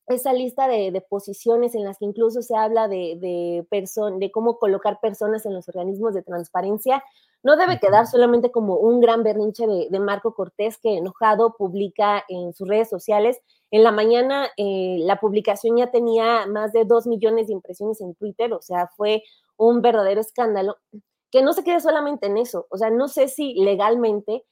esa 0.08 0.32
lista 0.32 0.68
de, 0.68 1.04
posiciones 1.08 1.74
en 1.74 1.84
las 1.84 1.98
que 1.98 2.04
incluso 2.06 2.42
se 2.42 2.56
habla 2.56 2.88
de, 2.88 3.16
de, 3.20 3.66
de 4.18 4.30
cómo 4.30 4.58
colocar 4.58 4.98
personas 5.00 5.46
en 5.46 5.54
los 5.54 5.68
organismos 5.68 6.14
de 6.14 6.22
transparencia, 6.22 7.02
no 7.42 7.56
debe 7.56 7.78
quedar 7.80 8.06
solamente 8.06 8.50
como 8.50 8.76
un 8.76 9.00
gran 9.00 9.22
berrinche 9.22 9.66
de, 9.66 10.00
Marco 10.00 10.34
Cortés 10.34 10.78
que 10.78 10.96
enojado 10.96 11.56
publica 11.56 12.24
en 12.28 12.52
sus 12.52 12.68
redes 12.68 12.88
sociales. 12.88 13.40
En 13.72 13.82
la 13.82 13.90
mañana 13.90 14.48
eh, 14.58 14.98
la 15.00 15.18
publicación 15.18 15.78
ya 15.78 15.90
tenía 15.90 16.46
más 16.46 16.72
de 16.72 16.84
dos 16.84 17.06
millones 17.06 17.46
de 17.46 17.54
impresiones 17.54 18.02
en 18.02 18.14
Twitter, 18.14 18.52
o 18.52 18.60
sea, 18.60 18.86
fue 18.96 19.24
un 19.56 19.80
verdadero 19.80 20.20
escándalo. 20.20 20.76
Que 21.30 21.42
no 21.42 21.54
se 21.54 21.64
quede 21.64 21.80
solamente 21.80 22.26
en 22.26 22.36
eso, 22.36 22.66
o 22.70 22.76
sea, 22.76 22.90
no 22.90 23.08
sé 23.08 23.28
si 23.28 23.54
legalmente 23.54 24.44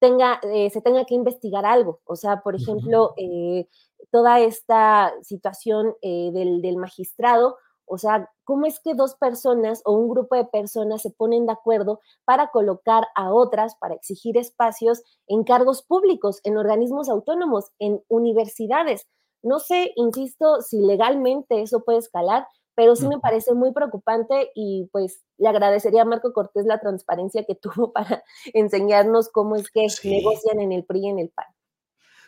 tenga, 0.00 0.40
eh, 0.42 0.68
se 0.70 0.82
tenga 0.82 1.04
que 1.04 1.14
investigar 1.14 1.64
algo. 1.64 2.00
O 2.04 2.16
sea, 2.16 2.42
por 2.42 2.56
ejemplo, 2.56 3.14
eh, 3.16 3.68
toda 4.10 4.40
esta 4.40 5.14
situación 5.22 5.94
del, 6.02 6.60
del 6.60 6.76
magistrado, 6.76 7.58
o 7.86 7.98
sea, 7.98 8.30
¿cómo 8.44 8.66
es 8.66 8.80
que 8.80 8.94
dos 8.94 9.14
personas 9.14 9.82
o 9.84 9.92
un 9.92 10.08
grupo 10.08 10.36
de 10.36 10.44
personas 10.44 11.02
se 11.02 11.10
ponen 11.10 11.46
de 11.46 11.52
acuerdo 11.52 12.00
para 12.24 12.48
colocar 12.48 13.06
a 13.14 13.32
otras, 13.32 13.76
para 13.76 13.94
exigir 13.94 14.36
espacios 14.36 15.02
en 15.26 15.44
cargos 15.44 15.82
públicos, 15.82 16.40
en 16.44 16.58
organismos 16.58 17.08
autónomos, 17.08 17.70
en 17.78 18.02
universidades? 18.08 19.06
No 19.42 19.60
sé, 19.60 19.92
insisto, 19.96 20.60
si 20.62 20.80
legalmente 20.80 21.62
eso 21.62 21.84
puede 21.84 21.98
escalar, 21.98 22.46
pero 22.74 22.94
sí 22.94 23.08
me 23.08 23.18
parece 23.18 23.54
muy 23.54 23.72
preocupante 23.72 24.50
y 24.54 24.88
pues 24.92 25.24
le 25.38 25.48
agradecería 25.48 26.02
a 26.02 26.04
Marco 26.04 26.32
Cortés 26.32 26.66
la 26.66 26.78
transparencia 26.78 27.44
que 27.44 27.54
tuvo 27.60 27.92
para 27.92 28.22
enseñarnos 28.52 29.28
cómo 29.30 29.56
es 29.56 29.70
que 29.70 29.86
negocian 30.04 30.60
en 30.60 30.72
el 30.72 30.84
PRI 30.84 31.00
y 31.00 31.08
en 31.08 31.18
el 31.18 31.30
PAN. 31.30 31.46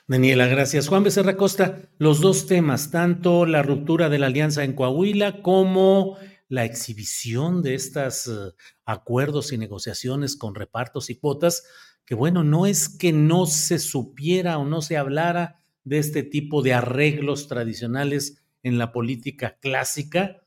Daniela, 0.08 0.46
gracias. 0.46 0.88
Juan 0.88 1.04
Becerra 1.04 1.36
Costa, 1.36 1.90
los 1.98 2.22
dos 2.22 2.46
temas, 2.46 2.90
tanto 2.90 3.44
la 3.44 3.62
ruptura 3.62 4.08
de 4.08 4.18
la 4.18 4.28
alianza 4.28 4.64
en 4.64 4.72
Coahuila 4.72 5.42
como 5.42 6.16
la 6.48 6.64
exhibición 6.64 7.60
de 7.60 7.74
estos 7.74 8.26
eh, 8.26 8.54
acuerdos 8.86 9.52
y 9.52 9.58
negociaciones 9.58 10.36
con 10.36 10.54
repartos 10.54 11.10
y 11.10 11.16
cuotas, 11.16 11.64
que 12.06 12.14
bueno, 12.14 12.42
no 12.42 12.64
es 12.64 12.88
que 12.88 13.12
no 13.12 13.44
se 13.44 13.78
supiera 13.78 14.56
o 14.56 14.64
no 14.64 14.80
se 14.80 14.96
hablara 14.96 15.60
de 15.84 15.98
este 15.98 16.22
tipo 16.22 16.62
de 16.62 16.72
arreglos 16.72 17.46
tradicionales 17.46 18.42
en 18.62 18.78
la 18.78 18.92
política 18.92 19.58
clásica, 19.60 20.40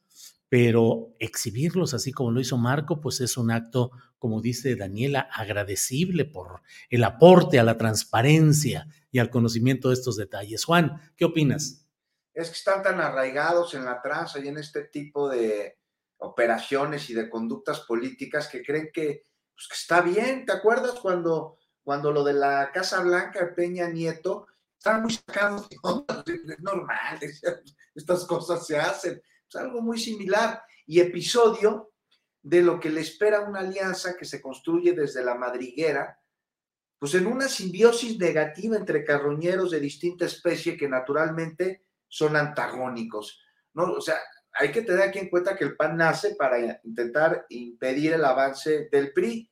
pero 0.51 1.15
exhibirlos 1.17 1.93
así 1.93 2.11
como 2.11 2.29
lo 2.29 2.41
hizo 2.41 2.57
Marco, 2.57 2.99
pues 2.99 3.21
es 3.21 3.37
un 3.37 3.51
acto, 3.51 3.91
como 4.19 4.41
dice 4.41 4.75
Daniela, 4.75 5.29
agradecible 5.31 6.25
por 6.25 6.61
el 6.89 7.05
aporte 7.05 7.57
a 7.57 7.63
la 7.63 7.77
transparencia 7.77 8.85
y 9.11 9.19
al 9.19 9.29
conocimiento 9.29 9.87
de 9.87 9.93
estos 9.93 10.17
detalles. 10.17 10.65
Juan, 10.65 11.13
¿qué 11.15 11.23
opinas? 11.23 11.87
Es 12.33 12.49
que 12.49 12.55
están 12.55 12.83
tan 12.83 12.99
arraigados 12.99 13.75
en 13.75 13.85
la 13.85 14.01
tranza 14.01 14.39
y 14.39 14.49
en 14.49 14.57
este 14.57 14.83
tipo 14.83 15.29
de 15.29 15.79
operaciones 16.17 17.09
y 17.09 17.13
de 17.13 17.29
conductas 17.29 17.79
políticas 17.79 18.49
que 18.49 18.61
creen 18.61 18.89
que, 18.93 19.23
pues, 19.53 19.69
está 19.71 20.01
bien. 20.01 20.45
¿Te 20.45 20.51
acuerdas 20.51 20.99
cuando, 21.01 21.59
cuando 21.81 22.11
lo 22.11 22.25
de 22.25 22.33
la 22.33 22.73
Casa 22.73 22.99
Blanca, 22.99 23.53
Peña 23.55 23.87
Nieto, 23.87 24.47
están 24.77 25.03
muy 25.03 25.13
sacados 25.13 25.69
de 25.69 25.77
Es 26.49 26.59
normal, 26.59 27.19
estas 27.95 28.25
cosas 28.25 28.67
se 28.67 28.77
hacen 28.77 29.21
es 29.51 29.61
algo 29.61 29.81
muy 29.81 29.99
similar 29.99 30.63
y 30.87 31.01
episodio 31.01 31.91
de 32.41 32.61
lo 32.61 32.79
que 32.79 32.89
le 32.89 33.01
espera 33.01 33.41
una 33.41 33.59
alianza 33.59 34.15
que 34.15 34.23
se 34.23 34.41
construye 34.41 34.93
desde 34.93 35.23
la 35.23 35.35
madriguera, 35.35 36.17
pues 36.97 37.15
en 37.15 37.27
una 37.27 37.49
simbiosis 37.49 38.17
negativa 38.17 38.77
entre 38.77 39.03
carroñeros 39.03 39.71
de 39.71 39.79
distinta 39.81 40.25
especie 40.25 40.77
que 40.77 40.87
naturalmente 40.87 41.85
son 42.07 42.37
antagónicos. 42.37 43.41
¿no? 43.73 43.91
O 43.91 44.01
sea, 44.01 44.15
hay 44.53 44.71
que 44.71 44.83
tener 44.83 45.01
aquí 45.01 45.19
en 45.19 45.29
cuenta 45.29 45.55
que 45.55 45.65
el 45.65 45.75
PAN 45.75 45.97
nace 45.97 46.35
para 46.35 46.79
intentar 46.83 47.45
impedir 47.49 48.13
el 48.13 48.23
avance 48.23 48.87
del 48.89 49.11
PRI. 49.11 49.51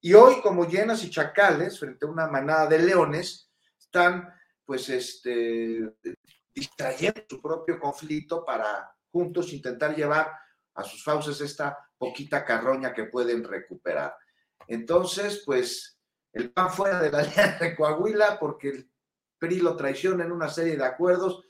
Y 0.00 0.14
hoy, 0.14 0.40
como 0.42 0.66
llenas 0.66 1.02
y 1.04 1.10
chacales, 1.10 1.78
frente 1.78 2.06
a 2.06 2.08
una 2.08 2.28
manada 2.28 2.66
de 2.68 2.78
leones, 2.78 3.50
están 3.78 4.32
pues 4.64 4.88
este, 4.88 5.92
distrayendo 6.54 7.22
su 7.28 7.42
propio 7.42 7.78
conflicto 7.78 8.44
para 8.44 8.94
juntos 9.10 9.52
intentar 9.52 9.94
llevar 9.94 10.32
a 10.74 10.84
sus 10.84 11.02
fauces 11.02 11.40
esta 11.40 11.78
poquita 11.98 12.44
carroña 12.44 12.92
que 12.92 13.04
pueden 13.04 13.44
recuperar. 13.44 14.14
Entonces, 14.66 15.42
pues 15.44 15.98
el 16.32 16.52
PAN 16.52 16.70
fuera 16.70 17.00
de 17.00 17.10
la 17.10 17.18
alianza 17.20 17.64
de 17.64 17.76
Coahuila 17.76 18.38
porque 18.38 18.68
el 18.68 18.90
PRI 19.38 19.60
lo 19.60 19.76
traiciona 19.76 20.24
en 20.24 20.32
una 20.32 20.48
serie 20.48 20.76
de 20.76 20.84
acuerdos. 20.84 21.44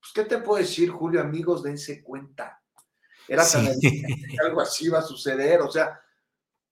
Pues, 0.00 0.12
¿qué 0.14 0.24
te 0.24 0.38
puedo 0.38 0.60
decir, 0.60 0.90
Julio? 0.90 1.20
Amigos, 1.20 1.62
dense 1.62 2.02
cuenta. 2.02 2.60
Era 3.28 3.48
tan 3.48 3.78
que 3.78 4.36
algo 4.44 4.60
así 4.60 4.86
iba 4.86 4.98
a 4.98 5.02
suceder. 5.02 5.60
O 5.60 5.70
sea, 5.70 6.00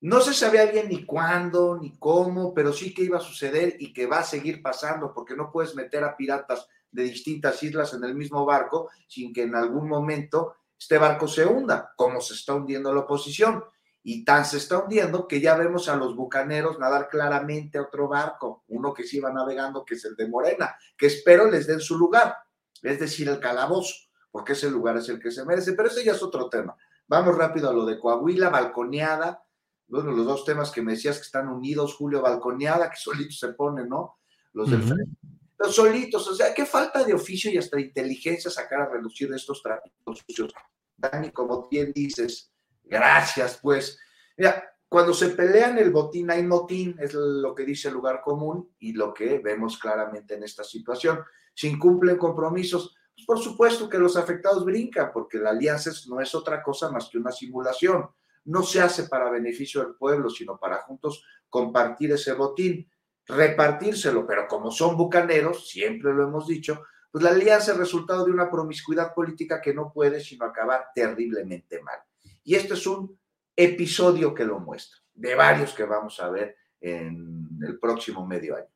no 0.00 0.20
se 0.20 0.32
sabía 0.32 0.64
bien 0.66 0.88
ni 0.88 1.04
cuándo, 1.04 1.78
ni 1.80 1.98
cómo, 1.98 2.54
pero 2.54 2.72
sí 2.72 2.94
que 2.94 3.02
iba 3.02 3.18
a 3.18 3.22
suceder 3.22 3.76
y 3.78 3.92
que 3.92 4.06
va 4.06 4.20
a 4.20 4.24
seguir 4.24 4.62
pasando, 4.62 5.12
porque 5.12 5.36
no 5.36 5.52
puedes 5.52 5.74
meter 5.74 6.02
a 6.02 6.16
piratas 6.16 6.66
de 6.92 7.04
distintas 7.04 7.62
islas 7.62 7.94
en 7.94 8.04
el 8.04 8.14
mismo 8.14 8.44
barco 8.44 8.90
sin 9.06 9.32
que 9.32 9.42
en 9.42 9.54
algún 9.54 9.88
momento 9.88 10.56
este 10.78 10.98
barco 10.98 11.28
se 11.28 11.44
hunda, 11.44 11.92
como 11.94 12.20
se 12.20 12.34
está 12.34 12.54
hundiendo 12.54 12.92
la 12.92 13.00
oposición. 13.00 13.62
Y 14.02 14.24
tan 14.24 14.46
se 14.46 14.56
está 14.56 14.78
hundiendo 14.78 15.28
que 15.28 15.42
ya 15.42 15.54
vemos 15.54 15.90
a 15.90 15.96
los 15.96 16.16
bucaneros 16.16 16.78
nadar 16.78 17.10
claramente 17.10 17.76
a 17.76 17.82
otro 17.82 18.08
barco, 18.08 18.64
uno 18.68 18.94
que 18.94 19.04
se 19.04 19.18
iba 19.18 19.30
navegando, 19.30 19.84
que 19.84 19.94
es 19.94 20.04
el 20.06 20.16
de 20.16 20.26
Morena, 20.26 20.74
que 20.96 21.06
espero 21.06 21.50
les 21.50 21.66
den 21.66 21.80
su 21.80 21.98
lugar, 21.98 22.34
es 22.80 22.98
decir, 22.98 23.28
el 23.28 23.38
calabozo, 23.38 23.94
porque 24.30 24.54
ese 24.54 24.70
lugar 24.70 24.96
es 24.96 25.10
el 25.10 25.20
que 25.20 25.30
se 25.30 25.44
merece. 25.44 25.74
Pero 25.74 25.88
ese 25.88 26.02
ya 26.02 26.12
es 26.12 26.22
otro 26.22 26.48
tema. 26.48 26.74
Vamos 27.06 27.36
rápido 27.36 27.68
a 27.68 27.74
lo 27.74 27.84
de 27.84 27.98
Coahuila, 27.98 28.48
balconeada. 28.48 29.44
Bueno, 29.86 30.12
los 30.12 30.24
dos 30.24 30.46
temas 30.46 30.70
que 30.70 30.80
me 30.80 30.92
decías 30.92 31.18
que 31.18 31.24
están 31.24 31.48
unidos, 31.48 31.94
Julio, 31.96 32.22
balconeada, 32.22 32.88
que 32.88 32.96
solito 32.96 33.32
se 33.32 33.52
pone, 33.52 33.84
¿no? 33.84 34.20
Los 34.54 34.70
del 34.70 34.82
frente 34.82 35.20
los 35.60 35.74
solitos, 35.74 36.26
o 36.26 36.34
sea, 36.34 36.54
qué 36.54 36.64
falta 36.64 37.04
de 37.04 37.12
oficio 37.12 37.50
y 37.50 37.58
hasta 37.58 37.78
inteligencia 37.78 38.50
sacar 38.50 38.80
a 38.80 38.88
reducir 38.88 39.30
estos 39.34 39.62
tráficos 39.62 40.24
sucios. 40.26 40.54
Dani, 40.96 41.30
como 41.32 41.68
bien 41.68 41.92
dices, 41.92 42.50
gracias, 42.82 43.58
pues. 43.62 43.98
Mira, 44.38 44.64
cuando 44.88 45.12
se 45.12 45.28
pelean 45.28 45.76
el 45.76 45.90
botín 45.90 46.30
hay 46.30 46.42
motín, 46.44 46.96
es 46.98 47.12
lo 47.12 47.54
que 47.54 47.66
dice 47.66 47.88
el 47.88 47.94
lugar 47.94 48.22
común 48.22 48.74
y 48.78 48.94
lo 48.94 49.12
que 49.12 49.38
vemos 49.38 49.76
claramente 49.76 50.34
en 50.34 50.44
esta 50.44 50.64
situación. 50.64 51.20
Si 51.54 51.68
incumplen 51.68 52.16
compromisos, 52.16 52.96
pues 53.14 53.26
por 53.26 53.38
supuesto 53.38 53.86
que 53.86 53.98
los 53.98 54.16
afectados 54.16 54.64
brincan, 54.64 55.10
porque 55.12 55.36
la 55.36 55.50
alianza 55.50 55.90
no 56.08 56.22
es 56.22 56.34
otra 56.34 56.62
cosa 56.62 56.90
más 56.90 57.10
que 57.10 57.18
una 57.18 57.32
simulación. 57.32 58.08
No 58.46 58.62
se 58.62 58.80
hace 58.80 59.04
para 59.04 59.30
beneficio 59.30 59.82
del 59.82 59.94
pueblo, 59.94 60.30
sino 60.30 60.58
para 60.58 60.78
juntos 60.78 61.22
compartir 61.50 62.12
ese 62.12 62.32
botín 62.32 62.90
repartírselo, 63.30 64.26
pero 64.26 64.46
como 64.48 64.70
son 64.70 64.96
bucaneros, 64.96 65.68
siempre 65.68 66.12
lo 66.12 66.24
hemos 66.24 66.46
dicho, 66.46 66.82
pues 67.10 67.24
la 67.24 67.30
alianza 67.30 67.72
es 67.72 67.78
resultado 67.78 68.24
de 68.24 68.30
una 68.30 68.50
promiscuidad 68.50 69.14
política 69.14 69.60
que 69.60 69.74
no 69.74 69.92
puede 69.92 70.20
sino 70.20 70.44
acabar 70.44 70.88
terriblemente 70.94 71.82
mal. 71.82 71.98
Y 72.44 72.54
este 72.54 72.74
es 72.74 72.86
un 72.86 73.18
episodio 73.56 74.34
que 74.34 74.44
lo 74.44 74.60
muestra, 74.60 74.98
de 75.14 75.34
varios 75.34 75.72
que 75.72 75.84
vamos 75.84 76.20
a 76.20 76.30
ver 76.30 76.56
en 76.80 77.48
el 77.62 77.78
próximo 77.78 78.26
medio 78.26 78.56
año. 78.56 78.70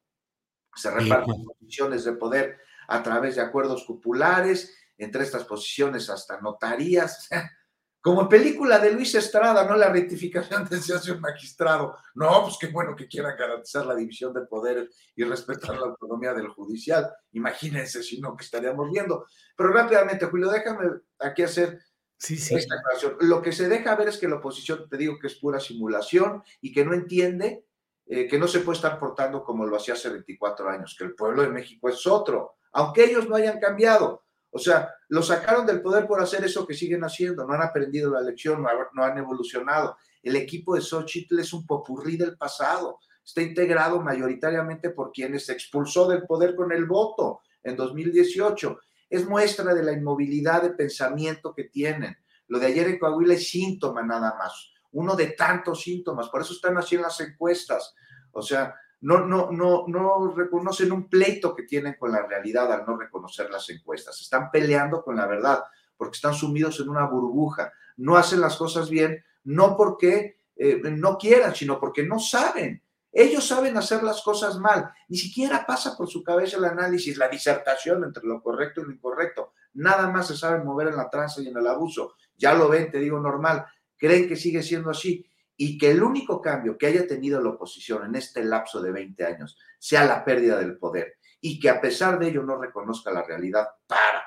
Se 0.74 0.90
reparten 0.90 1.44
posiciones 1.44 2.04
de 2.04 2.12
poder 2.12 2.58
a 2.88 3.02
través 3.02 3.36
de 3.36 3.42
acuerdos 3.42 3.84
populares, 3.84 4.76
entre 4.98 5.22
estas 5.22 5.44
posiciones 5.44 6.10
hasta 6.10 6.40
notarías, 6.40 7.28
Como 8.04 8.28
película 8.28 8.78
de 8.78 8.92
Luis 8.92 9.14
Estrada, 9.14 9.66
¿no? 9.66 9.76
La 9.76 9.88
rectificación 9.88 10.68
de 10.68 10.78
se 10.78 10.94
hace 10.94 11.12
un 11.12 11.22
magistrado. 11.22 11.96
No, 12.14 12.42
pues 12.42 12.58
qué 12.60 12.66
bueno 12.66 12.94
que 12.94 13.08
quieran 13.08 13.34
garantizar 13.34 13.86
la 13.86 13.94
división 13.94 14.34
de 14.34 14.42
poderes 14.42 14.94
y 15.16 15.24
respetar 15.24 15.74
la 15.78 15.86
autonomía 15.86 16.34
del 16.34 16.48
judicial. 16.48 17.10
Imagínense 17.32 18.02
si 18.02 18.20
no, 18.20 18.36
que 18.36 18.44
estaríamos 18.44 18.90
viendo. 18.90 19.24
Pero 19.56 19.70
rápidamente, 19.72 20.26
Julio, 20.26 20.50
déjame 20.50 21.00
aquí 21.18 21.44
hacer 21.44 21.80
Sí, 22.18 22.36
sí. 22.36 22.54
Esta 22.54 22.76
declaración. 22.76 23.16
Lo 23.20 23.40
que 23.40 23.52
se 23.52 23.68
deja 23.68 23.96
ver 23.96 24.08
es 24.08 24.18
que 24.18 24.28
la 24.28 24.36
oposición, 24.36 24.86
te 24.88 24.96
digo 24.98 25.18
que 25.18 25.26
es 25.26 25.34
pura 25.36 25.58
simulación 25.58 26.42
y 26.60 26.72
que 26.72 26.84
no 26.84 26.92
entiende 26.92 27.64
eh, 28.06 28.28
que 28.28 28.38
no 28.38 28.46
se 28.46 28.60
puede 28.60 28.76
estar 28.76 28.98
portando 28.98 29.42
como 29.42 29.64
lo 29.64 29.76
hacía 29.76 29.94
hace 29.94 30.10
24 30.10 30.68
años, 30.68 30.94
que 30.98 31.04
el 31.04 31.14
pueblo 31.14 31.40
de 31.40 31.48
México 31.48 31.88
es 31.88 32.06
otro, 32.06 32.56
aunque 32.72 33.04
ellos 33.04 33.26
no 33.28 33.36
hayan 33.36 33.58
cambiado. 33.58 34.23
O 34.56 34.58
sea, 34.60 34.94
lo 35.08 35.20
sacaron 35.20 35.66
del 35.66 35.82
poder 35.82 36.06
por 36.06 36.22
hacer 36.22 36.44
eso 36.44 36.64
que 36.64 36.74
siguen 36.74 37.02
haciendo, 37.02 37.44
no 37.44 37.54
han 37.54 37.62
aprendido 37.62 38.12
la 38.12 38.20
lección, 38.20 38.64
no, 38.92 39.02
han 39.02 39.18
evolucionado. 39.18 39.96
El 40.22 40.36
equipo 40.36 40.76
de 40.76 40.80
Xochitl 40.80 41.40
es 41.40 41.52
un 41.52 41.66
popurrí 41.66 42.16
del 42.16 42.36
pasado, 42.36 43.00
está 43.24 43.42
integrado 43.42 44.00
mayoritariamente 44.00 44.90
por 44.90 45.10
quienes 45.10 45.46
se 45.46 45.54
expulsó 45.54 46.06
del 46.06 46.22
poder 46.22 46.54
con 46.54 46.70
el 46.70 46.84
voto 46.84 47.40
en 47.64 47.74
2018. 47.74 48.78
Es 49.10 49.28
muestra 49.28 49.74
de 49.74 49.82
la 49.82 49.90
inmovilidad 49.90 50.62
de 50.62 50.70
pensamiento 50.70 51.52
que 51.52 51.64
tienen. 51.64 52.16
Lo 52.46 52.60
de 52.60 52.66
ayer 52.66 52.86
en 52.90 53.00
Coahuila 53.00 53.34
es 53.34 53.50
síntoma 53.50 54.04
nada 54.04 54.36
más, 54.38 54.70
uno 54.92 55.16
de 55.16 55.32
tantos 55.32 55.82
síntomas, 55.82 56.28
por 56.28 56.42
eso 56.42 56.52
están 56.52 56.78
así 56.78 56.94
en 56.94 57.02
las 57.02 57.18
encuestas. 57.20 57.92
O 58.30 58.40
sea, 58.40 58.72
no, 59.04 59.26
no, 59.26 59.52
no, 59.52 59.84
no 59.86 60.32
reconocen 60.34 60.90
un 60.90 61.10
pleito 61.10 61.54
que 61.54 61.64
tienen 61.64 61.96
con 61.98 62.10
la 62.10 62.26
realidad 62.26 62.72
al 62.72 62.86
no 62.86 62.96
reconocer 62.96 63.50
las 63.50 63.68
encuestas. 63.68 64.18
Están 64.18 64.50
peleando 64.50 65.04
con 65.04 65.16
la 65.16 65.26
verdad 65.26 65.62
porque 65.94 66.16
están 66.16 66.32
sumidos 66.32 66.80
en 66.80 66.88
una 66.88 67.04
burbuja. 67.04 67.70
No 67.98 68.16
hacen 68.16 68.40
las 68.40 68.56
cosas 68.56 68.88
bien, 68.88 69.22
no 69.44 69.76
porque 69.76 70.38
eh, 70.56 70.80
no 70.84 71.18
quieran, 71.18 71.54
sino 71.54 71.78
porque 71.78 72.02
no 72.02 72.18
saben. 72.18 72.82
Ellos 73.12 73.46
saben 73.46 73.76
hacer 73.76 74.02
las 74.02 74.22
cosas 74.22 74.58
mal. 74.58 74.90
Ni 75.08 75.18
siquiera 75.18 75.66
pasa 75.66 75.98
por 75.98 76.08
su 76.08 76.24
cabeza 76.24 76.56
el 76.56 76.64
análisis, 76.64 77.18
la 77.18 77.28
disertación 77.28 78.04
entre 78.04 78.24
lo 78.24 78.42
correcto 78.42 78.80
y 78.80 78.84
lo 78.84 78.92
incorrecto. 78.92 79.52
Nada 79.74 80.08
más 80.08 80.28
se 80.28 80.36
saben 80.36 80.64
mover 80.64 80.88
en 80.88 80.96
la 80.96 81.10
tranza 81.10 81.42
y 81.42 81.48
en 81.48 81.58
el 81.58 81.66
abuso. 81.66 82.14
Ya 82.38 82.54
lo 82.54 82.70
ven, 82.70 82.90
te 82.90 83.00
digo 83.00 83.20
normal. 83.20 83.66
Creen 83.98 84.26
que 84.26 84.36
sigue 84.36 84.62
siendo 84.62 84.88
así 84.88 85.26
y 85.56 85.78
que 85.78 85.90
el 85.90 86.02
único 86.02 86.40
cambio 86.40 86.76
que 86.76 86.86
haya 86.86 87.06
tenido 87.06 87.40
la 87.40 87.50
oposición 87.50 88.06
en 88.06 88.16
este 88.16 88.44
lapso 88.44 88.82
de 88.82 88.92
20 88.92 89.24
años 89.24 89.58
sea 89.78 90.04
la 90.04 90.24
pérdida 90.24 90.58
del 90.58 90.78
poder 90.78 91.14
y 91.40 91.60
que 91.60 91.70
a 91.70 91.80
pesar 91.80 92.18
de 92.18 92.28
ello 92.28 92.42
no 92.42 92.56
reconozca 92.60 93.12
la 93.12 93.22
realidad 93.22 93.66
para 93.86 94.24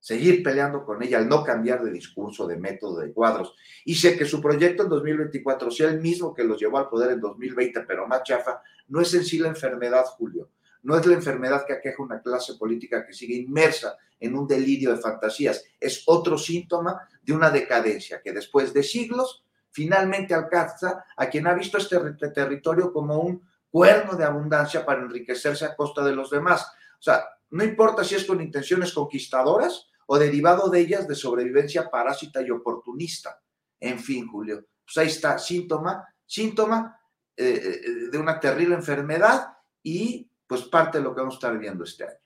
seguir 0.00 0.42
peleando 0.42 0.84
con 0.84 1.02
ella 1.02 1.18
al 1.18 1.28
no 1.28 1.44
cambiar 1.44 1.84
de 1.84 1.92
discurso, 1.92 2.46
de 2.46 2.56
método, 2.56 3.00
de 3.00 3.12
cuadros. 3.12 3.54
Y 3.84 3.94
sé 3.94 4.16
que 4.16 4.24
su 4.24 4.40
proyecto 4.40 4.82
en 4.82 4.88
2024 4.88 5.70
sea 5.70 5.90
el 5.90 6.00
mismo 6.00 6.34
que 6.34 6.42
los 6.42 6.58
llevó 6.58 6.78
al 6.78 6.88
poder 6.88 7.12
en 7.12 7.20
2020, 7.20 7.82
pero 7.82 8.08
más 8.08 8.22
chafa, 8.22 8.62
no 8.88 9.00
es 9.00 9.12
en 9.14 9.24
sí 9.24 9.38
la 9.38 9.48
enfermedad, 9.48 10.04
Julio. 10.06 10.50
No 10.82 10.98
es 10.98 11.04
la 11.04 11.14
enfermedad 11.14 11.64
que 11.66 11.74
aqueja 11.74 12.02
una 12.02 12.22
clase 12.22 12.54
política 12.54 13.06
que 13.06 13.12
sigue 13.12 13.34
inmersa 13.34 13.98
en 14.18 14.34
un 14.34 14.46
delirio 14.46 14.90
de 14.90 15.00
fantasías. 15.00 15.62
Es 15.78 16.02
otro 16.06 16.38
síntoma 16.38 17.06
de 17.22 17.32
una 17.34 17.50
decadencia 17.50 18.22
que 18.22 18.32
después 18.32 18.72
de 18.72 18.82
siglos 18.82 19.44
finalmente 19.70 20.34
alcanza 20.34 21.04
a 21.16 21.28
quien 21.28 21.46
ha 21.46 21.54
visto 21.54 21.78
este 21.78 21.98
territorio 22.30 22.92
como 22.92 23.18
un 23.20 23.48
cuerno 23.70 24.16
de 24.16 24.24
abundancia 24.24 24.84
para 24.84 25.02
enriquecerse 25.02 25.64
a 25.64 25.76
costa 25.76 26.04
de 26.04 26.14
los 26.14 26.30
demás. 26.30 26.62
O 26.98 27.02
sea, 27.02 27.24
no 27.50 27.64
importa 27.64 28.04
si 28.04 28.14
es 28.14 28.24
con 28.24 28.40
intenciones 28.40 28.92
conquistadoras 28.92 29.86
o 30.06 30.18
derivado 30.18 30.68
de 30.68 30.80
ellas 30.80 31.06
de 31.06 31.14
sobrevivencia 31.14 31.88
parásita 31.88 32.42
y 32.42 32.50
oportunista. 32.50 33.40
En 33.78 33.98
fin, 33.98 34.26
Julio, 34.26 34.66
pues 34.84 34.98
ahí 34.98 35.06
está, 35.06 35.38
síntoma, 35.38 36.04
síntoma 36.26 37.00
eh, 37.36 37.62
eh, 37.64 38.10
de 38.10 38.18
una 38.18 38.38
terrible 38.38 38.74
enfermedad 38.74 39.56
y 39.82 40.28
pues 40.46 40.62
parte 40.62 40.98
de 40.98 41.04
lo 41.04 41.14
que 41.14 41.20
vamos 41.20 41.34
a 41.34 41.38
estar 41.38 41.58
viendo 41.58 41.84
este 41.84 42.04
año. 42.04 42.18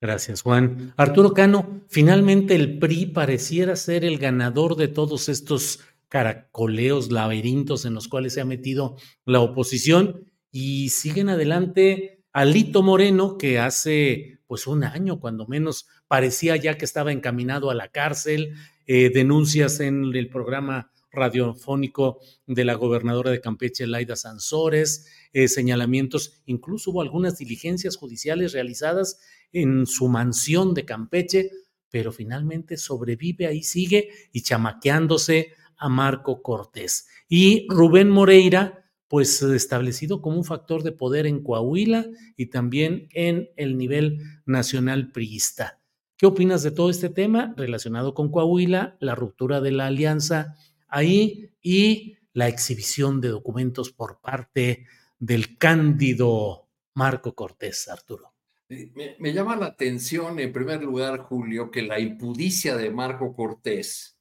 Gracias, 0.00 0.42
Juan. 0.42 0.94
Arturo 0.96 1.32
Cano, 1.32 1.82
finalmente 1.88 2.56
el 2.56 2.78
PRI 2.80 3.06
pareciera 3.06 3.76
ser 3.76 4.04
el 4.04 4.18
ganador 4.18 4.74
de 4.74 4.88
todos 4.88 5.28
estos 5.28 5.80
caracoleos, 6.12 7.10
laberintos 7.10 7.86
en 7.86 7.94
los 7.94 8.06
cuales 8.06 8.34
se 8.34 8.42
ha 8.42 8.44
metido 8.44 8.98
la 9.24 9.40
oposición 9.40 10.30
y 10.50 10.90
siguen 10.90 11.30
adelante 11.30 12.22
Alito 12.34 12.82
Moreno, 12.82 13.38
que 13.38 13.58
hace 13.58 14.40
pues 14.46 14.66
un 14.66 14.84
año, 14.84 15.20
cuando 15.20 15.46
menos, 15.46 15.86
parecía 16.08 16.56
ya 16.56 16.76
que 16.76 16.84
estaba 16.84 17.12
encaminado 17.12 17.70
a 17.70 17.74
la 17.74 17.88
cárcel, 17.88 18.52
eh, 18.86 19.08
denuncias 19.08 19.80
en 19.80 20.14
el 20.14 20.28
programa 20.28 20.92
radiofónico 21.10 22.20
de 22.46 22.66
la 22.66 22.74
gobernadora 22.74 23.30
de 23.30 23.40
Campeche, 23.40 23.86
Laida 23.86 24.14
Sansores, 24.14 25.06
eh, 25.32 25.48
señalamientos, 25.48 26.42
incluso 26.44 26.90
hubo 26.90 27.00
algunas 27.00 27.38
diligencias 27.38 27.96
judiciales 27.96 28.52
realizadas 28.52 29.18
en 29.50 29.86
su 29.86 30.08
mansión 30.08 30.74
de 30.74 30.84
Campeche, 30.84 31.52
pero 31.88 32.12
finalmente 32.12 32.76
sobrevive, 32.76 33.46
ahí 33.46 33.62
sigue 33.62 34.10
y 34.30 34.42
chamaqueándose 34.42 35.54
a 35.82 35.88
Marco 35.88 36.42
Cortés. 36.42 37.08
Y 37.28 37.66
Rubén 37.68 38.08
Moreira, 38.08 38.84
pues 39.08 39.42
establecido 39.42 40.22
como 40.22 40.36
un 40.36 40.44
factor 40.44 40.84
de 40.84 40.92
poder 40.92 41.26
en 41.26 41.42
Coahuila 41.42 42.06
y 42.36 42.46
también 42.46 43.08
en 43.10 43.50
el 43.56 43.76
nivel 43.76 44.20
nacional 44.46 45.10
priista. 45.10 45.80
¿Qué 46.16 46.26
opinas 46.26 46.62
de 46.62 46.70
todo 46.70 46.88
este 46.88 47.08
tema 47.08 47.52
relacionado 47.56 48.14
con 48.14 48.30
Coahuila, 48.30 48.96
la 49.00 49.16
ruptura 49.16 49.60
de 49.60 49.72
la 49.72 49.86
alianza 49.86 50.54
ahí 50.86 51.50
y 51.60 52.16
la 52.32 52.46
exhibición 52.46 53.20
de 53.20 53.30
documentos 53.30 53.90
por 53.90 54.20
parte 54.20 54.86
del 55.18 55.58
cándido 55.58 56.68
Marco 56.94 57.34
Cortés, 57.34 57.88
Arturo? 57.88 58.32
Me, 58.68 59.16
me, 59.18 59.32
llama 59.32 59.56
la 59.56 59.66
atención, 59.66 60.38
en 60.38 60.52
primer 60.52 60.80
lugar, 60.82 61.18
Julio, 61.18 61.72
que 61.72 61.82
la 61.82 61.98
impudicia 61.98 62.76
de 62.76 62.90
Marco 62.90 63.34
Cortés 63.34 64.16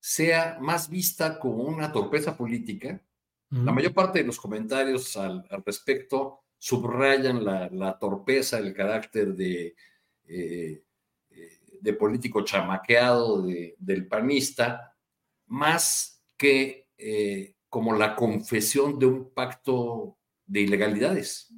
sea 0.00 0.58
más 0.60 0.88
vista 0.88 1.38
como 1.38 1.64
una 1.64 1.92
torpeza 1.92 2.36
política. 2.36 3.02
La 3.50 3.72
mayor 3.72 3.94
parte 3.94 4.18
de 4.18 4.26
los 4.26 4.38
comentarios 4.38 5.16
al, 5.16 5.42
respecto 5.64 6.40
subrayan 6.58 7.44
la, 7.44 7.98
torpeza, 7.98 8.58
el 8.58 8.74
carácter 8.74 9.34
de, 9.34 9.74
eh, 10.26 10.82
eh, 11.30 11.58
de 11.80 11.92
político 11.94 12.44
chamaqueado 12.44 13.46
del 13.78 14.06
panista, 14.06 14.94
más 15.46 16.22
que 16.36 16.88
eh, 16.98 17.54
como 17.70 17.94
la 17.94 18.14
confesión 18.14 18.98
de 18.98 19.06
un 19.06 19.30
pacto 19.30 20.18
de 20.46 20.60
ilegalidades. 20.62 21.52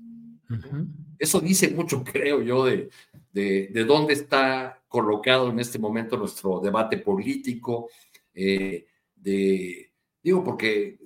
Eso 1.19 1.41
dice 1.41 1.71
mucho, 1.71 2.05
creo 2.13 2.41
yo, 2.41 2.67
de, 2.67 2.91
de, 3.33 3.69
de, 3.73 3.85
dónde 3.85 4.15
está 4.15 4.83
colocado 4.89 5.51
en 5.51 5.61
este 5.61 5.79
momento 5.79 6.17
nuestro 6.17 6.61
debate 6.61 6.99
político, 6.99 7.89
eh, 8.35 8.87
de, 9.15 9.93
digo, 10.23 10.45
porque 10.45 10.99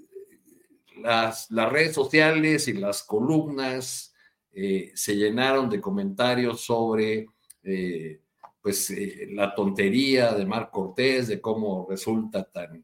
las, 0.98 1.50
las, 1.50 1.72
redes 1.72 1.94
sociales 1.94 2.68
y 2.68 2.74
las 2.74 3.02
columnas 3.02 4.14
eh, 4.52 4.92
se 4.94 5.16
llenaron 5.16 5.68
de 5.68 5.80
comentarios 5.80 6.60
sobre 6.60 7.26
eh, 7.62 8.20
pues 8.60 8.92
la 9.30 9.54
tontería 9.54 10.32
de 10.32 10.46
Mar 10.46 10.70
Cortés, 10.72 11.28
de 11.28 11.40
cómo 11.40 11.86
resulta 11.88 12.44
tan, 12.44 12.82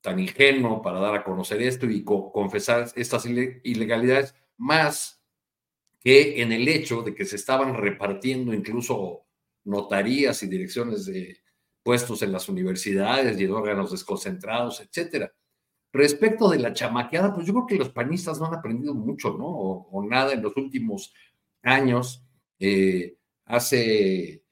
tan 0.00 0.18
ingenuo 0.18 0.80
para 0.80 1.00
dar 1.00 1.16
a 1.16 1.24
conocer 1.24 1.60
esto 1.60 1.84
y 1.86 2.02
confesar 2.02 2.90
estas 2.96 3.26
ilegalidades, 3.26 4.34
más 4.56 5.22
que 6.00 6.40
en 6.40 6.52
el 6.52 6.66
hecho 6.68 7.02
de 7.02 7.14
que 7.14 7.26
se 7.26 7.36
estaban 7.36 7.74
repartiendo 7.74 8.54
incluso 8.54 9.26
notarías 9.64 10.42
y 10.42 10.46
direcciones 10.46 11.06
de, 11.06 11.43
puestos 11.84 12.22
en 12.22 12.32
las 12.32 12.48
universidades 12.48 13.38
y 13.38 13.44
en 13.44 13.52
órganos 13.52 13.92
desconcentrados, 13.92 14.80
etcétera. 14.80 15.32
Respecto 15.92 16.48
de 16.48 16.58
la 16.58 16.72
chamaqueada, 16.72 17.32
pues 17.32 17.46
yo 17.46 17.52
creo 17.52 17.66
que 17.66 17.76
los 17.76 17.90
panistas 17.90 18.40
no 18.40 18.46
han 18.46 18.54
aprendido 18.54 18.94
mucho, 18.94 19.36
¿no? 19.38 19.46
O, 19.46 20.04
nada 20.04 20.32
en 20.32 20.42
los 20.42 20.56
últimos 20.56 21.14
años. 21.62 22.24
Eh, 22.58 23.16
hace, 23.44 24.42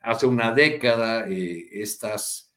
hace 0.00 0.26
una 0.26 0.52
década, 0.52 1.26
eh, 1.28 1.68
estas 1.72 2.52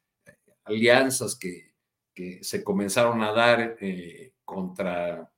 alianzas 0.64 1.36
que, 1.36 1.72
que, 2.12 2.42
se 2.42 2.62
comenzaron 2.64 3.22
a 3.22 3.32
dar 3.32 3.78
eh, 3.80 4.32
contra, 4.44 5.32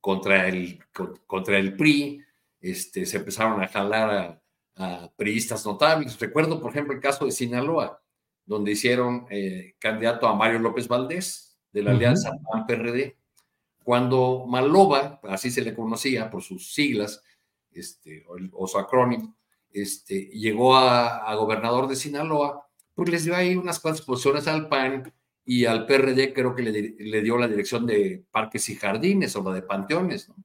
contra, 0.00 0.46
el, 0.46 0.78
contra 1.26 1.58
el 1.58 1.74
PRI, 1.74 2.22
este, 2.60 3.06
se 3.06 3.16
empezaron 3.16 3.62
a 3.62 3.68
jalar 3.68 4.10
a, 4.10 4.43
a 4.76 5.10
periodistas 5.16 5.64
notables. 5.64 6.18
Recuerdo, 6.18 6.60
por 6.60 6.70
ejemplo, 6.70 6.94
el 6.94 7.00
caso 7.00 7.24
de 7.24 7.32
Sinaloa, 7.32 8.02
donde 8.44 8.72
hicieron 8.72 9.26
eh, 9.30 9.74
candidato 9.78 10.26
a 10.26 10.34
Mario 10.34 10.58
López 10.58 10.88
Valdés, 10.88 11.54
de 11.74 11.82
la 11.82 11.90
Alianza 11.90 12.30
PAN-PRD. 12.30 13.16
Cuando 13.82 14.46
Maloba, 14.46 15.20
así 15.24 15.50
se 15.50 15.60
le 15.60 15.74
conocía 15.74 16.30
por 16.30 16.42
sus 16.42 16.72
siglas, 16.72 17.22
este, 17.72 18.24
o, 18.52 18.66
su 18.68 18.78
acrónimo, 18.78 19.36
este, 19.70 20.26
llegó 20.26 20.76
a, 20.76 21.34
gobernador 21.34 21.88
de 21.88 21.96
Sinaloa, 21.96 22.66
pues 22.94 23.10
les 23.10 23.24
dio 23.24 23.34
ahí 23.34 23.56
unas 23.56 23.80
cuantas 23.80 24.02
posiciones 24.02 24.46
al 24.46 24.68
PAN 24.68 25.12
y 25.44 25.64
al 25.64 25.84
PRD 25.84 26.32
creo 26.32 26.54
que 26.54 26.62
le, 26.62 26.94
le, 26.96 27.22
dio 27.22 27.36
la 27.36 27.48
dirección 27.48 27.84
de 27.84 28.24
parques 28.30 28.68
y 28.68 28.76
jardines 28.76 29.34
o 29.34 29.42
la 29.42 29.52
de 29.52 29.62
panteones, 29.62 30.28
¿no? 30.28 30.36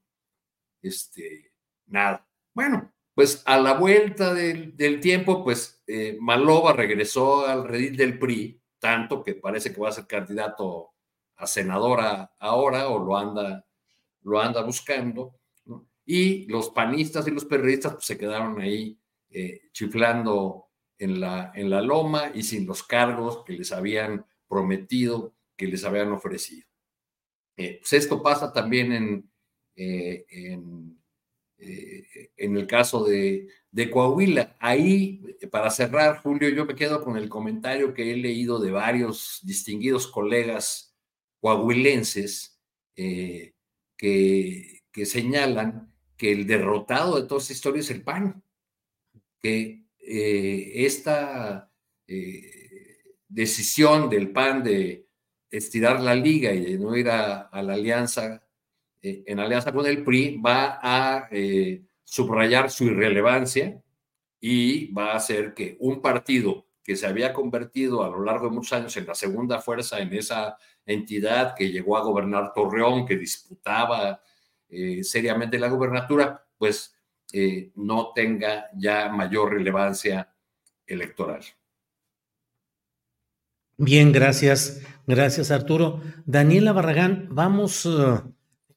Este, 0.81 1.53
nada. 1.85 2.27
Bueno, 2.53 2.91
Pues 3.19 3.43
a 3.45 3.59
la 3.59 3.73
vuelta 3.73 4.33
del, 4.33 5.01
tiempo, 5.01 5.43
pues 5.43 5.83
eh, 5.87 6.17
Malova 6.21 6.71
regresó 6.71 7.45
al 7.45 7.67
redil 7.67 7.97
del 7.97 8.17
PRI, 8.17 8.61
tanto 8.79 9.21
que 9.21 9.35
parece 9.35 9.73
que 9.73 9.81
va 9.81 9.89
a 9.89 9.91
ser 9.91 10.07
candidato 10.07 10.91
a 11.35 11.45
senadora 11.45 12.33
ahora 12.39 12.87
o 12.87 12.97
lo 12.97 13.17
anda, 13.17 13.65
lo 14.21 14.39
anda 14.39 14.63
buscando, 14.63 15.37
y 16.05 16.45
los 16.47 16.69
panistas 16.69 17.27
y 17.27 17.31
los 17.31 17.43
periodistas 17.43 17.95
pues, 17.95 18.05
se 18.05 18.17
quedaron 18.17 18.61
ahí 18.61 18.97
eh, 19.29 19.63
chiflando 19.73 20.69
en 20.97 21.19
la, 21.19 21.51
en 21.53 21.69
la 21.69 21.81
loma 21.81 22.31
y 22.33 22.43
sin 22.43 22.65
los 22.65 22.83
cargos 22.83 23.43
que 23.43 23.51
les 23.51 23.73
habían 23.73 24.25
prometido, 24.47 25.35
que 25.57 25.67
les 25.67 25.83
habían 25.83 26.13
ofrecido. 26.13 26.69
Eh, 27.57 27.79
pues 27.81 27.91
esto 27.91 28.23
pasa 28.23 28.53
también 28.53 28.93
en 29.75 30.98
eh, 31.61 32.31
en 32.37 32.55
el 32.55 32.67
caso 32.67 33.03
de, 33.03 33.47
Coahuila. 33.91 34.55
Ahí, 34.59 35.21
para 35.51 35.69
cerrar, 35.69 36.21
Julio, 36.21 36.49
yo 36.49 36.65
me 36.65 36.75
quedo 36.75 37.03
con 37.03 37.17
el 37.17 37.29
comentario 37.29 37.93
que 37.93 38.11
he 38.11 38.17
leído 38.17 38.59
de 38.59 38.71
varios 38.71 39.39
distinguidos 39.43 40.07
colegas 40.07 40.95
coahuilenses 41.39 42.59
eh, 42.95 43.53
que, 43.95 44.81
señalan 45.05 45.93
que 46.17 46.33
el 46.33 46.45
derrotado 46.45 47.21
de 47.21 47.27
toda 47.27 47.39
esta 47.39 47.53
historia 47.53 47.79
es 47.79 47.89
el 47.89 48.03
PAN, 48.03 48.43
que 49.41 49.85
eh, 49.99 50.85
esta 50.85 51.71
decisión 53.29 54.09
del 54.09 54.31
PAN 54.31 54.63
de 54.63 55.07
estirar 55.51 56.01
la 56.01 56.15
liga 56.15 56.51
y 56.51 56.59
de 56.59 56.77
no 56.79 56.97
ir 56.97 57.09
a 57.09 57.49
la 57.53 57.73
alianza 57.73 58.48
eh, 59.01 59.23
en 59.25 59.39
alianza 59.39 59.71
con 59.71 59.85
el 59.85 60.03
PRI, 60.03 60.37
va 60.37 60.79
a 60.81 61.27
eh, 61.31 61.83
subrayar 62.03 62.69
su 62.69 62.85
irrelevancia 62.85 63.81
y 64.39 64.91
va 64.91 65.11
a 65.11 65.17
hacer 65.17 65.53
que 65.53 65.77
un 65.79 66.01
partido 66.01 66.67
que 66.83 66.95
se 66.95 67.07
había 67.07 67.33
convertido 67.33 68.03
a 68.03 68.09
lo 68.09 68.23
largo 68.23 68.45
de 68.47 68.55
muchos 68.55 68.73
años 68.73 68.95
en 68.97 69.05
la 69.05 69.15
segunda 69.15 69.59
fuerza 69.61 69.99
en 69.99 70.13
esa 70.13 70.57
entidad 70.85 71.53
que 71.55 71.71
llegó 71.71 71.97
a 71.97 72.03
gobernar 72.03 72.51
Torreón, 72.53 73.05
que 73.05 73.17
disputaba 73.17 74.21
eh, 74.67 75.03
seriamente 75.03 75.59
la 75.59 75.69
gobernatura, 75.69 76.45
pues 76.57 76.95
no 77.75 78.11
tenga 78.15 78.71
ya 78.75 79.07
mayor 79.09 79.53
relevancia 79.53 80.33
electoral. 80.87 81.43
Bien, 83.77 84.11
gracias. 84.11 84.81
Gracias, 85.05 85.51
Arturo. 85.51 86.01
Daniela 86.25 86.73
Barragán, 86.73 87.29
vamos 87.31 87.87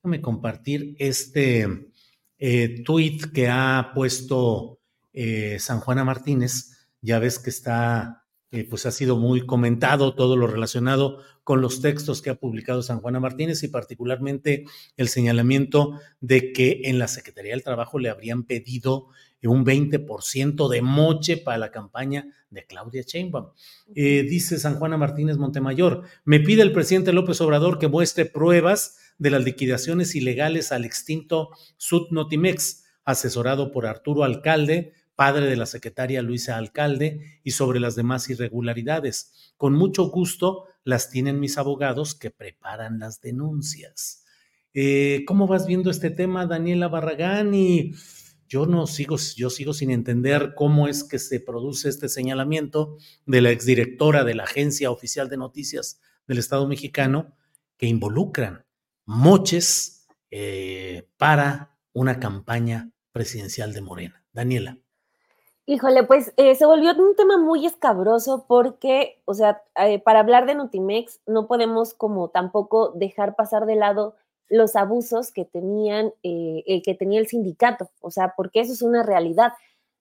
Déjame 0.03 0.21
compartir 0.21 0.97
este 0.99 1.93
eh, 2.37 2.83
tweet 2.85 3.21
que 3.33 3.47
ha 3.47 3.93
puesto 3.95 4.81
eh, 5.13 5.59
San 5.61 5.79
Juana 5.79 6.03
Martínez. 6.03 6.89
Ya 7.01 7.21
ves 7.21 7.39
que 7.39 7.51
está, 7.51 8.25
eh, 8.51 8.67
pues 8.69 8.85
ha 8.85 8.91
sido 8.91 9.17
muy 9.17 9.47
comentado 9.47 10.17
todo 10.17 10.37
lo 10.37 10.49
relacionado 10.49 11.19
con 11.45 11.61
los 11.61 11.81
textos 11.81 12.21
que 12.21 12.31
ha 12.31 12.35
publicado 12.35 12.83
San 12.83 12.99
Juana 12.99 13.21
Martínez 13.21 13.63
y 13.63 13.69
particularmente 13.69 14.65
el 14.97 15.07
señalamiento 15.07 16.01
de 16.21 16.53
que 16.53 16.81
en 16.87 16.99
la 16.99 17.07
Secretaría 17.07 17.53
del 17.53 17.63
Trabajo 17.63 18.01
le 18.01 18.11
habrían 18.11 18.43
pedido 18.43 19.07
un 19.45 19.65
20% 19.65 20.69
de 20.69 20.83
moche 20.83 21.37
para 21.37 21.59
la 21.59 21.71
campaña 21.71 22.27
de 22.51 22.67
Claudia 22.67 23.03
Sheinbaum. 23.03 23.51
dice 23.95 24.59
San 24.59 24.81
Juana 24.81 24.97
Martínez 24.97 25.37
Montemayor, 25.37 26.03
me 26.25 26.41
pide 26.41 26.63
el 26.63 26.73
presidente 26.73 27.13
López 27.13 27.41
Obrador 27.41 27.79
que 27.79 27.87
muestre 27.87 28.25
pruebas 28.25 28.99
de 29.19 29.31
las 29.31 29.45
liquidaciones 29.45 30.15
ilegales 30.15 30.73
al 30.73 30.85
extinto 30.85 31.51
Sudnotimex, 31.77 32.85
asesorado 33.05 33.73
por 33.73 33.87
Arturo 33.87 34.25
Alcalde, 34.25 34.95
padre 35.15 35.47
de 35.47 35.57
la 35.57 35.67
secretaria 35.67 36.23
Luisa 36.23 36.57
Alcalde, 36.57 37.41
y 37.45 37.53
sobre 37.53 37.81
las 37.81 37.95
demás 37.95 38.29
irregularidades. 38.31 39.53
Con 39.57 39.75
mucho 39.75 40.05
gusto 40.11 40.65
las 40.85 41.11
tienen 41.11 41.41
mis 41.41 41.59
abogados 41.59 42.15
que 42.15 42.31
preparan 42.31 42.99
las 42.99 43.21
denuncias. 43.21 44.25
Eh, 44.75 45.25
¿Cómo 45.27 45.47
vas 45.47 45.67
viendo 45.67 45.91
este 45.91 46.11
tema, 46.11 46.47
Daniela 46.47 46.89
Barragán? 46.89 47.55
Y 47.55 47.93
yo 48.49 48.67
no 48.67 48.87
sigo, 48.87 49.17
yo 49.37 49.51
sigo 49.51 49.73
sin 49.73 49.91
entender 49.91 50.55
cómo 50.57 50.89
es 50.89 51.05
que 51.05 51.19
se 51.19 51.41
produce 51.41 51.89
este 51.89 52.09
señalamiento 52.09 52.97
de 53.27 53.41
la 53.41 53.51
exdirectora 53.51 54.25
de 54.25 54.35
la 54.35 54.45
Agencia 54.45 54.91
Oficial 54.91 55.29
de 55.29 55.37
Noticias 55.37 56.01
del 56.27 56.39
Estado 56.39 56.67
mexicano 56.67 57.37
que 57.77 57.87
involucran 57.87 58.65
moches 59.07 60.07
eh, 60.31 61.09
para 61.19 61.77
una 61.93 62.19
campaña 62.19 62.91
presidencial 63.13 63.75
de 63.75 63.81
Morena. 63.81 64.25
Daniela. 64.33 64.79
Híjole, 65.67 66.05
pues 66.05 66.33
eh, 66.37 66.55
se 66.55 66.67
volvió 66.67 66.93
un 66.93 67.15
tema 67.15 67.39
muy 67.39 67.67
escabroso 67.67 68.47
porque, 68.49 69.21
o 69.27 69.35
sea, 69.35 69.63
eh, 69.77 70.01
para 70.01 70.21
hablar 70.21 70.47
de 70.47 70.55
Notimex 70.55 71.21
no 71.27 71.47
podemos 71.47 71.95
como 71.95 72.31
tampoco 72.31 72.93
dejar 72.95 73.37
pasar 73.37 73.67
de 73.67 73.77
lado 73.77 74.17
los 74.49 74.75
abusos 74.75 75.33
que 75.33 75.45
tenían, 75.45 76.13
que 76.23 76.97
tenía 76.99 77.21
el 77.21 77.27
sindicato, 77.27 77.89
o 78.03 78.11
sea, 78.11 78.35
porque 78.37 78.61
eso 78.61 78.75
es 78.75 78.83
una 78.83 79.03
realidad. 79.03 79.53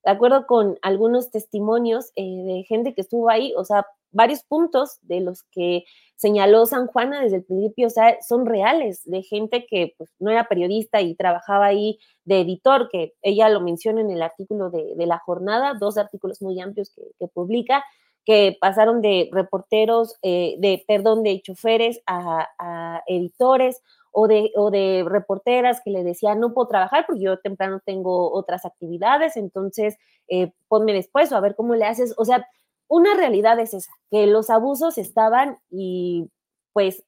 De 0.04 0.12
acuerdo 0.12 0.46
con 0.46 0.78
algunos 0.82 1.32
testimonios 1.32 2.12
de 2.16 2.66
gente 2.68 2.94
que 2.94 3.00
estuvo 3.00 3.30
ahí, 3.30 3.54
o 3.56 3.64
sea, 3.64 3.86
varios 4.12 4.44
puntos 4.44 5.00
de 5.04 5.22
los 5.22 5.44
que 5.44 5.86
señaló 6.16 6.68
San 6.68 6.86
Juana 6.86 7.22
desde 7.22 7.38
el 7.38 7.44
principio, 7.44 7.88
son 8.22 8.46
reales, 8.46 9.02
de 9.06 9.24
gente 9.24 9.66
que 9.68 9.96
pues, 9.98 10.12
no 10.20 10.30
era 10.30 10.48
periodista 10.48 11.02
y 11.02 11.16
trabajaba 11.16 11.66
ahí 11.66 11.98
de 12.26 12.42
editor, 12.42 12.90
que 12.90 13.14
ella 13.24 13.50
lo 13.50 13.60
menciona 13.60 14.02
en 14.02 14.12
el 14.12 14.22
artículo 14.22 14.70
de, 14.70 14.94
la 15.08 15.18
jornada, 15.18 15.74
dos 15.80 15.98
artículos 15.98 16.42
muy 16.42 16.62
amplios 16.62 16.92
que, 17.18 17.28
publica, 17.28 17.84
que 18.24 18.56
pasaron 18.62 19.02
de 19.02 19.30
reporteros, 19.32 20.16
eh, 20.22 20.56
de, 20.60 20.84
perdón, 20.88 21.24
de 21.24 21.42
choferes 21.42 22.02
a, 22.06 23.02
editores 23.08 23.82
o 24.12 24.28
de, 24.28 24.52
o 24.56 24.70
de 24.70 25.04
reporteras 25.08 25.82
que 25.84 25.90
le 25.90 26.04
decían, 26.04 26.40
no 26.40 26.54
puedo 26.54 26.68
trabajar 26.68 27.06
porque 27.08 27.24
yo 27.24 27.40
temprano 27.40 27.82
tengo 27.84 28.32
otras 28.32 28.66
actividades, 28.66 29.38
entonces 29.38 29.98
eh, 30.28 30.52
ponme 30.68 30.94
después 30.94 31.32
o 31.32 31.36
a 31.36 31.42
ver 31.42 31.56
cómo 31.56 31.74
le 31.74 31.86
haces, 31.86 32.14
o 32.18 32.26
sea, 32.26 32.46
una 32.92 33.14
realidad 33.14 33.58
es 33.60 33.74
esa, 33.74 33.94
que 34.10 34.28
los 34.28 34.50
abusos 34.50 34.98
estaban 34.98 35.60
y 35.70 36.30
pues 36.74 37.06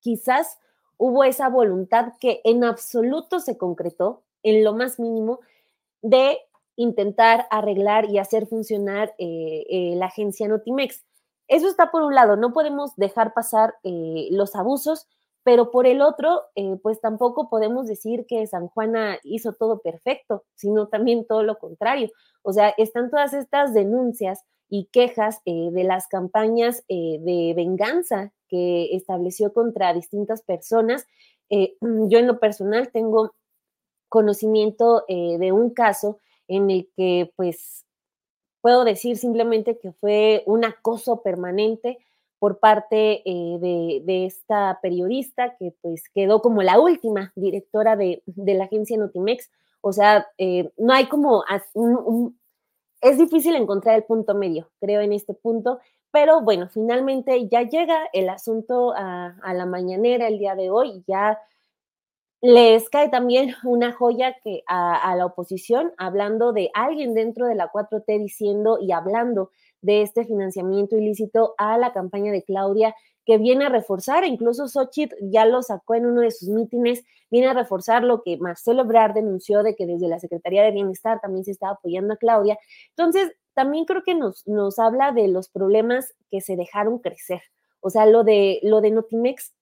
quizás 0.00 0.58
hubo 0.96 1.22
esa 1.22 1.48
voluntad 1.48 2.14
que 2.18 2.40
en 2.42 2.64
absoluto 2.64 3.38
se 3.38 3.56
concretó, 3.56 4.24
en 4.42 4.64
lo 4.64 4.74
más 4.74 4.98
mínimo, 4.98 5.38
de 6.02 6.38
intentar 6.74 7.46
arreglar 7.50 8.10
y 8.10 8.18
hacer 8.18 8.48
funcionar 8.48 9.14
eh, 9.18 9.64
eh, 9.70 9.94
la 9.94 10.06
agencia 10.06 10.48
Notimex. 10.48 11.04
Eso 11.46 11.68
está 11.68 11.92
por 11.92 12.02
un 12.02 12.16
lado, 12.16 12.34
no 12.34 12.52
podemos 12.52 12.96
dejar 12.96 13.34
pasar 13.34 13.76
eh, 13.84 14.26
los 14.32 14.56
abusos, 14.56 15.06
pero 15.44 15.70
por 15.70 15.86
el 15.86 16.00
otro, 16.00 16.42
pues 16.82 17.00
tampoco 17.00 17.48
podemos 17.48 17.86
decir 17.86 18.26
que 18.26 18.46
San 18.46 18.68
Juana 18.68 19.18
hizo 19.22 19.52
todo 19.52 19.80
perfecto, 19.80 20.44
sino 20.54 20.88
también 20.88 21.26
todo 21.26 21.42
lo 21.42 21.58
contrario. 21.58 22.10
O 22.42 22.52
sea, 22.52 22.74
están 22.78 23.10
todas 23.10 23.34
estas 23.34 23.74
denuncias 23.74 24.44
y 24.68 24.86
quejas 24.86 25.40
eh, 25.44 25.70
de 25.70 25.84
las 25.84 26.08
campañas 26.08 26.84
eh, 26.88 27.18
de 27.20 27.54
venganza 27.54 28.32
que 28.48 28.94
estableció 28.96 29.52
contra 29.52 29.94
distintas 29.94 30.42
personas. 30.42 31.06
Eh, 31.50 31.76
yo 31.80 32.18
en 32.18 32.26
lo 32.26 32.40
personal 32.40 32.90
tengo 32.90 33.34
conocimiento 34.08 35.04
de 35.08 35.50
un 35.50 35.70
caso 35.70 36.20
en 36.46 36.70
el 36.70 36.88
que 36.96 37.32
pues 37.34 37.84
puedo 38.60 38.84
decir 38.84 39.16
simplemente 39.16 39.76
que 39.78 39.90
fue 39.90 40.44
un 40.46 40.64
acoso 40.64 41.20
permanente 41.20 41.98
por 42.44 42.58
parte 42.58 43.22
de, 43.24 44.26
esta 44.26 44.78
periodista 44.82 45.56
que 45.56 45.72
pues 45.80 46.10
quedó 46.10 46.42
como 46.42 46.62
la 46.62 46.78
última 46.78 47.32
directora 47.36 47.96
de, 47.96 48.22
la 48.26 48.64
agencia 48.64 48.98
Notimex. 48.98 49.50
O 49.80 49.94
sea, 49.94 50.26
no 50.76 50.92
hay 50.92 51.06
como 51.06 51.42
es 53.00 53.16
difícil 53.16 53.56
encontrar 53.56 53.96
el 53.96 54.04
punto 54.04 54.34
medio, 54.34 54.70
creo, 54.78 55.00
en 55.00 55.14
este 55.14 55.32
punto, 55.32 55.78
pero 56.10 56.42
bueno, 56.42 56.68
finalmente 56.68 57.48
ya 57.48 57.62
llega 57.62 58.10
el 58.12 58.28
asunto 58.28 58.92
a, 58.94 59.34
la 59.54 59.64
mañanera 59.64 60.28
el 60.28 60.38
día 60.38 60.54
de 60.54 60.68
hoy, 60.68 61.02
ya 61.06 61.40
les 62.42 62.90
cae 62.90 63.08
también 63.08 63.54
una 63.64 63.90
joya 63.90 64.36
que 64.44 64.64
a, 64.66 65.16
la 65.16 65.24
oposición, 65.24 65.94
hablando 65.96 66.52
de 66.52 66.70
alguien 66.74 67.14
dentro 67.14 67.46
de 67.46 67.54
la 67.54 67.72
4T 67.72 68.18
diciendo 68.18 68.76
y 68.82 68.92
hablando 68.92 69.50
de 69.84 70.02
este 70.02 70.24
financiamiento 70.24 70.96
ilícito 70.96 71.54
a 71.58 71.76
la 71.78 71.92
campaña 71.92 72.32
de 72.32 72.42
Claudia 72.42 72.94
que 73.26 73.38
viene 73.38 73.66
a 73.66 73.68
reforzar, 73.68 74.24
incluso 74.24 74.68
Xochitl 74.68 75.14
ya 75.30 75.46
lo 75.46 75.62
sacó 75.62 75.94
en 75.94 76.06
uno 76.06 76.20
de 76.20 76.30
sus 76.30 76.48
mítines, 76.48 77.04
viene 77.30 77.48
a 77.48 77.54
reforzar 77.54 78.02
lo 78.02 78.22
que 78.22 78.36
Marcelo 78.36 78.82
Ebrard 78.82 79.14
denunció 79.14 79.62
de 79.62 79.74
que 79.74 79.86
desde 79.86 80.08
la 80.08 80.20
Secretaría 80.20 80.62
de 80.62 80.72
Bienestar 80.72 81.20
también 81.20 81.44
se 81.44 81.52
estaba 81.52 81.72
apoyando 81.72 82.14
a 82.14 82.16
Claudia. 82.16 82.58
Entonces, 82.90 83.32
también 83.54 83.84
creo 83.84 84.02
que 84.04 84.14
nos, 84.14 84.46
nos 84.46 84.78
habla 84.78 85.12
de 85.12 85.28
los 85.28 85.48
problemas 85.48 86.14
que 86.30 86.40
se 86.40 86.56
dejaron 86.56 86.98
crecer. 86.98 87.40
O 87.80 87.90
sea, 87.90 88.04
lo 88.06 88.24
de, 88.24 88.60
lo 88.62 88.80
de 88.80 88.90
Notimex 88.90 89.54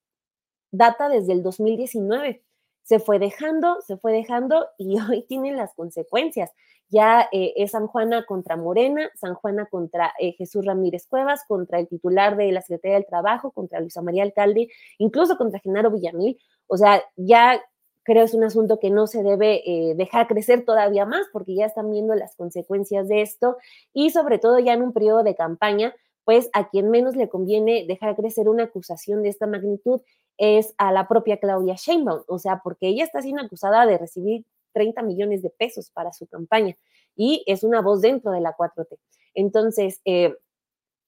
data 0.70 1.08
desde 1.08 1.32
el 1.32 1.42
2019. 1.42 2.42
se 2.84 2.98
fue 2.98 3.20
dejando, 3.20 3.80
se 3.82 3.96
fue 3.96 4.12
dejando 4.12 4.66
y 4.76 4.96
hoy 5.10 5.22
tienen 5.28 5.56
las 5.56 5.72
consecuencias. 5.74 6.50
Ya 6.92 7.26
eh, 7.32 7.54
es 7.56 7.70
San 7.70 7.86
Juana 7.86 8.26
contra 8.26 8.56
Morena, 8.58 9.10
San 9.14 9.34
Juana 9.34 9.64
contra 9.64 10.12
eh, 10.18 10.32
Jesús 10.32 10.62
Ramírez 10.66 11.06
Cuevas, 11.06 11.40
contra 11.48 11.80
el 11.80 11.88
titular 11.88 12.36
de 12.36 12.52
la 12.52 12.60
Secretaría 12.60 12.96
del 12.96 13.06
Trabajo, 13.06 13.50
contra 13.50 13.80
Luisa 13.80 14.02
María 14.02 14.24
Alcalde, 14.24 14.68
incluso 14.98 15.38
contra 15.38 15.58
Genaro 15.58 15.90
Villamil. 15.90 16.38
O 16.66 16.76
sea, 16.76 17.02
ya 17.16 17.62
creo 18.02 18.24
es 18.24 18.34
un 18.34 18.44
asunto 18.44 18.78
que 18.78 18.90
no 18.90 19.06
se 19.06 19.22
debe 19.22 19.62
eh, 19.64 19.94
dejar 19.94 20.26
crecer 20.26 20.66
todavía 20.66 21.06
más 21.06 21.26
porque 21.32 21.54
ya 21.54 21.64
están 21.64 21.90
viendo 21.90 22.14
las 22.14 22.36
consecuencias 22.36 23.08
de 23.08 23.22
esto 23.22 23.56
y 23.94 24.10
sobre 24.10 24.38
todo 24.38 24.58
ya 24.58 24.74
en 24.74 24.82
un 24.82 24.92
periodo 24.92 25.22
de 25.22 25.34
campaña, 25.34 25.94
pues 26.24 26.50
a 26.52 26.68
quien 26.68 26.90
menos 26.90 27.16
le 27.16 27.30
conviene 27.30 27.86
dejar 27.88 28.16
crecer 28.16 28.50
una 28.50 28.64
acusación 28.64 29.22
de 29.22 29.30
esta 29.30 29.46
magnitud 29.46 30.02
es 30.36 30.74
a 30.76 30.92
la 30.92 31.08
propia 31.08 31.38
Claudia 31.38 31.76
Sheinbaum, 31.76 32.22
o 32.26 32.38
sea, 32.38 32.60
porque 32.62 32.88
ella 32.88 33.04
está 33.04 33.22
siendo 33.22 33.42
acusada 33.42 33.86
de 33.86 33.96
recibir 33.96 34.44
30 34.72 35.02
millones 35.02 35.42
de 35.42 35.50
pesos 35.50 35.90
para 35.90 36.12
su 36.12 36.26
campaña 36.26 36.76
y 37.16 37.44
es 37.46 37.64
una 37.64 37.80
voz 37.80 38.00
dentro 38.00 38.32
de 38.32 38.40
la 38.40 38.56
4T. 38.56 38.98
Entonces, 39.34 40.00
eh, 40.04 40.34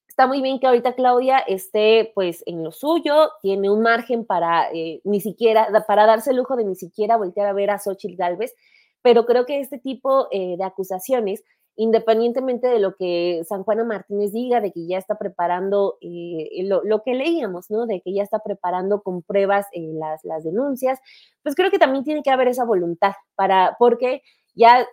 está 0.07 0.27
muy 0.27 0.41
bien 0.41 0.59
que 0.59 0.67
ahorita 0.67 0.95
Claudia 0.95 1.39
esté 1.39 2.11
pues 2.15 2.43
en 2.45 2.63
lo 2.63 2.71
suyo, 2.71 3.31
tiene 3.41 3.69
un 3.69 3.81
margen 3.81 4.25
para 4.25 4.71
eh, 4.71 5.01
ni 5.03 5.19
siquiera, 5.21 5.67
para 5.87 6.05
darse 6.05 6.31
el 6.31 6.37
lujo 6.37 6.55
de 6.55 6.65
ni 6.65 6.75
siquiera 6.75 7.17
voltear 7.17 7.47
a 7.47 7.53
ver 7.53 7.69
a 7.69 7.79
Xochitl 7.79 8.15
Galvez, 8.15 8.53
pero 9.01 9.25
creo 9.25 9.45
que 9.45 9.59
este 9.59 9.77
tipo 9.77 10.27
eh, 10.31 10.55
de 10.57 10.63
acusaciones 10.63 11.43
independientemente 11.75 12.67
de 12.67 12.79
lo 12.79 12.95
que 12.95 13.43
San 13.47 13.63
Juana 13.63 13.83
Martínez 13.83 14.31
diga, 14.31 14.61
de 14.61 14.71
que 14.71 14.87
ya 14.87 14.97
está 14.97 15.17
preparando 15.17 15.97
eh, 16.01 16.63
lo, 16.63 17.03
que 17.03 17.13
leíamos, 17.13 17.69
¿no? 17.69 17.85
De 17.85 18.01
que 18.01 18.13
ya 18.13 18.23
está 18.23 18.39
preparando 18.39 19.01
con 19.01 19.21
pruebas 19.21 19.67
eh, 19.73 19.91
las, 19.93 20.23
las 20.23 20.43
denuncias, 20.43 20.99
pues 21.43 21.55
creo 21.55 21.71
que 21.71 21.79
también 21.79 22.03
tiene 22.03 22.23
que 22.23 22.31
haber 22.31 22.47
esa 22.47 22.65
voluntad 22.65 23.13
para, 23.35 23.75
porque 23.77 24.21
ya 24.53 24.87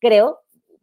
creo 0.00 0.40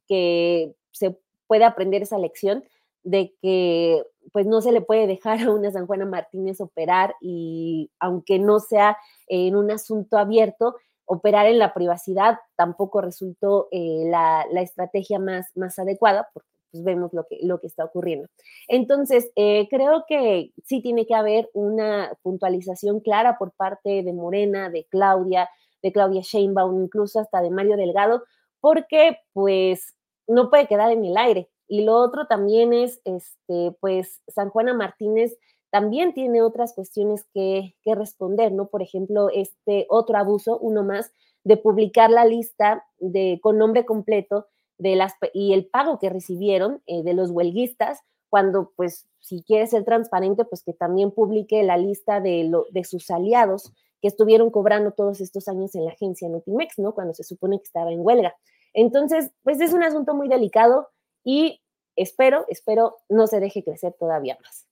que 0.07 0.73
se 0.91 1.18
puede 1.48 1.65
aprender 1.65 2.02
esa 2.02 2.18
lección 2.18 2.64
de 3.03 3.34
que 3.41 4.03
pues 4.32 4.45
no 4.45 4.61
se 4.61 4.72
le 4.72 4.82
puede 4.82 5.07
dejar 5.07 5.41
a 5.41 5.52
una 5.52 5.72
San 5.72 5.88
Juana 5.88 6.06
Martínez 6.06 6.61
operar 6.61 7.15
y 7.19 7.91
aunque 7.99 8.40
no 8.40 8.60
sea 8.60 8.98
en 9.28 9.56
un 9.56 9.72
asunto 9.72 10.18
abierto, 10.18 10.76
operar 11.11 11.45
en 11.47 11.59
la 11.59 11.73
privacidad 11.73 12.39
tampoco 12.55 13.01
resultó 13.01 13.67
eh, 13.71 14.05
la, 14.05 14.45
estrategia 14.61 15.19
más, 15.19 15.45
más 15.55 15.77
adecuada, 15.77 16.29
porque 16.33 16.47
pues, 16.71 16.85
vemos 16.85 17.11
lo 17.11 17.25
que, 17.27 17.39
lo 17.43 17.59
que 17.59 17.67
está 17.67 17.83
ocurriendo. 17.83 18.29
Entonces, 18.69 19.29
eh, 19.35 19.67
creo 19.69 20.05
que 20.07 20.53
sí 20.63 20.81
tiene 20.81 21.05
que 21.05 21.13
haber 21.13 21.49
una 21.53 22.13
puntualización 22.21 23.01
clara 23.01 23.38
por 23.38 23.51
parte 23.51 24.03
de 24.03 24.13
Morena, 24.13 24.69
de 24.69 24.85
Claudia, 24.85 25.49
de 25.83 25.91
Claudia 25.91 26.21
Sheinbaum, 26.21 26.81
incluso 26.81 27.19
hasta 27.19 27.41
de 27.41 27.49
Mario 27.51 27.75
Delgado, 27.75 28.23
porque 28.61 29.17
pues 29.33 29.93
no 30.27 30.49
puede 30.49 30.67
quedar 30.67 30.91
en 30.91 31.03
el 31.03 31.17
aire. 31.17 31.49
Y 31.67 31.83
lo 31.83 31.95
otro 31.95 32.25
también 32.27 32.71
es, 32.71 33.01
este, 33.03 33.75
pues, 33.81 34.21
San 34.29 34.49
Juana 34.49 34.73
Martínez 34.73 35.38
también 35.72 36.14
tiene 36.14 36.41
otras 36.41 36.73
cuestiones 36.73 37.26
que, 37.34 37.73
responder, 37.85 38.52
¿no? 38.52 38.68
Por 38.68 38.81
ejemplo, 38.81 39.30
este 39.34 39.88
otro 39.89 40.18
abuso, 40.18 40.57
uno 40.60 40.84
más, 40.84 41.11
de 41.43 41.57
publicar 41.57 42.11
la 42.11 42.26
lista 42.26 42.85
de, 42.99 43.39
con 43.41 43.57
nombre 43.57 43.85
completo 43.85 44.48
de 44.77 44.95
las, 44.95 45.14
y 45.34 45.53
el 45.53 45.65
pago 45.65 45.98
que 45.98 46.10
recibieron 46.10 46.84
eh, 46.85 47.03
de 47.03 47.14
los 47.14 47.31
huelguistas, 47.31 48.02
cuando, 48.30 48.72
pues, 48.76 49.07
si 49.19 49.43
quiere 49.43 49.65
ser 49.68 49.84
transparente, 49.84 50.45
pues 50.45 50.64
que 50.64 50.73
también 50.73 51.11
publique 51.11 51.64
la 51.64 51.77
lista 51.77 52.19
de, 52.19 52.43
lo, 52.43 52.65
de 52.72 52.84
sus 52.84 53.10
aliados 53.10 53.72
que 54.02 54.07
estuvieron 54.07 54.49
cobrando 54.52 54.91
todos 54.91 55.22
estos 55.22 55.48
años 55.48 55.76
en 55.76 55.85
la 55.85 55.91
agencia 55.91 56.27
Notimex, 56.27 56.80
¿no? 56.80 56.93
Cuando 56.93 57.14
se 57.14 57.23
supone 57.23 57.57
que 57.57 57.65
estaba 57.65 57.91
en 57.91 57.99
huelga. 58.02 58.35
Entonces, 58.73 59.31
pues 59.43 59.61
es 59.61 59.73
un 59.73 59.84
asunto 59.84 60.15
muy 60.15 60.27
delicado 60.27 60.89
y 61.23 61.61
espero, 61.95 62.45
espero 62.48 62.98
no 63.10 63.27
se 63.27 63.39
deje 63.39 63.64
crecer 63.64 63.93
todavía 63.99 64.38
más. 64.43 64.70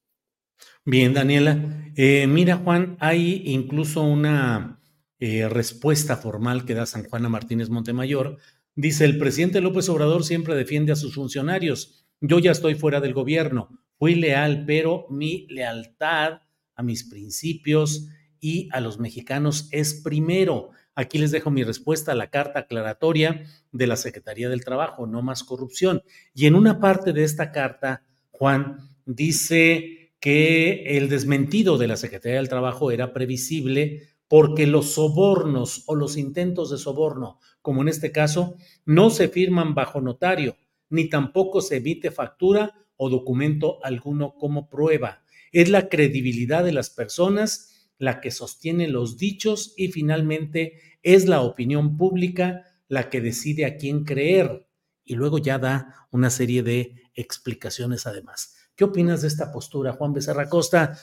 Bien, 0.86 1.14
Daniela. 1.14 1.92
Eh, 1.96 2.28
mira, 2.28 2.58
Juan, 2.58 2.98
hay 3.00 3.44
incluso 3.46 4.04
una 4.04 4.82
eh, 5.20 5.50
respuesta 5.50 6.18
formal 6.18 6.66
que 6.66 6.74
da 6.74 6.86
San 6.86 7.04
Juana 7.04 7.30
Martínez 7.30 7.70
Montemayor. 7.70 8.38
Dice, 8.76 9.06
el 9.06 9.18
presidente 9.18 9.62
López 9.62 9.90
Obrador 9.90 10.24
siempre 10.24 10.56
defiende 10.56 10.94
a 10.94 10.96
sus 10.96 11.16
funcionarios. 11.16 12.08
Yo 12.22 12.40
ya 12.40 12.52
estoy 12.52 12.76
fuera 12.76 13.02
del 13.02 13.14
gobierno. 13.14 13.70
Fui 13.98 14.16
leal, 14.16 14.64
pero 14.66 15.06
mi 15.10 15.46
lealtad 15.50 16.42
a 16.76 16.84
mis 16.84 17.04
principios 17.04 18.08
y 18.40 18.70
a 18.72 18.80
los 18.80 19.00
mexicanos 19.00 19.68
es 19.72 19.96
primero. 19.96 20.70
Aquí 20.96 21.18
les 21.18 21.32
dejo 21.32 21.52
mi 21.52 21.64
respuesta 21.64 22.14
a 22.14 22.16
la 22.16 22.30
carta 22.30 22.60
aclaratoria 22.60 23.44
de 23.72 23.88
la 23.88 23.98
Secretaría 23.98 24.48
del 24.48 24.64
Trabajo, 24.64 25.06
no 25.06 25.22
más 25.22 25.44
corrupción. 25.44 26.02
Y 26.34 26.46
en 26.46 26.56
una 26.56 26.80
parte 26.80 27.12
de 27.12 27.26
esta 27.26 27.52
carta, 27.52 28.04
Juan 28.32 28.78
dice 29.06 29.99
que 30.20 30.98
el 30.98 31.10
desmentido 31.10 31.78
de 31.78 31.88
la 31.88 31.98
Secretaría 31.98 32.38
del 32.38 32.50
Trabajo 32.50 32.92
era 32.92 33.14
previsible 33.14 34.10
porque 34.28 34.68
los 34.68 34.94
sobornos 34.94 35.84
o 35.88 35.96
los 35.96 36.18
intentos 36.18 36.70
de 36.70 36.78
soborno, 36.78 37.40
como 37.62 37.82
en 37.82 37.88
este 37.88 38.12
caso, 38.12 38.56
no 38.86 39.10
se 39.10 39.28
firman 39.28 39.74
bajo 39.74 40.02
notario, 40.02 40.58
ni 40.90 41.10
tampoco 41.10 41.62
se 41.62 41.78
emite 41.78 42.12
factura 42.12 42.86
o 42.96 43.10
documento 43.10 43.84
alguno 43.84 44.36
como 44.36 44.70
prueba. 44.70 45.24
Es 45.52 45.70
la 45.70 45.90
credibilidad 45.90 46.64
de 46.64 46.74
las 46.74 46.90
personas 46.90 47.90
la 47.98 48.22
que 48.22 48.32
sostiene 48.32 48.88
los 48.88 49.18
dichos 49.18 49.74
y 49.78 49.90
finalmente 49.90 50.74
es 51.02 51.28
la 51.28 51.42
opinión 51.42 51.98
pública 51.98 52.66
la 52.88 53.10
que 53.10 53.22
decide 53.22 53.66
a 53.66 53.78
quién 53.78 54.04
creer. 54.04 54.68
Y 55.04 55.16
luego 55.16 55.38
ya 55.38 55.58
da 55.58 56.08
una 56.12 56.30
serie 56.30 56.62
de 56.62 57.04
explicaciones 57.16 58.06
además. 58.06 58.59
¿Qué 58.80 58.86
opinas 58.86 59.24
de 59.24 59.28
esta 59.28 59.52
postura, 59.52 59.92
Juan 59.92 60.14
Becerra 60.14 60.48
Costa? 60.48 60.98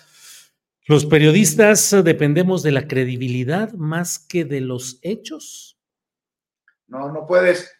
Los 0.86 1.04
periodistas 1.04 1.94
dependemos 2.02 2.62
de 2.62 2.72
la 2.72 2.88
credibilidad 2.88 3.70
más 3.74 4.18
que 4.18 4.46
de 4.46 4.62
los 4.62 4.98
hechos. 5.02 5.78
No, 6.86 7.12
no 7.12 7.26
puedes, 7.26 7.70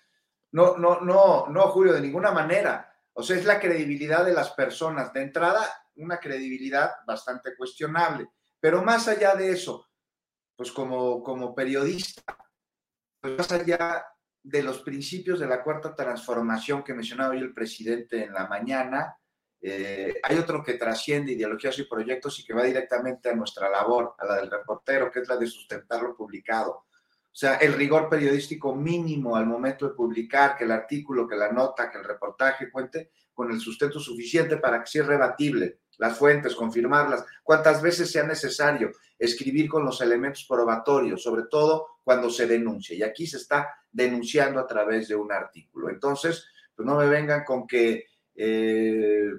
no, 0.52 0.77
no, 0.77 1.01
no, 1.01 1.47
no, 1.48 1.62
Julio, 1.68 1.94
de 1.94 2.02
ninguna 2.02 2.31
manera. 2.31 2.94
O 3.14 3.23
sea, 3.23 3.39
es 3.39 3.47
la 3.47 3.59
credibilidad 3.59 4.23
de 4.23 4.35
las 4.35 4.51
personas. 4.51 5.14
De 5.14 5.23
entrada, 5.23 5.66
una 5.94 6.20
credibilidad 6.20 6.90
bastante 7.06 7.56
cuestionable. 7.56 8.28
Pero 8.60 8.82
más 8.82 9.09
allá 9.09 9.35
de 9.35 9.51
eso, 9.51 9.89
pues 10.55 10.73
como, 10.73 11.23
como 11.23 11.55
periodista, 11.55 12.36
pues 13.18 13.39
más 13.39 13.51
allá 13.51 14.05
de 14.43 14.62
los 14.62 14.81
principios 14.81 15.40
de 15.40 15.47
la 15.47 15.64
cuarta 15.64 15.94
transformación 15.94 16.85
que 16.85 16.93
mencionaba 16.93 17.31
hoy 17.31 17.39
el 17.39 17.55
presidente 17.55 18.24
en 18.24 18.35
la 18.35 18.47
mañana, 18.47 19.16
eh, 19.60 20.20
hay 20.22 20.38
otro 20.38 20.62
que 20.62 20.74
trasciende 20.74 21.32
ideologías 21.32 21.78
y 21.78 21.84
proyectos 21.84 22.38
y 22.38 22.44
que 22.44 22.54
va 22.54 22.62
directamente 22.62 23.30
a 23.30 23.34
nuestra 23.34 23.68
labor, 23.68 24.14
a 24.18 24.26
la 24.26 24.36
del 24.36 24.50
reportero, 24.50 25.10
que 25.10 25.20
es 25.20 25.28
la 25.28 25.36
de 25.36 25.46
sustentar 25.46 26.02
lo 26.02 26.16
publicado. 26.16 26.70
O 27.36 27.38
sea, 27.38 27.56
el 27.56 27.74
rigor 27.74 28.08
periodístico 28.08 28.74
mínimo 28.74 29.36
al 29.36 29.46
momento 29.46 29.88
de 29.88 29.94
publicar, 29.94 30.56
que 30.56 30.64
el 30.64 30.72
artículo, 30.72 31.28
que 31.28 31.36
la 31.36 31.52
nota, 31.52 31.90
que 31.90 31.98
el 31.98 32.04
reportaje 32.04 32.70
cuente 32.70 33.10
con 33.34 33.50
el 33.50 33.60
sustento 33.60 34.00
suficiente 34.00 34.56
para 34.56 34.80
que 34.80 34.86
sea 34.86 35.04
rebatible 35.04 35.80
las 35.98 36.16
fuentes, 36.18 36.54
confirmarlas, 36.54 37.24
cuantas 37.42 37.82
veces 37.82 38.10
sea 38.10 38.24
necesario, 38.24 38.92
escribir 39.18 39.68
con 39.68 39.84
los 39.84 40.00
elementos 40.00 40.44
probatorios, 40.48 41.22
sobre 41.22 41.44
todo 41.50 41.98
cuando 42.04 42.30
se 42.30 42.46
denuncia. 42.46 42.96
Y 42.96 43.02
aquí 43.02 43.26
se 43.26 43.38
está 43.38 43.68
denunciando 43.90 44.60
a 44.60 44.66
través 44.66 45.08
de 45.08 45.16
un 45.16 45.32
artículo. 45.32 45.88
Entonces, 45.88 46.46
pues 46.74 46.86
no 46.86 46.96
me 46.96 47.06
vengan 47.06 47.44
con 47.44 47.66
que 47.66 48.06
eh, 48.36 49.30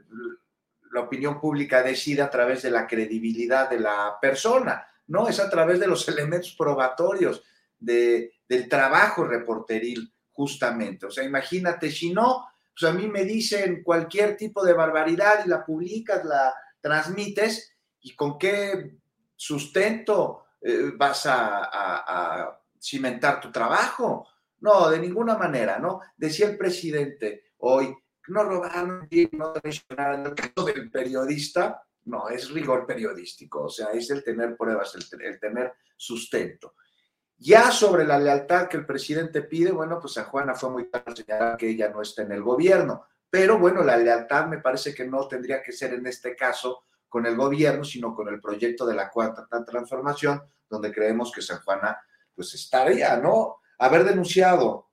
la 0.92 1.02
opinión 1.02 1.40
pública 1.40 1.84
decide 1.84 2.22
a 2.22 2.30
través 2.30 2.64
de 2.64 2.72
la 2.72 2.88
credibilidad 2.88 3.70
de 3.70 3.80
la 3.80 4.18
persona, 4.22 4.86
no, 5.08 5.28
es 5.28 5.40
a 5.40 5.50
través 5.50 5.80
de 5.80 5.88
los 5.88 6.08
elementos 6.10 6.56
probatorios 6.58 7.44
de, 7.80 8.34
del 8.48 8.68
trabajo 8.68 9.26
reporteril, 9.26 10.14
justamente. 10.32 11.06
O 11.06 11.12
sea, 11.12 11.24
imagínate, 11.24 11.92
si 11.92 12.12
no, 12.12 12.48
pues 12.78 12.92
a 12.92 12.94
mí 12.94 13.08
me 13.08 13.24
dicen 13.24 13.84
cualquier 13.84 14.36
tipo 14.38 14.64
de 14.64 14.74
barbaridad 14.74 15.46
y 15.46 15.50
la 15.50 15.66
publicas, 15.66 16.24
la 16.26 16.54
transmites, 16.82 17.74
¿y 18.02 18.16
con 18.16 18.38
qué 18.38 18.98
sustento 19.36 20.46
eh, 20.62 20.92
vas 20.96 21.26
a, 21.26 21.70
a 21.72 22.60
cimentar 22.80 23.40
tu 23.40 23.52
trabajo? 23.52 24.28
No, 24.60 24.90
de 24.90 25.00
ninguna 25.00 25.38
manera, 25.38 25.78
¿no? 25.80 26.02
Decía 26.16 26.48
el 26.48 26.58
presidente 26.58 27.52
hoy, 27.60 27.96
no 28.28 28.44
robar, 28.44 29.08
no 29.32 29.54
traicionar. 29.54 30.28
El 30.28 30.36
caso 30.36 30.66
del 30.66 30.90
periodista, 30.92 31.82
no, 32.06 32.30
es 32.30 32.50
rigor 32.52 32.86
periodístico, 32.86 33.64
o 33.64 33.70
sea, 33.70 33.88
es 33.88 34.10
el 34.10 34.24
tener 34.24 34.56
pruebas, 34.56 34.96
el, 34.96 35.40
tener 35.40 35.74
sustento. 35.96 36.76
Ya 37.38 37.72
sobre 37.72 38.06
la 38.06 38.18
lealtad 38.18 38.68
que 38.68 38.78
el 38.78 38.86
presidente 38.86 39.44
pide, 39.44 39.72
bueno, 39.72 40.00
pues 40.00 40.18
a 40.18 40.24
Juana 40.24 40.56
fue 40.56 40.70
muy 40.72 40.90
claro 40.90 41.16
señalar 41.16 41.58
que 41.58 41.70
ella 41.70 41.90
no 41.90 42.02
está 42.02 42.24
en 42.24 42.32
el 42.32 42.42
gobierno, 42.42 43.06
pero 43.30 43.60
bueno, 43.60 43.84
la 43.84 43.98
lealtad 43.98 44.48
me 44.48 44.60
parece 44.60 44.94
que 44.94 45.06
no 45.06 45.28
tendría 45.28 45.62
que 45.62 45.72
ser 45.72 45.94
en 45.94 46.08
este 46.08 46.36
caso 46.36 46.86
con 47.08 47.26
el 47.26 47.36
gobierno, 47.36 47.84
sino 47.84 48.16
con 48.16 48.28
el 48.30 48.42
proyecto 48.42 48.86
de 48.86 48.96
la 48.96 49.10
cuarta 49.10 49.48
transformación, 49.66 50.42
donde 50.70 50.92
creemos 50.92 51.32
que 51.32 51.42
San 51.42 51.62
Juana 51.62 52.02
pues 52.34 52.54
estaría, 52.54 53.18
¿no? 53.18 53.58
Haber 53.80 54.04
denunciado 54.04 54.87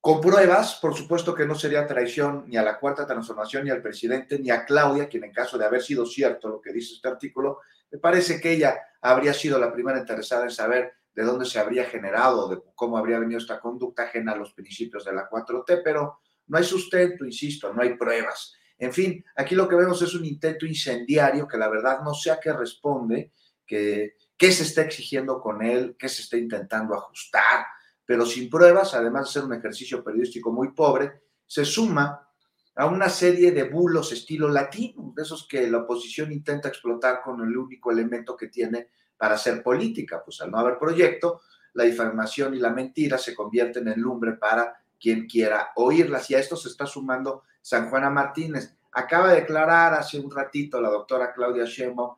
con 0.00 0.20
pruebas, 0.20 0.76
por 0.76 0.94
supuesto 0.94 1.34
que 1.34 1.46
no 1.46 1.54
sería 1.54 1.86
traición 1.86 2.44
ni 2.46 2.56
a 2.56 2.62
la 2.62 2.78
cuarta 2.78 3.06
transformación, 3.06 3.64
ni 3.64 3.70
al 3.70 3.82
presidente, 3.82 4.38
ni 4.38 4.50
a 4.50 4.64
Claudia, 4.64 5.08
quien 5.08 5.24
en 5.24 5.32
caso 5.32 5.58
de 5.58 5.66
haber 5.66 5.82
sido 5.82 6.06
cierto 6.06 6.48
lo 6.48 6.60
que 6.60 6.72
dice 6.72 6.94
este 6.94 7.08
artículo, 7.08 7.58
me 7.90 7.98
parece 7.98 8.40
que 8.40 8.52
ella 8.52 8.78
habría 9.02 9.34
sido 9.34 9.58
la 9.58 9.72
primera 9.72 9.98
interesada 9.98 10.44
en 10.44 10.50
saber 10.50 10.94
de 11.12 11.22
dónde 11.22 11.44
se 11.44 11.58
habría 11.58 11.84
generado, 11.84 12.48
de 12.48 12.62
cómo 12.74 12.96
habría 12.96 13.18
venido 13.18 13.38
esta 13.38 13.60
conducta 13.60 14.04
ajena 14.04 14.32
a 14.32 14.36
los 14.36 14.54
principios 14.54 15.04
de 15.04 15.12
la 15.12 15.28
4T, 15.28 15.82
pero 15.84 16.20
no 16.46 16.56
hay 16.56 16.64
sustento, 16.64 17.24
insisto, 17.24 17.72
no 17.74 17.82
hay 17.82 17.96
pruebas. 17.96 18.54
En 18.78 18.92
fin, 18.92 19.22
aquí 19.36 19.54
lo 19.54 19.68
que 19.68 19.76
vemos 19.76 20.00
es 20.00 20.14
un 20.14 20.24
intento 20.24 20.64
incendiario 20.64 21.46
que 21.46 21.58
la 21.58 21.68
verdad 21.68 22.00
no 22.02 22.14
sé 22.14 22.30
a 22.30 22.40
qué 22.40 22.52
responde, 22.52 23.32
que 23.66 24.14
qué 24.40 24.50
se 24.50 24.62
está 24.62 24.80
exigiendo 24.80 25.38
con 25.38 25.62
él, 25.62 25.96
qué 25.98 26.08
se 26.08 26.22
está 26.22 26.38
intentando 26.38 26.94
ajustar, 26.94 27.66
pero 28.10 28.26
sin 28.26 28.50
pruebas, 28.50 28.92
además 28.94 29.26
de 29.26 29.34
ser 29.34 29.44
un 29.44 29.54
ejercicio 29.54 30.02
periodístico 30.02 30.50
muy 30.50 30.72
pobre, 30.72 31.20
se 31.46 31.64
suma 31.64 32.28
a 32.74 32.86
una 32.86 33.08
serie 33.08 33.52
de 33.52 33.62
bulos 33.68 34.10
estilo 34.10 34.48
latino, 34.48 35.12
de 35.14 35.22
esos 35.22 35.46
que 35.46 35.70
la 35.70 35.78
oposición 35.78 36.32
intenta 36.32 36.66
explotar 36.66 37.22
con 37.22 37.40
el 37.40 37.56
único 37.56 37.92
elemento 37.92 38.36
que 38.36 38.48
tiene 38.48 38.88
para 39.16 39.36
hacer 39.36 39.62
política. 39.62 40.24
Pues 40.24 40.40
al 40.40 40.50
no 40.50 40.58
haber 40.58 40.76
proyecto, 40.76 41.42
la 41.74 41.84
difamación 41.84 42.52
y 42.54 42.58
la 42.58 42.70
mentira 42.70 43.16
se 43.16 43.32
convierten 43.32 43.86
en 43.86 44.00
lumbre 44.00 44.32
para 44.32 44.82
quien 45.00 45.28
quiera 45.28 45.70
oírlas. 45.76 46.28
Y 46.30 46.34
a 46.34 46.40
esto 46.40 46.56
se 46.56 46.68
está 46.68 46.86
sumando 46.86 47.44
San 47.62 47.90
Juana 47.90 48.10
Martínez. 48.10 48.76
Acaba 48.90 49.28
de 49.28 49.42
declarar 49.42 49.94
hace 49.94 50.18
un 50.18 50.32
ratito 50.32 50.80
la 50.80 50.90
doctora 50.90 51.32
Claudia 51.32 51.64
Sheinbaum, 51.64 52.16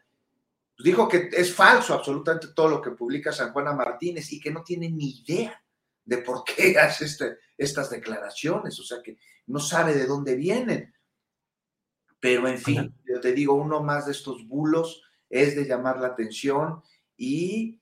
pues 0.74 0.85
dijo 0.86 1.06
que 1.06 1.28
es 1.31 1.55
falso 1.55 1.93
absolutamente 1.93 2.48
todo 2.55 2.70
lo 2.70 2.81
que 2.81 2.93
publica 2.93 3.31
San 3.31 3.52
Juana 3.52 3.74
Martínez 3.74 4.32
y 4.32 4.40
que 4.40 4.51
no 4.51 4.62
tiene 4.62 4.89
ni 4.89 5.23
idea 5.23 5.61
de 6.05 6.19
por 6.19 6.45
qué 6.45 6.79
hace 6.79 7.05
este, 7.05 7.39
estas 7.57 7.91
declaraciones, 7.91 8.79
o 8.79 8.85
sea 8.85 9.03
que 9.03 9.19
no 9.47 9.59
sabe 9.59 9.95
de 9.95 10.07
dónde 10.07 10.35
vienen. 10.37 10.95
Pero 12.20 12.47
en 12.47 12.59
fin, 12.59 12.95
yo 13.05 13.20
te 13.20 13.33
digo, 13.33 13.55
uno 13.55 13.83
más 13.83 14.07
de 14.07 14.12
estos 14.12 14.47
bulos 14.47 15.03
es 15.29 15.57
de 15.57 15.65
llamar 15.65 15.99
la 15.99 16.09
atención 16.09 16.83
y 17.16 17.81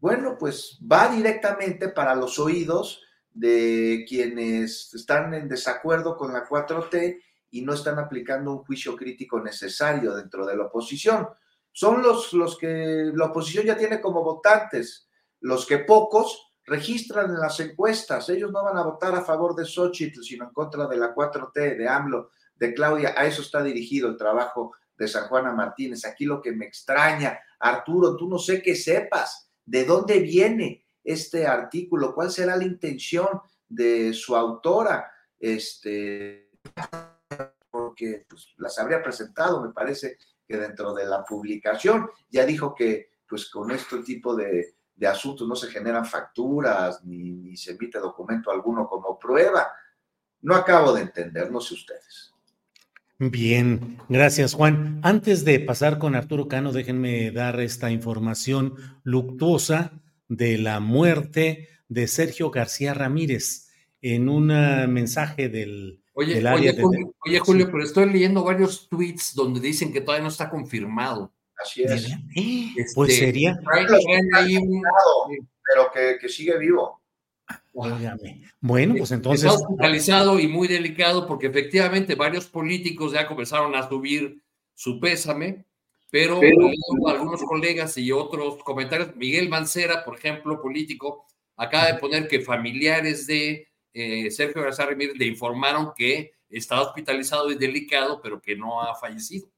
bueno, 0.00 0.36
pues 0.38 0.80
va 0.90 1.14
directamente 1.14 1.88
para 1.88 2.14
los 2.14 2.38
oídos 2.38 3.02
de 3.30 4.04
quienes 4.08 4.92
están 4.94 5.32
en 5.34 5.48
desacuerdo 5.48 6.16
con 6.16 6.32
la 6.32 6.48
4T 6.48 7.22
y 7.50 7.62
no 7.62 7.74
están 7.74 7.98
aplicando 7.98 8.50
un 8.50 8.64
juicio 8.64 8.96
crítico 8.96 9.40
necesario 9.40 10.14
dentro 10.14 10.46
de 10.46 10.56
la 10.56 10.64
oposición. 10.64 11.28
Son 11.70 12.02
los, 12.02 12.32
los 12.32 12.58
que 12.58 13.12
la 13.14 13.26
oposición 13.26 13.66
ya 13.66 13.76
tiene 13.76 14.00
como 14.00 14.24
votantes, 14.24 15.08
los 15.40 15.66
que 15.66 15.78
pocos 15.78 16.51
registran 16.64 17.30
en 17.30 17.40
las 17.40 17.58
encuestas. 17.60 18.28
Ellos 18.28 18.52
no 18.52 18.64
van 18.64 18.76
a 18.76 18.84
votar 18.84 19.14
a 19.14 19.22
favor 19.22 19.54
de 19.54 19.64
Xochitl, 19.64 20.22
sino 20.22 20.44
en 20.44 20.52
contra 20.52 20.86
de 20.86 20.96
la 20.96 21.14
4T, 21.14 21.76
de 21.76 21.88
AMLO, 21.88 22.30
de 22.54 22.74
Claudia. 22.74 23.14
A 23.16 23.26
eso 23.26 23.42
está 23.42 23.62
dirigido 23.62 24.08
el 24.08 24.16
trabajo 24.16 24.72
de 24.96 25.08
San 25.08 25.28
Juana 25.28 25.52
Martínez. 25.52 26.04
Aquí 26.04 26.24
lo 26.24 26.40
que 26.40 26.52
me 26.52 26.66
extraña, 26.66 27.38
Arturo, 27.58 28.16
tú 28.16 28.28
no 28.28 28.38
sé 28.38 28.62
qué 28.62 28.76
sepas, 28.76 29.50
de 29.64 29.84
dónde 29.84 30.20
viene 30.20 30.86
este 31.04 31.46
artículo, 31.46 32.14
cuál 32.14 32.30
será 32.30 32.56
la 32.56 32.64
intención 32.64 33.28
de 33.68 34.12
su 34.12 34.36
autora, 34.36 35.10
este, 35.38 36.50
porque 37.70 38.26
pues, 38.28 38.54
las 38.58 38.78
habría 38.78 39.02
presentado, 39.02 39.62
me 39.62 39.72
parece 39.72 40.18
que 40.46 40.56
dentro 40.56 40.92
de 40.94 41.06
la 41.06 41.24
publicación 41.24 42.08
ya 42.28 42.44
dijo 42.44 42.74
que 42.74 43.10
pues 43.26 43.48
con 43.48 43.70
este 43.70 43.98
tipo 44.02 44.36
de, 44.36 44.76
de 44.94 45.06
asuntos 45.06 45.48
no 45.48 45.56
se 45.56 45.68
generan 45.68 46.04
facturas 46.06 47.04
ni, 47.04 47.32
ni 47.32 47.56
se 47.56 47.72
emite 47.72 47.98
documento 47.98 48.50
alguno 48.50 48.86
como 48.88 49.18
prueba. 49.18 49.68
No 50.42 50.54
acabo 50.54 50.92
de 50.92 51.02
entender, 51.02 51.50
no 51.50 51.60
sé 51.60 51.74
ustedes. 51.74 52.32
Bien, 53.18 53.98
gracias 54.08 54.54
Juan. 54.54 55.00
Antes 55.04 55.44
de 55.44 55.60
pasar 55.60 55.98
con 55.98 56.14
Arturo 56.16 56.48
Cano, 56.48 56.72
déjenme 56.72 57.30
dar 57.30 57.60
esta 57.60 57.90
información 57.90 58.74
luctuosa 59.04 59.92
de 60.28 60.58
la 60.58 60.80
muerte 60.80 61.68
de 61.88 62.08
Sergio 62.08 62.50
García 62.50 62.94
Ramírez 62.94 63.68
en 64.00 64.28
un 64.28 64.46
mensaje 64.92 65.48
del, 65.48 66.02
oye, 66.14 66.34
del 66.34 66.46
oye, 66.46 66.54
área 66.56 66.72
de- 66.72 66.82
Julio, 66.82 67.14
oye, 67.24 67.38
Julio, 67.38 67.66
pero 67.70 67.84
estoy 67.84 68.10
leyendo 68.10 68.42
varios 68.42 68.88
tweets 68.88 69.34
donde 69.36 69.60
dicen 69.60 69.92
que 69.92 70.00
todavía 70.00 70.24
no 70.24 70.28
está 70.30 70.50
confirmado. 70.50 71.32
Así 71.62 71.82
es. 71.84 72.12
Pues 72.94 73.10
Este, 73.10 73.26
sería- 73.26 73.58
traen 73.64 74.34
ahí 74.34 74.56
un- 74.56 74.82
Pero 75.64 75.90
que, 75.92 76.18
que 76.20 76.28
sigue 76.28 76.58
vivo. 76.58 77.00
Óigame. 77.74 78.42
Bueno, 78.60 78.94
pues 78.98 79.12
entonces. 79.12 79.44
Está 79.44 79.62
hospitalizado 79.62 80.38
y 80.38 80.48
muy 80.48 80.68
delicado 80.68 81.26
porque 81.26 81.46
efectivamente 81.46 82.14
varios 82.14 82.46
políticos 82.46 83.12
ya 83.12 83.26
comenzaron 83.26 83.74
a 83.74 83.88
subir 83.88 84.42
su 84.74 85.00
pésame, 85.00 85.64
pero, 86.10 86.40
algunos 87.06 87.42
colegas 87.44 87.96
y 87.96 88.12
otros 88.12 88.62
comentarios, 88.62 89.14
Miguel 89.16 89.48
Mancera, 89.48 90.04
por 90.04 90.16
ejemplo, 90.18 90.60
político, 90.60 91.26
acaba 91.56 91.86
de 91.86 91.98
poner 91.98 92.28
que 92.28 92.40
familiares 92.40 93.26
de 93.26 93.68
eh, 93.94 94.30
Sergio 94.30 94.62
García 94.62 94.86
Ramírez 94.86 95.16
le 95.16 95.26
informaron 95.26 95.92
que 95.96 96.32
está 96.48 96.80
hospitalizado 96.80 97.50
y 97.50 97.54
delicado, 97.56 98.20
pero 98.22 98.40
que 98.40 98.56
no 98.56 98.82
ha 98.82 98.94
fallecido. 98.94 99.48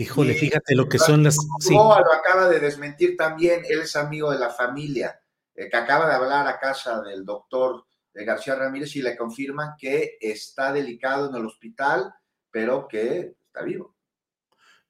Híjole, 0.00 0.34
fíjate 0.34 0.74
lo 0.74 0.88
que 0.88 0.98
son 0.98 1.22
las. 1.22 1.36
Sí. 1.58 1.74
No, 1.74 1.98
lo 1.98 2.12
acaba 2.12 2.48
de 2.48 2.58
desmentir 2.58 3.16
también, 3.16 3.62
él 3.68 3.80
es 3.80 3.96
amigo 3.96 4.30
de 4.30 4.38
la 4.38 4.48
familia, 4.48 5.20
eh, 5.54 5.68
que 5.68 5.76
acaba 5.76 6.08
de 6.08 6.14
hablar 6.14 6.46
a 6.48 6.58
casa 6.58 7.02
del 7.02 7.24
doctor 7.24 7.84
de 8.14 8.24
García 8.24 8.54
Ramírez 8.54 8.96
y 8.96 9.02
le 9.02 9.14
confirman 9.16 9.74
que 9.78 10.16
está 10.20 10.72
delicado 10.72 11.28
en 11.28 11.36
el 11.36 11.44
hospital, 11.46 12.14
pero 12.50 12.88
que 12.88 13.34
está 13.46 13.62
vivo. 13.62 13.94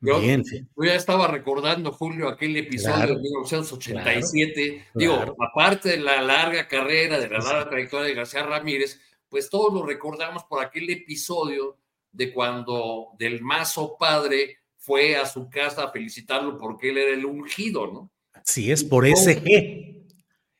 Yo, 0.02 0.20
Bien. 0.20 0.42
yo 0.44 0.84
ya 0.84 0.94
estaba 0.94 1.26
recordando, 1.26 1.92
Julio, 1.92 2.28
aquel 2.28 2.56
episodio 2.56 2.94
Claro, 2.96 3.14
de 3.16 3.20
1987. 3.20 4.70
claro, 4.74 4.90
Digo, 4.94 5.16
claro. 5.16 5.36
aparte 5.40 5.88
de 5.90 5.96
la 5.98 6.22
larga 6.22 6.68
carrera, 6.68 7.18
de 7.18 7.28
la 7.28 7.38
larga 7.38 7.68
trayectoria 7.68 8.06
de 8.06 8.14
García 8.14 8.44
Ramírez, 8.44 9.00
pues 9.28 9.50
todos 9.50 9.74
lo 9.74 9.84
recordamos 9.84 10.44
por 10.44 10.64
aquel 10.64 10.88
episodio 10.88 11.78
de 12.12 12.32
cuando 12.32 13.08
del 13.18 13.42
Mazo 13.42 13.96
padre 13.98 14.59
fue 14.90 15.14
a 15.14 15.24
su 15.24 15.48
casa 15.48 15.84
a 15.84 15.92
felicitarlo 15.92 16.58
porque 16.58 16.90
él 16.90 16.98
era 16.98 17.14
el 17.14 17.24
ungido, 17.24 17.86
¿no? 17.86 18.10
Sí, 18.42 18.72
es 18.72 18.82
por 18.82 19.06
SG. 19.06 20.04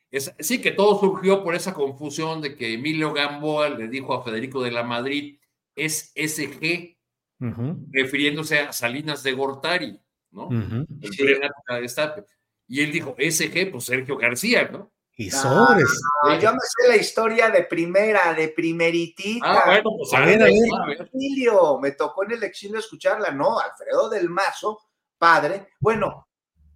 Es- 0.09 0.33
sí, 0.39 0.61
que 0.61 0.71
todo 0.71 0.97
surgió 0.97 1.43
por 1.43 1.53
esa 1.53 1.73
confusión 1.73 2.39
de 2.41 2.55
que 2.55 2.73
Emilio 2.75 3.11
Gamboa 3.11 3.67
le 3.67 3.89
dijo 3.89 4.13
a 4.13 4.23
Federico 4.23 4.63
de 4.63 4.71
la 4.71 4.83
Madrid, 4.83 5.37
es 5.75 6.13
SG, 6.15 6.97
refiriéndose 7.91 8.59
a 8.59 8.71
Salinas 8.71 9.21
de 9.23 9.33
Gortari, 9.33 9.99
¿no? 10.31 10.47
Y 12.69 12.79
él 12.79 12.91
dijo, 12.93 13.13
SG, 13.17 13.69
pues 13.69 13.83
Sergio 13.83 14.15
García, 14.15 14.69
¿no? 14.71 14.93
Y 15.17 15.29
sobres. 15.29 16.01
Ah, 16.23 16.37
yo 16.39 16.51
me 16.51 16.59
sé 16.59 16.87
la 16.87 16.95
historia 16.95 17.49
de 17.49 17.63
primera, 17.63 18.33
de 18.33 18.47
primeritita. 18.49 19.45
Ah, 19.45 19.63
bueno, 19.67 19.89
pues, 19.97 20.13
a 20.13 20.17
a 20.17 20.25
ver, 20.25 20.41
a 20.41 20.45
ver. 20.87 21.01
Exilio, 21.01 21.79
me 21.79 21.91
tocó 21.91 22.23
en 22.23 22.31
el 22.31 22.43
exilio 22.43 22.79
escucharla, 22.79 23.31
no, 23.31 23.59
Alfredo 23.59 24.09
del 24.09 24.29
Mazo, 24.29 24.79
padre, 25.17 25.67
bueno. 25.79 26.27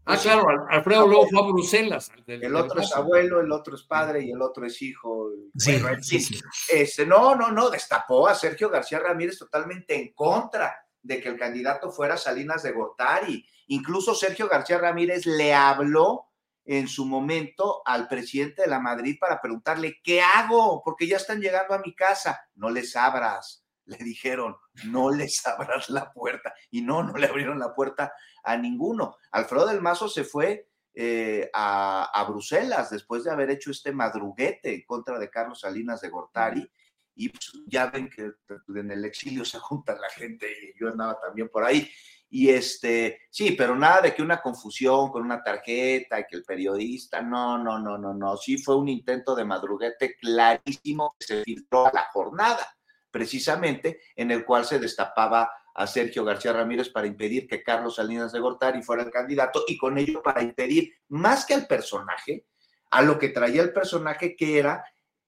Ah, 0.07 0.14
pues, 0.14 0.22
claro, 0.22 0.48
Al- 0.48 0.66
Alfredo 0.70 1.07
luego 1.07 1.28
fue 1.28 1.40
a 1.40 1.44
Bruselas. 1.52 2.12
del- 2.28 2.44
El 2.44 2.56
otro 2.56 2.80
es 2.82 2.94
abuelo, 2.94 3.40
el 3.41 3.52
otro 3.52 3.76
es 3.76 3.82
padre 3.84 4.22
y 4.24 4.30
el 4.32 4.41
otro 4.41 4.66
es 4.68 4.80
hijo. 4.84 5.30
Sí, 5.57 5.72
Bueno, 5.82 5.90
en 5.98 6.03
sí, 6.03 6.20
sí. 6.20 6.40
este, 6.72 7.07
no, 7.07 7.34
no, 7.36 7.52
no, 7.52 7.72
destapó 7.72 8.28
a 8.28 8.36
Sergio 8.36 8.70
García 8.70 8.99
Ramírez 8.99 9.40
totalmente 9.40 9.95
en 9.95 10.14
contra 10.14 10.78
de 11.02 11.20
que 11.22 11.30
el 11.30 11.40
candidato 11.40 11.90
fuera 11.91 12.18
Salinas 12.18 12.62
de 12.62 12.72
Gortari. 12.74 13.44
Incluso 13.68 14.14
Sergio 14.14 14.48
García 14.48 14.78
Ramírez 14.78 15.26
le 15.26 15.53
habló 15.56 16.28
en 16.66 16.88
su 16.88 17.06
momento 17.06 17.84
al 17.86 18.08
presidente 18.08 18.64
de 18.64 18.68
la 18.68 18.80
Madrid 18.80 19.18
para 19.20 19.40
preguntarle, 19.40 20.00
¿qué 20.04 20.22
hago? 20.22 20.82
Porque 20.84 21.08
ya 21.08 21.18
están 21.18 21.40
llegando 21.40 21.76
a 21.76 21.80
mi 21.80 21.94
casa. 21.94 22.50
No 22.56 22.72
les 22.72 22.96
abras, 22.96 23.64
le 23.86 23.98
dijeron, 23.98 24.58
no 24.86 25.12
les 25.12 25.46
abras 25.48 25.90
la 25.90 26.12
puerta. 26.12 26.54
Y 26.72 26.82
no, 26.82 27.04
no 27.04 27.18
le 27.18 27.28
abrieron 27.28 27.60
la 27.60 27.74
puerta 27.74 28.14
a 28.44 28.58
ninguno. 28.58 29.16
Alfredo 29.32 29.68
del 29.68 29.82
Mazo 29.82 30.10
se 30.10 30.24
fue 30.24 30.68
eh, 30.96 31.50
a, 31.54 32.06
a 32.06 32.24
Bruselas 32.24 32.90
después 32.90 33.24
de 33.24 33.32
haber 33.32 33.52
hecho 33.52 33.70
este 33.70 33.92
madruguete 33.92 34.74
en 34.74 34.86
contra 34.86 35.20
de 35.20 35.30
Carlos 35.30 35.60
Salinas 35.60 36.02
de 36.02 36.10
Gortari. 36.10 36.72
Y 37.18 37.30
pues, 37.30 37.54
ya 37.68 37.88
ven 37.88 38.10
que 38.10 38.32
en 38.76 38.92
el 38.92 39.06
exilio 39.06 39.46
se 39.46 39.60
junta 39.60 39.96
la 39.96 40.10
gente 40.10 40.48
y 40.52 40.80
yo 40.80 40.90
andaba 40.90 41.20
también 41.20 41.48
por 41.48 41.64
ahí. 41.64 41.90
Y 42.30 42.50
este, 42.50 43.22
sí, 43.30 43.52
pero 43.52 43.76
nada 43.76 44.02
de 44.02 44.16
que 44.16 44.22
una 44.22 44.42
confusión 44.42 45.10
con 45.10 45.24
una 45.24 45.44
tarjeta 45.44 46.20
y 46.20 46.26
que 46.26 46.36
el 46.36 46.44
periodista, 46.44 47.22
no, 47.22 47.58
no, 47.58 47.80
no, 47.80 47.98
no, 47.98 48.14
no. 48.14 48.38
Sí 48.38 48.58
fue 48.58 48.76
un 48.76 48.90
intento 48.90 49.36
de 49.36 49.46
madruguete 49.46 50.16
clarísimo 50.18 51.16
que 51.20 51.26
se 51.26 51.44
filtró 51.44 51.88
a 51.88 51.92
la 51.94 52.08
jornada, 52.12 52.66
precisamente 53.12 54.02
en 54.16 54.32
el 54.32 54.44
cual 54.44 54.66
se 54.66 54.80
destapaba 54.80 55.50
a 55.76 55.88
Sergio 55.88 56.24
García 56.24 56.54
Ramírez 56.54 56.90
para 56.90 57.06
impedir 57.06 57.48
que 57.48 57.62
Carlos 57.62 57.96
Salinas 57.96 58.32
de 58.32 58.40
Gortari 58.40 58.82
fuera 58.82 59.04
el 59.04 59.12
candidato 59.12 59.64
y 59.68 59.78
con 59.78 59.98
ello 59.98 60.24
para 60.24 60.42
impedir, 60.42 60.94
más 61.10 61.46
que 61.46 61.54
al 61.54 61.68
personaje, 61.68 62.48
a 62.92 63.02
lo 63.02 63.20
que 63.20 63.30
traía 63.30 63.62
el 63.62 63.74
personaje, 63.74 64.36
que 64.36 64.58
era 64.58 64.84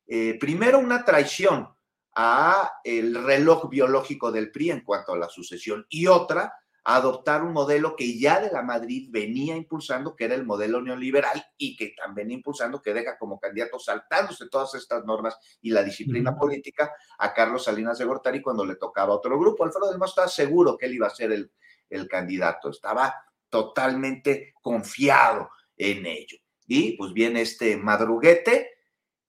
eh, 0.07 0.37
primero 0.39 0.79
una 0.79 1.03
traición 1.03 1.67
a 2.15 2.79
el 2.83 3.23
reloj 3.23 3.69
biológico 3.69 4.31
del 4.31 4.51
PRI 4.51 4.71
en 4.71 4.81
cuanto 4.81 5.13
a 5.13 5.17
la 5.17 5.29
sucesión 5.29 5.85
y 5.89 6.07
otra 6.07 6.53
adoptar 6.89 7.43
un 7.43 7.51
modelo 7.51 7.97
que 7.97 8.17
ya 8.17 8.39
de 8.39 8.49
la 8.49 8.63
Madrid 8.63 9.09
venía 9.11 9.57
impulsando, 9.57 10.15
que 10.15 10.23
era 10.23 10.35
el 10.35 10.45
modelo 10.45 10.81
neoliberal 10.81 11.45
y 11.57 11.75
que 11.75 11.93
también 11.97 12.31
impulsando, 12.31 12.81
que 12.81 12.93
deja 12.93 13.17
como 13.17 13.37
candidato 13.41 13.77
saltándose 13.77 14.47
todas 14.47 14.73
estas 14.75 15.03
normas 15.03 15.37
y 15.61 15.71
la 15.71 15.83
disciplina 15.83 16.37
política 16.37 16.93
a 17.19 17.33
Carlos 17.33 17.65
Salinas 17.65 17.97
de 17.97 18.05
Gortari 18.05 18.41
cuando 18.41 18.65
le 18.65 18.77
tocaba 18.77 19.13
otro 19.13 19.37
grupo. 19.37 19.65
Alfredo 19.65 19.89
del 19.89 19.97
Mazo 19.97 20.11
estaba 20.11 20.27
seguro 20.29 20.77
que 20.77 20.85
él 20.85 20.93
iba 20.93 21.07
a 21.07 21.13
ser 21.13 21.33
el, 21.33 21.51
el 21.89 22.07
candidato, 22.07 22.69
estaba 22.69 23.13
totalmente 23.49 24.53
confiado 24.61 25.49
en 25.75 26.05
ello. 26.05 26.37
Y 26.67 26.95
pues 26.95 27.11
viene 27.11 27.41
este 27.41 27.75
madruguete, 27.75 28.71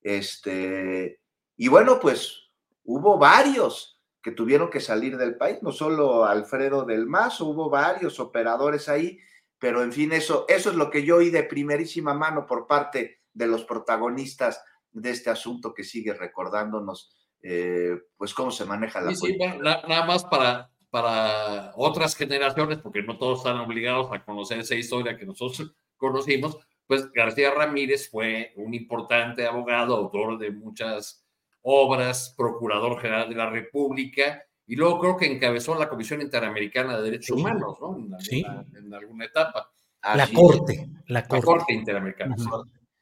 este, 0.01 1.21
y 1.57 1.67
bueno, 1.67 1.99
pues 1.99 2.39
hubo 2.85 3.19
varios 3.19 3.98
que 4.23 4.33
tuvieron 4.33 4.71
que 4.71 4.81
salir 4.81 5.17
del 5.17 5.37
país, 5.37 5.59
no 5.63 5.73
solo 5.73 6.25
Alfredo 6.25 6.85
del 6.85 7.07
Mazo, 7.07 7.47
hubo 7.47 7.71
varios 7.71 8.19
operadores 8.21 8.89
ahí, 8.89 9.19
pero 9.59 9.83
en 9.83 9.93
fin, 9.93 10.13
eso, 10.13 10.45
eso 10.49 10.71
es 10.71 10.77
lo 10.77 10.91
que 10.91 11.05
yo 11.05 11.17
oí 11.17 11.31
de 11.31 11.43
primerísima 11.43 12.15
mano 12.15 12.47
por 12.47 12.67
parte 12.67 13.23
de 13.33 13.47
los 13.47 13.65
protagonistas 13.65 14.63
de 14.93 15.11
este 15.11 15.31
asunto 15.31 15.75
que 15.75 15.85
sigue 15.85 16.15
recordándonos, 16.15 17.15
eh, 17.43 17.97
pues, 18.17 18.35
cómo 18.35 18.51
se 18.51 18.65
maneja 18.65 19.01
la 19.01 19.15
sí, 19.15 19.37
nada 19.61 20.05
más 20.05 20.25
para, 20.25 20.71
para 20.91 21.73
otras 21.77 22.17
generaciones, 22.17 22.79
porque 22.79 23.03
no 23.03 23.19
todos 23.19 23.39
están 23.39 23.59
obligados 23.59 24.11
a 24.13 24.25
conocer 24.25 24.61
esa 24.61 24.75
historia 24.75 25.17
que 25.17 25.27
nosotros 25.27 25.75
conocimos, 25.97 26.59
pues 26.87 27.11
García 27.13 27.53
Ramírez 27.53 28.11
fue 28.11 28.53
un 28.57 28.75
importante 28.75 29.47
abogado, 29.47 29.95
autor 29.95 30.39
de 30.39 30.51
muchas 30.51 31.28
obras, 31.63 32.35
procurador 32.37 33.01
general 33.01 33.29
de 33.29 33.35
la 33.35 33.51
República, 33.51 34.43
y 34.67 34.77
luego 34.77 34.99
creo 35.01 35.17
que 35.17 35.27
encabezó 35.33 35.75
la 35.75 35.89
Comisión 35.89 36.21
Interamericana 36.21 36.97
de 36.99 37.03
Derechos 37.05 37.37
Humanos, 37.39 37.77
¿no? 37.81 37.97
En 37.97 38.15
alguna, 38.15 38.67
en 38.79 38.95
alguna 38.95 39.25
etapa. 39.25 39.73
La 40.15 40.29
Corte, 40.33 40.89
la 41.07 41.23
Corte. 41.27 41.37
La 41.37 41.43
Corte 41.43 41.73
Interamericana. 41.75 42.37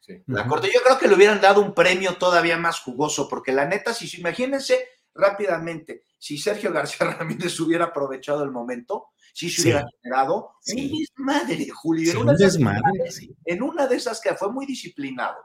sí. 0.01 0.15
La 0.27 0.47
Corte, 0.47 0.71
yo 0.73 0.81
creo 0.85 0.99
que 0.99 1.09
le 1.09 1.15
hubieran 1.15 1.41
dado 1.41 1.61
un 1.61 1.75
premio 1.75 2.15
todavía 2.17 2.57
más 2.57 2.81
jugoso, 2.81 3.29
porque 3.29 3.53
la 3.53 3.67
neta, 3.67 3.93
si 3.93 4.19
imagínense 4.19 4.79
rápidamente, 5.15 6.03
si 6.19 6.39
Sergio 6.39 6.73
García 6.73 7.07
Ramírez 7.19 7.59
hubiera 7.61 7.87
aprovechado 7.87 8.43
el 8.45 8.51
momento, 8.51 9.09
si 9.35 9.51
se 9.51 9.63
hubiera 9.63 9.85
generado 10.03 10.53
un 10.69 10.91
desmadre, 10.99 11.69
Julio. 11.71 12.11
En, 12.13 12.17
Sí, 12.17 12.23
una 12.23 12.31
un 12.33 12.37
de 12.39 12.45
esas- 12.45 12.53
desmadre, 12.55 13.11
sí. 13.11 13.37
en 13.45 13.63
una 13.63 13.87
de 13.87 13.97
esas 13.97 14.21
que 14.21 14.35
fue 14.35 14.51
muy 14.53 14.65
disciplinado. 14.67 15.37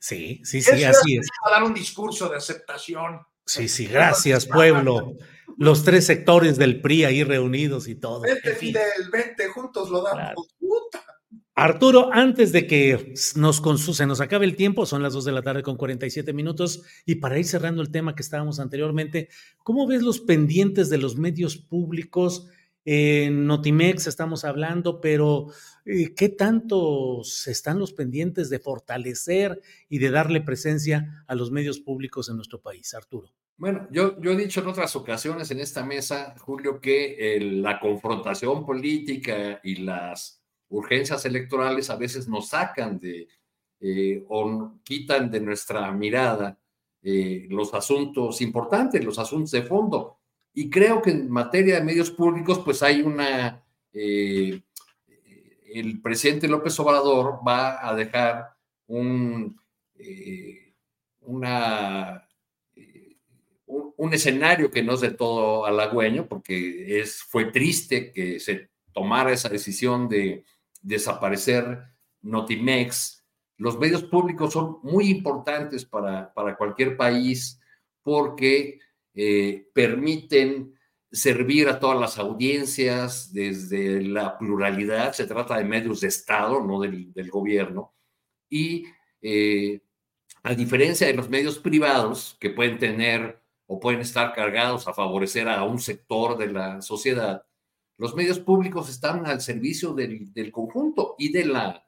Sí, 0.00 0.40
sí, 0.44 0.62
sí, 0.62 0.82
así 0.82 1.16
es. 1.18 1.28
a 1.46 1.50
dar 1.50 1.62
un 1.62 1.74
discurso 1.74 2.28
de 2.28 2.36
aceptación. 2.36 3.20
Sí, 3.44 3.68
sí, 3.68 3.86
gracias, 3.86 4.46
pueblo. 4.46 5.14
Los 5.58 5.84
tres 5.84 6.06
sectores 6.06 6.56
del 6.56 6.80
PRI 6.80 7.04
ahí 7.04 7.22
reunidos 7.22 7.86
y 7.86 7.96
todo. 7.96 8.22
Vente, 8.22 8.54
Fidel, 8.54 9.10
vente, 9.12 9.48
juntos 9.48 9.90
lo 9.90 10.02
damos. 10.02 10.48
Puta. 10.58 11.04
Arturo, 11.54 12.08
antes 12.10 12.52
de 12.52 12.66
que 12.66 13.12
nos 13.36 13.60
se 13.94 14.06
nos 14.06 14.20
acabe 14.22 14.46
el 14.46 14.56
tiempo, 14.56 14.86
son 14.86 15.02
las 15.02 15.12
2 15.12 15.26
de 15.26 15.32
la 15.32 15.42
tarde 15.42 15.62
con 15.62 15.76
47 15.76 16.32
minutos, 16.32 16.82
y 17.04 17.16
para 17.16 17.38
ir 17.38 17.44
cerrando 17.44 17.82
el 17.82 17.90
tema 17.90 18.14
que 18.14 18.22
estábamos 18.22 18.60
anteriormente, 18.60 19.28
¿cómo 19.62 19.86
ves 19.86 20.00
los 20.00 20.20
pendientes 20.20 20.88
de 20.88 20.96
los 20.96 21.16
medios 21.16 21.58
públicos? 21.58 22.48
En 22.84 23.46
Notimex 23.46 24.06
estamos 24.06 24.44
hablando, 24.44 25.00
pero 25.00 25.46
eh, 25.84 26.14
¿qué 26.14 26.30
tanto 26.30 27.20
se 27.22 27.50
están 27.50 27.78
los 27.78 27.92
pendientes 27.92 28.48
de 28.48 28.58
fortalecer 28.58 29.60
y 29.88 29.98
de 29.98 30.10
darle 30.10 30.40
presencia 30.40 31.24
a 31.26 31.34
los 31.34 31.50
medios 31.50 31.78
públicos 31.80 32.28
en 32.28 32.36
nuestro 32.36 32.60
país, 32.60 32.94
Arturo? 32.94 33.32
Bueno, 33.58 33.86
yo, 33.92 34.18
yo 34.20 34.30
he 34.32 34.36
dicho 34.36 34.60
en 34.60 34.68
otras 34.68 34.96
ocasiones 34.96 35.50
en 35.50 35.60
esta 35.60 35.84
mesa, 35.84 36.34
Julio, 36.38 36.80
que 36.80 37.36
el- 37.36 37.60
la 37.62 37.78
confrontación 37.78 38.64
política 38.64 39.60
y 39.62 39.76
las 39.76 40.42
urgencias 40.70 41.24
electorales 41.26 41.90
a 41.90 41.96
veces 41.96 42.26
nos 42.28 42.48
sacan 42.48 42.98
de 42.98 43.28
eh, 43.82 44.24
o 44.28 44.78
quitan 44.84 45.30
de 45.30 45.40
nuestra 45.40 45.90
mirada 45.92 46.58
eh, 47.02 47.46
los 47.48 47.72
asuntos 47.72 48.40
importantes, 48.42 49.02
los 49.04 49.18
asuntos 49.18 49.50
de 49.52 49.62
fondo. 49.62 50.19
Y 50.60 50.68
creo 50.68 51.00
que 51.00 51.10
en 51.10 51.30
materia 51.30 51.76
de 51.76 51.84
medios 51.84 52.10
públicos, 52.10 52.60
pues 52.62 52.82
hay 52.82 53.00
una... 53.00 53.64
eh, 53.94 54.60
el 55.72 56.02
presidente 56.02 56.48
López 56.48 56.78
Obrador 56.80 57.40
va 57.46 57.88
a 57.88 57.94
dejar 57.94 58.50
un, 58.86 59.58
eh, 59.94 60.74
una 61.22 62.28
un, 63.64 63.94
un 63.96 64.12
escenario 64.12 64.70
que 64.70 64.82
no 64.82 64.92
es 64.92 65.00
de 65.00 65.12
todo 65.12 65.64
halagüeño, 65.64 66.26
porque 66.28 67.00
es, 67.00 67.22
fue 67.22 67.46
triste 67.46 68.12
que 68.12 68.38
se 68.38 68.68
tomara 68.92 69.32
esa 69.32 69.48
decisión 69.48 70.10
de 70.10 70.44
desaparecer 70.82 71.84
Notimex. 72.20 73.24
Los 73.56 73.78
medios 73.78 74.02
públicos 74.02 74.52
son 74.52 74.76
muy 74.82 75.08
importantes 75.08 75.86
para, 75.86 76.34
para 76.34 76.54
cualquier 76.58 76.98
país 76.98 77.58
porque 78.02 78.78
eh, 79.14 79.68
permiten 79.72 80.74
servir 81.10 81.68
a 81.68 81.80
todas 81.80 81.98
las 81.98 82.18
audiencias 82.18 83.32
desde 83.32 84.00
la 84.02 84.38
pluralidad. 84.38 85.12
Se 85.12 85.26
trata 85.26 85.56
de 85.56 85.64
medios 85.64 86.00
de 86.00 86.08
Estado, 86.08 86.62
no 86.62 86.80
del, 86.80 87.12
del 87.12 87.30
gobierno. 87.30 87.94
Y 88.48 88.84
eh, 89.20 89.80
a 90.42 90.54
diferencia 90.54 91.06
de 91.06 91.14
los 91.14 91.28
medios 91.28 91.58
privados 91.58 92.36
que 92.40 92.50
pueden 92.50 92.78
tener 92.78 93.42
o 93.66 93.78
pueden 93.78 94.00
estar 94.00 94.32
cargados 94.32 94.88
a 94.88 94.94
favorecer 94.94 95.48
a 95.48 95.64
un 95.64 95.78
sector 95.78 96.36
de 96.38 96.52
la 96.52 96.82
sociedad, 96.82 97.44
los 97.98 98.14
medios 98.16 98.38
públicos 98.38 98.88
están 98.88 99.26
al 99.26 99.42
servicio 99.42 99.92
del, 99.92 100.32
del 100.32 100.50
conjunto 100.50 101.16
y, 101.18 101.30
de 101.30 101.44
la, 101.44 101.84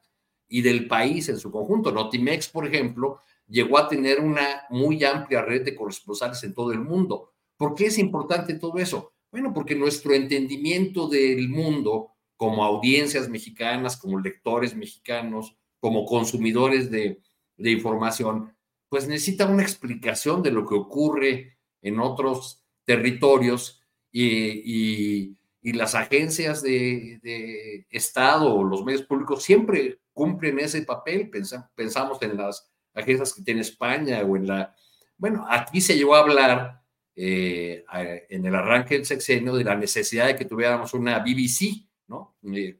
y 0.47 0.61
del 0.61 0.87
país 0.87 1.27
en 1.29 1.39
su 1.39 1.51
conjunto. 1.51 1.91
Notimex, 1.91 2.49
por 2.49 2.67
ejemplo, 2.67 3.19
llegó 3.47 3.77
a 3.77 3.87
tener 3.87 4.19
una 4.19 4.63
muy 4.69 5.03
amplia 5.03 5.41
red 5.41 5.63
de 5.63 5.75
corresponsales 5.75 6.43
en 6.43 6.53
todo 6.53 6.71
el 6.71 6.79
mundo. 6.79 7.33
¿Por 7.57 7.75
qué 7.75 7.87
es 7.87 7.97
importante 7.97 8.55
todo 8.55 8.77
eso? 8.77 9.13
Bueno, 9.31 9.53
porque 9.53 9.75
nuestro 9.75 10.13
entendimiento 10.13 11.07
del 11.07 11.49
mundo 11.49 12.11
como 12.37 12.63
audiencias 12.63 13.29
mexicanas, 13.29 13.97
como 13.97 14.19
lectores 14.19 14.75
mexicanos, 14.75 15.55
como 15.79 16.05
consumidores 16.05 16.89
de, 16.91 17.21
de 17.57 17.71
información, 17.71 18.55
pues 18.89 19.07
necesita 19.07 19.47
una 19.47 19.63
explicación 19.63 20.43
de 20.43 20.51
lo 20.51 20.67
que 20.67 20.75
ocurre 20.75 21.57
en 21.81 21.99
otros 21.99 22.63
territorios 22.85 23.81
y, 24.11 25.35
y, 25.61 25.73
las 25.73 25.95
agencias 25.95 26.61
de, 26.61 27.19
de, 27.23 27.87
Estado 27.89 28.53
o 28.53 28.63
los 28.63 28.83
medios 28.83 29.03
públicos 29.03 29.41
siempre 29.41 29.99
cumplen 30.11 30.59
ese 30.59 30.83
papel. 30.83 31.29
Pensa, 31.29 31.71
pensamos 31.73 32.21
en 32.21 32.37
las 32.37 32.69
agencias 32.93 33.33
que 33.33 33.41
tiene 33.41 33.61
España 33.61 34.21
o 34.21 34.35
en 34.35 34.47
la... 34.47 34.75
Bueno, 35.17 35.45
aquí 35.49 35.81
se 35.81 35.95
llegó 35.95 36.15
a 36.15 36.19
hablar 36.19 36.81
eh, 37.15 37.85
en 38.29 38.45
el 38.45 38.55
arranque 38.55 38.95
del 38.95 39.05
sexenio 39.05 39.55
de 39.55 39.63
la 39.63 39.75
necesidad 39.75 40.27
de 40.27 40.35
que 40.35 40.45
tuviéramos 40.45 40.93
una 40.93 41.19
BBC, 41.19 41.87
¿no? 42.07 42.35
Eh, 42.53 42.77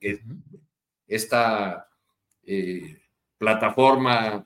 esta 1.07 1.87
eh, 2.43 3.01
plataforma 3.37 4.45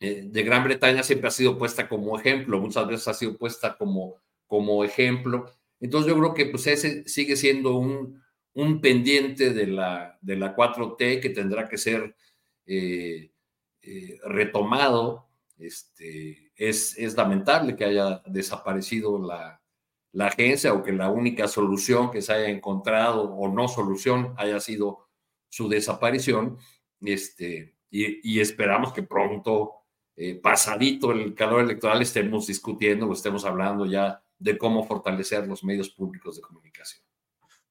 eh, 0.00 0.22
de 0.24 0.42
Gran 0.42 0.64
Bretaña 0.64 1.02
siempre 1.02 1.28
ha 1.28 1.30
sido 1.30 1.58
puesta 1.58 1.88
como 1.88 2.18
ejemplo, 2.18 2.58
muchas 2.60 2.86
veces 2.86 3.08
ha 3.08 3.14
sido 3.14 3.36
puesta 3.36 3.76
como, 3.76 4.16
como 4.46 4.84
ejemplo. 4.84 5.50
Entonces 5.80 6.12
yo 6.12 6.18
creo 6.18 6.34
que 6.34 6.46
pues 6.46 6.66
ese 6.66 7.08
sigue 7.08 7.36
siendo 7.36 7.76
un, 7.76 8.22
un 8.54 8.80
pendiente 8.80 9.52
de 9.52 9.66
la, 9.66 10.18
de 10.20 10.36
la 10.36 10.56
4T 10.56 11.20
que 11.20 11.30
tendrá 11.30 11.68
que 11.68 11.78
ser 11.78 12.16
eh, 12.66 13.31
eh, 13.82 14.18
retomado. 14.24 15.28
Este, 15.58 16.52
es, 16.56 16.98
es, 16.98 17.16
lamentable 17.16 17.76
que 17.76 17.84
haya 17.84 18.22
desaparecido 18.26 19.18
la, 19.18 19.60
la, 20.12 20.26
agencia 20.26 20.72
o 20.72 20.82
que 20.82 20.92
la 20.92 21.10
única 21.10 21.46
solución 21.46 22.10
que 22.10 22.22
se 22.22 22.32
haya 22.32 22.48
encontrado 22.48 23.30
o 23.34 23.48
no 23.48 23.68
solución 23.68 24.34
haya 24.38 24.58
sido 24.60 25.08
su 25.48 25.68
desaparición. 25.68 26.58
Este, 27.00 27.76
y, 27.90 28.40
esperamos 28.40 28.92
que 28.92 29.02
pronto, 29.02 29.84
eh, 30.16 30.34
pasadito 30.34 31.12
el 31.12 31.34
calor 31.34 31.60
electoral, 31.60 32.00
estemos 32.00 32.46
discutiendo 32.46 33.06
o 33.06 33.12
estemos 33.12 33.44
hablando 33.44 33.84
ya 33.84 34.24
de 34.38 34.56
cómo 34.56 34.86
fortalecer 34.86 35.46
los 35.46 35.62
medios 35.62 35.90
públicos 35.90 36.36
de 36.36 36.42
comunicación. 36.42 37.04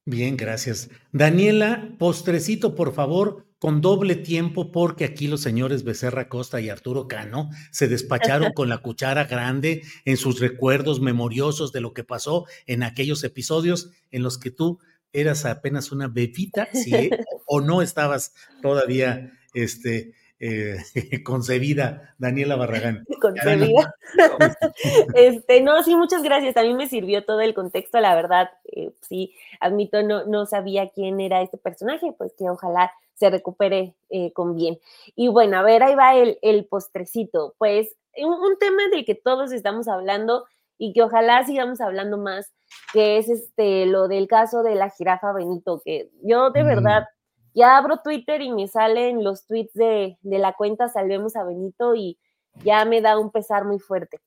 Bien, 0.04 0.36
gracias. 0.36 0.90
Daniela, 1.12 1.94
postrecito, 1.98 2.74
por 2.74 2.92
favor, 2.92 3.46
con 3.60 3.80
doble 3.80 4.16
tiempo, 4.16 4.72
porque 4.72 5.04
aquí 5.04 5.28
los 5.28 5.40
señores 5.40 5.84
Becerra 5.84 6.28
Costa 6.28 6.60
y 6.60 6.68
Arturo 6.68 7.06
Cano 7.06 7.50
se 7.70 7.86
despacharon 7.86 8.52
con 8.54 8.68
la 8.68 8.78
cuchara 8.78 9.24
grande 9.24 9.82
en 10.04 10.16
sus 10.16 10.40
recuerdos 10.40 11.00
memoriosos 11.00 11.70
de 11.70 11.80
lo 11.80 11.94
que 11.94 12.02
pasó 12.02 12.46
en 12.66 12.82
aquellos 12.82 13.22
episodios 13.22 13.90
en 14.10 14.24
los 14.24 14.38
que 14.38 14.50
tú 14.50 14.80
eras 15.12 15.44
apenas 15.44 15.92
una 15.92 16.08
bebita, 16.08 16.68
si 16.72 16.90
o 17.46 17.60
no 17.60 17.80
estabas 17.80 18.32
todavía 18.60 19.32
este, 19.54 20.14
eh, 20.44 20.76
concebida, 21.24 22.14
Daniela 22.18 22.56
Barragán. 22.56 23.04
Concebida. 23.20 23.94
este, 25.14 25.60
no, 25.60 25.82
sí, 25.84 25.94
muchas 25.94 26.24
gracias. 26.24 26.56
A 26.56 26.62
mí 26.62 26.74
me 26.74 26.88
sirvió 26.88 27.24
todo 27.24 27.40
el 27.40 27.54
contexto, 27.54 28.00
la 28.00 28.16
verdad. 28.16 28.50
Eh, 28.64 28.90
sí, 29.02 29.32
admito, 29.60 30.02
no, 30.02 30.24
no 30.24 30.44
sabía 30.46 30.88
quién 30.88 31.20
era 31.20 31.42
este 31.42 31.58
personaje, 31.58 32.12
pues 32.18 32.34
que 32.36 32.50
ojalá 32.50 32.92
se 33.14 33.30
recupere 33.30 33.94
eh, 34.10 34.32
con 34.32 34.56
bien. 34.56 34.80
Y 35.14 35.28
bueno, 35.28 35.58
a 35.58 35.62
ver, 35.62 35.84
ahí 35.84 35.94
va 35.94 36.16
el, 36.16 36.38
el 36.42 36.64
postrecito. 36.64 37.54
Pues 37.58 37.94
un, 38.16 38.34
un, 38.34 38.58
tema 38.58 38.88
del 38.90 39.04
que 39.04 39.14
todos 39.14 39.52
estamos 39.52 39.86
hablando 39.86 40.44
y 40.76 40.92
que 40.92 41.02
ojalá 41.02 41.46
sigamos 41.46 41.80
hablando 41.80 42.18
más, 42.18 42.52
que 42.92 43.18
es 43.18 43.28
este 43.28 43.86
lo 43.86 44.08
del 44.08 44.26
caso 44.26 44.64
de 44.64 44.74
la 44.74 44.90
jirafa 44.90 45.32
Benito, 45.32 45.80
que 45.84 46.10
yo 46.20 46.50
de 46.50 46.64
verdad 46.64 47.06
ya 47.54 47.76
abro 47.76 47.98
Twitter 47.98 48.40
y 48.42 48.50
me 48.50 48.68
salen 48.68 49.24
los 49.24 49.46
tweets 49.46 49.74
de, 49.74 50.18
de, 50.22 50.38
la 50.38 50.54
cuenta 50.54 50.88
Salvemos 50.88 51.36
a 51.36 51.44
Benito 51.44 51.94
y 51.94 52.18
ya 52.64 52.84
me 52.84 53.00
da 53.00 53.18
un 53.18 53.30
pesar 53.30 53.64
muy 53.64 53.78
fuerte. 53.78 54.20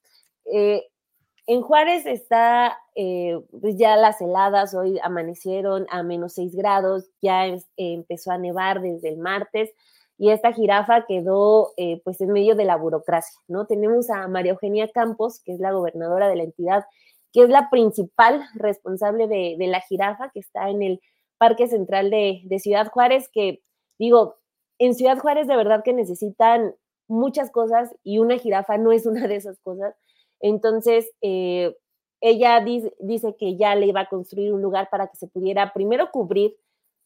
Eh, 0.51 0.83
en 1.47 1.61
Juárez 1.61 2.05
está, 2.07 2.77
eh, 2.95 3.39
pues 3.61 3.77
ya 3.77 3.95
las 3.97 4.19
heladas 4.19 4.73
hoy 4.73 4.99
amanecieron 5.03 5.85
a 5.89 6.01
menos 6.01 6.33
6 6.33 6.55
grados, 6.55 7.07
ya 7.21 7.45
empezó 7.77 8.31
a 8.31 8.39
nevar 8.39 8.81
desde 8.81 9.09
el 9.09 9.17
martes 9.17 9.71
y 10.17 10.31
esta 10.31 10.53
jirafa 10.53 11.05
quedó 11.05 11.73
eh, 11.77 12.01
pues 12.03 12.19
en 12.21 12.31
medio 12.31 12.55
de 12.55 12.65
la 12.65 12.77
burocracia, 12.77 13.39
¿no? 13.47 13.67
Tenemos 13.67 14.09
a 14.09 14.27
María 14.27 14.53
Eugenia 14.53 14.89
Campos, 14.91 15.39
que 15.43 15.53
es 15.53 15.59
la 15.59 15.71
gobernadora 15.71 16.29
de 16.29 16.37
la 16.37 16.43
entidad, 16.43 16.85
que 17.31 17.43
es 17.43 17.49
la 17.49 17.69
principal 17.69 18.43
responsable 18.55 19.27
de, 19.27 19.55
de 19.59 19.67
la 19.67 19.81
jirafa 19.81 20.31
que 20.33 20.39
está 20.39 20.69
en 20.69 20.81
el 20.81 21.01
Parque 21.37 21.67
Central 21.67 22.09
de, 22.09 22.59
Ciudad 22.59 22.89
Juárez, 22.91 23.29
que 23.31 23.61
digo, 23.99 24.37
en 24.79 24.93
Ciudad 24.93 25.17
Juárez 25.19 25.47
de 25.47 25.55
verdad 25.55 25.83
que 25.83 25.93
necesitan 25.93 26.75
muchas 27.07 27.51
cosas 27.51 27.95
y 28.03 28.19
una 28.19 28.37
jirafa 28.37 28.77
no 28.77 28.91
es 28.91 29.05
una 29.05 29.27
de 29.27 29.35
esas 29.35 29.59
cosas. 29.59 29.95
Entonces, 30.39 31.11
eh, 31.21 31.75
ella 32.21 32.59
dice, 32.61 33.35
que 33.37 33.55
ya 33.55 33.75
le 33.75 33.87
iba 33.87 34.01
a 34.01 34.09
construir 34.09 34.53
un 34.53 34.61
lugar 34.61 34.89
para 34.89 35.07
que 35.07 35.17
se 35.17 35.27
pudiera 35.27 35.73
primero 35.73 36.09
cubrir 36.11 36.55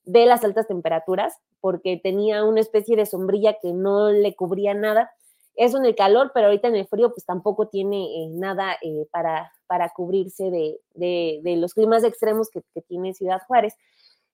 de 0.06 0.26
las 0.26 0.44
altas 0.44 0.68
temperaturas, 0.68 1.36
porque 1.60 2.00
tenía 2.02 2.44
una 2.46 2.62
especie 2.62 2.96
de 2.96 3.06
sombrilla 3.06 3.58
que 3.62 3.74
no 3.74 4.12
le 4.12 4.36
cubría 4.36 4.74
nada. 4.74 5.12
Eso 5.56 5.78
en 5.78 5.86
el 5.86 5.96
calor, 5.96 6.32
pero 6.34 6.48
ahorita 6.48 6.70
en 6.70 6.76
el 6.76 6.88
frío 6.88 7.10
pues 7.10 7.26
tampoco 7.26 7.68
tiene 7.68 8.06
eh, 8.06 8.30
nada 8.30 8.78
eh, 8.82 9.08
para, 9.12 9.52
para 9.68 9.90
cubrirse 9.90 10.50
de, 10.50 10.80
de, 10.94 11.42
de, 11.44 11.58
los 11.58 11.74
climas 11.74 12.06
extremos 12.06 12.50
que, 12.50 12.62
que 12.74 12.82
tiene 12.82 13.14
Ciudad 13.14 13.42
Juárez. 13.46 13.76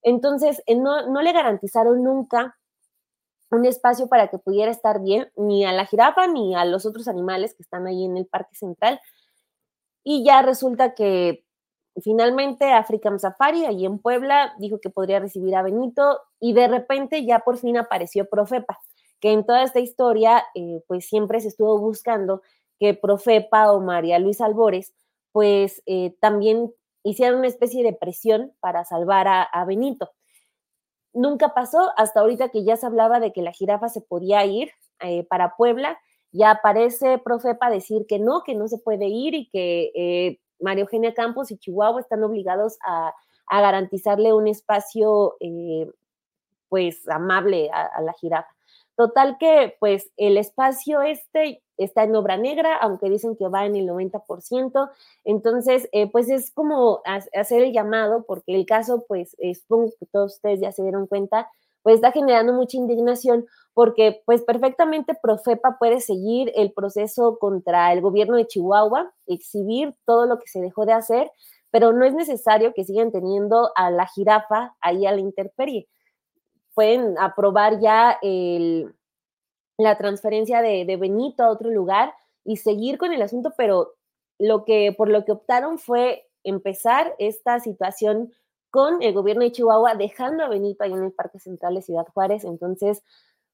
Entonces, 0.06 0.62
eh, 0.68 0.76
no, 0.76 1.10
no 1.10 1.24
le 1.24 1.34
garantizaron 1.34 2.04
nunca 2.04 2.56
un 3.50 3.66
espacio 3.66 4.08
para 4.08 4.28
que 4.28 4.38
pudiera 4.38 4.72
estar 4.72 5.02
bien 5.02 5.32
ni 5.36 5.66
a 5.66 5.74
la 5.74 5.88
jirafa 5.88 6.28
ni 6.28 6.56
a 6.56 6.64
los 6.64 6.86
otros 6.86 7.08
animales 7.08 7.56
que 7.56 7.64
están 7.64 7.88
ahí 7.88 8.06
en 8.06 8.16
el 8.16 8.28
Parque 8.28 8.56
Central. 8.56 9.02
Y 10.04 10.24
ya 10.24 10.44
resulta 10.44 10.94
que 10.94 11.44
finalmente 12.04 12.72
African 12.72 13.20
Safari, 13.20 13.66
ahí 13.66 13.84
en 13.84 13.98
Puebla, 13.98 14.54
dijo 14.60 14.80
que 14.80 14.92
podría 14.92 15.20
recibir 15.20 15.56
a 15.56 15.64
Benito 15.64 16.22
y 16.40 16.54
de 16.54 16.68
repente 16.68 17.26
ya 17.26 17.40
por 17.40 17.58
fin 17.58 17.76
apareció 17.76 18.30
Profepa, 18.30 18.78
que 19.20 19.32
en 19.32 19.44
toda 19.44 19.64
esta 19.64 19.80
historia 19.80 20.44
eh, 20.54 20.84
pues 20.88 21.08
siempre 21.08 21.40
se 21.40 21.48
estuvo 21.48 21.80
buscando 21.80 22.44
que 22.80 22.94
Profepa 22.94 23.72
o 23.72 23.82
María 23.82 24.20
Luisa 24.20 24.46
Albores 24.46 24.94
pues 25.32 25.82
eh, 25.88 26.16
también 26.20 26.72
hicieran 27.06 27.38
una 27.38 27.48
especie 27.48 27.84
de 27.84 27.94
presión 27.94 28.54
para 28.60 28.84
salvar 28.84 29.28
a, 29.30 29.44
a 29.44 29.64
Benito 29.64 30.12
nunca 31.16 31.54
pasó 31.54 31.92
hasta 31.98 32.20
ahorita 32.20 32.50
que 32.50 32.64
ya 32.64 32.78
se 32.78 32.86
hablaba 32.86 33.20
de 33.20 33.34
que 33.34 33.42
la 33.42 33.54
jirafa 33.54 33.90
se 33.90 34.02
podía 34.02 34.46
ir 34.46 34.72
eh, 35.00 35.26
para 35.28 35.56
Puebla. 35.56 35.98
Ya 36.32 36.52
aparece 36.52 37.18
Profepa 37.18 37.70
decir 37.70 38.06
que 38.08 38.20
no, 38.20 38.44
que 38.44 38.54
no 38.54 38.68
se 38.68 38.78
puede 38.78 39.08
ir 39.08 39.34
y 39.34 39.50
que 39.50 39.92
eh, 39.96 40.40
María 40.60 40.84
Eugenia 40.84 41.14
Campos 41.14 41.50
y 41.50 41.58
Chihuahua 41.58 42.02
están 42.02 42.24
obligados 42.24 42.78
a, 42.86 43.14
a 43.48 43.62
garantizarle 43.62 44.34
un 44.34 44.48
espacio 44.48 45.38
eh, 45.40 45.90
pues 46.68 47.08
amable 47.08 47.70
a, 47.74 47.86
a 47.86 48.02
la 48.02 48.14
jirafa. 48.14 48.54
Total 48.98 49.38
que 49.40 49.76
pues 49.80 50.12
el 50.18 50.38
espacio 50.38 51.02
este 51.02 51.64
está 51.78 52.04
en 52.04 52.16
obra 52.16 52.38
negra, 52.38 52.76
aunque 52.78 53.10
dicen 53.10 53.36
que 53.36 53.48
va 53.48 53.66
en 53.66 53.76
el 53.76 53.88
90%. 53.88 54.90
Entonces, 55.24 55.90
eh, 55.92 56.10
pues 56.12 56.30
es 56.30 56.52
como 56.52 57.02
hacer 57.06 57.64
el 57.64 57.74
llamado, 57.74 58.24
porque 58.28 58.56
el 58.56 58.66
caso, 58.66 59.06
pues 59.08 59.36
supongo 59.62 59.92
que 60.00 60.06
todos 60.06 60.36
ustedes 60.36 60.62
ya 60.62 60.72
se 60.72 60.84
dieron 60.84 61.08
cuenta, 61.08 61.50
pues 61.84 61.96
está 61.96 62.12
generando 62.12 62.54
mucha 62.54 62.78
indignación, 62.78 63.46
porque 63.74 64.22
pues 64.26 64.42
perfectamente 64.42 65.18
Profepa 65.22 65.78
puede 65.80 66.02
seguir 66.02 66.52
el 66.56 66.72
proceso 66.72 67.38
contra 67.40 67.94
el 67.94 68.02
gobierno 68.02 68.38
de 68.38 68.48
Chihuahua, 68.48 69.14
exhibir 69.28 69.94
todo 70.06 70.26
lo 70.26 70.40
que 70.40 70.48
se 70.48 70.62
dejó 70.62 70.86
de 70.86 70.94
hacer, 70.94 71.32
pero 71.72 71.94
no 71.94 72.06
es 72.06 72.14
necesario 72.14 72.74
que 72.74 72.86
sigan 72.86 73.12
teniendo 73.12 73.72
a 73.76 73.92
la 73.92 74.08
jirafa 74.08 74.76
ahí 74.82 75.06
a 75.06 75.12
la 75.12 75.20
intemperie 75.20 75.88
pueden 76.76 77.18
aprobar 77.18 77.80
ya 77.80 78.20
el, 78.22 78.94
la 79.78 79.98
transferencia 79.98 80.62
de, 80.62 80.86
Benito 80.98 81.44
a 81.44 81.50
otro 81.50 81.70
lugar 81.70 82.14
y 82.44 82.58
seguir 82.58 82.98
con 82.98 83.12
el 83.12 83.22
asunto, 83.22 83.54
pero 83.58 83.94
lo 84.40 84.66
que 84.66 84.94
por 84.98 85.10
lo 85.10 85.26
que 85.26 85.32
optaron 85.32 85.80
fue 85.80 86.28
empezar 86.44 87.16
esta 87.20 87.60
situación 87.60 88.32
con 88.70 89.02
el 89.02 89.14
gobierno 89.14 89.44
de 89.44 89.52
Chihuahua, 89.52 89.96
dejando 89.96 90.44
a 90.44 90.50
Benito 90.50 90.84
ahí 90.84 90.92
en 90.92 91.04
el 91.04 91.14
Parque 91.14 91.40
Central 91.40 91.76
de 91.76 91.82
Ciudad 91.82 92.08
Juárez. 92.14 92.44
Entonces, 92.44 93.02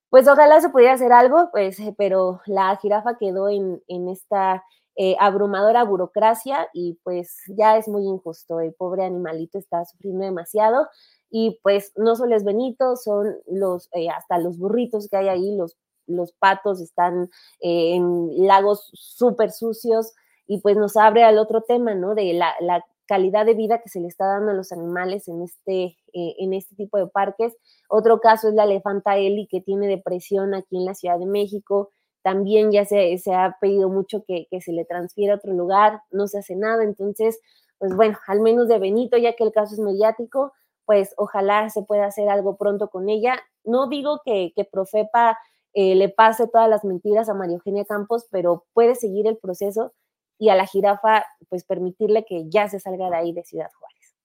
pues 0.09 0.27
ojalá 0.27 0.59
se 0.59 0.69
pudiera 0.69 0.93
hacer 0.93 1.13
algo, 1.13 1.49
pues, 1.51 1.77
pero 1.97 2.41
la 2.45 2.75
jirafa 2.77 3.17
quedó 3.17 3.47
en, 3.47 3.81
en 3.87 4.09
esta 4.09 4.63
eh, 4.97 5.15
abrumadora 5.19 5.83
burocracia 5.85 6.67
y 6.73 6.99
pues 7.03 7.37
ya 7.47 7.77
es 7.77 7.87
muy 7.87 8.03
injusto. 8.05 8.59
El 8.59 8.73
pobre 8.73 9.05
animalito 9.05 9.57
está 9.57 9.85
sufriendo 9.85 10.25
demasiado 10.25 10.87
y 11.29 11.59
pues 11.63 11.93
no 11.95 12.15
solo 12.15 12.35
es 12.35 12.43
Benito, 12.43 12.97
son 12.97 13.37
los, 13.47 13.87
eh, 13.93 14.09
hasta 14.09 14.37
los 14.37 14.57
burritos 14.57 15.07
que 15.07 15.17
hay 15.17 15.29
ahí, 15.29 15.55
los, 15.55 15.77
los 16.07 16.33
patos 16.33 16.81
están 16.81 17.29
eh, 17.59 17.95
en 17.95 18.47
lagos 18.47 18.89
súper 18.93 19.51
sucios 19.51 20.13
y 20.47 20.59
pues 20.59 20.75
nos 20.77 20.97
abre 20.97 21.23
al 21.23 21.37
otro 21.37 21.61
tema, 21.61 21.95
¿no? 21.95 22.15
De 22.15 22.33
la, 22.33 22.53
la, 22.59 22.85
calidad 23.07 23.45
de 23.45 23.55
vida 23.55 23.81
que 23.81 23.89
se 23.89 23.99
le 23.99 24.07
está 24.07 24.25
dando 24.25 24.51
a 24.51 24.53
los 24.53 24.71
animales 24.71 25.27
en 25.27 25.41
este, 25.41 25.97
eh, 26.13 26.35
en 26.39 26.53
este 26.53 26.77
tipo 26.77 26.97
de 26.97 27.07
parques. 27.07 27.57
Otro 27.89 28.21
caso 28.21 28.47
es 28.47 28.53
la 28.53 28.63
elefanta 28.63 29.17
Eli 29.17 29.47
que 29.47 29.59
tiene 29.59 29.87
depresión 29.87 30.53
aquí 30.53 30.77
en 30.77 30.85
la 30.85 30.95
Ciudad 30.95 31.19
de 31.19 31.25
México. 31.25 31.89
También 32.21 32.71
ya 32.71 32.85
se, 32.85 33.17
se 33.17 33.33
ha 33.33 33.57
pedido 33.59 33.89
mucho 33.89 34.23
que, 34.25 34.47
que 34.49 34.61
se 34.61 34.71
le 34.71 34.85
transfiera 34.85 35.33
a 35.33 35.37
otro 35.37 35.51
lugar, 35.51 35.99
no 36.09 36.27
se 36.27 36.39
hace 36.39 36.55
nada. 36.55 36.85
Entonces, 36.85 37.41
pues 37.79 37.93
bueno, 37.93 38.17
al 38.27 38.39
menos 38.39 38.69
de 38.69 38.79
Benito, 38.79 39.17
ya 39.17 39.33
que 39.33 39.43
el 39.43 39.51
caso 39.51 39.73
es 39.73 39.79
mediático, 39.79 40.53
pues 40.85 41.13
ojalá 41.17 41.69
se 41.69 41.83
pueda 41.83 42.05
hacer 42.05 42.29
algo 42.29 42.55
pronto 42.55 42.89
con 42.89 43.09
ella. 43.09 43.37
No 43.65 43.89
digo 43.89 44.21
que, 44.23 44.53
que 44.55 44.63
Profepa 44.63 45.37
eh, 45.73 45.95
le 45.95 46.09
pase 46.09 46.47
todas 46.47 46.69
las 46.69 46.83
mentiras 46.83 47.29
a 47.29 47.33
María 47.33 47.55
Eugenia 47.55 47.85
Campos, 47.85 48.27
pero 48.31 48.65
puede 48.73 48.95
seguir 48.95 49.27
el 49.27 49.37
proceso 49.37 49.93
y 50.37 50.49
a 50.49 50.55
la 50.55 50.65
jirafa, 50.65 51.23
pues 51.49 51.63
permitirle 51.63 52.25
que 52.25 52.49
ya 52.49 52.67
se 52.67 52.79
salga 52.79 53.09
de 53.09 53.15
ahí 53.15 53.33
de 53.33 53.43
Ciudad 53.43 53.69
Juárez. 53.77 54.15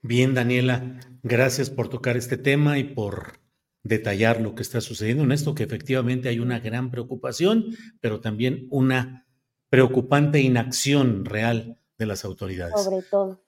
Bien, 0.00 0.32
Daniela, 0.32 1.00
gracias 1.22 1.70
por 1.70 1.88
tocar 1.88 2.16
este 2.16 2.36
tema 2.36 2.78
y 2.78 2.84
por 2.84 3.40
detallar 3.82 4.40
lo 4.40 4.54
que 4.54 4.62
está 4.62 4.80
sucediendo 4.80 5.24
en 5.24 5.32
esto, 5.32 5.54
que 5.54 5.64
efectivamente 5.64 6.28
hay 6.28 6.38
una 6.38 6.60
gran 6.60 6.90
preocupación, 6.90 7.76
pero 8.00 8.20
también 8.20 8.68
una 8.70 9.26
preocupante 9.70 10.40
inacción 10.40 11.24
real 11.24 11.80
de 11.98 12.06
las 12.06 12.24
autoridades. 12.24 12.82
Sobre 12.82 13.02
todo. 13.02 13.42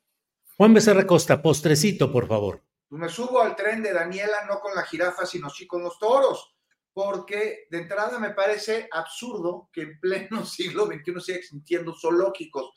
Juan 0.57 0.75
Becerra 0.75 1.07
Costa, 1.07 1.41
postrecito, 1.41 2.13
por 2.13 2.27
favor. 2.27 2.63
Me 2.91 3.09
subo 3.09 3.41
al 3.41 3.55
tren 3.55 3.83
de 3.83 3.93
Daniela, 3.93 4.45
no 4.49 4.59
con 4.59 4.75
la 4.75 4.83
jirafa, 4.83 5.25
sino 5.25 5.49
sí 5.49 5.67
con 5.67 5.83
los 5.83 5.99
toros, 5.99 6.57
porque 6.93 7.67
de 7.71 7.79
entrada 7.79 8.19
me 8.19 8.31
parece 8.31 8.89
absurdo 8.91 9.71
que 9.73 9.83
en 9.83 10.01
pleno 10.01 10.45
siglo 10.47 10.87
XXI 10.87 11.21
siga 11.21 11.39
existiendo 11.39 11.95
zoológicos. 11.95 12.71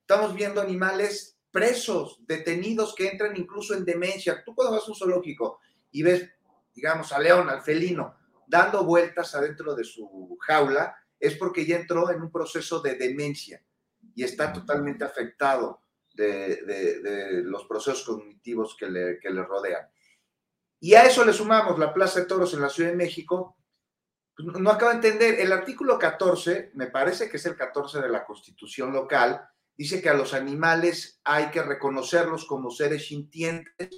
Estamos 0.00 0.34
viendo 0.34 0.60
animales 0.60 1.38
presos, 1.50 2.18
detenidos, 2.26 2.94
que 2.94 3.08
entran 3.08 3.36
incluso 3.36 3.74
en 3.74 3.84
demencia. 3.84 4.42
Tú 4.44 4.54
cuando 4.54 4.76
vas 4.76 4.86
a 4.86 4.90
un 4.90 4.96
zoológico 4.96 5.58
y 5.90 6.02
ves, 6.02 6.28
digamos, 6.74 7.12
a 7.12 7.18
León, 7.18 7.48
al 7.48 7.62
felino, 7.62 8.16
dando 8.46 8.84
vueltas 8.84 9.34
adentro 9.34 9.74
de 9.74 9.84
su 9.84 10.36
jaula, 10.40 10.96
es 11.18 11.36
porque 11.36 11.66
ya 11.66 11.76
entró 11.76 12.10
en 12.10 12.22
un 12.22 12.32
proceso 12.32 12.80
de 12.80 12.94
demencia 12.94 13.62
y 14.14 14.24
está 14.24 14.52
totalmente 14.52 15.04
afectado 15.04 15.82
de, 16.14 17.42
los 17.44 17.64
procesos 17.66 18.04
cognitivos 18.04 18.76
que 18.76 18.88
le, 18.88 19.42
rodean. 19.44 19.86
Y 20.80 20.94
a 20.94 21.04
eso 21.04 21.24
le 21.24 21.32
sumamos 21.32 21.78
la 21.78 21.92
Plaza 21.92 22.20
de 22.20 22.26
Toros 22.26 22.54
en 22.54 22.62
la 22.62 22.70
Ciudad 22.70 22.90
de 22.90 22.96
México. 22.96 23.56
Pues 24.34 24.58
no 24.58 24.70
acabo 24.70 24.90
de 24.90 24.96
entender, 24.96 25.38
el 25.40 25.52
artículo 25.52 25.98
14, 25.98 26.72
me 26.74 26.86
parece 26.86 27.28
que 27.28 27.36
es 27.36 27.46
el 27.46 27.54
14 27.54 28.00
de 28.00 28.08
la 28.08 28.24
Constitución 28.24 28.92
local, 28.92 29.46
dice 29.76 30.00
que 30.00 30.08
a 30.08 30.14
los 30.14 30.32
animales 30.32 31.20
hay 31.24 31.50
que 31.50 31.62
reconocerlos 31.62 32.46
como 32.46 32.70
seres 32.70 33.06
sintientes 33.06 33.90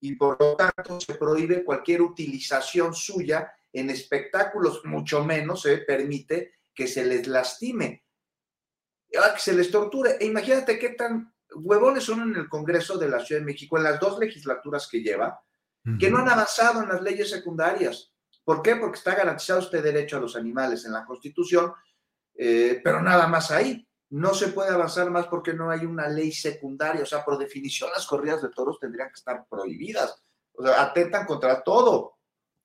y 0.00 0.14
por 0.16 0.38
lo 0.38 0.56
tanto 0.56 1.00
se 1.00 1.14
prohíbe 1.14 1.64
cualquier 1.64 2.02
utilización 2.02 2.94
suya 2.94 3.50
en 3.72 3.90
espectáculos 3.90 4.82
mucho 4.84 5.24
menos 5.24 5.62
se 5.62 5.78
permite 5.78 6.54
que 6.74 6.86
se 6.86 7.04
les 7.04 7.26
lastime, 7.26 8.04
ah, 9.18 9.34
que 9.34 9.40
se 9.40 9.52
les 9.52 9.70
torture. 9.70 10.16
E 10.18 10.26
imagínate 10.26 10.78
qué 10.78 10.90
tan 10.90 11.34
huevones 11.54 12.04
son 12.04 12.22
en 12.22 12.36
el 12.36 12.48
Congreso 12.48 12.96
de 12.96 13.08
la 13.08 13.20
Ciudad 13.20 13.40
de 13.40 13.46
México, 13.46 13.76
en 13.76 13.84
las 13.84 14.00
dos 14.00 14.18
legislaturas 14.18 14.88
que 14.88 15.02
lleva, 15.02 15.40
que 15.98 16.10
no 16.10 16.18
han 16.18 16.28
avanzado 16.28 16.82
en 16.82 16.88
las 16.88 17.00
leyes 17.00 17.30
secundarias. 17.30 18.12
¿Por 18.44 18.62
qué? 18.62 18.76
Porque 18.76 18.98
está 18.98 19.14
garantizado 19.14 19.60
este 19.60 19.82
derecho 19.82 20.16
a 20.16 20.20
los 20.20 20.36
animales 20.36 20.84
en 20.84 20.92
la 20.92 21.04
Constitución, 21.04 21.72
eh, 22.34 22.80
pero 22.82 23.02
nada 23.02 23.26
más 23.26 23.50
ahí. 23.50 23.86
No 24.10 24.34
se 24.34 24.48
puede 24.48 24.70
avanzar 24.70 25.10
más 25.10 25.26
porque 25.26 25.52
no 25.52 25.70
hay 25.70 25.84
una 25.84 26.08
ley 26.08 26.30
secundaria. 26.30 27.02
O 27.02 27.06
sea, 27.06 27.24
por 27.24 27.38
definición, 27.38 27.90
las 27.94 28.06
corridas 28.06 28.42
de 28.42 28.50
toros 28.50 28.78
tendrían 28.78 29.08
que 29.08 29.16
estar 29.16 29.46
prohibidas. 29.48 30.22
O 30.52 30.64
sea, 30.64 30.80
atentan 30.82 31.26
contra 31.26 31.62
todo 31.62 32.16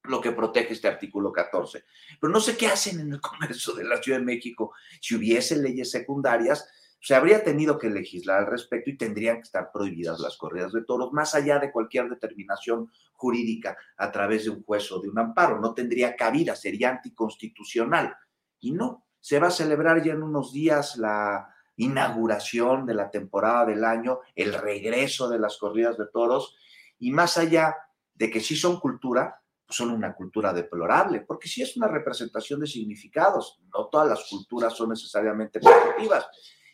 lo 0.03 0.21
que 0.21 0.31
protege 0.31 0.73
este 0.73 0.87
artículo 0.87 1.31
14. 1.31 1.83
Pero 2.19 2.31
no 2.31 2.39
sé 2.39 2.57
qué 2.57 2.67
hacen 2.67 2.99
en 2.99 3.13
el 3.13 3.21
Congreso 3.21 3.73
de 3.73 3.83
la 3.83 4.01
Ciudad 4.01 4.19
de 4.19 4.25
México. 4.25 4.73
Si 4.99 5.15
hubiese 5.15 5.57
leyes 5.57 5.91
secundarias, 5.91 6.67
se 7.01 7.15
habría 7.15 7.43
tenido 7.43 7.79
que 7.79 7.89
legislar 7.89 8.41
al 8.41 8.45
respecto 8.45 8.91
y 8.91 8.97
tendrían 8.97 9.37
que 9.37 9.41
estar 9.41 9.71
prohibidas 9.71 10.19
las 10.19 10.37
corridas 10.37 10.71
de 10.71 10.83
toros, 10.83 11.11
más 11.11 11.33
allá 11.33 11.57
de 11.57 11.71
cualquier 11.71 12.07
determinación 12.07 12.91
jurídica 13.13 13.75
a 13.97 14.11
través 14.11 14.45
de 14.45 14.51
un 14.51 14.63
juez 14.63 14.91
o 14.91 14.99
de 14.99 15.09
un 15.09 15.17
amparo. 15.17 15.59
No 15.59 15.73
tendría 15.73 16.15
cabida, 16.15 16.55
sería 16.55 16.91
anticonstitucional. 16.91 18.15
Y 18.59 18.71
no, 18.71 19.07
se 19.19 19.39
va 19.39 19.47
a 19.47 19.51
celebrar 19.51 20.03
ya 20.03 20.13
en 20.13 20.21
unos 20.21 20.53
días 20.53 20.95
la 20.97 21.49
inauguración 21.75 22.85
de 22.85 22.93
la 22.93 23.09
temporada 23.09 23.65
del 23.65 23.83
año, 23.83 24.19
el 24.35 24.53
regreso 24.53 25.27
de 25.27 25.39
las 25.39 25.57
corridas 25.57 25.97
de 25.97 26.05
toros, 26.05 26.55
y 26.99 27.09
más 27.09 27.35
allá 27.39 27.75
de 28.13 28.29
que 28.29 28.41
sí 28.41 28.55
son 28.55 28.79
cultura, 28.79 29.41
pues 29.65 29.75
son 29.75 29.89
una 29.89 30.13
cultura 30.13 30.53
deplorable, 30.53 31.21
porque 31.21 31.47
sí 31.47 31.63
es 31.63 31.75
una 31.77 31.87
representación 31.87 32.59
de 32.59 32.67
significados, 32.67 33.59
no 33.73 33.87
todas 33.87 34.07
las 34.07 34.29
culturas 34.29 34.73
son 34.73 34.89
necesariamente 34.89 35.59
positivas 35.59 36.27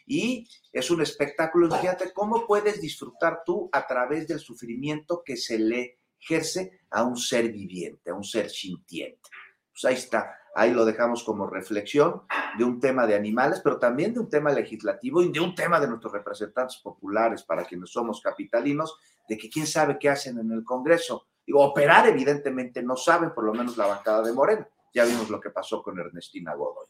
y 0.08 0.48
es 0.72 0.90
un 0.90 1.02
espectáculo. 1.02 1.70
Fíjate 1.76 2.14
cómo 2.14 2.48
puedes 2.48 2.82
disfrutar 2.82 3.44
tú 3.46 3.70
a 3.72 3.86
través 3.86 4.28
del 4.28 4.40
sufrimiento 4.40 5.22
que 5.24 5.36
se 5.36 5.60
le 5.60 6.00
ejerce 6.20 6.80
a 6.90 7.04
un 7.04 7.18
ser 7.18 7.52
viviente, 7.52 8.10
a 8.10 8.16
un 8.16 8.24
ser 8.24 8.50
sintiente. 8.50 9.30
Pues 9.72 9.86
ahí 9.86 9.94
está, 9.94 10.36
ahí 10.56 10.72
lo 10.72 10.86
dejamos 10.86 11.24
como 11.24 11.46
reflexión 11.46 12.24
de 12.58 12.64
un 12.64 12.80
tema 12.80 13.06
de 13.06 13.16
animales, 13.16 13.62
pero 13.64 13.78
también 13.78 14.14
de 14.14 14.22
un 14.22 14.30
tema 14.30 14.52
legislativo 14.52 15.22
y 15.22 15.32
de 15.32 15.40
un 15.40 15.54
tema 15.54 15.80
de 15.80 15.88
nuestros 15.88 16.14
representantes 16.14 16.78
populares 16.78 17.44
para 17.44 17.66
quienes 17.66 17.92
somos 17.92 18.22
capitalinos, 18.22 18.98
de 19.28 19.38
que 19.38 19.50
quién 19.50 19.68
sabe 19.68 20.00
qué 20.00 20.10
hacen 20.10 20.40
en 20.40 20.52
el 20.52 20.64
Congreso. 20.64 21.28
Operar 21.54 22.08
evidentemente 22.08 22.82
no 22.82 22.98
saben, 22.98 23.34
por 23.34 23.44
lo 23.44 23.54
menos 23.54 23.78
la 23.78 23.86
bancada 23.88 24.22
de 24.24 24.34
Morena. 24.34 24.68
Ya 24.94 25.06
vimos 25.06 25.30
lo 25.30 25.40
que 25.40 25.50
pasó 25.50 25.84
con 25.84 26.00
Ernestina 26.00 26.56
Godoy. 26.56 26.88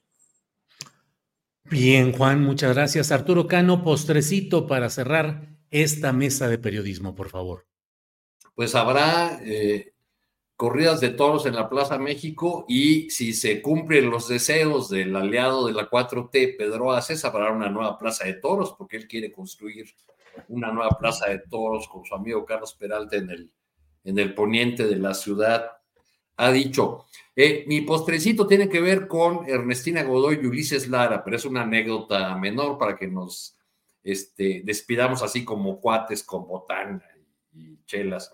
Bien, 1.69 2.13
Juan, 2.13 2.43
muchas 2.43 2.73
gracias. 2.73 3.11
Arturo 3.11 3.47
Cano, 3.47 3.83
postrecito 3.83 4.67
para 4.67 4.89
cerrar 4.89 5.57
esta 5.69 6.13
mesa 6.13 6.47
de 6.47 6.57
periodismo, 6.57 7.13
por 7.13 7.29
favor. 7.29 7.65
Pues 8.55 8.73
habrá 8.73 9.39
eh, 9.43 9.93
corridas 10.55 11.01
de 11.01 11.09
toros 11.09 11.45
en 11.45 11.55
la 11.55 11.69
Plaza 11.69 11.97
México 11.99 12.65
y 12.67 13.09
si 13.09 13.33
se 13.33 13.61
cumplen 13.61 14.09
los 14.09 14.27
deseos 14.27 14.89
del 14.89 15.15
aliado 15.15 15.67
de 15.67 15.73
la 15.73 15.89
4T, 15.89 16.57
Pedro 16.57 16.93
Aces, 16.93 17.25
habrá 17.25 17.51
una 17.51 17.69
nueva 17.69 17.97
Plaza 17.97 18.25
de 18.25 18.33
Toros, 18.33 18.73
porque 18.77 18.97
él 18.97 19.07
quiere 19.07 19.31
construir 19.31 19.87
una 20.47 20.71
nueva 20.71 20.97
Plaza 20.97 21.27
de 21.29 21.39
Toros 21.39 21.87
con 21.87 22.05
su 22.05 22.15
amigo 22.15 22.45
Carlos 22.45 22.73
Peralta 22.73 23.17
en 23.17 23.29
el, 23.29 23.51
en 24.03 24.17
el 24.17 24.33
poniente 24.33 24.87
de 24.87 24.95
la 24.95 25.13
ciudad. 25.13 25.76
Ha 26.37 26.51
dicho, 26.51 27.05
eh, 27.35 27.65
mi 27.67 27.81
postrecito 27.81 28.47
tiene 28.47 28.69
que 28.69 28.81
ver 28.81 29.07
con 29.07 29.47
Ernestina 29.47 30.03
Godoy 30.03 30.39
y 30.41 30.45
Ulises 30.47 30.87
Lara, 30.87 31.23
pero 31.23 31.35
es 31.35 31.45
una 31.45 31.63
anécdota 31.63 32.35
menor 32.37 32.77
para 32.77 32.95
que 32.95 33.07
nos 33.07 33.57
este, 34.03 34.61
despidamos 34.63 35.21
así 35.21 35.43
como 35.43 35.81
cuates 35.81 36.23
con 36.23 36.47
botana 36.47 37.03
y 37.51 37.83
chelas. 37.85 38.31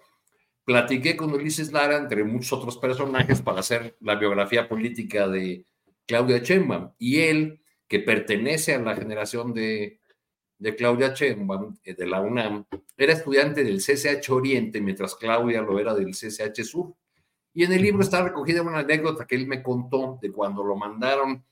Platiqué 0.66 1.18
con 1.18 1.34
Ulises 1.34 1.72
Lara, 1.72 1.98
entre 1.98 2.24
muchos 2.24 2.54
otros 2.54 2.78
personajes, 2.78 3.42
para 3.42 3.60
hacer 3.60 3.98
la 4.00 4.16
biografía 4.16 4.70
política 4.70 5.28
de 5.28 5.66
Claudia 6.06 6.38
Sheinbaum. 6.38 6.92
Y 6.98 7.20
él, 7.20 7.62
que 7.88 8.00
pertenece 8.00 8.74
a 8.74 8.80
la 8.80 8.96
generación 8.96 9.54
de, 9.54 10.00
de 10.58 10.76
Claudia 10.76 11.14
Sheinbaum, 11.14 11.78
eh, 11.84 11.94
de 11.94 12.06
la 12.06 12.22
UNAM, 12.22 12.66
era 12.96 13.14
estudiante 13.14 13.64
del 13.64 13.80
CCH 13.80 14.30
Oriente, 14.30 14.80
mientras 14.80 15.16
Claudia 15.16 15.62
lo 15.62 15.80
era 15.80 15.94
del 15.94 16.12
CCH 16.12 16.64
Sur. 16.64 16.94
Y 17.54 17.64
en 17.64 17.72
el 17.72 17.82
libro 17.82 18.02
está 18.02 18.24
recogida 18.24 18.62
una 18.62 18.80
anécdota 18.80 19.28
que 19.28 19.36
él 19.36 19.48
me 19.48 19.62
contó 19.62 20.18
de 20.22 20.32
cuando 20.32 20.64
lo 20.64 20.76
mandaron 20.76 21.44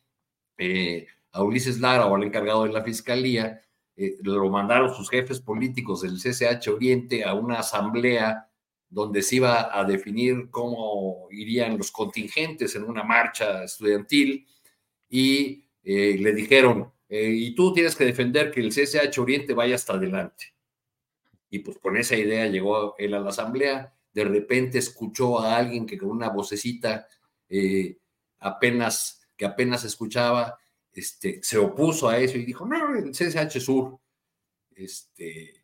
eh, 0.57 1.05
a 1.31 1.43
Ulises 1.43 1.79
Lara 1.79 2.07
o 2.07 2.15
al 2.15 2.23
encargado 2.23 2.63
de 2.63 2.71
la 2.71 2.83
fiscalía, 2.83 3.61
eh, 3.95 4.17
lo 4.23 4.49
mandaron 4.49 4.93
sus 4.93 5.09
jefes 5.09 5.39
políticos 5.39 6.01
del 6.01 6.17
CCH 6.17 6.69
Oriente 6.69 7.23
a 7.23 7.35
una 7.35 7.59
asamblea 7.59 8.47
donde 8.89 9.21
se 9.21 9.37
iba 9.37 9.77
a 9.77 9.85
definir 9.85 10.49
cómo 10.49 11.27
irían 11.29 11.77
los 11.77 11.91
contingentes 11.91 12.75
en 12.75 12.83
una 12.83 13.03
marcha 13.03 13.63
estudiantil 13.63 14.45
y 15.07 15.65
eh, 15.83 16.17
le 16.19 16.33
dijeron, 16.33 16.91
y 17.13 17.53
tú 17.55 17.73
tienes 17.73 17.93
que 17.93 18.05
defender 18.05 18.51
que 18.51 18.61
el 18.61 18.69
CCH 18.69 19.19
Oriente 19.19 19.53
vaya 19.53 19.75
hasta 19.75 19.93
adelante. 19.93 20.53
Y 21.49 21.59
pues 21.59 21.77
con 21.77 21.97
esa 21.97 22.15
idea 22.15 22.47
llegó 22.47 22.95
él 22.97 23.13
a 23.13 23.19
la 23.19 23.31
asamblea 23.31 23.93
de 24.13 24.23
repente 24.25 24.77
escuchó 24.77 25.39
a 25.39 25.57
alguien 25.57 25.85
que 25.85 25.97
con 25.97 26.09
una 26.09 26.29
vocecita 26.29 27.07
eh, 27.49 27.97
apenas, 28.39 29.21
que 29.35 29.45
apenas 29.45 29.83
escuchaba, 29.83 30.57
este, 30.91 31.41
se 31.41 31.57
opuso 31.57 32.09
a 32.09 32.17
eso 32.17 32.38
y 32.38 32.45
dijo, 32.45 32.65
no, 32.65 32.95
el 32.95 33.11
CSH 33.11 33.59
Sur. 33.59 33.99
Este, 34.75 35.63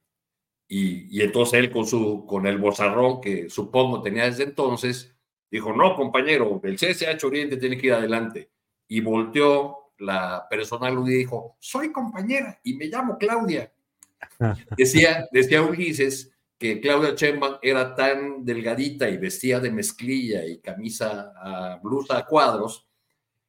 y, 0.68 1.18
y, 1.18 1.22
entonces 1.22 1.60
él 1.60 1.72
con, 1.72 1.86
su, 1.86 2.26
con 2.26 2.45
el 2.45 2.57
bozarrón 2.57 3.22
que 3.22 3.49
supongo 3.49 4.02
tenía 4.02 4.26
desde 4.26 4.44
entonces, 4.44 5.15
dijo, 5.49 5.74
no, 5.74 5.95
compañero, 5.95 6.60
el 6.64 6.78
CSH 6.78 7.24
Oriente 7.26 7.57
tiene 7.57 7.78
que 7.78 7.88
ir 7.88 7.94
adelante. 7.94 8.52
Y 8.88 9.02
volteó 9.02 9.94
la 9.99 10.48
personal 10.49 10.98
y 11.06 11.10
dijo, 11.10 11.57
soy 11.60 11.91
compañera 11.91 12.60
y 12.64 12.76
me 12.76 12.86
llamo 12.86 13.18
Claudia. 13.18 13.72
Decía, 14.78 15.28
decía 15.32 15.61
Ulises 15.61 16.32
que 16.58 16.82
Claudia 16.82 17.14
Sheinbaum 17.16 17.58
era 17.62 17.94
tan 17.94 18.44
delgadita 18.44 19.10
y 19.10 19.18
vestía 19.18 19.60
de 19.60 19.72
mezclilla 19.72 20.46
y 20.46 20.60
camisa, 20.60 21.34
a 21.36 21.80
blusa 21.82 22.18
a 22.18 22.26
cuadros, 22.26 22.88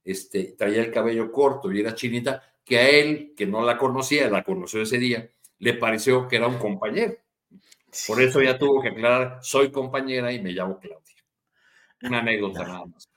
este, 0.04 0.54
traía 0.56 0.82
el 0.82 0.90
cabello 0.90 1.32
corto 1.32 1.72
y 1.72 1.80
era 1.80 1.94
chinita, 1.94 2.42
que 2.64 2.78
a 2.78 2.88
él, 2.88 3.32
que 3.36 3.46
no 3.46 3.64
la 3.64 3.78
conocía, 3.78 4.28
la 4.28 4.44
conoció 4.44 4.82
ese 4.82 4.98
día, 4.98 5.30
le 5.58 5.74
pareció 5.74 6.28
que 6.28 6.36
era 6.36 6.46
un 6.46 6.58
compañero. 6.58 7.16
Por 8.06 8.20
eso 8.20 8.42
ya 8.42 8.58
tuvo 8.58 8.82
que 8.82 8.90
aclarar, 8.90 9.38
soy 9.42 9.70
compañera 9.70 10.30
y 10.32 10.42
me 10.42 10.52
llamo 10.52 10.78
Claudia. 10.78 11.14
Una 12.02 12.20
anécdota 12.20 12.64
nada 12.64 12.84
más. 12.86 13.08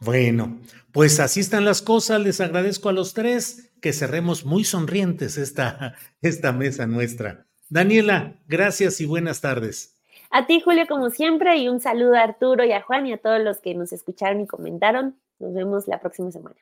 Bueno, 0.00 0.60
pues 0.92 1.18
así 1.20 1.40
están 1.40 1.64
las 1.64 1.82
cosas. 1.82 2.20
Les 2.20 2.40
agradezco 2.40 2.88
a 2.88 2.92
los 2.92 3.14
tres 3.14 3.72
que 3.80 3.92
cerremos 3.92 4.44
muy 4.44 4.64
sonrientes 4.64 5.36
esta, 5.36 5.96
esta 6.22 6.52
mesa 6.52 6.86
nuestra. 6.86 7.46
Daniela, 7.74 8.36
gracias 8.46 9.00
y 9.00 9.04
buenas 9.04 9.40
tardes. 9.40 9.96
A 10.30 10.46
ti, 10.46 10.60
Julio, 10.60 10.86
como 10.86 11.10
siempre, 11.10 11.56
y 11.56 11.68
un 11.68 11.80
saludo 11.80 12.14
a 12.14 12.20
Arturo 12.20 12.64
y 12.64 12.70
a 12.70 12.80
Juan 12.80 13.04
y 13.04 13.12
a 13.12 13.18
todos 13.18 13.40
los 13.40 13.58
que 13.58 13.74
nos 13.74 13.92
escucharon 13.92 14.40
y 14.42 14.46
comentaron. 14.46 15.18
Nos 15.40 15.54
vemos 15.54 15.88
la 15.88 15.98
próxima 15.98 16.30
semana. 16.30 16.54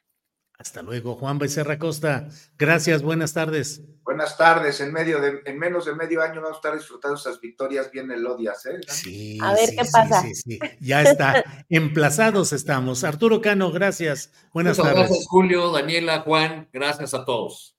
Hasta 0.57 0.81
luego, 0.81 1.17
Juan 1.17 1.39
Becerra 1.39 1.79
Costa. 1.79 2.29
Gracias, 2.57 3.03
buenas 3.03 3.35
tardes. 3.35 3.83
Buenas 4.05 4.39
tardes. 4.39 4.81
En 4.81 4.91
medio 4.91 5.21
de, 5.21 5.43
en 5.45 5.59
menos 5.59 5.85
de 5.85 5.95
medio 5.95 6.23
año 6.23 6.41
vamos 6.41 6.53
a 6.53 6.61
estar 6.61 6.75
disfrutando 6.75 7.19
estas 7.19 7.39
victorias 7.43 7.91
bien 7.91 8.07
melodias, 8.07 8.65
¿eh? 8.65 8.81
Sí. 8.89 9.39
A 9.43 9.53
ver 9.53 9.69
qué 9.69 9.85
pasa. 9.93 10.23
Sí, 10.23 10.35
sí, 10.35 10.59
Ya 10.81 11.03
está. 11.03 11.45
Emplazados 11.69 12.55
estamos. 12.55 13.05
Arturo 13.05 13.43
Cano, 13.43 13.71
gracias. 13.71 14.33
Buenas 14.55 14.79
tardes. 14.79 14.95
Gracias, 14.95 15.27
Julio, 15.29 15.73
Daniela, 15.73 16.21
Juan. 16.21 16.71
Gracias 16.73 17.13
a 17.13 17.27
todos. 17.27 17.77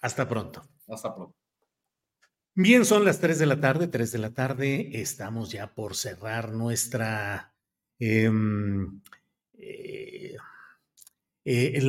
Hasta 0.00 0.28
pronto. 0.28 0.62
Hasta 0.86 1.12
pronto. 1.12 1.39
Bien, 2.62 2.84
son 2.84 3.06
las 3.06 3.20
3 3.20 3.38
de 3.38 3.46
la 3.46 3.58
tarde, 3.58 3.88
3 3.88 4.12
de 4.12 4.18
la 4.18 4.34
tarde. 4.34 4.90
Estamos 4.92 5.50
ya 5.50 5.74
por 5.74 5.96
cerrar 5.96 6.52
nuestra. 6.52 7.54
Em, 7.98 9.00
eh, 9.54 10.36
eh, 11.46 11.80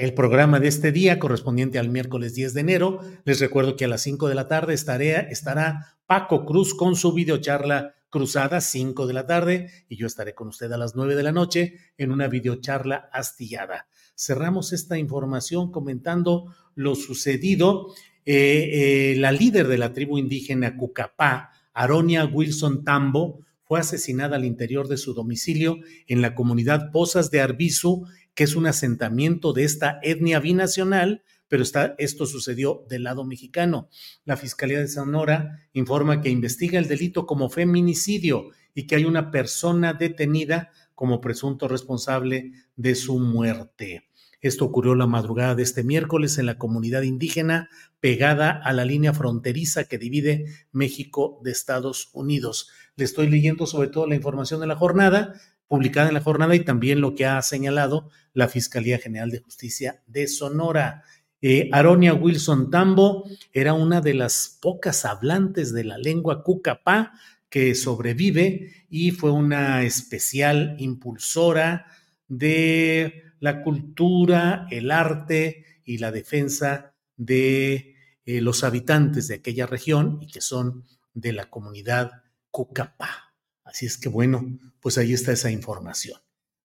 el 0.00 0.14
programa 0.14 0.58
de 0.58 0.66
este 0.66 0.90
día 0.90 1.20
correspondiente 1.20 1.78
al 1.78 1.90
miércoles 1.90 2.34
10 2.34 2.54
de 2.54 2.60
enero. 2.60 3.00
Les 3.24 3.38
recuerdo 3.38 3.76
que 3.76 3.84
a 3.84 3.88
las 3.88 4.02
5 4.02 4.28
de 4.28 4.34
la 4.34 4.48
tarde 4.48 4.74
estará 4.74 5.96
Paco 6.06 6.44
Cruz 6.44 6.74
con 6.74 6.96
su 6.96 7.12
videocharla 7.12 7.94
cruzada, 8.10 8.60
5 8.60 9.06
de 9.06 9.14
la 9.14 9.26
tarde, 9.26 9.70
y 9.88 9.96
yo 9.96 10.08
estaré 10.08 10.34
con 10.34 10.48
usted 10.48 10.72
a 10.72 10.76
las 10.76 10.96
9 10.96 11.14
de 11.14 11.22
la 11.22 11.30
noche 11.30 11.76
en 11.98 12.10
una 12.10 12.26
videocharla 12.26 13.10
astillada. 13.12 13.86
Cerramos 14.16 14.72
esta 14.72 14.98
información 14.98 15.70
comentando 15.70 16.52
lo 16.74 16.96
sucedido 16.96 17.94
eh, 18.26 19.12
eh, 19.12 19.16
la 19.18 19.30
líder 19.30 19.68
de 19.68 19.78
la 19.78 19.92
tribu 19.92 20.18
indígena 20.18 20.76
Cucapá, 20.76 21.52
Aronia 21.72 22.24
Wilson 22.24 22.84
Tambo, 22.84 23.46
fue 23.62 23.80
asesinada 23.80 24.36
al 24.36 24.44
interior 24.44 24.88
de 24.88 24.96
su 24.96 25.14
domicilio 25.14 25.78
en 26.06 26.22
la 26.22 26.34
comunidad 26.34 26.90
Pozas 26.92 27.30
de 27.30 27.40
Arbizu, 27.40 28.04
que 28.34 28.44
es 28.44 28.54
un 28.54 28.66
asentamiento 28.66 29.52
de 29.52 29.64
esta 29.64 29.98
etnia 30.02 30.40
binacional, 30.40 31.22
pero 31.48 31.62
está, 31.62 31.94
esto 31.98 32.26
sucedió 32.26 32.84
del 32.88 33.04
lado 33.04 33.24
mexicano. 33.24 33.88
La 34.24 34.36
Fiscalía 34.36 34.80
de 34.80 34.88
Sonora 34.88 35.68
informa 35.72 36.20
que 36.20 36.30
investiga 36.30 36.78
el 36.78 36.88
delito 36.88 37.26
como 37.26 37.48
feminicidio 37.48 38.50
y 38.74 38.86
que 38.86 38.96
hay 38.96 39.04
una 39.04 39.30
persona 39.30 39.94
detenida 39.94 40.70
como 40.94 41.20
presunto 41.20 41.68
responsable 41.68 42.52
de 42.74 42.94
su 42.94 43.18
muerte. 43.18 44.04
Esto 44.46 44.64
ocurrió 44.64 44.94
la 44.94 45.08
madrugada 45.08 45.56
de 45.56 45.64
este 45.64 45.82
miércoles 45.82 46.38
en 46.38 46.46
la 46.46 46.56
comunidad 46.56 47.02
indígena 47.02 47.68
pegada 47.98 48.50
a 48.50 48.72
la 48.72 48.84
línea 48.84 49.12
fronteriza 49.12 49.84
que 49.84 49.98
divide 49.98 50.44
México 50.70 51.40
de 51.42 51.50
Estados 51.50 52.10
Unidos. 52.12 52.70
Le 52.94 53.04
estoy 53.04 53.28
leyendo 53.28 53.66
sobre 53.66 53.88
todo 53.88 54.06
la 54.06 54.14
información 54.14 54.60
de 54.60 54.68
la 54.68 54.76
jornada, 54.76 55.34
publicada 55.66 56.08
en 56.08 56.14
la 56.14 56.20
jornada 56.20 56.54
y 56.54 56.64
también 56.64 57.00
lo 57.00 57.16
que 57.16 57.26
ha 57.26 57.42
señalado 57.42 58.08
la 58.34 58.46
Fiscalía 58.46 58.98
General 58.98 59.30
de 59.30 59.40
Justicia 59.40 60.04
de 60.06 60.28
Sonora. 60.28 61.02
Eh, 61.42 61.68
Aronia 61.72 62.14
Wilson 62.14 62.70
Tambo 62.70 63.28
era 63.52 63.72
una 63.74 64.00
de 64.00 64.14
las 64.14 64.58
pocas 64.62 65.04
hablantes 65.04 65.72
de 65.72 65.82
la 65.82 65.98
lengua 65.98 66.44
cucapá 66.44 67.14
que 67.50 67.74
sobrevive 67.74 68.86
y 68.88 69.10
fue 69.10 69.32
una 69.32 69.82
especial 69.82 70.76
impulsora 70.78 71.86
de 72.28 73.25
la 73.46 73.62
cultura, 73.62 74.66
el 74.72 74.90
arte 74.90 75.64
y 75.84 75.98
la 75.98 76.10
defensa 76.10 76.96
de 77.16 77.94
eh, 78.24 78.40
los 78.40 78.64
habitantes 78.64 79.28
de 79.28 79.36
aquella 79.36 79.66
región 79.66 80.18
y 80.20 80.26
que 80.26 80.40
son 80.40 80.84
de 81.14 81.32
la 81.32 81.48
comunidad 81.48 82.10
Cucapá. 82.50 83.36
Así 83.62 83.86
es 83.86 83.98
que 83.98 84.08
bueno, 84.08 84.58
pues 84.80 84.98
ahí 84.98 85.12
está 85.12 85.30
esa 85.30 85.52
información. 85.52 86.18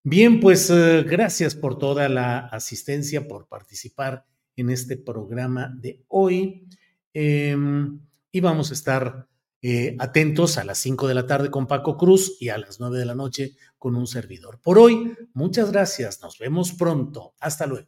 Bien, 0.03 0.39
pues 0.39 0.71
eh, 0.71 1.03
gracias 1.03 1.53
por 1.53 1.77
toda 1.77 2.09
la 2.09 2.39
asistencia, 2.47 3.27
por 3.27 3.47
participar 3.47 4.25
en 4.55 4.71
este 4.71 4.97
programa 4.97 5.71
de 5.77 6.03
hoy. 6.07 6.67
Em, 7.13 7.99
y 8.31 8.39
vamos 8.39 8.71
a 8.71 8.73
estar 8.73 9.27
eh, 9.61 9.95
atentos 9.99 10.57
a 10.57 10.63
las 10.63 10.79
5 10.79 11.07
de 11.07 11.13
la 11.13 11.27
tarde 11.27 11.51
con 11.51 11.67
Paco 11.67 11.97
Cruz 11.97 12.37
y 12.39 12.49
a 12.49 12.57
las 12.57 12.79
9 12.79 12.97
de 12.97 13.05
la 13.05 13.15
noche 13.15 13.55
con 13.77 13.95
un 13.95 14.07
servidor. 14.07 14.59
Por 14.61 14.79
hoy, 14.79 15.13
muchas 15.33 15.71
gracias. 15.71 16.21
Nos 16.21 16.39
vemos 16.39 16.71
pronto. 16.73 17.35
Hasta 17.39 17.67
luego. 17.67 17.87